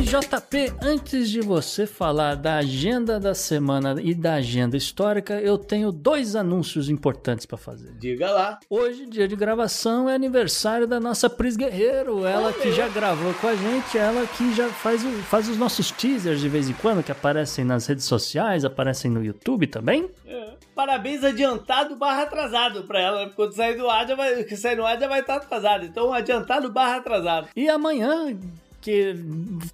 E 0.00 0.02
JP, 0.02 0.72
antes 0.80 1.28
de 1.28 1.42
você 1.42 1.86
falar 1.86 2.34
da 2.34 2.56
agenda 2.56 3.20
da 3.20 3.34
semana 3.34 3.96
e 4.00 4.14
da 4.14 4.36
agenda 4.36 4.74
histórica, 4.74 5.38
eu 5.38 5.58
tenho 5.58 5.92
dois 5.92 6.34
anúncios 6.34 6.88
importantes 6.88 7.44
para 7.44 7.58
fazer. 7.58 7.92
Diga 7.98 8.30
lá. 8.30 8.58
Hoje, 8.70 9.04
dia 9.04 9.28
de 9.28 9.36
gravação, 9.36 10.08
é 10.08 10.14
aniversário 10.14 10.86
da 10.86 10.98
nossa 10.98 11.28
Pris 11.28 11.54
Guerreiro. 11.54 12.24
Ela 12.24 12.50
que 12.50 12.72
já 12.72 12.88
gravou 12.88 13.34
com 13.34 13.46
a 13.46 13.54
gente, 13.54 13.98
ela 13.98 14.26
que 14.26 14.54
já 14.54 14.70
faz, 14.70 15.02
faz 15.28 15.50
os 15.50 15.58
nossos 15.58 15.90
teasers 15.90 16.40
de 16.40 16.48
vez 16.48 16.70
em 16.70 16.74
quando, 16.74 17.02
que 17.02 17.12
aparecem 17.12 17.62
nas 17.62 17.86
redes 17.86 18.06
sociais, 18.06 18.64
aparecem 18.64 19.10
no 19.10 19.22
YouTube 19.22 19.66
também. 19.66 20.08
É. 20.26 20.54
Parabéns 20.74 21.22
adiantado 21.22 21.94
barra 21.94 22.22
atrasado 22.22 22.84
pra 22.84 22.98
ela. 22.98 23.26
Né? 23.26 23.32
Quando 23.36 23.52
sair 23.52 23.76
do 23.76 23.86
ar, 23.90 24.08
já 24.08 24.14
vai, 24.14 24.48
sair 24.48 24.76
no 24.76 24.86
ar 24.86 24.98
já 24.98 25.06
vai 25.06 25.20
estar 25.20 25.36
atrasado. 25.36 25.84
Então, 25.84 26.10
adiantado 26.10 26.72
barra 26.72 26.96
atrasado. 26.96 27.48
E 27.54 27.68
amanhã, 27.68 28.34
que 28.80 29.14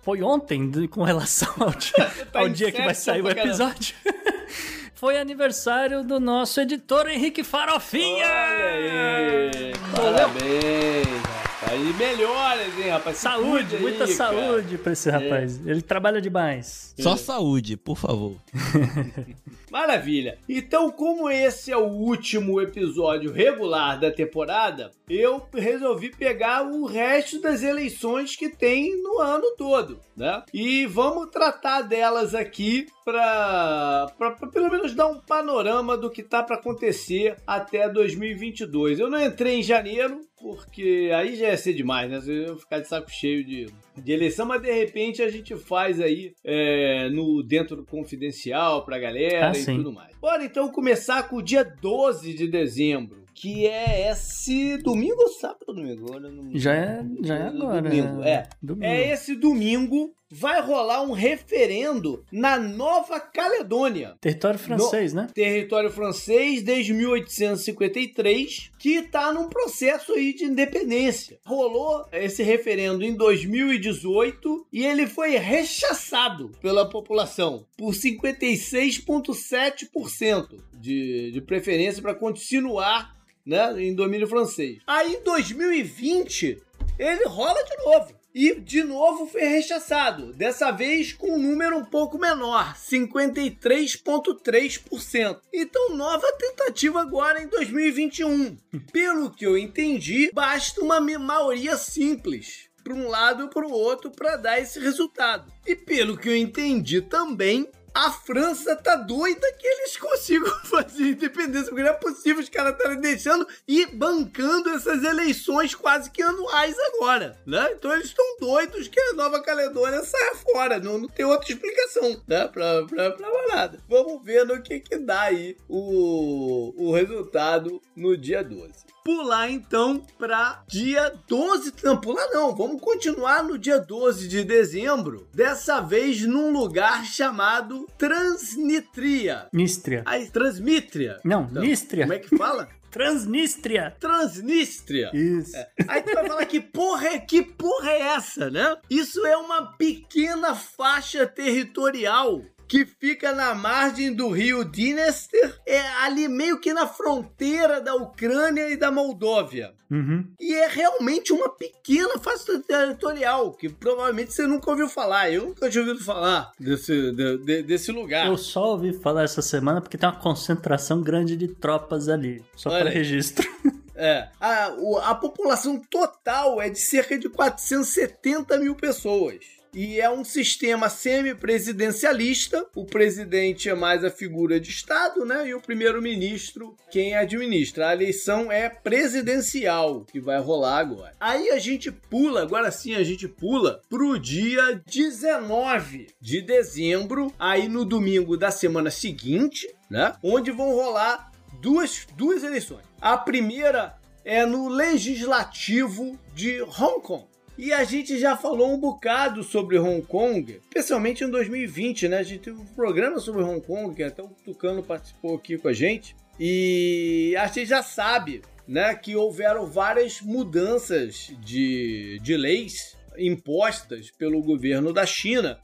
foi 0.02 0.22
ontem 0.22 0.86
com 0.88 1.02
relação 1.02 1.52
ao 1.58 1.70
dia, 1.70 1.92
tá 2.32 2.40
ao 2.40 2.48
dia 2.48 2.72
que 2.72 2.82
vai 2.82 2.94
sair 2.94 3.22
o 3.22 3.30
episódio. 3.30 3.94
foi 4.94 5.18
aniversário 5.18 6.02
do 6.02 6.18
nosso 6.18 6.60
editor 6.60 7.08
Henrique 7.08 7.44
Farofinha! 7.44 8.26
Olha 8.26 8.66
aí! 8.66 9.72
Parabéns! 9.94 11.35
Aí 11.68 11.93
melhoras, 11.94 12.78
hein, 12.78 12.90
rapaz? 12.90 13.16
Saúde, 13.16 13.76
muita 13.78 14.05
aí, 14.05 14.12
saúde 14.12 14.68
cara. 14.68 14.82
pra 14.84 14.93
esse 14.93 15.10
rapaz. 15.10 15.66
É. 15.66 15.70
Ele 15.70 15.82
trabalha 15.82 16.20
demais. 16.20 16.94
Só 16.97 17.14
é. 17.14 17.16
saúde, 17.16 17.76
por 17.76 17.97
favor. 17.97 18.36
Maravilha. 19.70 20.38
Então, 20.48 20.90
como 20.93 21.28
esse 21.28 21.72
é 21.72 21.76
o 21.76 21.88
último 21.88 22.60
episódio 22.60 23.32
regular 23.32 23.98
da 23.98 24.12
temporada, 24.12 24.93
eu 25.09 25.44
resolvi 25.52 26.10
pegar 26.10 26.62
o 26.62 26.86
resto 26.86 27.40
das 27.40 27.62
eleições 27.62 28.36
que 28.36 28.48
tem 28.48 29.02
no 29.02 29.18
ano 29.18 29.55
todo, 29.59 29.98
né? 30.16 30.44
E 30.55 30.86
vamos 30.86 31.30
tratar 31.30 31.82
delas 31.82 32.34
aqui 32.34 32.86
para 33.05 34.12
pelo 34.52 34.70
menos 34.70 34.94
dar 34.94 35.06
um 35.06 35.20
panorama 35.20 35.97
do 35.97 36.10
que 36.10 36.22
tá 36.22 36.43
para 36.43 36.56
acontecer 36.56 37.36
até 37.47 37.88
2022. 37.88 38.98
Eu 38.98 39.10
não 39.10 39.20
entrei 39.20 39.60
em 39.60 39.62
janeiro, 39.62 40.20
porque 40.47 41.10
aí 41.14 41.36
já 41.36 41.48
ia 41.48 41.56
ser 41.56 41.74
demais, 41.74 42.10
né? 42.10 42.20
Eu 42.27 42.43
ia 42.52 42.56
ficar 42.56 42.78
de 42.81 42.89
saco 42.89 43.10
cheio 43.10 43.44
de, 43.44 43.66
de 43.97 44.12
eleição, 44.12 44.47
mas 44.47 44.62
de 44.62 44.70
repente 44.73 45.23
a 45.23 45.28
gente 45.28 45.56
faz 45.56 46.01
aí 46.01 46.32
é, 46.44 47.09
no 47.10 47.43
dentro 47.43 47.77
do 47.77 47.85
confidencial 47.85 48.85
pra 48.85 48.98
galera 48.98 49.48
Ah, 49.48 49.52
e 49.52 49.56
sim. 49.56 49.77
tudo 49.77 49.93
mais. 49.93 50.14
Bora 50.20 50.44
então 50.44 50.68
começar 50.70 51.28
com 51.28 51.36
o 51.36 51.43
dia 51.43 51.64
12 51.64 52.32
de 52.35 52.47
dezembro, 52.48 53.24
que 53.35 53.66
é 53.66 54.10
esse 54.10 54.78
domingo 54.78 55.20
ou 55.20 55.28
sábado 55.28 55.64
ou 55.68 55.74
domingo? 55.74 56.06
Já 56.55 56.74
é, 56.74 57.05
já 57.23 57.36
é 57.36 57.43
agora. 57.48 57.82
Domingo, 57.82 58.16
né? 58.20 58.31
é. 58.31 58.48
Domingo. 58.62 58.85
É 58.86 59.12
esse 59.12 59.35
domingo 59.36 60.14
vai 60.31 60.61
rolar 60.61 61.03
um 61.03 61.11
referendo 61.12 62.23
na 62.32 62.59
Nova 62.59 63.20
Caledônia. 63.20 64.16
Território 64.20 64.59
francês, 64.59 65.15
né? 65.15 65.28
Território 65.32 65.89
francês 65.90 66.61
desde 66.62 66.93
1853, 66.93 68.73
que 68.78 68.97
está 68.97 69.32
num 69.32 69.48
processo 69.48 70.12
aí 70.12 70.35
de 70.35 70.44
independência. 70.44 71.39
Rolou 71.44 72.05
esse 72.12 72.43
referendo 72.43 73.05
em 73.05 73.15
2018 73.15 74.66
e 74.73 74.85
ele 74.85 75.07
foi 75.07 75.36
rechaçado 75.36 76.51
pela 76.61 76.89
população 76.89 77.65
por 77.77 77.93
56,7% 77.93 80.59
de, 80.74 81.31
de 81.32 81.40
preferência 81.40 82.03
para 82.03 82.15
continuar 82.15 83.15
né, 83.44 83.82
em 83.82 83.94
domínio 83.94 84.27
francês. 84.27 84.78
Aí 84.86 85.15
em 85.15 85.23
2020 85.23 86.62
ele 86.98 87.27
rola 87.27 87.62
de 87.62 87.77
novo. 87.85 88.16
E 88.38 88.60
de 88.60 88.84
novo 88.84 89.26
foi 89.26 89.44
rechaçado, 89.44 90.30
dessa 90.34 90.70
vez 90.70 91.10
com 91.10 91.36
um 91.36 91.38
número 91.38 91.78
um 91.78 91.84
pouco 91.86 92.18
menor, 92.18 92.76
53,3%. 92.76 95.40
Então, 95.50 95.96
nova 95.96 96.30
tentativa 96.38 97.00
agora 97.00 97.42
em 97.42 97.48
2021. 97.48 98.58
Pelo 98.92 99.30
que 99.30 99.46
eu 99.46 99.56
entendi, 99.56 100.30
basta 100.34 100.82
uma 100.82 101.00
maioria 101.00 101.78
simples 101.78 102.68
para 102.84 102.92
um 102.92 103.08
lado 103.08 103.46
e 103.46 103.48
para 103.48 103.66
o 103.66 103.72
outro 103.72 104.10
para 104.10 104.36
dar 104.36 104.60
esse 104.60 104.78
resultado. 104.78 105.50
E 105.66 105.74
pelo 105.74 106.18
que 106.18 106.28
eu 106.28 106.36
entendi 106.36 107.00
também, 107.00 107.66
a 107.97 108.10
França 108.10 108.77
tá 108.77 108.94
doida 108.94 109.51
que 109.59 109.66
eles 109.66 109.97
consigam 109.97 110.51
fazer 110.68 111.12
independência, 111.12 111.70
porque 111.70 111.82
não 111.82 111.90
é 111.90 111.94
possível 111.94 112.43
os 112.43 112.48
caras 112.51 112.74
estarem 112.74 113.01
deixando 113.01 113.48
e 113.66 113.86
bancando 113.86 114.68
essas 114.68 115.02
eleições 115.02 115.74
quase 115.74 116.10
que 116.10 116.20
anuais 116.20 116.77
agora, 116.93 117.40
né? 117.47 117.73
Então 117.73 117.94
eles 117.94 118.09
estão 118.09 118.36
doidos 118.39 118.86
que 118.86 119.01
a 119.01 119.14
Nova 119.14 119.40
Caledônia 119.40 120.05
saia 120.05 120.35
fora, 120.35 120.78
não, 120.78 120.98
não 120.98 121.09
tem 121.09 121.24
outra 121.24 121.51
explicação, 121.51 122.20
né? 122.28 122.47
Pra, 122.48 122.85
pra, 122.85 123.12
pra 123.12 123.47
nada. 123.48 123.81
Vamos 123.89 124.23
ver 124.23 124.44
no 124.44 124.62
que 124.62 124.78
que 124.78 124.98
dá 124.98 125.23
aí 125.23 125.56
o, 125.66 126.74
o 126.77 126.93
resultado 126.93 127.81
no 127.97 128.14
dia 128.14 128.44
12 128.44 128.85
pular 129.06 129.48
então 129.48 130.05
para 130.18 130.64
dia 130.66 131.14
12. 131.28 131.74
Não, 131.85 131.97
pular 132.01 132.28
não. 132.32 132.56
Vamos 132.56 132.81
continuar 132.81 133.44
no 133.44 133.56
dia 133.56 133.78
12 133.78 134.27
de 134.27 134.43
dezembro. 134.43 135.28
Dessa 135.32 135.81
vez 135.81 136.23
num 136.23 136.51
lugar 136.52 137.05
chamado 137.05 137.85
Transnistria. 137.98 139.48
Nístria. 139.52 140.02
Aí, 140.06 140.28
Transmitria. 140.30 141.18
Não, 141.24 141.46
Então, 141.50 141.62
Nístria. 141.62 142.04
Como 142.04 142.12
é 142.14 142.18
que 142.18 142.36
fala? 142.36 142.68
Transnistria. 142.90 143.94
Transnistria. 144.00 145.10
Isso. 145.12 145.52
Aí 145.86 146.00
tu 146.02 146.14
vai 146.14 146.26
falar 146.26 146.46
que 146.46 146.60
porra, 146.60 147.08
é- 147.08 147.18
que 147.18 147.42
porra 147.42 147.90
é 147.90 148.00
essa, 148.14 148.50
né? 148.50 148.76
Isso 148.88 149.26
é 149.26 149.36
uma 149.36 149.72
pequena 149.76 150.54
faixa 150.54 151.26
territorial 151.26 152.42
que 152.68 152.84
fica 152.84 153.32
na 153.32 153.55
margem 153.55 154.12
do 154.12 154.28
rio 154.28 154.64
Dniester, 154.64 155.60
é 155.66 155.80
ali 156.02 156.26
meio 156.28 156.59
que 156.59 156.72
na 156.72 156.86
fronteira 156.86 157.80
da 157.80 157.94
Ucrânia 157.94 158.68
e 158.70 158.76
da 158.76 158.90
Moldóvia. 158.90 159.72
Uhum. 159.90 160.26
E 160.40 160.52
é 160.55 160.66
realmente 160.66 161.32
uma 161.32 161.48
pequena 161.48 162.18
faixa 162.18 162.59
territorial, 162.60 163.52
que 163.52 163.68
provavelmente 163.68 164.32
você 164.32 164.47
nunca 164.47 164.70
ouviu 164.70 164.88
falar. 164.88 165.30
Eu 165.30 165.47
nunca 165.47 165.70
tinha 165.70 165.84
ouvido 165.84 166.05
falar 166.05 166.51
desse, 166.59 167.12
de- 167.12 167.38
de- 167.38 167.62
desse 167.62 167.93
lugar. 167.93 168.26
Eu 168.26 168.36
só 168.36 168.72
ouvi 168.72 168.93
falar 168.94 169.22
essa 169.22 169.40
semana 169.43 169.80
porque 169.80 169.97
tem 169.97 170.09
uma 170.09 170.18
concentração 170.18 171.01
grande 171.02 171.36
de 171.36 171.47
tropas 171.48 172.09
ali. 172.09 172.44
Só 172.56 172.70
para 172.70 172.90
registro. 172.90 173.47
É. 173.98 174.28
A, 174.38 174.66
a 175.05 175.14
população 175.14 175.80
total 175.90 176.60
é 176.60 176.68
de 176.68 176.78
cerca 176.78 177.18
de 177.18 177.30
470 177.30 178.59
mil 178.59 178.74
pessoas. 178.74 179.38
E 179.77 180.01
é 180.01 180.09
um 180.09 180.24
sistema 180.24 180.89
semipresidencialista. 180.89 182.66
O 182.74 182.86
presidente 182.86 183.69
é 183.69 183.74
mais 183.74 184.03
a 184.03 184.11
figura 184.11 184.59
de 184.59 184.70
Estado, 184.70 185.23
né? 185.23 185.48
E 185.48 185.55
o 185.55 185.61
primeiro-ministro 185.61 186.74
quem 186.90 187.15
administra. 187.15 187.89
A 187.89 187.93
eleição 187.93 188.51
é 188.51 188.70
presidencial 188.70 190.07
que 190.07 190.19
vai 190.19 190.40
rolar 190.40 190.78
agora. 190.78 191.12
Aí 191.20 191.51
a 191.51 191.59
gente 191.59 191.93
pula, 191.93 192.40
agora 192.40 192.70
sim 192.70 192.94
a 192.94 193.05
gente 193.05 193.28
pula 193.28 193.82
pro 193.86 194.19
dia 194.19 194.81
19 194.86 196.07
de 196.19 196.40
dezembro, 196.40 197.31
aí 197.39 197.69
no 197.69 197.85
domingo 197.85 198.35
da 198.35 198.51
semana 198.51 198.90
seguinte, 198.90 199.69
né? 199.90 200.15
Onde 200.23 200.51
vão 200.51 200.70
rolar 200.70 201.31
duas, 201.61 202.07
duas 202.16 202.43
eleições. 202.43 202.86
A 202.98 203.19
primeira 203.19 203.94
é 204.24 204.47
no 204.47 204.70
legislativo 204.70 206.19
de 206.35 206.62
Hong 206.62 207.03
Kong. 207.03 207.35
E 207.58 207.72
a 207.72 207.84
gente 207.84 208.18
já 208.18 208.36
falou 208.36 208.70
um 208.70 208.78
bocado 208.78 209.42
sobre 209.42 209.78
Hong 209.78 210.02
Kong, 210.02 210.60
especialmente 210.68 211.24
em 211.24 211.30
2020, 211.30 212.08
né? 212.08 212.18
A 212.18 212.22
gente 212.22 212.40
teve 212.40 212.60
um 212.60 212.66
programa 212.66 213.18
sobre 213.18 213.42
Hong 213.42 213.60
Kong, 213.60 213.94
que 213.94 214.02
até 214.02 214.22
o 214.22 214.28
Tucano 214.44 214.82
participou 214.82 215.36
aqui 215.36 215.56
com 215.56 215.68
a 215.68 215.72
gente. 215.72 216.14
E 216.38 217.34
a 217.38 217.46
gente 217.46 217.64
já 217.64 217.82
sabe, 217.82 218.42
né, 218.68 218.94
que 218.94 219.16
houveram 219.16 219.66
várias 219.66 220.20
mudanças 220.20 221.32
de, 221.40 222.20
de 222.22 222.36
leis 222.36 222.94
impostas 223.16 224.10
pelo 224.10 224.42
governo 224.42 224.92
da 224.92 225.06
China 225.06 225.58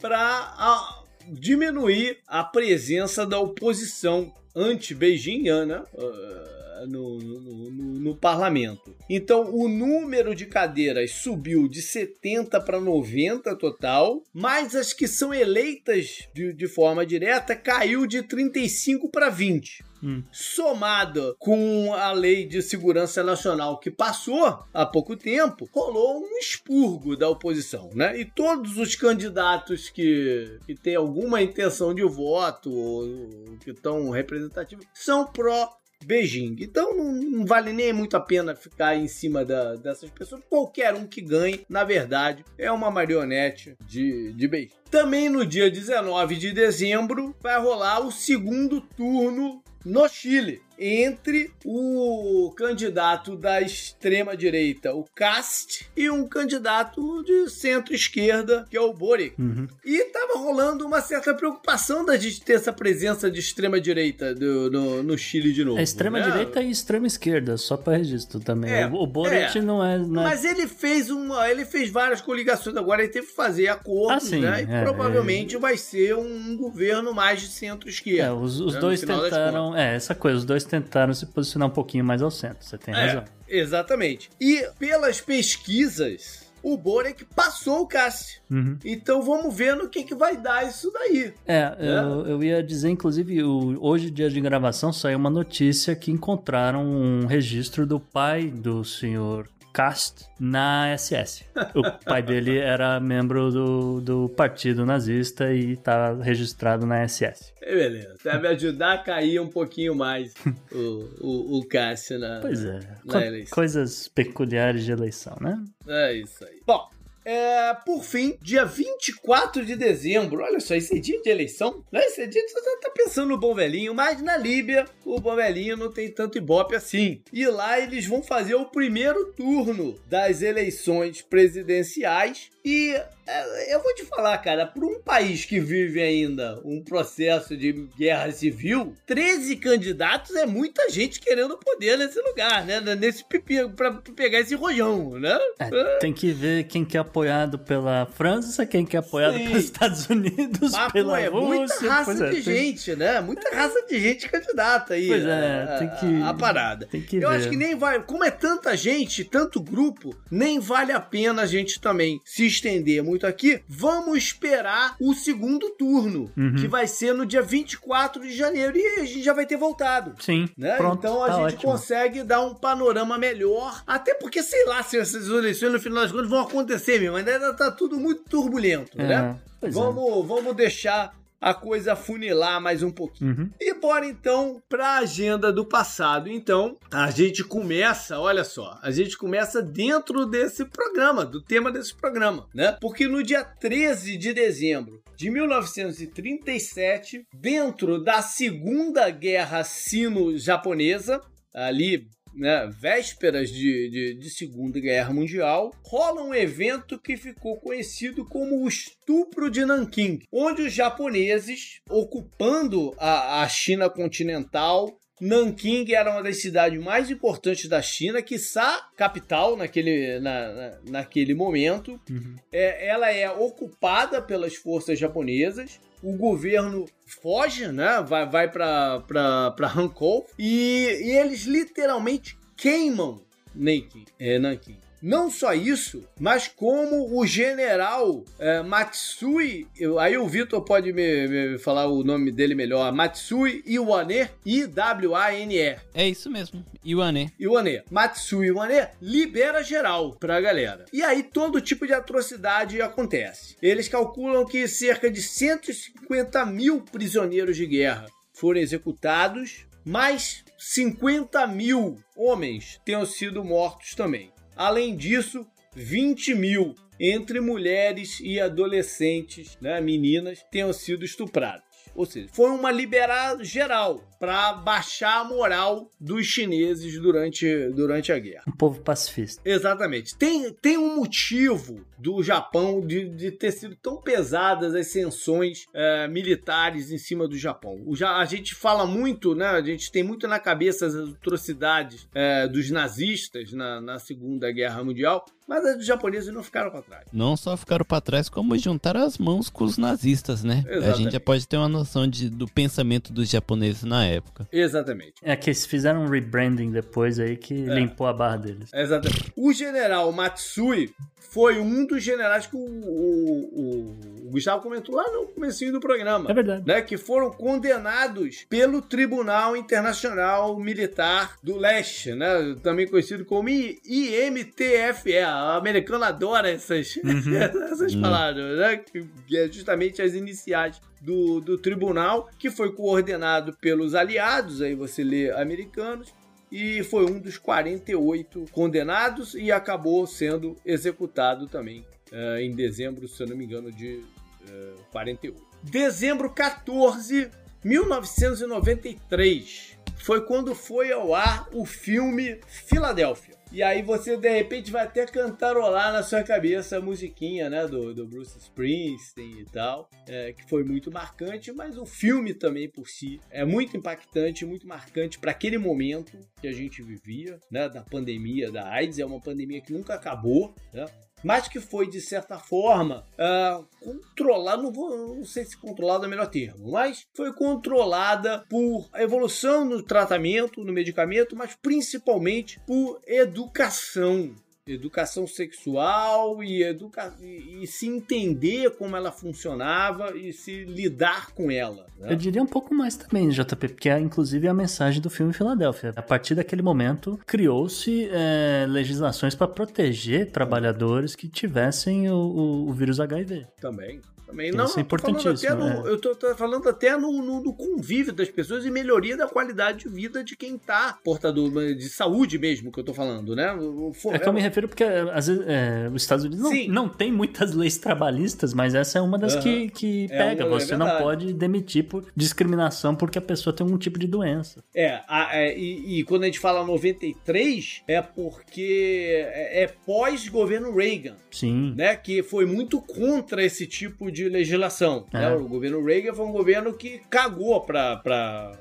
para 0.00 1.02
diminuir 1.26 2.18
a 2.26 2.44
presença 2.44 3.26
da 3.26 3.38
oposição 3.38 4.34
anti-beijingiana 4.54 5.84
uh, 5.94 6.57
no, 6.86 7.18
no, 7.18 7.70
no- 7.70 7.98
no 7.98 8.16
parlamento. 8.16 8.94
Então, 9.08 9.54
o 9.54 9.68
número 9.68 10.34
de 10.34 10.46
cadeiras 10.46 11.10
subiu 11.12 11.68
de 11.68 11.82
70 11.82 12.60
para 12.60 12.80
90 12.80 13.56
total, 13.56 14.22
mas 14.32 14.74
as 14.74 14.92
que 14.92 15.08
são 15.08 15.32
eleitas 15.34 16.28
de, 16.34 16.52
de 16.52 16.68
forma 16.68 17.04
direta 17.06 17.54
caiu 17.56 18.06
de 18.06 18.22
35 18.22 19.10
para 19.10 19.28
20 19.30 19.86
Hum. 20.00 20.22
somada 20.30 21.34
com 21.40 21.92
a 21.92 22.12
lei 22.12 22.46
de 22.46 22.62
segurança 22.62 23.20
nacional 23.24 23.80
que 23.80 23.90
passou 23.90 24.44
há 24.72 24.86
pouco 24.86 25.16
tempo, 25.16 25.68
rolou 25.74 26.20
um 26.20 26.38
expurgo 26.38 27.16
da 27.16 27.28
oposição, 27.28 27.90
né? 27.92 28.16
E 28.16 28.24
todos 28.24 28.78
os 28.78 28.94
candidatos 28.94 29.88
que, 29.90 30.56
que 30.64 30.76
têm 30.76 30.94
alguma 30.94 31.42
intenção 31.42 31.92
de 31.92 32.04
voto 32.04 32.70
ou 32.72 33.56
que 33.64 33.72
estão 33.72 34.08
representativos 34.10 34.86
são 34.94 35.26
pró 35.26 35.68
Beijing. 36.04 36.56
Então 36.60 36.96
não, 36.96 37.12
não 37.12 37.46
vale 37.46 37.72
nem 37.72 37.92
muito 37.92 38.16
a 38.16 38.20
pena 38.20 38.54
ficar 38.54 38.96
em 38.96 39.08
cima 39.08 39.44
da- 39.44 39.74
dessas 39.76 40.10
pessoas. 40.10 40.42
Qualquer 40.48 40.94
um 40.94 41.06
que 41.06 41.20
ganhe, 41.20 41.64
na 41.68 41.84
verdade, 41.84 42.44
é 42.56 42.70
uma 42.70 42.90
marionete 42.90 43.76
de, 43.86 44.32
de 44.32 44.48
Beijing. 44.48 44.70
Também 44.90 45.28
no 45.28 45.44
dia 45.44 45.70
19 45.70 46.36
de 46.36 46.52
dezembro 46.52 47.34
vai 47.40 47.60
rolar 47.60 48.00
o 48.00 48.10
segundo 48.10 48.80
turno 48.80 49.62
no 49.84 50.08
Chile 50.08 50.62
entre 50.78 51.50
o 51.64 52.52
candidato 52.56 53.36
da 53.36 53.60
extrema 53.60 54.36
direita, 54.36 54.94
o 54.94 55.04
Cast, 55.14 55.88
e 55.96 56.08
um 56.10 56.26
candidato 56.28 57.22
de 57.24 57.50
centro-esquerda, 57.50 58.66
que 58.70 58.76
é 58.76 58.80
o 58.80 58.92
Boric. 58.92 59.34
Uhum. 59.40 59.66
E 59.84 60.04
tava 60.04 60.38
rolando 60.38 60.86
uma 60.86 61.00
certa 61.00 61.34
preocupação 61.34 62.04
da 62.04 62.16
gente 62.16 62.40
ter 62.40 62.54
essa 62.54 62.72
presença 62.72 63.30
de 63.30 63.40
extrema 63.40 63.80
direita 63.80 64.34
do- 64.34 64.70
no, 64.70 65.02
no 65.02 65.18
Chile 65.18 65.52
de 65.52 65.64
novo. 65.64 65.78
É 65.78 65.82
extrema 65.82 66.20
né? 66.20 66.46
e 66.62 66.70
extrema 66.70 67.06
esquerda, 67.06 67.56
só 67.56 67.76
para 67.76 67.96
registro 67.96 68.40
também. 68.40 68.70
É, 68.72 68.86
o 68.86 69.06
Boric 69.06 69.58
é. 69.58 69.62
não 69.62 69.84
é. 69.84 69.98
Não 69.98 70.22
é- 70.22 70.24
Mas 70.24 70.44
ele 70.44 70.66
fez 70.66 71.10
uma, 71.10 71.48
ele 71.50 71.64
fez 71.64 71.90
várias 71.90 72.20
coligações 72.20 72.76
agora, 72.76 73.02
ele 73.02 73.12
teve 73.12 73.26
que 73.26 73.34
fazer 73.34 73.68
acordos, 73.68 74.24
Ah, 74.26 74.28
sim, 74.28 74.40
né? 74.40 74.66
E 74.68 74.72
é, 74.72 74.82
provavelmente 74.82 75.56
vai 75.56 75.76
ser 75.76 76.14
um 76.16 76.56
governo 76.56 77.12
mais 77.14 77.40
de 77.40 77.48
centro-esquerda. 77.48 78.22
É, 78.24 78.32
os, 78.32 78.60
os 78.60 78.74
né, 78.74 78.80
dois 78.80 79.00
tentaram. 79.00 79.76
É, 79.76 79.94
essa 79.96 80.14
coisa, 80.14 80.38
os 80.38 80.44
dois 80.44 80.64
tentaram 80.68 81.12
se 81.14 81.26
posicionar 81.26 81.68
um 81.68 81.72
pouquinho 81.72 82.04
mais 82.04 82.22
ao 82.22 82.30
centro. 82.30 82.58
Você 82.64 82.76
tem 82.78 82.94
É, 82.94 83.06
razão. 83.06 83.24
exatamente. 83.48 84.30
E 84.40 84.66
pelas 84.78 85.20
pesquisas, 85.20 86.46
o 86.62 86.76
Boric 86.76 87.24
passou 87.34 87.82
o 87.82 87.86
Cássio. 87.86 88.40
Uhum. 88.50 88.76
Então 88.84 89.22
vamos 89.22 89.54
ver 89.54 89.76
no 89.76 89.88
que, 89.88 90.02
que 90.02 90.14
vai 90.14 90.36
dar 90.36 90.66
isso 90.66 90.90
daí. 90.92 91.32
É, 91.46 91.74
eu, 91.78 92.26
eu 92.26 92.42
ia 92.42 92.62
dizer, 92.62 92.88
inclusive, 92.90 93.42
o- 93.42 93.78
hoje, 93.80 94.10
dia 94.10 94.28
de 94.28 94.40
gravação, 94.40 94.92
saiu 94.92 95.18
uma 95.18 95.30
notícia 95.30 95.94
que 95.94 96.10
encontraram 96.10 96.84
um 96.84 97.26
registro 97.26 97.86
do 97.86 98.00
pai 98.00 98.48
do 98.48 98.84
senhor 98.84 99.48
cast 99.82 100.26
na 100.40 100.92
SS. 100.98 101.44
O 101.72 101.82
pai 102.04 102.20
dele 102.20 102.58
era 102.58 102.98
membro 102.98 103.52
do, 103.52 104.00
do 104.00 104.28
partido 104.30 104.84
nazista 104.84 105.52
e 105.54 105.76
tá 105.76 106.14
registrado 106.14 106.84
na 106.84 107.06
SS. 107.06 107.52
É, 107.62 107.74
beleza. 107.76 108.16
Vai 108.24 108.40
me 108.40 108.48
ajudar 108.48 108.94
a 108.94 108.98
cair 108.98 109.40
um 109.40 109.46
pouquinho 109.48 109.94
mais 109.94 110.34
o, 110.72 111.08
o, 111.20 111.58
o 111.60 111.68
Cássio 111.68 112.18
na, 112.18 112.40
Pois 112.40 112.64
é, 112.64 112.80
na 113.04 113.12
co- 113.12 113.18
eleição. 113.20 113.54
coisas 113.54 114.08
peculiares 114.08 114.84
de 114.84 114.90
eleição, 114.90 115.36
né? 115.40 115.62
É 115.86 116.12
isso 116.14 116.44
aí. 116.44 116.58
Bom, 116.66 116.88
é, 117.28 117.74
por 117.84 118.02
fim, 118.02 118.38
dia 118.40 118.64
24 118.64 119.62
de 119.66 119.76
dezembro. 119.76 120.42
Olha 120.42 120.58
só, 120.60 120.74
esse 120.74 120.96
é 120.96 120.98
dia 120.98 121.20
de 121.20 121.28
eleição. 121.28 121.84
Né? 121.92 122.02
Esse 122.06 122.22
é 122.22 122.26
dia 122.26 122.42
de 122.42 122.50
você 122.50 122.78
tá 122.78 122.88
pensando 122.88 123.28
no 123.28 123.38
bom 123.38 123.54
velhinho, 123.54 123.94
mas 123.94 124.22
na 124.22 124.38
Líbia 124.38 124.86
o 125.04 125.20
bom 125.20 125.36
velhinho 125.36 125.76
não 125.76 125.92
tem 125.92 126.10
tanto 126.10 126.38
ibope 126.38 126.74
assim. 126.74 127.20
E 127.30 127.46
lá 127.46 127.78
eles 127.78 128.06
vão 128.06 128.22
fazer 128.22 128.54
o 128.54 128.64
primeiro 128.64 129.26
turno 129.32 130.00
das 130.08 130.40
eleições 130.40 131.20
presidenciais. 131.20 132.48
E 132.70 132.92
é, 133.26 133.74
eu 133.74 133.82
vou 133.82 133.94
te 133.94 134.04
falar, 134.04 134.36
cara, 134.38 134.66
para 134.66 134.84
um 134.84 135.00
país 135.00 135.46
que 135.46 135.58
vive 135.58 136.02
ainda 136.02 136.60
um 136.64 136.82
processo 136.84 137.56
de 137.56 137.72
guerra 137.98 138.30
civil, 138.30 138.94
13 139.06 139.56
candidatos 139.56 140.36
é 140.36 140.44
muita 140.44 140.90
gente 140.90 141.18
querendo 141.18 141.56
poder 141.56 141.96
nesse 141.96 142.20
lugar, 142.20 142.66
né? 142.66 142.78
Nesse 142.94 143.24
pipi, 143.24 143.66
pra 143.70 143.92
pegar 144.14 144.40
esse 144.40 144.54
rojão, 144.54 145.18
né? 145.18 145.38
É, 145.58 145.98
tem 145.98 146.12
que 146.12 146.30
ver 146.30 146.64
quem 146.64 146.84
que 146.84 146.96
é 146.98 147.00
apoiado 147.00 147.58
pela 147.58 148.04
França, 148.04 148.66
quem 148.66 148.84
que 148.84 148.96
é 148.96 149.00
apoiado 149.00 149.38
Sim. 149.38 149.46
pelos 149.46 149.64
Estados 149.64 150.06
Unidos, 150.10 150.72
Mas, 150.72 150.92
pela 150.92 151.18
é 151.20 151.28
Rússia. 151.28 151.48
muita 151.58 151.88
raça 151.88 152.26
é, 152.26 152.30
de 152.30 152.42
tem- 152.42 152.42
gente, 152.42 152.96
né? 152.96 153.20
Muita 153.22 153.48
raça 153.54 153.82
de 153.88 153.98
gente 153.98 154.28
candidata 154.28 154.92
aí. 154.92 155.06
Pois 155.08 155.24
é, 155.24 155.62
a- 155.62 155.78
tem 155.78 155.88
que- 155.88 156.22
A, 156.22 156.28
a 156.30 156.34
parada. 156.34 156.86
Tem 156.86 157.00
que 157.00 157.16
Eu 157.16 157.30
ver. 157.30 157.36
acho 157.36 157.48
que 157.48 157.56
nem 157.56 157.74
vai. 157.74 158.02
Como 158.02 158.22
é 158.24 158.30
tanta 158.30 158.76
gente, 158.76 159.24
tanto 159.24 159.58
grupo, 159.58 160.14
nem 160.30 160.58
vale 160.60 160.92
a 160.92 161.00
pena 161.00 161.42
a 161.42 161.46
gente 161.46 161.80
também 161.80 162.20
se 162.24 162.57
estender 162.58 163.02
muito 163.02 163.26
aqui. 163.26 163.60
Vamos 163.68 164.18
esperar 164.18 164.96
o 165.00 165.14
segundo 165.14 165.70
turno, 165.70 166.30
Uhum. 166.36 166.54
que 166.56 166.68
vai 166.68 166.86
ser 166.86 167.14
no 167.14 167.24
dia 167.26 167.42
24 167.42 168.22
de 168.22 168.36
janeiro. 168.36 168.76
E 168.76 169.00
a 169.00 169.04
gente 169.04 169.22
já 169.22 169.32
vai 169.32 169.46
ter 169.46 169.56
voltado. 169.56 170.14
Sim, 170.20 170.48
Né? 170.56 170.76
pronto, 170.76 170.98
então 170.98 171.22
a 171.22 171.26
tá 171.28 171.32
gente 171.34 171.54
ótimo. 171.56 171.72
consegue 171.72 172.22
dar 172.22 172.40
um 172.42 172.54
panorama 172.54 173.16
melhor. 173.18 173.82
Até 173.86 174.14
porque, 174.14 174.42
sei 174.42 174.64
lá, 174.66 174.82
se 174.82 174.98
essas 174.98 175.26
eleições 175.28 175.72
no 175.72 175.80
final 175.80 176.02
das 176.02 176.12
contas 176.12 176.28
vão 176.28 176.40
acontecer 176.40 177.00
mesmo. 177.00 177.16
Ainda 177.16 177.54
tá 177.54 177.70
tudo 177.70 177.98
muito 177.98 178.22
turbulento, 178.28 179.00
É, 179.00 179.06
né? 179.06 179.36
pois 179.60 179.74
é. 179.74 179.78
Vamos, 179.78 180.26
vamos 180.26 180.54
deixar 180.56 181.12
a 181.40 181.54
coisa 181.54 181.94
funilar 181.94 182.60
mais 182.60 182.82
um 182.82 182.90
pouquinho. 182.90 183.30
Uhum. 183.30 183.50
E 183.60 183.74
bora 183.74 184.06
então 184.06 184.62
para 184.68 184.86
a 184.86 184.98
agenda 184.98 185.52
do 185.52 185.64
passado. 185.64 186.28
Então, 186.28 186.76
a 186.92 187.10
gente 187.10 187.44
começa, 187.44 188.18
olha 188.18 188.44
só, 188.44 188.78
a 188.82 188.90
gente 188.90 189.16
começa 189.16 189.62
dentro 189.62 190.26
desse 190.26 190.64
programa, 190.64 191.24
do 191.24 191.42
tema 191.42 191.70
desse 191.70 191.94
programa, 191.94 192.46
né? 192.54 192.76
Porque 192.80 193.06
no 193.06 193.22
dia 193.22 193.44
13 193.44 194.16
de 194.16 194.32
dezembro 194.32 195.02
de 195.16 195.30
1937, 195.30 197.26
dentro 197.34 198.02
da 198.02 198.22
Segunda 198.22 199.10
Guerra 199.10 199.64
Sino-Japonesa, 199.64 201.20
ali 201.52 202.08
né, 202.38 202.70
vésperas 202.80 203.50
de, 203.50 203.90
de, 203.90 204.14
de 204.14 204.30
Segunda 204.30 204.78
Guerra 204.80 205.12
Mundial, 205.12 205.72
rola 205.84 206.22
um 206.22 206.34
evento 206.34 206.98
que 206.98 207.16
ficou 207.16 207.56
conhecido 207.60 208.24
como 208.24 208.62
o 208.62 208.68
Estupro 208.68 209.50
de 209.50 209.64
Nanquim, 209.64 210.20
onde 210.32 210.62
os 210.62 210.72
japoneses, 210.72 211.80
ocupando 211.88 212.94
a, 212.98 213.42
a 213.42 213.48
China 213.48 213.90
continental, 213.90 214.98
Nanquim 215.20 215.84
era 215.92 216.12
uma 216.12 216.22
das 216.22 216.40
cidades 216.40 216.80
mais 216.80 217.10
importantes 217.10 217.68
da 217.68 217.82
China, 217.82 218.22
quiçá 218.22 218.88
capital 218.96 219.56
naquele, 219.56 220.20
na, 220.20 220.52
na- 220.52 220.78
naquele 220.90 221.34
momento. 221.34 222.00
Uhum. 222.08 222.36
É, 222.52 222.86
ela 222.86 223.10
é 223.12 223.28
ocupada 223.28 224.22
pelas 224.22 224.54
forças 224.54 224.96
japonesas. 224.96 225.80
O 226.02 226.16
governo 226.16 226.86
foge, 227.06 227.68
né? 227.68 228.02
Vai, 228.02 228.28
vai 228.28 228.50
para 228.50 229.72
Hankou 229.76 230.26
e, 230.38 231.00
e 231.02 231.10
eles 231.16 231.42
literalmente 231.42 232.38
queimam 232.56 233.22
Nanquim, 233.54 234.04
é, 234.18 234.38
Nanquim. 234.38 234.78
Não 235.00 235.30
só 235.30 235.52
isso, 235.54 236.04
mas 236.18 236.48
como 236.48 237.16
o 237.16 237.24
general 237.26 238.24
é, 238.38 238.62
Matsui, 238.62 239.66
eu- 239.78 239.98
aí 239.98 240.18
o 240.18 240.26
Vitor 240.26 240.60
pode 240.62 240.92
me, 240.92 241.28
me 241.28 241.58
falar 241.58 241.86
o 241.86 242.02
nome 242.02 242.32
dele 242.32 242.54
melhor, 242.54 242.92
Matsui 242.92 243.62
Iwane, 243.66 244.28
I-W-A-N-E. 244.44 245.76
É 245.94 246.08
isso 246.08 246.30
mesmo. 246.30 246.64
Iwane. 246.84 247.32
Iwane, 247.38 247.82
Matsui 247.90 248.46
Iwane 248.48 248.88
libera 249.00 249.62
geral 249.62 250.16
pra 250.18 250.40
galera. 250.40 250.84
E 250.92 251.02
aí 251.02 251.22
todo 251.22 251.60
tipo 251.60 251.86
de 251.86 251.92
atrocidade 251.92 252.80
acontece. 252.82 253.56
Eles 253.62 253.88
calculam 253.88 254.44
que 254.44 254.66
cerca 254.66 255.10
de 255.10 255.22
150 255.22 256.44
mil 256.46 256.80
prisioneiros 256.80 257.56
de 257.56 257.66
guerra 257.66 258.06
foram 258.32 258.60
executados, 258.60 259.66
mais 259.84 260.44
50 260.58 261.46
mil 261.46 261.98
homens 262.16 262.80
tenham 262.84 263.04
sido 263.06 263.44
mortos 263.44 263.94
também. 263.94 264.30
Além 264.58 264.96
disso, 264.96 265.46
20 265.76 266.34
mil 266.34 266.74
entre 266.98 267.40
mulheres 267.40 268.18
e 268.18 268.40
adolescentes, 268.40 269.56
né, 269.60 269.80
meninas, 269.80 270.44
tenham 270.50 270.72
sido 270.72 271.04
estupradas. 271.04 271.67
Ou 271.98 272.06
seja, 272.06 272.28
foi 272.30 272.50
uma 272.50 272.70
liberada 272.70 273.42
geral 273.42 274.08
para 274.20 274.52
baixar 274.52 275.20
a 275.20 275.24
moral 275.24 275.90
dos 276.00 276.26
chineses 276.26 276.96
durante, 277.00 277.68
durante 277.70 278.12
a 278.12 278.18
guerra. 278.20 278.44
Um 278.46 278.52
povo 278.52 278.80
pacifista. 278.80 279.42
Exatamente. 279.44 280.16
Tem, 280.16 280.52
tem 280.52 280.78
um 280.78 280.94
motivo 280.94 281.84
do 281.98 282.22
Japão 282.22 282.80
de, 282.80 283.08
de 283.08 283.32
ter 283.32 283.50
sido 283.50 283.74
tão 283.74 284.00
pesadas 284.00 284.76
as 284.76 284.92
sanções 284.92 285.66
eh, 285.74 286.06
militares 286.06 286.92
em 286.92 286.98
cima 286.98 287.26
do 287.26 287.36
Japão. 287.36 287.82
O, 287.84 287.94
a 288.04 288.24
gente 288.24 288.54
fala 288.54 288.86
muito, 288.86 289.34
né? 289.34 289.46
A 289.46 289.60
gente 289.60 289.90
tem 289.90 290.04
muito 290.04 290.28
na 290.28 290.38
cabeça 290.38 290.86
as 290.86 290.94
atrocidades 290.94 292.08
eh, 292.14 292.46
dos 292.46 292.70
nazistas 292.70 293.52
na, 293.52 293.80
na 293.80 293.98
Segunda 293.98 294.52
Guerra 294.52 294.84
Mundial, 294.84 295.24
mas 295.48 295.64
as 295.64 295.76
dos 295.78 295.86
japoneses 295.86 296.32
não 296.32 296.42
ficaram 296.42 296.70
para 296.70 296.82
trás. 296.82 297.04
Não 297.12 297.36
só 297.36 297.56
ficaram 297.56 297.84
pra 297.84 298.00
trás, 298.00 298.28
como 298.28 298.56
juntaram 298.58 299.00
as 299.02 299.16
mãos 299.18 299.48
com 299.48 299.64
os 299.64 299.78
nazistas, 299.78 300.44
né? 300.44 300.62
A 300.66 300.70
Exatamente. 300.72 300.98
gente 300.98 301.12
já 301.12 301.20
pode 301.20 301.48
ter 301.48 301.56
uma 301.56 301.68
noção 301.68 302.06
de, 302.06 302.28
do 302.28 302.46
pensamento 302.46 303.12
dos 303.12 303.28
japoneses 303.30 303.82
na 303.84 304.04
época. 304.04 304.46
Exatamente. 304.52 305.14
É 305.22 305.34
que 305.34 305.48
eles 305.50 305.64
fizeram 305.66 306.04
um 306.04 306.08
rebranding 306.08 306.70
depois 306.70 307.18
aí 307.18 307.36
que 307.36 307.54
É. 307.68 307.74
limpou 307.74 308.06
a 308.06 308.12
barra 308.12 308.36
deles. 308.36 308.70
Exatamente. 308.74 309.32
O 309.34 309.52
general 309.52 310.12
Matsui 310.12 310.92
foi 311.20 311.58
um 311.58 311.84
dos 311.86 312.02
generais 312.02 312.46
que 312.46 312.56
o, 312.56 312.58
o- 312.60 313.50
o- 313.52 314.18
o 314.28 314.30
Gustavo 314.30 314.62
comentou 314.62 314.94
lá 314.94 315.04
no 315.10 315.26
comecinho 315.28 315.72
do 315.72 315.80
programa. 315.80 316.30
É 316.30 316.34
verdade. 316.34 316.62
né, 316.66 316.82
que 316.82 316.96
foram 316.98 317.30
condenados 317.30 318.44
pelo 318.48 318.82
Tribunal 318.82 319.56
Internacional 319.56 320.58
Militar 320.58 321.36
do 321.42 321.56
Leste, 321.56 322.12
né, 322.14 322.54
também 322.62 322.86
conhecido 322.86 323.24
como 323.24 323.48
I- 323.48 323.78
IMTFE. 323.86 325.18
A 325.18 325.56
americana 325.56 326.06
adora 326.08 326.50
essas, 326.50 326.98
essas 327.72 327.94
Hum. 327.94 328.00
palavras, 328.02 328.58
né, 328.58 328.76
que 328.78 329.04
que 329.26 329.36
é 329.36 329.48
justamente 329.50 330.00
as 330.02 330.14
iniciais 330.14 330.80
do, 331.00 331.40
do 331.40 331.56
tribunal, 331.58 332.28
que 332.38 332.50
foi 332.50 332.72
coordenado 332.72 333.56
pelos 333.60 333.94
aliados, 333.94 334.60
aí 334.62 334.74
você 334.74 335.02
lê 335.04 335.30
americanos, 335.30 336.12
e 336.50 336.82
foi 336.82 337.04
um 337.04 337.18
dos 337.18 337.36
48 337.38 338.46
condenados 338.52 339.34
e 339.34 339.52
acabou 339.52 340.06
sendo 340.06 340.56
executado 340.64 341.46
também 341.46 341.84
eh, 342.10 342.42
em 342.42 342.52
dezembro, 342.52 343.06
se 343.06 343.22
eu 343.22 343.26
não 343.26 343.36
me 343.36 343.44
engano, 343.44 343.70
de 343.70 344.02
eh, 344.48 344.72
48. 344.90 345.46
Dezembro 345.62 346.30
14, 346.30 347.30
1993. 347.62 349.76
Foi 349.98 350.24
quando 350.24 350.54
foi 350.54 350.90
ao 350.92 351.14
ar 351.14 351.46
o 351.52 351.66
filme 351.66 352.40
Filadélfia. 352.46 353.36
E 353.50 353.62
aí 353.62 353.82
você 353.82 354.16
de 354.16 354.28
repente 354.28 354.70
vai 354.70 354.84
até 354.84 355.06
cantarolar 355.06 355.90
na 355.92 356.02
sua 356.02 356.22
cabeça 356.22 356.76
a 356.76 356.80
musiquinha, 356.82 357.48
né, 357.48 357.66
do, 357.66 357.94
do 357.94 358.06
Bruce 358.06 358.36
Springsteen 358.36 359.40
e 359.40 359.44
tal, 359.46 359.88
é, 360.06 360.34
que 360.34 360.46
foi 360.48 360.62
muito 360.62 360.92
marcante, 360.92 361.50
mas 361.52 361.78
o 361.78 361.86
filme 361.86 362.34
também 362.34 362.68
por 362.68 362.88
si 362.88 363.18
é 363.30 363.46
muito 363.46 363.74
impactante, 363.74 364.44
muito 364.44 364.66
marcante 364.66 365.18
para 365.18 365.30
aquele 365.30 365.56
momento 365.56 366.18
que 366.40 366.46
a 366.46 366.52
gente 366.52 366.82
vivia, 366.82 367.40
né, 367.50 367.68
da 367.68 367.82
pandemia 367.82 368.52
da 368.52 368.68
AIDS, 368.70 368.98
é 368.98 369.04
uma 369.04 369.20
pandemia 369.20 369.62
que 369.62 369.72
nunca 369.72 369.94
acabou, 369.94 370.54
né? 370.72 370.86
Mas 371.22 371.48
que 371.48 371.60
foi, 371.60 371.88
de 371.88 372.00
certa 372.00 372.38
forma, 372.38 373.04
ah, 373.18 373.62
controlada, 373.80 374.62
não, 374.62 374.70
não 374.70 375.24
sei 375.24 375.44
se 375.44 375.56
controlada 375.56 376.04
é 376.04 376.06
o 376.06 376.10
melhor 376.10 376.28
termo, 376.28 376.70
mas 376.70 377.06
foi 377.14 377.32
controlada 377.32 378.44
por 378.48 378.88
a 378.92 379.02
evolução 379.02 379.64
no 379.64 379.82
tratamento, 379.82 380.64
no 380.64 380.72
medicamento, 380.72 381.36
mas 381.36 381.56
principalmente 381.60 382.60
por 382.66 383.00
educação. 383.06 384.34
Educação 384.72 385.26
sexual 385.26 386.42
e, 386.42 386.62
educa 386.62 387.14
e, 387.20 387.62
e, 387.62 387.66
se 387.66 387.86
entender 387.86 388.70
como 388.76 388.96
ela 388.96 389.10
funcionava 389.10 390.16
e 390.16 390.32
se 390.32 390.64
lidar 390.64 391.32
com 391.32 391.50
ela. 391.50 391.86
Né? 391.98 392.12
Eu 392.12 392.16
diria 392.16 392.42
um 392.42 392.46
pouco 392.46 392.74
mais 392.74 392.96
também, 392.96 393.28
JP, 393.28 393.68
porque 393.68 393.88
é 393.88 393.98
inclusive 393.98 394.46
a 394.48 394.54
mensagem 394.54 395.00
do 395.00 395.10
filme 395.10 395.32
Filadélfia. 395.32 395.92
A 395.96 396.02
partir 396.02 396.34
daquele 396.34 396.62
momento, 396.62 397.18
criou-se 397.26 398.08
é, 398.10 398.66
legislações 398.68 399.34
para 399.34 399.48
proteger 399.48 400.30
trabalhadores 400.30 401.14
que 401.14 401.28
tivessem 401.28 402.10
o, 402.10 402.14
o, 402.14 402.68
o 402.68 402.72
vírus 402.72 403.00
HIV. 403.00 403.46
Também. 403.60 404.00
Também 404.28 404.52
não, 404.52 404.66
Isso 404.66 404.78
é 404.78 404.82
importantíssimo. 404.82 405.56
No, 405.56 405.88
é. 405.88 405.92
Eu 405.92 405.98
tô, 405.98 406.14
tô, 406.14 406.34
falando 406.34 406.68
até 406.68 406.94
no, 406.98 407.10
no, 407.22 407.42
no, 407.42 407.54
convívio 407.54 408.12
das 408.12 408.28
pessoas 408.28 408.66
e 408.66 408.70
melhoria 408.70 409.16
da 409.16 409.26
qualidade 409.26 409.78
de 409.78 409.88
vida 409.88 410.22
de 410.22 410.36
quem 410.36 410.58
tá 410.58 410.98
portador 411.02 411.50
de 411.74 411.88
saúde 411.88 412.38
mesmo, 412.38 412.70
que 412.70 412.78
eu 412.78 412.84
tô 412.84 412.92
falando, 412.92 413.34
né? 413.34 413.56
For, 413.94 414.14
é 414.14 414.18
que 414.18 414.28
eu 414.28 414.32
me 414.34 414.42
refiro 414.42 414.68
porque 414.68 414.84
às 414.84 415.28
vezes 415.28 415.42
é, 415.46 415.88
os 415.88 416.02
Estados 416.02 416.26
Unidos 416.26 416.44
não, 416.44 416.66
não 416.68 416.88
tem 416.90 417.10
muitas 417.10 417.54
leis 417.54 417.78
trabalhistas, 417.78 418.52
mas 418.52 418.74
essa 418.74 418.98
é 418.98 419.00
uma 419.00 419.16
das 419.16 419.34
que, 419.36 419.70
que 419.70 420.04
é 420.10 420.18
pega. 420.18 420.44
É 420.44 420.48
Você 420.48 420.76
não 420.76 420.98
pode 420.98 421.32
demitir 421.32 421.84
por 421.84 422.04
discriminação 422.14 422.94
porque 422.94 423.16
a 423.16 423.22
pessoa 423.22 423.56
tem 423.56 423.66
um 423.66 423.78
tipo 423.78 423.98
de 423.98 424.06
doença. 424.06 424.62
É, 424.74 425.00
a, 425.08 425.38
é 425.38 425.58
e, 425.58 426.00
e, 426.00 426.04
quando 426.04 426.24
a 426.24 426.26
gente 426.26 426.38
fala 426.38 426.62
93, 426.66 427.82
é 427.88 428.02
porque 428.02 429.26
é, 429.32 429.62
é 429.62 429.66
pós-governo 429.86 430.74
Reagan. 430.74 431.16
Sim. 431.30 431.74
Né? 431.74 431.96
Que 431.96 432.22
foi 432.22 432.44
muito 432.44 432.82
contra 432.82 433.42
esse 433.42 433.66
tipo 433.66 434.10
de 434.10 434.17
de 434.18 434.28
legislação. 434.28 435.06
É. 435.12 435.18
Né? 435.18 435.34
O 435.34 435.48
governo 435.48 435.84
Reagan 435.84 436.12
foi 436.12 436.26
um 436.26 436.32
governo 436.32 436.72
que 436.74 437.00
cagou 437.10 437.60
para 437.60 437.96
pra 437.96 438.58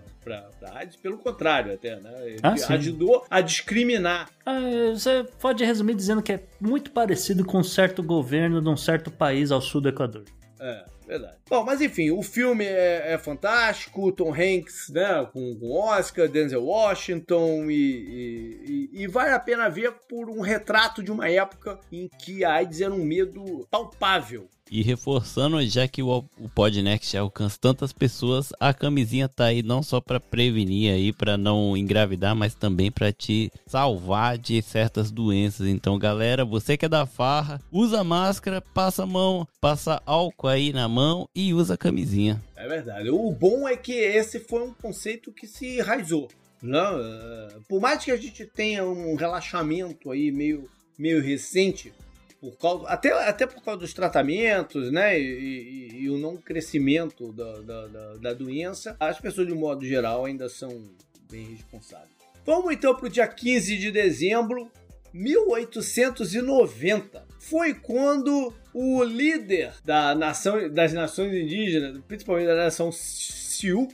AIDS, 0.73 0.97
pelo 0.97 1.17
contrário, 1.17 1.73
até, 1.73 1.95
né? 2.01 2.11
Ele 2.25 2.39
ah, 2.43 2.53
ajudou 2.73 3.25
a 3.29 3.39
discriminar. 3.39 4.29
Ah, 4.45 4.59
você 4.93 5.25
pode 5.39 5.63
resumir 5.63 5.95
dizendo 5.95 6.21
que 6.21 6.33
é 6.33 6.43
muito 6.59 6.91
parecido 6.91 7.45
com 7.45 7.59
um 7.59 7.63
certo 7.63 8.03
governo 8.03 8.61
de 8.61 8.67
um 8.67 8.75
certo 8.75 9.09
país 9.09 9.51
ao 9.51 9.61
sul 9.61 9.79
do 9.79 9.87
Equador. 9.87 10.25
É. 10.59 10.83
Verdade. 11.07 11.37
Bom, 11.49 11.63
mas 11.63 11.79
enfim, 11.79 12.11
o 12.11 12.21
filme 12.21 12.65
é, 12.65 13.13
é 13.13 13.17
fantástico, 13.17 14.11
Tom 14.11 14.33
Hanks, 14.33 14.89
né, 14.89 15.25
com, 15.31 15.55
com 15.57 15.71
Oscar, 15.71 16.27
Denzel 16.27 16.65
Washington, 16.65 17.71
e, 17.71 18.89
e, 18.91 19.03
e, 19.03 19.07
vale 19.07 19.29
a 19.29 19.39
pena 19.39 19.69
ver 19.69 19.93
por 20.09 20.29
um 20.29 20.41
retrato 20.41 21.01
de 21.01 21.09
uma 21.09 21.29
época 21.29 21.79
em 21.89 22.09
que 22.09 22.43
a 22.43 22.55
AIDS 22.55 22.81
era 22.81 22.93
um 22.93 23.05
medo 23.05 23.65
palpável 23.71 24.49
e 24.71 24.81
reforçando, 24.81 25.65
já 25.67 25.87
que 25.87 26.01
o, 26.01 26.25
o 26.39 26.49
Podnext 26.49 27.15
alcança 27.15 27.57
tantas 27.59 27.93
pessoas, 27.93 28.51
a 28.59 28.73
camisinha 28.73 29.27
tá 29.27 29.45
aí 29.45 29.63
não 29.63 29.81
só 29.81 29.99
para 29.99 30.19
prevenir 30.19 30.93
aí, 30.93 31.11
para 31.13 31.37
não 31.37 31.75
engravidar, 31.75 32.35
mas 32.35 32.53
também 32.53 32.91
para 32.91 33.11
te 33.11 33.51
salvar 33.65 34.37
de 34.37 34.61
certas 34.61 35.11
doenças. 35.11 35.67
Então, 35.67 35.97
galera, 35.97 36.45
você 36.45 36.77
que 36.77 36.85
é 36.85 36.89
da 36.89 37.05
farra, 37.05 37.61
usa 37.71 38.03
máscara, 38.03 38.61
passa 38.61 39.03
a 39.03 39.07
mão, 39.07 39.47
passa 39.59 40.01
álcool 40.05 40.47
aí 40.47 40.73
na 40.73 40.87
mão 40.87 41.27
e 41.35 41.53
usa 41.53 41.75
a 41.75 41.77
camisinha. 41.77 42.41
É 42.55 42.67
verdade. 42.67 43.09
O 43.09 43.31
bom 43.31 43.67
é 43.67 43.75
que 43.75 43.93
esse 43.93 44.39
foi 44.39 44.63
um 44.63 44.73
conceito 44.73 45.31
que 45.31 45.47
se 45.47 45.77
enraizou. 45.77 46.27
Não, 46.61 46.97
né? 46.97 47.49
por 47.67 47.79
mais 47.79 48.03
que 48.03 48.11
a 48.11 48.17
gente 48.17 48.45
tenha 48.45 48.83
um 48.83 49.15
relaxamento 49.15 50.09
aí 50.09 50.31
meio, 50.31 50.67
meio 50.97 51.21
recente, 51.21 51.93
por 52.39 52.57
causa, 52.57 52.87
até, 52.87 53.11
até 53.27 53.47
por 53.47 53.63
causa 53.63 53.79
dos 53.79 53.93
tratamentos, 53.93 54.91
né? 54.91 55.19
E, 55.19 55.23
e, 55.23 56.03
e 56.03 56.09
o 56.09 56.17
não 56.17 56.37
crescimento 56.37 57.33
da, 57.33 57.59
da, 57.59 57.87
da, 57.87 58.13
da, 58.15 58.33
doença, 58.33 58.95
as 58.99 59.19
pessoas, 59.19 59.47
de 59.47 59.53
um 59.53 59.59
modo 59.59 59.85
geral, 59.85 60.25
ainda 60.25 60.47
são 60.47 60.89
bem 61.29 61.45
responsáveis. 61.45 62.15
Vamos 62.45 62.73
então 62.73 62.95
para 62.95 63.07
o 63.07 63.09
dia 63.09 63.27
15 63.27 63.77
de 63.77 63.91
dezembro, 63.91 64.71
1890. 65.13 67.25
Foi 67.39 67.73
quando 67.73 68.53
o 68.73 69.03
líder 69.03 69.73
da 69.83 70.15
nação, 70.15 70.71
das 70.71 70.93
nações 70.93 71.33
indígenas, 71.33 71.99
principalmente 72.07 72.47
da 72.47 72.55
nação 72.55 72.89
Sioux, 72.91 73.93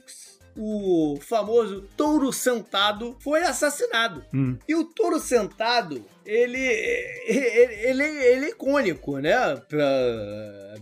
o 0.55 1.17
famoso 1.21 1.81
touro 1.97 2.31
sentado 2.31 3.15
foi 3.19 3.43
assassinado. 3.43 4.23
Hum. 4.33 4.57
E 4.67 4.75
o 4.75 4.83
touro 4.83 5.19
sentado, 5.19 6.05
ele, 6.25 6.59
ele, 6.59 7.47
ele, 7.83 8.03
ele 8.03 8.45
é 8.45 8.49
icônico, 8.49 9.19
né? 9.19 9.33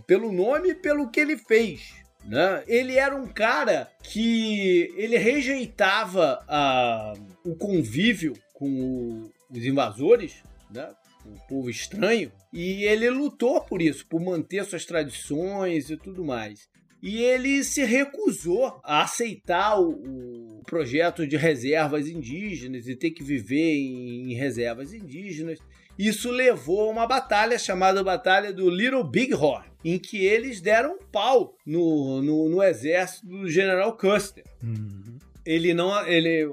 Pelo 0.06 0.32
nome 0.32 0.70
e 0.70 0.74
pelo 0.74 1.10
que 1.10 1.20
ele 1.20 1.36
fez. 1.36 1.94
Né? 2.24 2.62
Ele 2.68 2.96
era 2.96 3.16
um 3.16 3.26
cara 3.26 3.90
que 4.02 4.92
ele 4.96 5.18
rejeitava 5.18 6.44
a, 6.46 7.14
o 7.44 7.56
convívio 7.56 8.34
com 8.54 8.68
o, 8.68 9.32
os 9.50 9.64
invasores, 9.64 10.36
né? 10.70 10.88
o 11.26 11.48
povo 11.48 11.68
estranho, 11.68 12.30
e 12.52 12.84
ele 12.84 13.10
lutou 13.10 13.60
por 13.60 13.82
isso, 13.82 14.06
por 14.06 14.20
manter 14.20 14.64
suas 14.64 14.84
tradições 14.84 15.90
e 15.90 15.96
tudo 15.96 16.24
mais 16.24 16.68
e 17.02 17.20
ele 17.20 17.64
se 17.64 17.84
recusou 17.84 18.80
a 18.84 19.02
aceitar 19.02 19.80
o, 19.80 19.90
o, 19.90 20.62
projeto 20.64 21.26
de 21.26 21.36
reservas 21.36 22.06
indígenas 22.08 22.86
e 22.86 22.94
ter 22.94 23.10
que 23.10 23.24
viver 23.24 23.74
em, 23.74 24.30
em 24.30 24.34
reservas 24.34 24.94
indígenas. 24.94 25.58
Isso 25.98 26.30
levou 26.30 26.88
a 26.88 26.92
uma 26.92 27.06
batalha 27.06 27.58
chamada 27.58 28.04
Batalha 28.04 28.52
do 28.52 28.70
Little 28.70 29.04
Big 29.04 29.34
Horn, 29.34 29.66
em 29.84 29.98
que 29.98 30.24
eles 30.24 30.60
deram 30.60 30.98
pau 31.10 31.56
no, 31.66 32.22
no, 32.22 32.48
no 32.48 32.62
exército 32.62 33.26
do 33.26 33.50
General 33.50 33.94
Custer. 33.96 34.44
Uhum. 34.62 35.18
Ele 35.44 35.74
não. 35.74 36.06
Ele, 36.06 36.48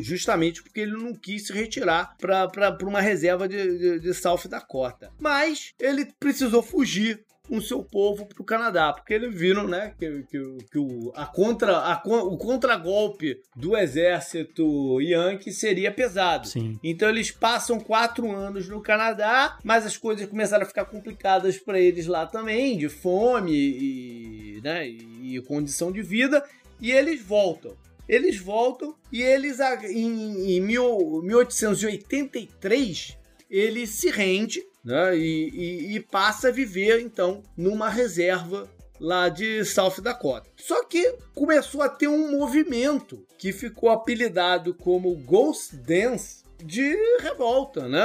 justamente 0.00 0.62
porque 0.62 0.80
ele 0.80 0.92
não 0.92 1.14
quis 1.14 1.46
se 1.46 1.52
retirar 1.52 2.16
para 2.16 2.78
uma 2.82 3.00
reserva 3.00 3.48
de, 3.48 3.78
de, 3.78 4.00
de 4.00 4.14
South 4.14 4.48
Dakota. 4.48 5.10
Mas 5.20 5.74
ele 5.78 6.06
precisou 6.18 6.62
fugir 6.62 7.25
com 7.48 7.60
seu 7.60 7.82
povo 7.82 8.26
para 8.26 8.42
o 8.42 8.44
Canadá, 8.44 8.92
porque 8.92 9.14
eles 9.14 9.34
viram, 9.34 9.66
né, 9.66 9.94
que, 9.98 10.22
que, 10.24 10.38
que 10.70 10.78
o, 10.78 11.10
a 11.14 11.24
contra, 11.26 11.78
a, 11.78 12.02
o 12.04 12.36
contragolpe 12.36 13.40
do 13.54 13.76
exército 13.76 15.00
Yankee 15.00 15.52
seria 15.52 15.92
pesado. 15.92 16.48
Sim. 16.48 16.78
Então 16.82 17.08
eles 17.08 17.30
passam 17.30 17.78
quatro 17.78 18.28
anos 18.30 18.68
no 18.68 18.80
Canadá, 18.80 19.58
mas 19.62 19.86
as 19.86 19.96
coisas 19.96 20.28
começaram 20.28 20.64
a 20.64 20.68
ficar 20.68 20.86
complicadas 20.86 21.56
para 21.58 21.78
eles 21.80 22.06
lá 22.06 22.26
também, 22.26 22.76
de 22.76 22.88
fome 22.88 23.52
e, 23.52 24.60
né, 24.62 24.88
e 24.88 25.40
condição 25.46 25.92
de 25.92 26.02
vida, 26.02 26.44
e 26.80 26.90
eles 26.92 27.22
voltam. 27.22 27.76
Eles 28.08 28.38
voltam 28.38 28.94
e 29.10 29.20
eles, 29.20 29.58
em, 29.90 30.56
em 30.56 30.60
1883, 30.60 33.18
ele 33.50 33.84
se 33.86 34.08
rende 34.10 34.62
né? 34.86 35.18
E, 35.18 35.50
e, 35.50 35.96
e 35.96 36.00
passa 36.00 36.48
a 36.48 36.52
viver 36.52 37.00
então 37.00 37.42
numa 37.56 37.90
reserva 37.90 38.68
lá 39.00 39.28
de 39.28 39.64
South 39.64 40.00
Dakota. 40.00 40.48
Só 40.56 40.84
que 40.84 41.16
começou 41.34 41.82
a 41.82 41.88
ter 41.88 42.06
um 42.06 42.38
movimento 42.38 43.26
que 43.36 43.52
ficou 43.52 43.90
apelidado 43.90 44.72
como 44.72 45.14
Ghost 45.16 45.76
Dance 45.76 46.46
de 46.64 46.96
revolta, 47.20 47.86
né? 47.86 48.00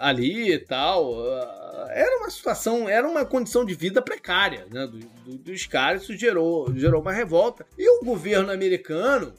ali 0.00 0.52
e 0.52 0.58
tal. 0.58 1.14
Era 1.90 2.18
uma 2.18 2.30
situação, 2.30 2.88
era 2.88 3.06
uma 3.06 3.24
condição 3.24 3.64
de 3.64 3.74
vida 3.74 4.02
precária, 4.02 4.66
né? 4.72 4.86
Do, 4.86 4.98
do, 4.98 5.38
dos 5.38 5.66
caras, 5.66 6.02
isso 6.02 6.16
gerou, 6.16 6.72
gerou 6.74 7.00
uma 7.00 7.12
revolta. 7.12 7.64
E 7.78 7.88
o 7.88 8.04
governo 8.04 8.50
americano, 8.50 9.32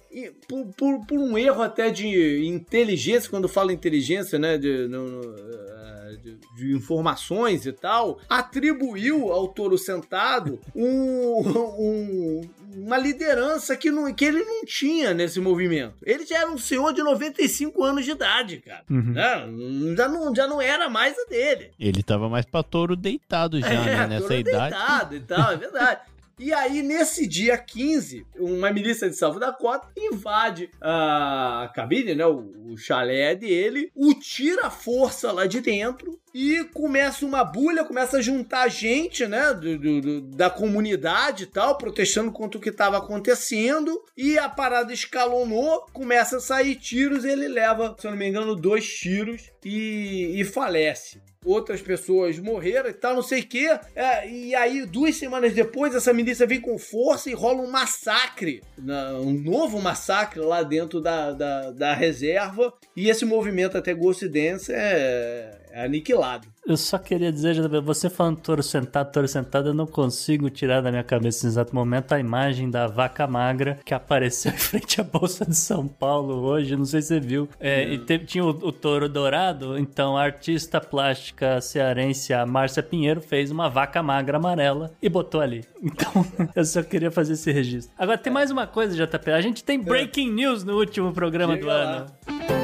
por, 0.47 0.65
por, 0.77 1.05
por 1.05 1.19
um 1.19 1.37
erro 1.37 1.61
até 1.61 1.89
de 1.89 2.45
inteligência, 2.45 3.29
quando 3.29 3.49
fala 3.49 3.73
inteligência, 3.73 4.39
né? 4.39 4.57
De, 4.57 4.87
no, 4.87 5.03
no, 5.09 5.78
de, 6.19 6.37
de, 6.55 6.75
informações 6.75 7.65
e 7.65 7.71
tal, 7.71 8.19
atribuiu 8.29 9.31
ao 9.31 9.47
Toro 9.47 9.77
Sentado 9.77 10.59
um, 10.75 11.39
um, 11.79 12.41
uma 12.75 12.97
liderança 12.97 13.75
que, 13.75 13.91
não, 13.91 14.13
que 14.13 14.25
ele 14.25 14.43
não 14.43 14.65
tinha 14.65 15.13
nesse 15.13 15.39
movimento. 15.39 15.95
Ele 16.03 16.25
já 16.25 16.39
era 16.39 16.51
um 16.51 16.57
senhor 16.57 16.93
de 16.93 17.01
95 17.01 17.83
anos 17.83 18.05
de 18.05 18.11
idade, 18.11 18.57
cara. 18.57 18.83
Uhum. 18.89 19.13
Né? 19.13 19.95
Já, 19.95 20.07
não, 20.07 20.35
já 20.35 20.47
não 20.47 20.61
era 20.61 20.89
mais 20.89 21.17
a 21.17 21.29
dele. 21.29 21.71
Ele 21.79 22.03
tava 22.03 22.29
mais 22.29 22.45
pra 22.45 22.63
touro 22.63 22.95
deitado 22.95 23.59
já, 23.59 23.67
é, 23.73 23.85
né? 23.85 24.07
Nessa 24.07 24.35
idade. 24.35 24.75
Deitado 24.75 25.15
e 25.15 25.19
tal, 25.21 25.51
é 25.51 25.57
verdade. 25.57 26.01
E 26.39 26.53
aí, 26.53 26.81
nesse 26.81 27.27
dia 27.27 27.57
15, 27.57 28.25
uma 28.37 28.71
milícia 28.71 29.09
de 29.09 29.15
Salvo 29.17 29.41
Dakota 29.41 29.89
invade 29.97 30.71
a 30.79 31.69
cabine, 31.75 32.15
né? 32.15 32.25
O, 32.25 32.71
o 32.71 32.77
chalé 32.77 33.35
dele, 33.35 33.91
o 33.93 34.13
tira 34.13 34.67
a 34.67 34.69
força 34.69 35.33
lá 35.33 35.45
de 35.45 35.59
dentro 35.59 36.17
e 36.33 36.63
começa 36.73 37.25
uma 37.25 37.43
bulha, 37.43 37.83
começa 37.83 38.17
a 38.17 38.21
juntar 38.21 38.67
gente, 38.67 39.25
né, 39.27 39.53
do, 39.53 39.77
do, 39.77 40.21
da 40.21 40.49
comunidade 40.49 41.43
e 41.43 41.47
tal, 41.47 41.77
protestando 41.77 42.31
contra 42.31 42.57
o 42.57 42.61
que 42.61 42.69
estava 42.69 42.97
acontecendo, 42.97 43.99
e 44.15 44.37
a 44.37 44.49
parada 44.49 44.93
escalonou, 44.93 45.85
começa 45.93 46.37
a 46.37 46.41
sair 46.41 46.75
tiros, 46.75 47.25
ele 47.25 47.47
leva, 47.47 47.95
se 47.97 48.07
eu 48.07 48.11
não 48.11 48.17
me 48.17 48.27
engano, 48.27 48.55
dois 48.55 48.87
tiros 48.87 49.49
e, 49.63 50.39
e 50.39 50.43
falece 50.43 51.21
outras 51.45 51.81
pessoas 51.81 52.37
morreram 52.37 52.89
e 52.89 52.93
tal, 52.93 53.15
não 53.15 53.21
sei 53.21 53.41
o 53.41 53.47
quê. 53.47 53.79
É, 53.95 54.29
e 54.29 54.53
aí, 54.55 54.85
duas 54.85 55.15
semanas 55.15 55.53
depois, 55.53 55.95
essa 55.95 56.13
milícia 56.13 56.45
vem 56.45 56.59
com 56.59 56.77
força 56.77 57.29
e 57.29 57.33
rola 57.33 57.61
um 57.61 57.71
massacre, 57.71 58.61
um 58.77 59.33
novo 59.33 59.81
massacre 59.81 60.39
lá 60.41 60.63
dentro 60.63 60.99
da, 60.99 61.31
da, 61.31 61.71
da 61.71 61.93
reserva. 61.93 62.73
E 62.95 63.09
esse 63.09 63.25
movimento 63.25 63.77
até 63.77 63.93
Ghost 63.93 64.27
Dance 64.27 64.71
é, 64.73 65.59
é 65.79 65.85
aniquilado. 65.85 66.47
Eu 66.65 66.77
só 66.77 66.97
queria 66.99 67.31
dizer, 67.31 67.55
você 67.81 68.09
falando 68.09 68.39
touro 68.41 68.61
sentado, 68.61 69.11
touro 69.11 69.27
sentado, 69.27 69.69
eu 69.69 69.73
não 69.73 69.87
consigo 69.87 70.49
tirar 70.49 70.81
da 70.81 70.91
minha 70.91 71.03
cabeça 71.03 71.29
nesse 71.29 71.47
exato 71.47 71.73
momento 71.73 72.11
a 72.13 72.19
imagem 72.19 72.69
da 72.69 72.85
vaca 72.87 73.25
magra 73.25 73.79
que 73.83 73.93
apareceu 73.93 74.51
em 74.53 74.57
frente 74.57 75.01
à 75.01 75.03
Bolsa 75.03 75.45
de 75.45 75.55
São 75.55 75.87
Paulo 75.87 76.35
hoje, 76.43 76.75
não 76.75 76.85
sei 76.85 77.01
se 77.01 77.07
você 77.09 77.19
viu. 77.19 77.49
É, 77.59 77.83
e 77.91 77.97
teve- 77.97 78.25
tinha 78.25 78.43
o, 78.45 78.49
o 78.49 78.71
touro 78.71 79.09
dourado, 79.09 79.77
então 79.79 80.15
a 80.15 80.21
artista 80.23 80.79
plástica 80.79 81.59
cearense, 81.61 82.33
a 82.33 82.45
Márcia 82.45 82.83
Pinheiro, 82.83 83.19
fez 83.21 83.49
uma 83.51 83.67
vaca 83.69 84.03
magra 84.03 84.37
amarela 84.37 84.91
e 85.01 85.09
botou 85.09 85.41
ali. 85.41 85.63
Então, 85.81 86.25
eu 86.55 86.65
só 86.65 86.83
queria 86.83 87.09
fazer 87.09 87.33
esse 87.33 87.51
registro. 87.53 87.93
Agora, 87.97 88.17
tem 88.17 88.31
mais 88.31 88.51
uma 88.51 88.67
coisa, 88.67 88.93
JP. 88.95 89.31
A 89.31 89.39
gente 89.39 89.63
tem 89.63 89.79
breaking 89.79 90.29
news 90.29 90.63
no 90.63 90.77
último 90.77 91.13
programa 91.13 91.53
Diga 91.53 91.65
do 91.65 91.67
lá. 91.67 91.81
ano. 91.83 92.58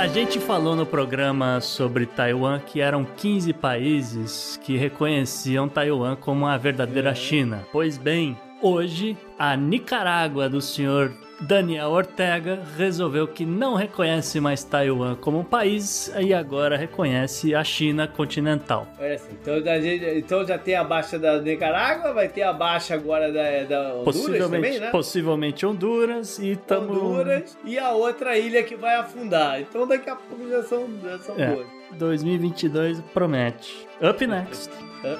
A 0.00 0.06
gente 0.06 0.40
falou 0.40 0.74
no 0.74 0.86
programa 0.86 1.60
sobre 1.60 2.06
Taiwan 2.06 2.58
que 2.58 2.80
eram 2.80 3.04
15 3.04 3.52
países 3.52 4.58
que 4.64 4.74
reconheciam 4.74 5.68
Taiwan 5.68 6.16
como 6.16 6.46
a 6.46 6.56
verdadeira 6.56 7.14
China. 7.14 7.66
Pois 7.70 7.98
bem, 7.98 8.34
hoje 8.62 9.14
a 9.38 9.54
Nicarágua 9.54 10.48
do 10.48 10.62
senhor 10.62 11.12
Daniel 11.40 11.90
Ortega 11.90 12.60
resolveu 12.76 13.26
que 13.26 13.46
não 13.46 13.74
reconhece 13.74 14.38
mais 14.40 14.62
Taiwan 14.62 15.14
como 15.16 15.38
um 15.38 15.44
país 15.44 16.12
e 16.20 16.34
agora 16.34 16.76
reconhece 16.76 17.54
a 17.54 17.64
China 17.64 18.06
continental. 18.06 18.86
Olha 18.98 19.14
assim, 19.14 19.30
então, 19.40 19.54
gente- 19.80 20.04
então 20.18 20.46
já 20.46 20.58
tem 20.58 20.74
a 20.74 20.84
baixa 20.84 21.18
da 21.18 21.40
Nicarágua, 21.40 22.12
vai 22.12 22.28
ter 22.28 22.42
a 22.42 22.52
baixa 22.52 22.94
agora 22.94 23.32
da, 23.32 23.64
da 23.64 23.94
Honduras 23.94 24.04
Possivelmente, 24.04 24.40
também, 24.66 24.80
né? 24.80 24.90
possivelmente 24.90 25.64
Honduras 25.66 26.38
e 26.38 26.52
estamos. 26.52 26.96
Honduras 26.96 27.56
e 27.64 27.78
a 27.78 27.90
outra 27.92 28.36
ilha 28.38 28.62
que 28.62 28.76
vai 28.76 28.96
afundar. 28.96 29.60
Então 29.60 29.86
daqui 29.86 30.10
a 30.10 30.16
pouco 30.16 30.48
já 30.48 30.62
são, 30.62 30.86
já 31.02 31.18
são 31.20 31.34
É. 31.38 31.54
duas. 31.54 31.66
2022 31.92 33.00
promete. 33.14 33.86
Up 34.02 34.26
next. 34.26 34.70
Hã? 35.04 35.16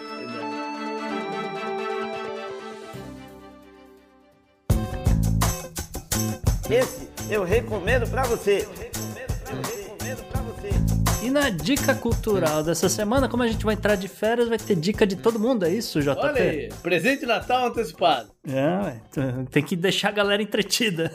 Esse 6.70 7.08
eu 7.28 7.42
recomendo 7.44 8.08
pra 8.08 8.22
você. 8.24 8.66
Eu 9.50 9.56
recomendo 9.56 10.24
pra 10.30 10.40
você. 10.42 10.70
E 11.26 11.30
na 11.30 11.50
dica 11.50 11.94
cultural 11.94 12.62
dessa 12.62 12.88
semana, 12.88 13.28
como 13.28 13.42
a 13.42 13.48
gente 13.48 13.64
vai 13.64 13.74
entrar 13.74 13.94
de 13.96 14.08
férias, 14.08 14.48
vai 14.48 14.56
ter 14.58 14.76
dica 14.76 15.06
de 15.06 15.16
todo 15.16 15.38
mundo, 15.38 15.64
é 15.64 15.70
isso, 15.70 16.00
JP? 16.00 16.18
Olha 16.18 16.42
aí, 16.42 16.68
presente 16.82 17.20
de 17.20 17.26
Natal 17.26 17.66
antecipado. 17.66 18.30
É, 18.48 19.00
tem 19.50 19.62
que 19.62 19.76
deixar 19.76 20.08
a 20.08 20.12
galera 20.12 20.42
entretida. 20.42 21.12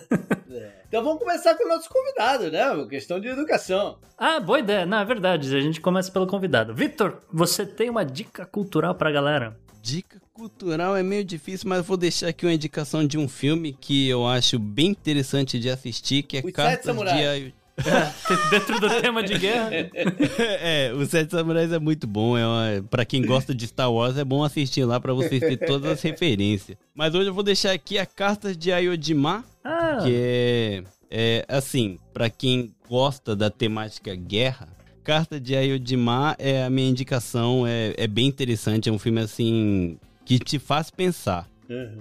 Então 0.88 1.04
vamos 1.04 1.20
começar 1.20 1.56
com 1.56 1.66
o 1.66 1.68
nosso 1.68 1.90
convidado, 1.90 2.52
né? 2.52 2.64
Questão 2.90 3.20
de 3.20 3.28
educação. 3.28 3.98
ah, 4.18 4.40
boa 4.40 4.60
ideia. 4.60 4.86
Não, 4.86 5.00
é 5.00 5.06
verdade. 5.06 5.56
A 5.56 5.60
gente 5.60 5.82
começa 5.82 6.12
pelo 6.12 6.28
convidado. 6.28 6.74
Vitor, 6.74 7.24
você 7.34 7.66
tem 7.66 7.90
uma 7.90 8.06
dica 8.06 8.46
cultural 8.46 8.94
pra 8.96 9.12
galera? 9.12 9.58
Dica 9.82 10.22
cultural 10.36 10.98
é 10.98 11.02
meio 11.02 11.24
difícil, 11.24 11.70
mas 11.70 11.78
eu 11.78 11.84
vou 11.86 11.96
deixar 11.96 12.28
aqui 12.28 12.46
uma 12.46 12.54
indicação 12.54 13.08
de 13.08 13.18
um 13.18 13.26
filme 13.26 13.72
que 13.72 14.10
eu 14.10 14.28
acho 14.28 14.60
bem 14.60 14.88
interessante 14.88 15.58
de 15.58 15.70
assistir, 15.70 16.24
que 16.24 16.36
é 16.36 16.40
Os 16.42 16.46
Sete 16.48 16.56
Cartas 16.56 16.86
Samurais. 16.86 17.44
de 17.46 17.54
Dentro 18.52 18.80
do 18.82 19.02
tema 19.02 19.24
de 19.24 19.38
guerra. 19.38 19.70
é, 20.60 20.94
os 20.94 21.10
Sete 21.10 21.32
Samurais 21.32 21.72
é 21.72 21.80
muito 21.80 22.06
bom. 22.06 22.38
É 22.38 22.46
uma, 22.46 22.84
pra 22.90 23.06
quem 23.06 23.22
gosta 23.22 23.56
de 23.56 23.66
Star 23.66 23.92
Wars, 23.92 24.18
é 24.18 24.26
bom 24.26 24.44
assistir 24.44 24.84
lá 24.84 25.00
pra 25.00 25.14
vocês 25.14 25.40
terem 25.40 25.58
todas 25.58 25.90
as 25.90 26.02
referências. 26.02 26.78
Mas 26.94 27.16
hoje 27.16 27.30
eu 27.30 27.34
vou 27.34 27.44
deixar 27.44 27.72
aqui 27.72 27.98
a 27.98 28.06
Cartas 28.06 28.58
de 28.58 28.74
Ayodhimar, 28.74 29.42
Ah, 29.64 30.00
que 30.04 30.14
é, 30.14 30.84
é 31.10 31.46
assim, 31.48 31.98
pra 32.14 32.30
quem 32.30 32.76
gosta 32.90 33.38
da 33.38 33.50
temática 33.50 34.14
guerra, 34.14 34.68
Carta 35.02 35.40
de 35.40 35.56
Ayodhimar 35.56 36.36
é 36.38 36.66
a 36.66 36.70
minha 36.70 36.90
indicação, 36.90 37.66
é, 37.66 37.94
é 37.96 38.08
bem 38.08 38.28
interessante, 38.28 38.90
é 38.90 38.92
um 38.92 39.00
filme 39.00 39.22
assim 39.22 39.98
que 40.26 40.40
te 40.40 40.60
faz 40.60 40.90
pensar. 40.90 41.48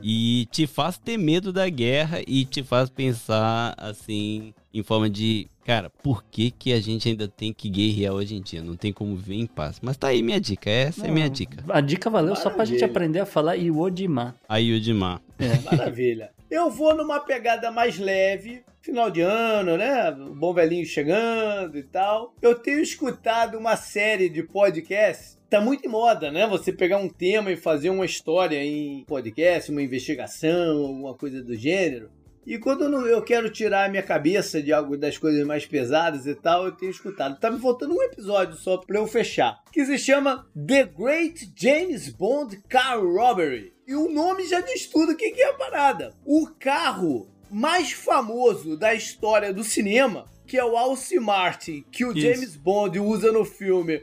E 0.03 0.47
te 0.51 0.67
faz 0.67 0.99
ter 0.99 1.17
medo 1.17 1.53
da 1.53 1.69
guerra 1.71 2.21
e 2.27 2.45
te 2.45 2.63
faz 2.63 2.91
pensar 2.91 3.75
assim, 3.79 4.53
em 4.75 4.83
forma 4.83 5.09
de, 5.09 5.47
cara, 5.65 5.89
por 6.03 6.23
que 6.23 6.51
que 6.51 6.71
a 6.73 6.81
gente 6.81 7.09
ainda 7.09 7.27
tem 7.27 7.51
que 7.51 7.71
guerrear 7.71 8.13
hoje 8.13 8.35
em 8.37 8.43
dia? 8.43 8.63
Não 8.63 8.77
tem 8.77 8.93
como 8.93 9.17
viver 9.17 9.37
em 9.37 9.47
paz. 9.47 9.79
Mas 9.81 9.97
tá 9.97 10.09
aí 10.09 10.23
minha 10.23 10.39
dica, 10.39 10.69
essa 10.69 11.07
é 11.07 11.11
minha 11.11 11.31
dica. 11.31 11.65
a 11.69 11.81
dica 11.81 12.11
valeu 12.11 12.37
só 12.37 12.51
pra 12.51 12.67
gente 12.67 12.81
Maravilha. 12.81 12.87
aprender 12.87 13.21
a 13.21 13.27
falar 13.27 13.57
Iwodima. 13.57 14.35
Ayodhimar. 14.47 15.23
Maravilha. 15.65 16.31
Eu 16.51 16.71
vou 16.71 16.95
numa 16.95 17.21
pegada 17.21 17.71
mais 17.71 17.99
leve, 17.99 18.63
final 18.83 19.11
de 19.11 19.23
ano, 19.23 19.79
né? 19.79 20.11
O 20.11 20.35
Bom 20.35 20.53
velhinho 20.53 20.85
chegando 20.85 21.79
e 21.79 21.83
tal. 21.83 22.35
Eu 22.43 22.55
tenho 22.55 22.81
escutado 22.81 23.57
uma 23.57 23.77
série 23.77 24.29
de 24.29 24.43
podcasts. 24.43 25.39
Tá 25.55 25.61
muito 25.61 25.87
em 25.87 25.89
moda, 25.89 26.33
né? 26.33 26.49
Você 26.49 26.73
pegar 26.73 26.97
um 26.97 27.09
tema 27.09 27.53
e 27.53 27.57
fazer 27.57 27.89
uma 27.89 28.05
história 28.05 28.61
em 28.61 29.05
podcast, 29.05 29.71
uma 29.71 29.83
investigação, 29.83 30.79
alguma 30.79 31.15
coisa 31.15 31.45
do 31.45 31.55
gênero. 31.55 32.11
E 32.45 32.59
quando 32.59 32.83
eu 33.07 33.23
quero 33.23 33.49
tirar 33.49 33.85
a 33.85 33.89
minha 33.89 34.03
cabeça 34.03 34.61
de 34.61 34.73
algo 34.73 34.97
das 34.97 35.17
coisas 35.17 35.47
mais 35.47 35.65
pesadas 35.65 36.27
e 36.27 36.35
tal, 36.35 36.65
eu 36.65 36.73
tenho 36.73 36.91
escutado. 36.91 37.39
Tá 37.39 37.53
me 37.53 37.61
faltando 37.61 37.95
um 37.95 38.03
episódio 38.03 38.57
só 38.57 38.79
pra 38.79 38.99
eu 38.99 39.07
fechar. 39.07 39.63
Que 39.73 39.87
se 39.87 39.97
chama 39.97 40.45
The 40.57 40.87
Great 40.87 41.53
James 41.55 42.09
Bond 42.09 42.61
Car 42.69 43.01
Robbery. 43.01 43.73
E 43.87 43.95
o 43.95 44.11
nome 44.11 44.49
já 44.49 44.61
diz 44.61 44.89
tudo 44.89 45.13
o 45.13 45.17
que 45.17 45.31
que 45.31 45.41
é 45.41 45.51
a 45.51 45.55
parada. 45.55 46.17
O 46.27 46.49
carro 46.59 47.29
mais 47.51 47.93
famoso 47.93 48.77
da 48.77 48.95
história 48.95 49.53
do 49.53 49.65
cinema, 49.65 50.27
que 50.47 50.59
é 50.59 50.65
o 50.65 50.77
Alce 50.77 51.19
Martin, 51.19 51.85
que 51.91 52.05
o 52.05 52.13
Isso. 52.13 52.21
James 52.21 52.57
Bond 52.57 52.99
usa 53.01 53.33
no 53.33 53.45
filme 53.45 54.03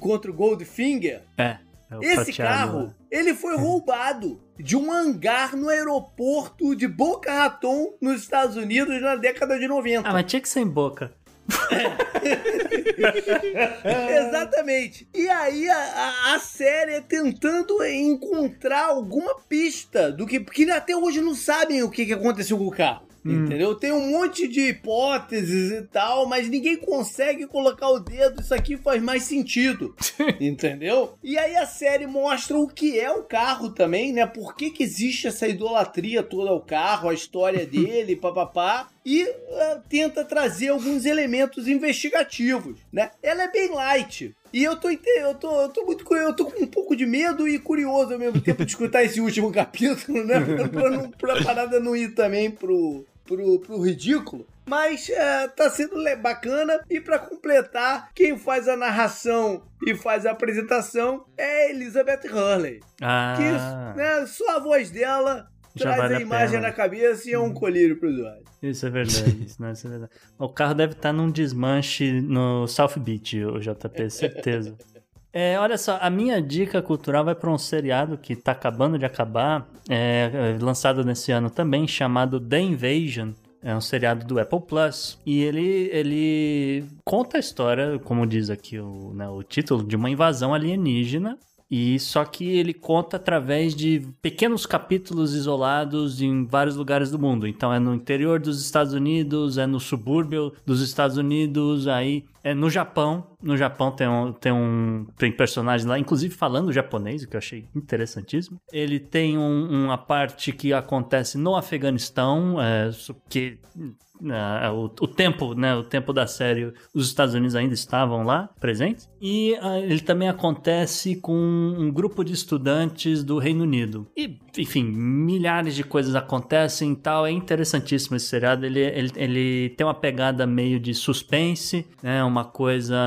contra 0.00 0.30
o 0.30 0.34
Goldfinger. 0.34 1.22
É. 1.36 1.58
é 1.90 1.96
o 1.96 2.02
Esse 2.02 2.32
prateado 2.32 2.38
carro, 2.72 2.78
lá. 2.84 2.94
ele 3.10 3.34
foi 3.34 3.56
roubado 3.56 4.40
de 4.58 4.76
um 4.76 4.90
hangar 4.92 5.56
no 5.56 5.68
aeroporto 5.68 6.74
de 6.74 6.86
Boca 6.88 7.32
Raton, 7.32 7.94
nos 8.00 8.22
Estados 8.22 8.56
Unidos, 8.56 9.00
na 9.02 9.16
década 9.16 9.58
de 9.58 9.66
90. 9.66 10.08
Ah, 10.08 10.12
mas 10.12 10.24
tinha 10.26 10.40
que 10.40 10.48
ser 10.48 10.60
em 10.60 10.68
boca. 10.68 11.12
Exatamente. 14.26 15.08
E 15.14 15.28
aí 15.28 15.68
a, 15.68 16.34
a- 16.34 16.38
série 16.38 16.92
é 16.94 17.00
tentando 17.00 17.82
encontrar 17.84 18.86
alguma 18.86 19.38
pista 19.40 20.10
do 20.12 20.26
que. 20.26 20.40
Porque 20.40 20.64
até 20.70 20.96
hoje 20.96 21.20
não 21.20 21.34
sabem 21.34 21.82
o 21.82 21.90
que, 21.90 22.06
que 22.06 22.12
aconteceu 22.12 22.56
com 22.58 22.66
o 22.66 22.70
carro. 22.70 23.06
Entendeu? 23.24 23.74
Tem 23.74 23.92
um 23.92 24.10
monte 24.10 24.48
de 24.48 24.68
hipóteses 24.68 25.70
e 25.70 25.82
tal, 25.82 26.26
mas 26.26 26.48
ninguém 26.48 26.76
consegue 26.76 27.46
colocar 27.46 27.88
o 27.88 28.00
dedo. 28.00 28.40
Isso 28.40 28.52
aqui 28.52 28.76
faz 28.76 29.00
mais 29.00 29.22
sentido. 29.22 29.94
entendeu? 30.40 31.14
E 31.22 31.38
aí 31.38 31.54
a 31.56 31.66
série 31.66 32.06
mostra 32.06 32.58
o 32.58 32.66
que 32.66 32.98
é 32.98 33.10
o 33.10 33.22
carro 33.22 33.70
também, 33.70 34.12
né? 34.12 34.26
Por 34.26 34.56
que, 34.56 34.70
que 34.70 34.82
existe 34.82 35.28
essa 35.28 35.46
idolatria 35.46 36.22
toda 36.22 36.50
ao 36.50 36.60
carro, 36.60 37.08
a 37.08 37.14
história 37.14 37.64
dele, 37.64 38.16
papapá. 38.16 38.88
E 39.04 39.24
ah, 39.24 39.80
tenta 39.88 40.24
trazer 40.24 40.68
alguns 40.68 41.04
elementos 41.04 41.66
investigativos, 41.66 42.78
né? 42.92 43.10
Ela 43.20 43.44
é 43.44 43.50
bem 43.50 43.72
light. 43.72 44.34
E 44.52 44.62
eu 44.62 44.76
tô, 44.76 44.90
eu 44.90 45.34
tô, 45.34 45.62
eu 45.62 45.68
tô 45.70 45.84
muito 45.86 46.14
eu 46.14 46.36
tô 46.36 46.44
com 46.44 46.62
um 46.62 46.66
pouco 46.66 46.94
de 46.94 47.06
medo 47.06 47.48
e 47.48 47.58
curioso 47.58 48.12
ao 48.12 48.18
mesmo 48.18 48.40
tempo 48.40 48.64
de 48.64 48.70
escutar 48.70 49.02
esse 49.02 49.20
último 49.20 49.50
capítulo, 49.52 50.24
né? 50.24 50.40
pra, 50.68 50.90
não, 50.90 51.10
pra 51.10 51.42
parada 51.42 51.80
não 51.80 51.96
ir 51.96 52.14
também 52.14 52.50
pro, 52.50 53.04
pro, 53.36 53.58
pro 53.60 53.80
ridículo. 53.80 54.46
Mas 54.66 55.08
é, 55.10 55.48
tá 55.48 55.68
sendo 55.70 55.96
bacana. 56.20 56.80
E 56.88 57.00
pra 57.00 57.18
completar, 57.18 58.10
quem 58.14 58.38
faz 58.38 58.68
a 58.68 58.76
narração 58.76 59.62
e 59.86 59.94
faz 59.94 60.24
a 60.26 60.30
apresentação 60.30 61.24
é 61.36 61.70
Elizabeth 61.70 62.28
Hurley. 62.30 62.80
Ah, 63.00 63.34
Que 63.36 63.96
né, 63.98 64.26
só 64.26 64.56
a 64.56 64.60
voz 64.60 64.90
dela 64.90 65.48
Já 65.74 65.86
traz 65.86 65.98
vale 66.02 66.14
a 66.14 66.18
a 66.18 66.20
imagem 66.20 66.60
na 66.60 66.70
cabeça 66.72 67.28
e 67.28 67.32
é 67.32 67.38
um 67.38 67.52
colírio 67.52 67.98
pros 67.98 68.18
olhos. 68.20 68.44
isso 68.62 68.86
é 68.86 68.90
verdade. 68.90 69.42
Isso, 69.44 69.60
não, 69.60 69.72
isso 69.72 69.86
é 69.86 69.90
verdade. 69.90 70.12
O 70.38 70.48
carro 70.48 70.74
deve 70.74 70.92
estar 70.92 71.12
num 71.12 71.30
desmanche 71.30 72.20
no 72.20 72.66
South 72.68 72.98
Beach, 72.98 73.44
o 73.44 73.58
JP, 73.58 74.10
certeza. 74.10 74.76
É, 75.32 75.58
olha 75.58 75.78
só, 75.78 75.98
a 76.00 76.10
minha 76.10 76.42
dica 76.42 76.82
cultural 76.82 77.24
vai 77.24 77.34
para 77.34 77.50
um 77.50 77.56
seriado 77.56 78.18
que 78.18 78.36
tá 78.36 78.52
acabando 78.52 78.98
de 78.98 79.06
acabar, 79.06 79.66
é, 79.88 80.58
lançado 80.60 81.02
nesse 81.04 81.32
ano 81.32 81.48
também, 81.48 81.88
chamado 81.88 82.38
The 82.38 82.60
Invasion. 82.60 83.30
É 83.64 83.74
um 83.74 83.80
seriado 83.80 84.26
do 84.26 84.40
Apple 84.40 84.60
Plus. 84.60 85.18
E 85.24 85.40
ele, 85.40 85.88
ele 85.92 86.84
conta 87.04 87.36
a 87.36 87.40
história, 87.40 87.98
como 88.00 88.26
diz 88.26 88.50
aqui 88.50 88.78
o, 88.78 89.12
né, 89.14 89.28
o 89.28 89.42
título, 89.42 89.84
de 89.84 89.94
uma 89.94 90.10
invasão 90.10 90.52
alienígena. 90.52 91.38
E 91.74 91.98
só 91.98 92.22
que 92.22 92.44
ele 92.44 92.74
conta 92.74 93.16
através 93.16 93.74
de 93.74 94.06
pequenos 94.20 94.66
capítulos 94.66 95.34
isolados 95.34 96.20
em 96.20 96.44
vários 96.44 96.76
lugares 96.76 97.10
do 97.10 97.18
mundo. 97.18 97.46
Então 97.46 97.72
é 97.72 97.78
no 97.78 97.94
interior 97.94 98.38
dos 98.38 98.62
Estados 98.62 98.92
Unidos, 98.92 99.56
é 99.56 99.66
no 99.66 99.80
subúrbio 99.80 100.52
dos 100.66 100.82
Estados 100.82 101.16
Unidos, 101.16 101.88
aí 101.88 102.24
É, 102.44 102.54
no 102.54 102.68
Japão, 102.68 103.24
no 103.40 103.56
Japão 103.56 103.92
tem 103.92 104.08
um, 104.08 104.32
tem 104.32 104.52
um 104.52 105.06
tem 105.16 105.30
personagem 105.30 105.86
lá, 105.86 105.96
inclusive 105.96 106.34
falando 106.34 106.72
japonês, 106.72 107.22
o 107.22 107.28
que 107.28 107.36
eu 107.36 107.38
achei 107.38 107.68
interessantíssimo. 107.74 108.60
Ele 108.72 108.98
tem 108.98 109.38
um, 109.38 109.84
uma 109.84 109.96
parte 109.96 110.52
que 110.52 110.72
acontece 110.72 111.38
no 111.38 111.54
Afeganistão, 111.54 112.60
é, 112.60 112.90
que 113.28 113.58
uh, 113.76 114.74
o, 114.74 114.84
o, 114.86 115.06
tempo, 115.06 115.54
né, 115.54 115.74
o 115.76 115.84
tempo 115.84 116.12
da 116.12 116.26
série, 116.26 116.72
os 116.92 117.06
Estados 117.06 117.34
Unidos 117.34 117.54
ainda 117.54 117.74
estavam 117.74 118.24
lá 118.24 118.48
presentes. 118.60 119.08
E 119.24 119.56
uh, 119.62 119.76
ele 119.76 120.00
também 120.00 120.28
acontece 120.28 121.14
com 121.14 121.32
um 121.32 121.92
grupo 121.92 122.24
de 122.24 122.32
estudantes 122.32 123.22
do 123.22 123.38
Reino 123.38 123.62
Unido. 123.62 124.04
E, 124.16 124.36
enfim, 124.58 124.82
milhares 124.82 125.76
de 125.76 125.84
coisas 125.84 126.16
acontecem 126.16 126.90
e 126.90 126.96
tal. 126.96 127.24
É 127.24 127.30
interessantíssimo 127.30 128.16
esse 128.16 128.26
seriado. 128.26 128.66
Ele, 128.66 128.80
ele, 128.80 129.12
ele 129.14 129.68
tem 129.76 129.86
uma 129.86 129.94
pegada 129.94 130.44
meio 130.44 130.80
de 130.80 130.92
suspense, 130.92 131.86
né, 132.02 132.24
uma 132.24 132.44
coisa 132.44 132.98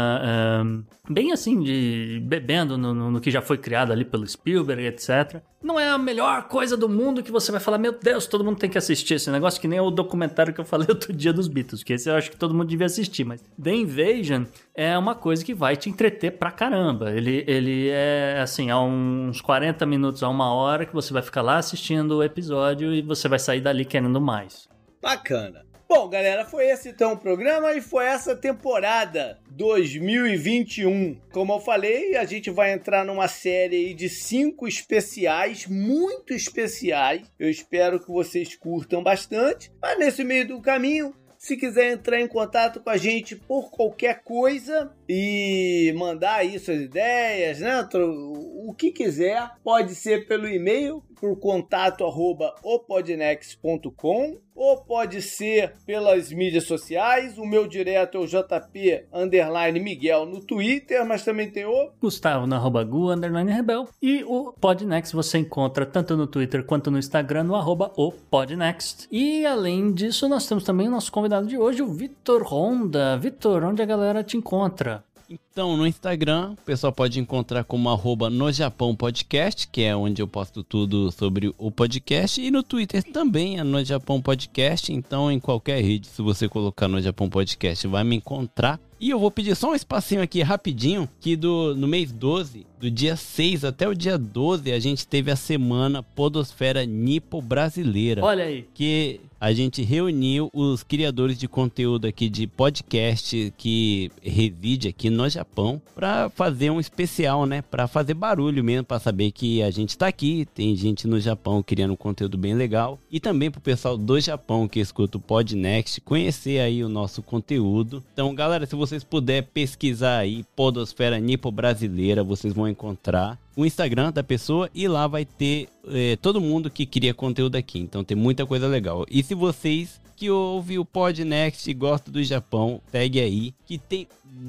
um, 0.64 0.84
bem 1.12 1.34
assim, 1.34 1.62
de 1.62 2.22
bebendo 2.24 2.78
no, 2.78 2.94
no, 2.94 3.12
no 3.12 3.20
que 3.20 3.30
já 3.30 3.42
foi 3.42 3.58
criado 3.58 3.92
ali 3.92 4.06
pelo 4.06 4.26
Spielberg, 4.26 4.86
etc 4.86 5.44
não 5.66 5.80
é 5.80 5.90
a 5.90 5.98
melhor 5.98 6.44
coisa 6.44 6.78
do 6.78 6.88
mundo 6.88 7.24
que 7.24 7.32
você 7.32 7.52
vai 7.52 7.60
falar, 7.60 7.80
meu 7.80 7.92
Deus, 7.92 8.28
todo 8.28 8.44
mundo 8.44 8.60
tem 8.60 8.70
que 8.70 8.78
assistir 8.78 9.16
esse 9.16 9.32
negócio, 9.32 9.60
que 9.60 9.68
nem 9.68 9.80
o 9.80 9.90
documentário 9.90 10.54
que 10.54 10.62
eu 10.62 10.66
falei 10.66 10.86
outro 10.88 11.12
dia 11.12 11.34
dos 11.34 11.48
Beatles, 11.48 11.84
que 11.84 11.94
esse 11.94 12.08
eu 12.08 12.16
acho 12.16 12.30
que 12.30 12.38
todo 12.38 12.54
mundo 12.54 12.68
devia 12.68 12.86
assistir, 12.86 13.24
mas 13.24 13.44
The 13.62 13.74
Invasion 13.74 14.44
é 14.76 14.96
uma 14.96 15.16
coisa 15.16 15.44
que 15.44 15.56
vai 15.56 15.76
te 15.76 15.90
entreter 15.90 16.05
pra 16.12 16.52
caramba. 16.52 17.12
Ele, 17.12 17.44
ele 17.48 17.90
é, 17.90 18.40
assim, 18.42 18.70
há 18.70 18.80
uns 18.82 19.42
40 19.42 19.86
minutos 19.86 20.24
a 20.24 20.30
uma 20.30 20.54
hora 20.54 20.86
que 20.86 20.94
você 20.94 21.14
vai 21.14 21.22
ficar 21.22 21.42
lá 21.42 21.58
assistindo 21.58 22.18
o 22.18 22.24
episódio 22.24 22.94
e 22.94 23.02
você 23.02 23.28
vai 23.28 23.40
sair 23.40 23.62
dali 23.62 23.86
querendo 23.86 24.20
mais. 24.22 24.68
Bacana. 25.02 25.66
Bom, 25.88 26.10
galera, 26.10 26.44
foi 26.44 26.66
esse 26.66 26.90
então 26.90 27.14
o 27.14 27.18
programa 27.18 27.72
e 27.74 27.80
foi 27.80 28.06
essa 28.06 28.36
temporada 28.36 29.40
2021. 29.52 31.22
Como 31.32 31.54
eu 31.54 31.60
falei, 31.60 32.16
a 32.16 32.26
gente 32.26 32.50
vai 32.50 32.74
entrar 32.74 33.06
numa 33.06 33.28
série 33.28 33.94
de 33.94 34.10
cinco 34.10 34.68
especiais, 34.68 35.68
muito 35.68 36.34
especiais. 36.34 37.32
Eu 37.38 37.50
espero 37.50 38.00
que 38.00 38.12
vocês 38.12 38.56
curtam 38.56 39.04
bastante. 39.04 39.72
Mas 39.80 40.00
nesse 40.00 40.24
meio 40.24 40.48
do 40.48 40.60
caminho, 40.60 41.14
se 41.38 41.56
quiser 41.56 41.92
entrar 41.92 42.20
em 42.20 42.28
contato 42.28 42.80
com 42.80 42.90
a 42.90 42.98
gente 42.98 43.36
por 43.36 43.70
qualquer 43.70 44.24
coisa 44.24 44.92
e 45.08 45.94
mandar 45.98 46.36
aí 46.36 46.58
suas 46.60 46.82
ideias, 46.82 47.60
né? 47.60 47.88
O 47.94 48.74
que 48.78 48.92
quiser, 48.92 49.50
pode 49.64 49.96
ser 49.96 50.28
pelo 50.28 50.48
e-mail 50.48 51.04
por 51.16 51.40
contato 51.40 52.04
arroba 52.04 52.54
opodnex.com 52.64 54.38
ou 54.56 54.78
pode 54.78 55.22
ser 55.22 55.74
pelas 55.86 56.32
mídias 56.32 56.66
sociais. 56.66 57.38
O 57.38 57.46
meu 57.46 57.68
direto 57.68 58.18
é 58.18 58.22
o 58.22 58.28
JP 58.28 59.06
underline 59.14 59.80
Miguel 59.80 60.26
no 60.26 60.40
Twitter, 60.40 61.06
mas 61.06 61.26
também 61.26 61.50
tem 61.50 61.66
o 61.66 61.92
Gustavo 62.02 62.48
na 62.48 62.56
arroba 62.56 62.84
Gu 62.84 63.12
underline 63.12 63.52
Rebel. 63.52 63.88
E 64.02 64.24
o 64.24 64.54
Podnext 64.54 65.14
você 65.14 65.40
encontra 65.40 65.86
tanto 65.86 66.16
no 66.16 66.28
Twitter 66.28 66.64
quanto 66.64 66.90
no 66.90 66.98
Instagram 66.98 67.44
no 67.44 67.56
arroba 67.56 67.92
o 67.98 68.12
Podnext. 68.12 69.08
E 69.12 69.46
além 69.46 69.92
disso, 69.92 70.30
nós 70.30 70.48
temos 70.48 70.64
também 70.64 70.88
o 70.88 70.92
nosso 70.92 71.12
convidado 71.12 71.48
de 71.48 71.58
hoje, 71.58 71.82
o 71.82 71.88
Vitor 71.88 72.44
Honda. 72.44 73.18
Vitor, 73.18 73.64
onde 73.64 73.82
a 73.82 73.86
galera 73.86 74.24
te 74.24 74.38
encontra? 74.38 74.95
Então, 75.30 75.76
no 75.76 75.88
Instagram, 75.88 76.52
o 76.52 76.66
pessoal 76.66 76.94
pode 76.94 77.20
encontrar 77.20 77.64
como 77.64 77.90
arroba 77.90 78.30
no 78.30 78.52
Japão 78.52 78.96
Podcast, 78.96 79.68
que 79.68 79.82
é 79.82 79.96
onde 79.96 80.22
eu 80.22 80.28
posto 80.28 80.64
tudo 80.64 81.12
sobre 81.12 81.54
o 81.58 81.72
podcast. 81.72 82.42
E 82.42 82.52
no 82.52 82.62
Twitter 82.62 83.04
também 83.04 83.58
é 83.60 83.64
no 83.64 83.84
Japão 83.84 84.22
Podcast. 84.22 84.94
Então, 84.94 85.32
em 85.32 85.40
qualquer 85.40 85.82
rede, 85.82 86.08
se 86.08 86.22
você 86.22 86.48
colocar 86.48 86.88
no 86.88 87.02
Japão 87.02 87.30
Podcast, 87.30 87.88
vai 87.88 88.04
me 88.04 88.18
encontrar. 88.18 88.80
E 89.00 89.10
eu 89.10 89.20
vou 89.20 89.30
pedir 89.30 89.56
só 89.56 89.72
um 89.72 89.76
espacinho 89.76 90.22
aqui 90.22 90.42
rapidinho, 90.42 91.08
que 91.20 91.36
do, 91.36 91.76
no 91.76 91.88
mês 91.88 92.12
12, 92.12 92.66
do 92.80 92.90
dia 92.90 93.16
6 93.16 93.66
até 93.66 93.88
o 93.88 93.94
dia 93.94 94.18
12, 94.18 94.72
a 94.72 94.80
gente 94.80 95.06
teve 95.06 95.30
a 95.30 95.36
semana 95.36 96.02
Podosfera 96.02 96.86
Nipo 96.86 97.42
Brasileira. 97.42 98.24
Olha 98.24 98.46
aí. 98.46 98.66
Que 98.74 99.20
a 99.46 99.54
gente 99.54 99.84
reuniu 99.84 100.50
os 100.52 100.82
criadores 100.82 101.38
de 101.38 101.48
conteúdo 101.48 102.08
aqui 102.08 102.30
de 102.30 102.48
podcast 102.48 103.54
que 103.56 104.12
reside 104.20 104.88
aqui 104.88 105.08
no 105.08 105.30
Japão 105.30 105.80
para 105.94 106.32
fazer 106.32 106.72
um 106.72 106.80
especial, 106.80 107.46
né? 107.46 107.62
Para 107.62 107.88
fazer 107.88 108.16
barulho 108.16 108.64
mesmo, 108.64 108.86
para 108.86 109.00
saber 109.00 109.30
que 109.30 109.62
a 109.62 109.70
gente 109.70 109.90
está 109.90 110.08
aqui, 110.08 110.48
tem 110.56 110.76
gente 110.76 111.08
no 111.08 111.20
Japão 111.20 111.62
criando 111.62 111.94
um 111.94 111.96
conteúdo 111.96 112.40
bem 112.40 112.56
legal 112.56 113.00
e 113.12 113.20
também 113.20 113.52
para 113.52 113.60
o 113.60 113.62
pessoal 113.62 113.96
do 113.96 114.20
Japão 114.20 114.68
que 114.68 114.80
escuta 114.80 115.20
o 115.20 115.22
Podnext 115.22 116.02
conhecer 116.02 116.60
aí 116.60 116.84
o 116.84 116.90
nosso 116.90 117.22
conteúdo. 117.22 118.04
Então, 118.14 118.34
galera, 118.34 118.66
se 118.66 118.76
vocês 118.76 119.04
puderem 119.04 119.48
pesquisar 119.54 120.18
aí 120.18 120.44
Podosfera 120.56 121.20
Nipo 121.20 121.52
Brasileira, 121.52 122.24
vocês 122.24 122.52
vão 122.52 122.68
encontrar 122.68 123.40
o 123.56 123.66
Instagram 123.66 124.12
da 124.12 124.24
pessoa 124.24 124.70
e 124.74 124.88
lá 124.88 125.08
vai 125.08 125.26
ter 125.26 125.70
é, 125.88 126.16
todo 126.18 126.42
mundo 126.42 126.70
que 126.70 126.86
cria 126.86 127.14
conteúdo 127.14 127.56
aqui. 127.56 127.80
Então 127.80 128.04
tem 128.04 128.18
muita 128.18 128.46
coisa 128.46 128.68
legal. 128.68 129.06
E 129.10 129.24
se 129.24 129.34
vocês 129.34 130.02
que 130.16 130.30
ouvem 130.30 130.78
o 130.78 130.86
Podnext 130.86 131.70
e 131.70 131.74
gostam 131.74 132.12
do 132.14 132.24
Japão, 132.24 132.82
segue 132.92 133.20
aí 133.20 133.54
que 133.66 133.78
tem 133.78 134.08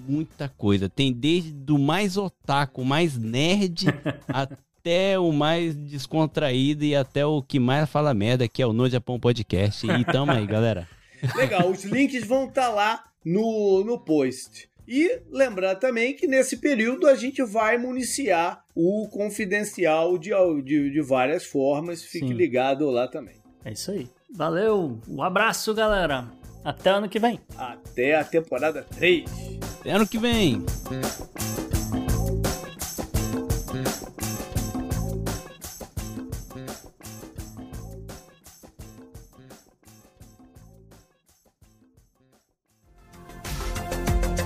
muita 0.09 0.49
coisa. 0.49 0.89
Tem 0.89 1.12
desde 1.12 1.53
do 1.53 1.78
mais 1.78 2.16
otaku, 2.16 2.85
mais 2.85 3.16
nerd, 3.16 3.87
até 4.28 5.19
o 5.19 5.33
mais 5.33 5.74
descontraído 5.74 6.85
e 6.85 6.95
até 6.95 7.27
o 7.27 7.43
que 7.43 7.59
mais 7.59 7.89
fala 7.89 8.15
merda, 8.15 8.49
que 8.49 8.62
é 8.62 8.66
o 8.66 8.73
No 8.73 8.89
Japão 8.89 9.19
Podcast. 9.19 9.87
E 9.87 10.05
tamo 10.05 10.33
aí, 10.33 10.47
galera. 10.47 10.89
Legal, 11.35 11.70
os 11.70 11.85
links 11.85 12.27
vão 12.27 12.49
estar 12.49 12.69
tá 12.69 12.69
lá 12.69 13.05
no, 13.24 13.83
no 13.85 13.99
post. 13.99 14.69
E 14.87 15.21
lembrar 15.31 15.77
também 15.77 16.15
que 16.15 16.27
nesse 16.27 16.59
período 16.59 17.07
a 17.07 17.15
gente 17.15 17.43
vai 17.43 17.77
municiar 17.77 18.65
o 18.75 19.09
confidencial 19.09 20.17
de, 20.17 20.31
de, 20.63 20.91
de 20.91 21.01
várias 21.01 21.45
formas. 21.45 22.05
Fique 22.05 22.29
Sim. 22.29 22.35
ligado 22.35 22.89
lá 22.91 23.09
também. 23.09 23.37
É 23.65 23.73
isso 23.73 23.91
aí. 23.91 24.09
Valeu, 24.33 24.99
um 25.09 25.23
abraço, 25.23 25.75
galera. 25.75 26.29
Até 26.65 26.91
ano 26.91 27.09
que 27.09 27.19
vem. 27.19 27.41
Até 27.57 28.17
a 28.17 28.25
temporada 28.25 28.85
3. 28.97 29.25
Até 29.81 29.91
ano 29.91 30.07
que 30.07 30.19
vem. 30.19 30.65